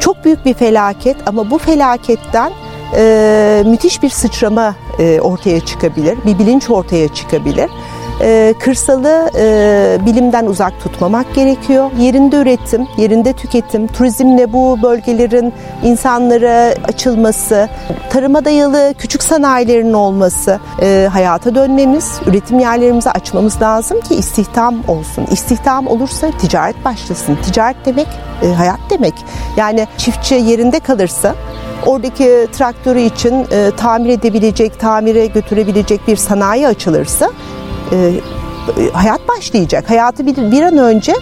Çok 0.00 0.24
büyük 0.24 0.44
bir 0.44 0.54
felaket 0.54 1.16
ama 1.26 1.50
bu 1.50 1.58
felaketten 1.58 2.52
e, 2.96 3.62
müthiş 3.66 4.02
bir 4.02 4.08
sıçrama 4.10 4.74
e, 4.98 5.20
ortaya 5.20 5.60
çıkabilir, 5.60 6.18
bir 6.26 6.38
bilinç 6.38 6.70
ortaya 6.70 7.14
çıkabilir. 7.14 7.70
E, 8.20 8.54
kırsalı 8.60 9.30
e, 9.38 9.98
bilimden 10.06 10.46
uzak 10.46 10.80
tutmamak 10.80 11.34
gerekiyor. 11.34 11.90
Yerinde 11.98 12.36
üretim, 12.36 12.86
yerinde 12.96 13.32
tüketim, 13.32 13.86
turizmle 13.86 14.52
bu 14.52 14.82
bölgelerin 14.82 15.52
insanlara 15.82 16.74
açılması, 16.84 17.68
tarıma 18.10 18.44
dayalı 18.44 18.94
küçük 18.98 19.22
sanayilerin 19.22 19.92
olması, 19.92 20.60
e, 20.82 21.08
hayata 21.12 21.54
dönmemiz, 21.54 22.20
üretim 22.26 22.58
yerlerimizi 22.58 23.10
açmamız 23.10 23.62
lazım 23.62 24.00
ki 24.00 24.14
istihdam 24.14 24.76
olsun. 24.88 25.26
İstihdam 25.30 25.86
olursa 25.86 26.30
ticaret 26.30 26.84
başlasın. 26.84 27.36
Ticaret 27.36 27.76
demek 27.86 28.08
e, 28.42 28.48
hayat 28.52 28.80
demek. 28.90 29.14
Yani 29.56 29.86
çiftçi 29.98 30.34
yerinde 30.34 30.80
kalırsa 30.80 31.34
oradaki 31.86 32.46
traktörü 32.52 33.00
için 33.00 33.46
e, 33.52 33.70
tamir 33.76 34.08
edebilecek, 34.08 34.80
tamire 34.80 35.26
götürebilecek 35.26 36.08
bir 36.08 36.16
sanayi 36.16 36.68
açılırsa 36.68 37.30
e, 37.92 38.20
hayat 38.92 39.28
başlayacak. 39.28 39.90
Hayatı 39.90 40.26
bir, 40.26 40.36
bir 40.36 40.62
an 40.62 40.76
önce 40.76 41.12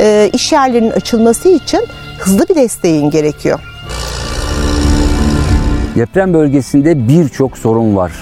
e, 0.00 0.30
iş 0.32 0.52
yerlerinin 0.52 0.90
açılması 0.90 1.48
için 1.48 1.80
hızlı 2.18 2.48
bir 2.48 2.54
desteğin 2.54 3.10
gerekiyor. 3.10 3.60
Deprem 5.96 6.34
bölgesinde 6.34 7.08
birçok 7.08 7.58
sorun 7.58 7.96
var. 7.96 8.12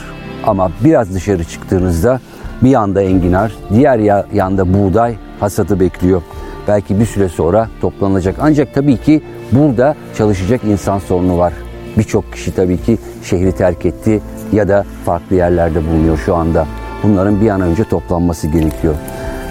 Ama 0.44 0.70
biraz 0.84 1.14
dışarı 1.14 1.44
çıktığınızda 1.44 2.20
bir 2.62 2.70
yanda 2.70 3.02
enginar, 3.02 3.52
diğer 3.74 4.24
yanda 4.34 4.74
buğday 4.74 5.14
hasadı 5.40 5.80
bekliyor. 5.80 6.22
Belki 6.68 7.00
bir 7.00 7.06
süre 7.06 7.28
sonra 7.28 7.68
toplanacak. 7.80 8.36
Ancak 8.40 8.74
tabii 8.74 8.96
ki 8.96 9.22
burada 9.52 9.94
çalışacak 10.18 10.60
insan 10.64 10.98
sorunu 10.98 11.38
var. 11.38 11.52
Birçok 11.98 12.32
kişi 12.32 12.54
tabii 12.54 12.82
ki 12.82 12.98
şehri 13.24 13.52
terk 13.52 13.86
etti 13.86 14.20
ya 14.52 14.68
da 14.68 14.84
farklı 15.04 15.36
yerlerde 15.36 15.88
bulunuyor 15.88 16.18
şu 16.18 16.34
anda. 16.34 16.66
Bunların 17.02 17.40
bir 17.40 17.50
an 17.50 17.60
önce 17.60 17.84
toplanması 17.84 18.46
gerekiyor. 18.46 18.94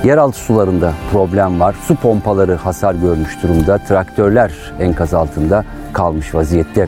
Yeraltı 0.04 0.38
sularında 0.38 0.94
problem 1.12 1.60
var. 1.60 1.76
Su 1.88 1.96
pompaları 1.96 2.56
hasar 2.56 2.96
görmüş 2.96 3.44
durumda. 3.44 3.78
Traktörler 3.78 4.52
enkaz 4.80 5.14
altında 5.14 5.64
kalmış 5.94 6.36
vaziyette. 6.36 6.88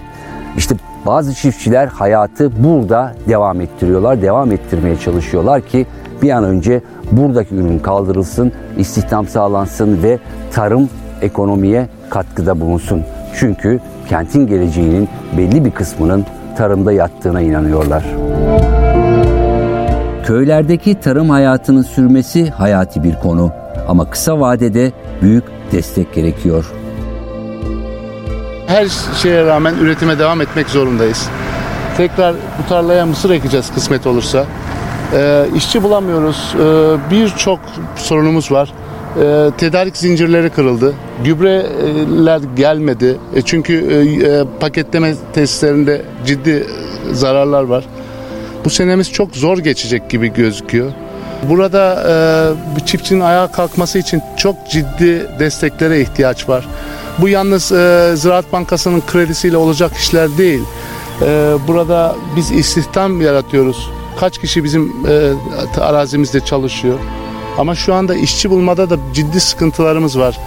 İşte 0.57 0.75
bazı 1.05 1.33
çiftçiler 1.33 1.87
hayatı 1.87 2.63
burada 2.63 3.13
devam 3.27 3.61
ettiriyorlar, 3.61 4.21
devam 4.21 4.51
ettirmeye 4.51 4.95
çalışıyorlar 4.97 5.61
ki 5.61 5.85
bir 6.21 6.29
an 6.29 6.43
önce 6.43 6.81
buradaki 7.11 7.55
ürün 7.55 7.79
kaldırılsın, 7.79 8.51
istihdam 8.77 9.27
sağlansın 9.27 10.03
ve 10.03 10.19
tarım 10.51 10.89
ekonomiye 11.21 11.87
katkıda 12.09 12.61
bulunsun. 12.61 13.03
Çünkü 13.35 13.79
kentin 14.09 14.47
geleceğinin 14.47 15.09
belli 15.37 15.65
bir 15.65 15.71
kısmının 15.71 16.25
tarımda 16.57 16.91
yattığına 16.91 17.41
inanıyorlar. 17.41 18.03
Köylerdeki 20.23 20.99
tarım 20.99 21.29
hayatının 21.29 21.81
sürmesi 21.81 22.49
hayati 22.49 23.03
bir 23.03 23.15
konu 23.15 23.51
ama 23.87 24.09
kısa 24.09 24.39
vadede 24.39 24.91
büyük 25.21 25.43
destek 25.71 26.13
gerekiyor. 26.13 26.65
Her 28.67 28.87
şeye 29.21 29.45
rağmen 29.45 29.75
üretime 29.81 30.19
devam 30.19 30.41
etmek 30.41 30.69
zorundayız. 30.69 31.29
Tekrar 31.97 32.35
bu 32.35 32.69
tarlaya 32.69 33.05
mısır 33.05 33.29
ekeceğiz 33.29 33.73
kısmet 33.73 34.07
olursa. 34.07 34.45
Ee, 35.13 35.45
işçi 35.55 35.83
bulamıyoruz. 35.83 36.55
Ee, 36.55 37.11
Birçok 37.11 37.59
sorunumuz 37.95 38.51
var. 38.51 38.73
Ee, 39.21 39.51
tedarik 39.57 39.97
zincirleri 39.97 40.49
kırıldı. 40.49 40.93
Gübreler 41.23 42.41
gelmedi. 42.55 43.17
E 43.35 43.41
çünkü 43.41 43.73
e, 43.73 44.27
e, 44.27 44.43
paketleme 44.59 45.13
tesislerinde 45.33 46.01
ciddi 46.25 46.67
zararlar 47.11 47.63
var. 47.63 47.83
Bu 48.65 48.69
senemiz 48.69 49.11
çok 49.11 49.35
zor 49.35 49.57
geçecek 49.57 50.09
gibi 50.09 50.33
gözüküyor. 50.33 50.91
Burada 51.49 52.03
e, 52.79 52.85
çiftçinin 52.85 53.19
ayağa 53.19 53.47
kalkması 53.51 53.99
için 53.99 54.21
çok 54.37 54.55
ciddi 54.69 55.27
desteklere 55.39 56.01
ihtiyaç 56.01 56.49
var. 56.49 56.67
Bu 57.21 57.29
yalnız 57.29 57.71
e, 57.71 58.11
Ziraat 58.15 58.53
Bankası'nın 58.53 59.01
kredisiyle 59.01 59.57
olacak 59.57 59.91
işler 59.97 60.37
değil. 60.37 60.61
E, 61.21 61.55
burada 61.67 62.15
biz 62.35 62.51
istihdam 62.51 63.21
yaratıyoruz. 63.21 63.89
Kaç 64.19 64.37
kişi 64.37 64.63
bizim 64.63 64.93
e, 65.07 65.31
arazimizde 65.81 66.39
çalışıyor. 66.39 66.99
Ama 67.57 67.75
şu 67.75 67.93
anda 67.93 68.15
işçi 68.15 68.49
bulmada 68.49 68.89
da 68.89 68.97
ciddi 69.13 69.39
sıkıntılarımız 69.39 70.19
var. 70.19 70.39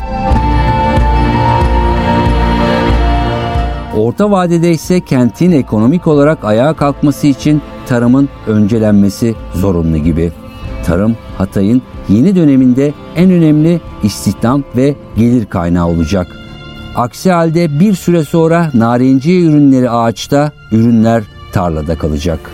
Orta 3.97 4.31
vadede 4.31 4.71
ise 4.71 5.01
kentin 5.01 5.53
ekonomik 5.53 6.07
olarak 6.07 6.45
ayağa 6.45 6.75
kalkması 6.75 7.27
için 7.27 7.63
tarımın 7.87 8.29
öncelenmesi 8.47 9.35
zorunlu 9.55 9.97
gibi. 9.97 10.33
Tarım 10.85 11.17
Hatay'ın 11.39 11.83
yeni 12.09 12.37
döneminde 12.37 12.93
en 13.17 13.31
önemli 13.31 13.81
istihdam 14.03 14.65
ve 14.77 14.95
gelir 15.17 15.47
kaynağı 15.47 15.87
olacak. 15.87 16.27
Aksi 16.97 17.31
halde 17.33 17.81
bir 17.81 17.95
süre 17.95 18.25
sonra 18.25 18.71
narenciye 18.75 19.41
ürünleri 19.41 19.91
ağaçta, 19.91 20.53
ürünler 20.73 21.23
tarlada 21.53 21.99
kalacak. 21.99 22.51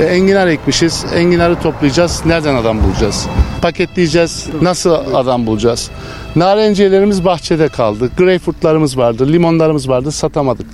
E, 0.00 0.04
enginar 0.04 0.46
ekmişiz. 0.46 1.06
Enginarı 1.14 1.60
toplayacağız. 1.60 2.22
Nereden 2.26 2.54
adam 2.54 2.78
bulacağız? 2.84 3.26
Paketleyeceğiz. 3.62 4.48
Nasıl 4.62 4.90
adam 5.14 5.46
bulacağız? 5.46 5.90
Narenciyelerimiz 6.36 7.24
bahçede 7.24 7.68
kaldı. 7.68 8.10
Greyfurtlarımız 8.16 8.98
vardı. 8.98 9.32
Limonlarımız 9.32 9.88
vardı. 9.88 10.12
Satamadık. 10.12 10.66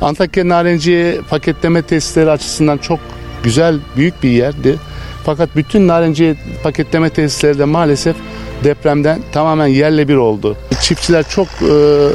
Antakya 0.00 0.48
narenciye 0.48 1.20
paketleme 1.30 1.82
testleri 1.82 2.30
açısından 2.30 2.78
çok 2.78 3.00
güzel, 3.42 3.78
büyük 3.96 4.22
bir 4.22 4.30
yerdi. 4.30 4.78
Fakat 5.24 5.56
bütün 5.56 5.88
narenciye 5.88 6.36
paketleme 6.62 7.10
tesisleri 7.10 7.58
de 7.58 7.64
maalesef 7.64 8.16
depremden 8.64 9.20
tamamen 9.32 9.66
yerle 9.66 10.08
bir 10.08 10.16
oldu. 10.16 10.56
Çiftçiler 10.80 11.28
çok 11.28 11.46
e, 11.46 12.08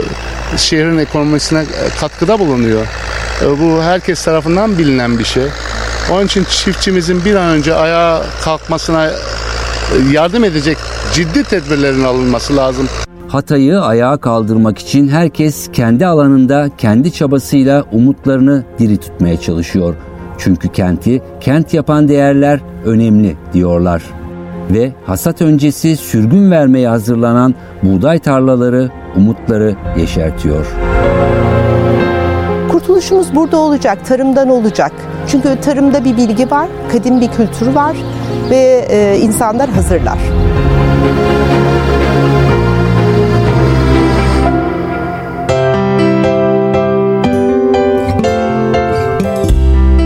şehrin 0.58 0.98
ekonomisine 0.98 1.66
katkıda 2.00 2.40
bulunuyor. 2.40 2.86
E, 3.42 3.60
bu 3.60 3.84
herkes 3.84 4.24
tarafından 4.24 4.78
bilinen 4.78 5.20
bir 5.20 5.26
şey. 5.26 5.44
Onun 6.12 6.26
için 6.26 6.44
çiftçimizin 6.44 7.26
bir 7.26 7.36
an 7.36 7.50
önce 7.50 7.76
ayağa 7.76 8.24
kalkmasına 8.44 9.12
yardım 10.12 10.44
edecek 10.44 10.78
ciddi 11.14 11.44
tedbirlerin 11.44 12.04
alınması 12.04 12.56
lazım. 12.56 12.90
Hatay'ı 13.28 13.82
ayağa 13.82 14.18
kaldırmak 14.18 14.80
için 14.80 15.08
herkes 15.08 15.70
kendi 15.74 16.06
alanında, 16.06 16.70
kendi 16.78 17.14
çabasıyla 17.14 17.84
umutlarını 17.92 18.64
diri 18.80 18.98
tutmaya 18.98 19.42
çalışıyor. 19.42 19.96
Çünkü 20.38 20.68
kenti 20.68 21.22
kent 21.42 21.74
yapan 21.74 22.08
değerler 22.08 22.60
önemli 22.86 23.36
diyorlar. 23.54 24.04
Ve 24.70 24.92
hasat 25.06 25.42
öncesi 25.42 25.98
sürgün 25.98 26.52
vermeye 26.52 26.88
hazırlanan 26.88 27.56
buğday 27.84 28.20
tarlaları 28.20 28.90
umutları 29.16 29.76
yeşertiyor. 29.98 30.66
Kurtuluşumuz 32.72 33.36
burada 33.36 33.58
olacak, 33.58 34.06
tarımdan 34.06 34.50
olacak. 34.50 34.92
Çünkü 35.28 35.62
tarımda 35.62 36.06
bir 36.06 36.18
bilgi 36.18 36.52
var, 36.52 36.68
kadim 36.92 37.22
bir 37.22 37.28
kültür 37.28 37.68
var 37.68 37.98
ve 38.50 38.86
e, 38.90 39.20
insanlar 39.22 39.70
hazırlar. 39.70 40.18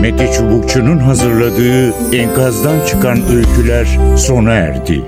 Mete 0.02 0.32
Çubukçu'nun 0.32 0.98
hazırladığı 0.98 2.14
enkazdan 2.16 2.86
çıkan 2.86 3.18
öyküler 3.30 3.98
sona 4.16 4.52
erdi. 4.52 5.02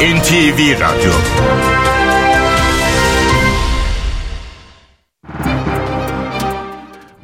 NTV 0.00 0.80
Radyo 0.80 1.12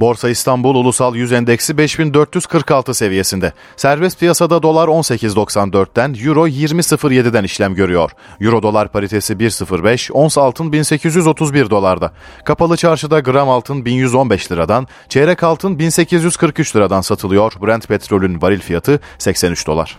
Borsa 0.03 0.29
İstanbul 0.29 0.75
Ulusal 0.75 1.15
Yüz 1.17 1.33
Endeksi 1.33 1.79
5446 1.79 2.95
seviyesinde. 2.95 3.53
Serbest 3.77 4.21
piyasada 4.21 4.63
dolar 4.63 4.89
18.94'ten, 4.89 6.27
euro 6.27 6.49
20.07'den 6.49 7.45
işlem 7.45 7.75
görüyor. 7.75 8.11
Euro 8.41 8.63
dolar 8.63 8.93
paritesi 8.93 9.35
1.05, 9.35 10.13
ons 10.13 10.39
altın 10.39 10.73
1831 10.73 11.71
dolarda. 11.71 12.13
Kapalı 12.45 12.77
çarşıda 12.77 13.21
gram 13.21 13.49
altın 13.49 13.85
1115 13.85 14.53
liradan, 14.53 14.87
çeyrek 15.09 15.43
altın 15.43 15.79
1843 15.79 16.77
liradan 16.77 17.01
satılıyor. 17.01 17.53
Brent 17.63 17.89
petrolün 17.89 18.43
varil 18.43 18.61
fiyatı 18.61 19.01
83 19.19 19.67
dolar. 19.67 19.99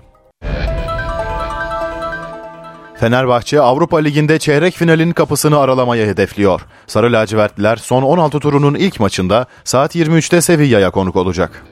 Fenerbahçe 3.04 3.62
Avrupa 3.62 3.98
Ligi'nde 3.98 4.40
çeyrek 4.40 4.74
finalin 4.74 5.12
kapısını 5.12 5.60
aralamayı 5.60 6.08
hedefliyor. 6.08 6.62
Sarı 6.88 7.14
lacivertliler 7.14 7.76
son 7.76 8.04
16 8.04 8.40
turunun 8.40 8.76
ilk 8.76 9.00
maçında 9.00 9.46
saat 9.64 9.96
23'te 9.96 10.42
Sevilla'ya 10.42 10.90
konuk 10.90 11.16
olacak. 11.16 11.64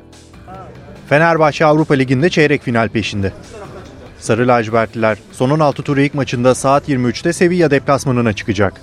Fenerbahçe 1.09 1.65
Avrupa 1.65 1.93
Ligi'nde 1.93 2.29
çeyrek 2.29 2.63
final 2.63 2.89
peşinde. 2.89 3.33
Sarı 4.19 4.47
lacivertliler 4.47 5.17
son 5.31 5.49
16 5.49 5.83
turu 5.83 6.01
ilk 6.01 6.13
maçında 6.13 6.55
saat 6.55 6.89
23'te 6.89 7.33
Sevilla 7.33 7.71
deplasmanına 7.71 8.33
çıkacak. 8.33 8.81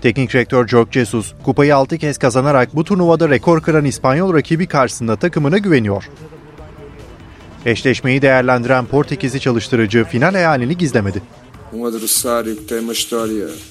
Teknik 0.00 0.32
direktör 0.32 0.68
Jorge 0.68 0.90
Jesus 0.92 1.34
kupayı 1.44 1.76
6 1.76 1.98
kez 1.98 2.18
kazanarak 2.18 2.76
bu 2.76 2.84
turnuvada 2.84 3.28
rekor 3.28 3.62
kıran 3.62 3.84
İspanyol 3.84 4.34
rakibi 4.34 4.66
karşısında 4.66 5.16
takımına 5.16 5.58
güveniyor. 5.58 6.08
Eşleşmeyi 7.66 8.22
değerlendiren 8.22 8.86
Portekizli 8.86 9.40
çalıştırıcı 9.40 10.04
final 10.04 10.32
hayalini 10.32 10.78
gizlemedi. 10.78 11.22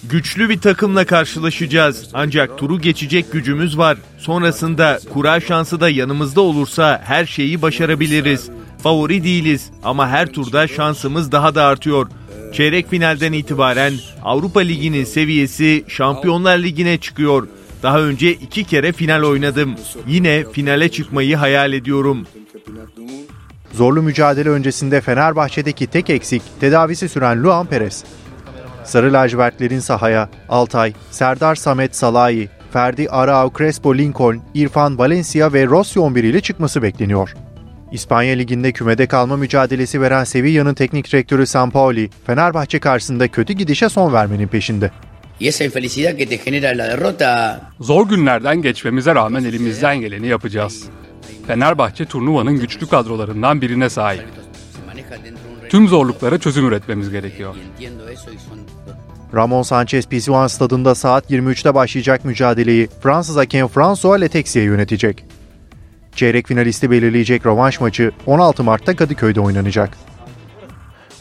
Güçlü 0.04 0.50
bir 0.50 0.60
takımla 0.60 1.06
karşılaşacağız. 1.06 2.10
Ancak 2.14 2.58
turu 2.58 2.82
geçecek 2.82 3.32
gücümüz 3.32 3.78
var. 3.78 3.98
Sonrasında 4.18 5.00
kura 5.14 5.40
şansı 5.40 5.80
da 5.80 5.90
yanımızda 5.90 6.42
olursa 6.42 7.02
her 7.06 7.26
şeyi 7.26 7.62
başarabiliriz. 7.62 8.50
Favori 8.84 9.24
değiliz 9.24 9.70
ama 9.84 10.10
her 10.10 10.28
turda 10.28 10.68
şansımız 10.68 11.32
daha 11.32 11.56
da 11.56 11.64
artıyor. 11.64 12.08
Çeyrek 12.54 12.90
finalden 12.90 13.34
itibaren 13.34 13.94
Avrupa 14.24 14.60
Ligi'nin 14.60 15.04
seviyesi 15.04 15.84
Şampiyonlar 15.88 16.58
Ligi'ne 16.58 16.98
çıkıyor. 16.98 17.48
Daha 17.84 18.02
önce 18.02 18.32
iki 18.32 18.64
kere 18.64 18.92
final 18.92 19.24
oynadım. 19.24 19.76
Yine 20.08 20.46
finale 20.52 20.90
çıkmayı 20.90 21.36
hayal 21.36 21.74
ediyorum. 21.74 22.28
Zorlu 23.74 24.02
mücadele 24.02 24.50
öncesinde 24.50 25.02
Fenerbahçe'deki 25.02 25.88
tek 25.88 26.10
eksik 26.10 26.42
tedavisi 26.60 27.10
süren 27.10 27.44
Luan 27.44 27.66
Perez. 27.66 28.04
Sarı 28.84 29.14
lacivertlerin 29.14 29.80
sahaya 29.80 30.30
Altay, 30.50 30.94
Serdar 31.12 31.56
Samet 31.56 31.96
Salahi, 31.96 32.50
Ferdi 32.74 33.10
Arao 33.10 33.52
Crespo 33.58 33.98
Lincoln, 33.98 34.42
İrfan 34.54 34.98
Valencia 34.98 35.54
ve 35.54 35.66
Rossi 35.66 36.00
11 36.00 36.24
ile 36.24 36.42
çıkması 36.42 36.82
bekleniyor. 36.82 37.34
İspanya 37.92 38.36
Ligi'nde 38.36 38.72
kümede 38.72 39.08
kalma 39.08 39.38
mücadelesi 39.38 40.02
veren 40.02 40.24
Sevilla'nın 40.24 40.74
teknik 40.74 41.12
direktörü 41.12 41.46
Sampaoli, 41.46 42.10
Fenerbahçe 42.26 42.80
karşısında 42.80 43.28
kötü 43.28 43.54
gidişe 43.54 43.90
son 43.90 44.14
vermenin 44.14 44.48
peşinde. 44.48 44.92
Zor 47.80 48.10
günlerden 48.10 48.62
geçmemize 48.62 49.16
rağmen 49.16 49.44
elimizden 49.44 50.02
geleni 50.02 50.28
yapacağız. 50.28 50.84
Fenerbahçe 51.48 52.06
turnuvanın 52.06 52.60
güçlü 52.60 52.88
kadrolarından 52.88 53.62
birine 53.62 53.90
sahip. 53.90 54.24
Tüm 55.70 55.88
zorluklara 55.88 56.38
çözüm 56.38 56.68
üretmemiz 56.68 57.10
gerekiyor. 57.10 57.56
Ramon 59.36 59.62
Sanchez 59.62 60.08
Pizjuan 60.08 60.48
stadında 60.48 60.96
saat 60.96 61.32
23'te 61.32 61.76
başlayacak 61.76 62.26
mücadeleyi 62.26 62.90
Fransız 63.02 63.36
hakem 63.36 63.68
François 63.68 64.22
Letexier 64.22 64.64
yönetecek. 64.64 65.26
Çeyrek 66.16 66.48
finalisti 66.48 66.92
belirleyecek 66.92 67.46
rövanş 67.46 67.82
maçı 67.82 68.12
16 68.26 68.64
Mart'ta 68.64 68.96
Kadıköy'de 68.96 69.40
oynanacak. 69.40 69.98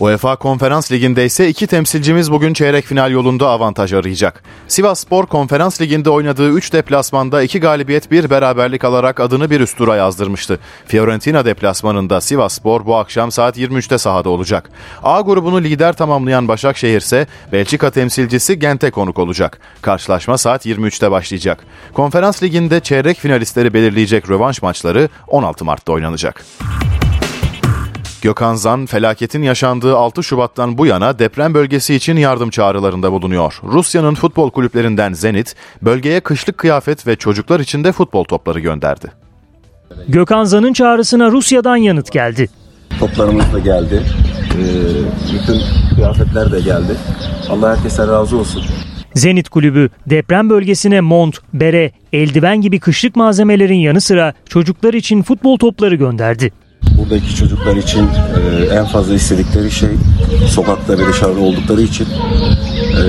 UEFA 0.00 0.36
Konferans 0.36 0.92
Ligi'nde 0.92 1.24
ise 1.24 1.48
iki 1.48 1.66
temsilcimiz 1.66 2.32
bugün 2.32 2.54
çeyrek 2.54 2.84
final 2.84 3.10
yolunda 3.10 3.48
avantaj 3.48 3.92
arayacak. 3.92 4.42
Sivas 4.68 5.00
Spor 5.00 5.26
Konferans 5.26 5.80
Ligi'nde 5.80 6.10
oynadığı 6.10 6.50
3 6.50 6.72
deplasmanda 6.72 7.42
2 7.42 7.60
galibiyet 7.60 8.10
bir 8.10 8.30
beraberlik 8.30 8.84
alarak 8.84 9.20
adını 9.20 9.50
bir 9.50 9.60
üst 9.60 9.78
tura 9.78 9.96
yazdırmıştı. 9.96 10.58
Fiorentina 10.86 11.44
deplasmanında 11.44 12.20
Sivas 12.20 12.54
Spor 12.54 12.86
bu 12.86 12.96
akşam 12.96 13.30
saat 13.30 13.58
23'te 13.58 13.98
sahada 13.98 14.30
olacak. 14.30 14.70
A 15.02 15.20
grubunu 15.20 15.62
lider 15.62 15.92
tamamlayan 15.92 16.48
Başakşehir 16.48 17.00
ise 17.00 17.26
Belçika 17.52 17.90
temsilcisi 17.90 18.58
Gent'e 18.58 18.90
konuk 18.90 19.18
olacak. 19.18 19.60
Karşılaşma 19.82 20.38
saat 20.38 20.66
23'te 20.66 21.10
başlayacak. 21.10 21.64
Konferans 21.94 22.42
Ligi'nde 22.42 22.80
çeyrek 22.80 23.18
finalistleri 23.18 23.74
belirleyecek 23.74 24.30
rövanş 24.30 24.62
maçları 24.62 25.08
16 25.28 25.64
Mart'ta 25.64 25.92
oynanacak. 25.92 26.44
Gökhan 28.22 28.54
Zan, 28.54 28.86
felaketin 28.86 29.42
yaşandığı 29.42 29.96
6 29.96 30.22
Şubat'tan 30.22 30.78
bu 30.78 30.86
yana 30.86 31.18
deprem 31.18 31.54
bölgesi 31.54 31.94
için 31.94 32.16
yardım 32.16 32.50
çağrılarında 32.50 33.12
bulunuyor. 33.12 33.60
Rusya'nın 33.64 34.14
futbol 34.14 34.50
kulüplerinden 34.50 35.12
Zenit, 35.12 35.54
bölgeye 35.82 36.20
kışlık 36.20 36.58
kıyafet 36.58 37.06
ve 37.06 37.16
çocuklar 37.16 37.60
için 37.60 37.84
de 37.84 37.92
futbol 37.92 38.24
topları 38.24 38.60
gönderdi. 38.60 39.12
Gökhan 40.08 40.44
Zan'ın 40.44 40.72
çağrısına 40.72 41.30
Rusya'dan 41.30 41.76
yanıt 41.76 42.12
geldi. 42.12 42.48
Toplarımız 43.00 43.52
da 43.52 43.58
geldi. 43.58 44.02
Ee, 44.54 45.34
bütün 45.34 45.60
kıyafetler 45.94 46.52
de 46.52 46.60
geldi. 46.60 46.96
Allah 47.48 47.76
herkese 47.76 48.06
razı 48.06 48.36
olsun. 48.36 48.62
Zenit 49.14 49.48
Kulübü 49.48 49.90
deprem 50.06 50.50
bölgesine 50.50 51.00
mont, 51.00 51.38
bere, 51.54 51.92
eldiven 52.12 52.60
gibi 52.60 52.80
kışlık 52.80 53.16
malzemelerin 53.16 53.78
yanı 53.78 54.00
sıra 54.00 54.34
çocuklar 54.48 54.94
için 54.94 55.22
futbol 55.22 55.58
topları 55.58 55.94
gönderdi. 55.94 56.52
Buradaki 56.98 57.36
çocuklar 57.36 57.76
için 57.76 58.00
e, 58.00 58.64
en 58.74 58.84
fazla 58.84 59.14
istedikleri 59.14 59.70
şey 59.70 59.88
sokakta 60.48 60.98
ve 60.98 61.06
dışarıda 61.08 61.40
oldukları 61.40 61.82
için 61.82 62.06
e, 63.00 63.04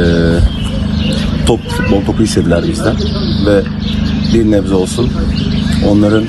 top, 1.45 1.60
futbol 1.69 2.06
topu 2.06 2.23
istediler 2.23 2.64
bizden 2.68 2.95
ve 3.45 3.61
bir 4.34 4.52
nebze 4.52 4.76
olsun 4.76 5.10
onların 5.88 6.26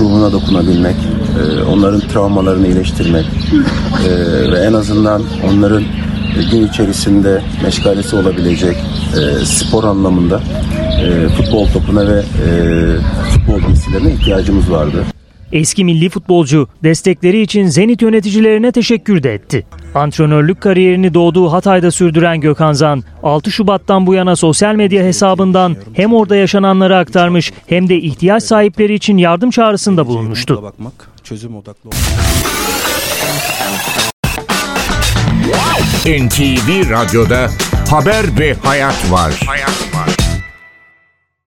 ruhuna 0.00 0.32
dokunabilmek, 0.32 0.96
e, 1.40 1.62
onların 1.62 2.00
travmalarını 2.00 2.66
iyileştirmek 2.66 3.26
e, 4.06 4.10
ve 4.52 4.58
en 4.58 4.72
azından 4.72 5.22
onların 5.50 5.84
gün 6.52 6.68
içerisinde 6.68 7.42
meşgalesi 7.62 8.16
olabilecek 8.16 8.76
e, 8.76 9.44
spor 9.44 9.84
anlamında 9.84 10.40
e, 11.02 11.28
futbol 11.28 11.66
topuna 11.66 12.06
ve 12.06 12.18
e, 12.18 12.50
futbol 13.30 13.60
giysilerine 13.60 14.12
ihtiyacımız 14.12 14.70
vardı. 14.70 15.04
Eski 15.52 15.84
milli 15.84 16.08
futbolcu 16.08 16.68
destekleri 16.82 17.40
için 17.40 17.66
Zenit 17.66 18.02
yöneticilerine 18.02 18.72
teşekkür 18.72 19.22
de 19.22 19.34
etti. 19.34 19.66
Antrenörlük 19.94 20.60
kariyerini 20.60 21.14
doğduğu 21.14 21.52
Hatay'da 21.52 21.90
sürdüren 21.90 22.40
Gökhan 22.40 22.72
Zan, 22.72 23.02
6 23.22 23.50
Şubat'tan 23.50 24.06
bu 24.06 24.14
yana 24.14 24.36
sosyal 24.36 24.74
medya 24.74 25.04
hesabından 25.04 25.76
hem 25.92 26.14
orada 26.14 26.36
yaşananları 26.36 26.96
aktarmış 26.96 27.52
hem 27.66 27.88
de 27.88 27.96
ihtiyaç 27.96 28.42
sahipleri 28.42 28.94
için 28.94 29.16
yardım 29.16 29.50
çağrısında 29.50 30.06
bulunmuştu. 30.06 30.72
Çözüm 31.24 31.56
odaklı 31.56 31.90
NTV 36.06 36.90
Radyo'da 36.90 37.50
haber 37.90 38.38
ve 38.38 38.54
hayat 38.54 39.12
var. 39.12 39.40
Hayat 39.46 39.72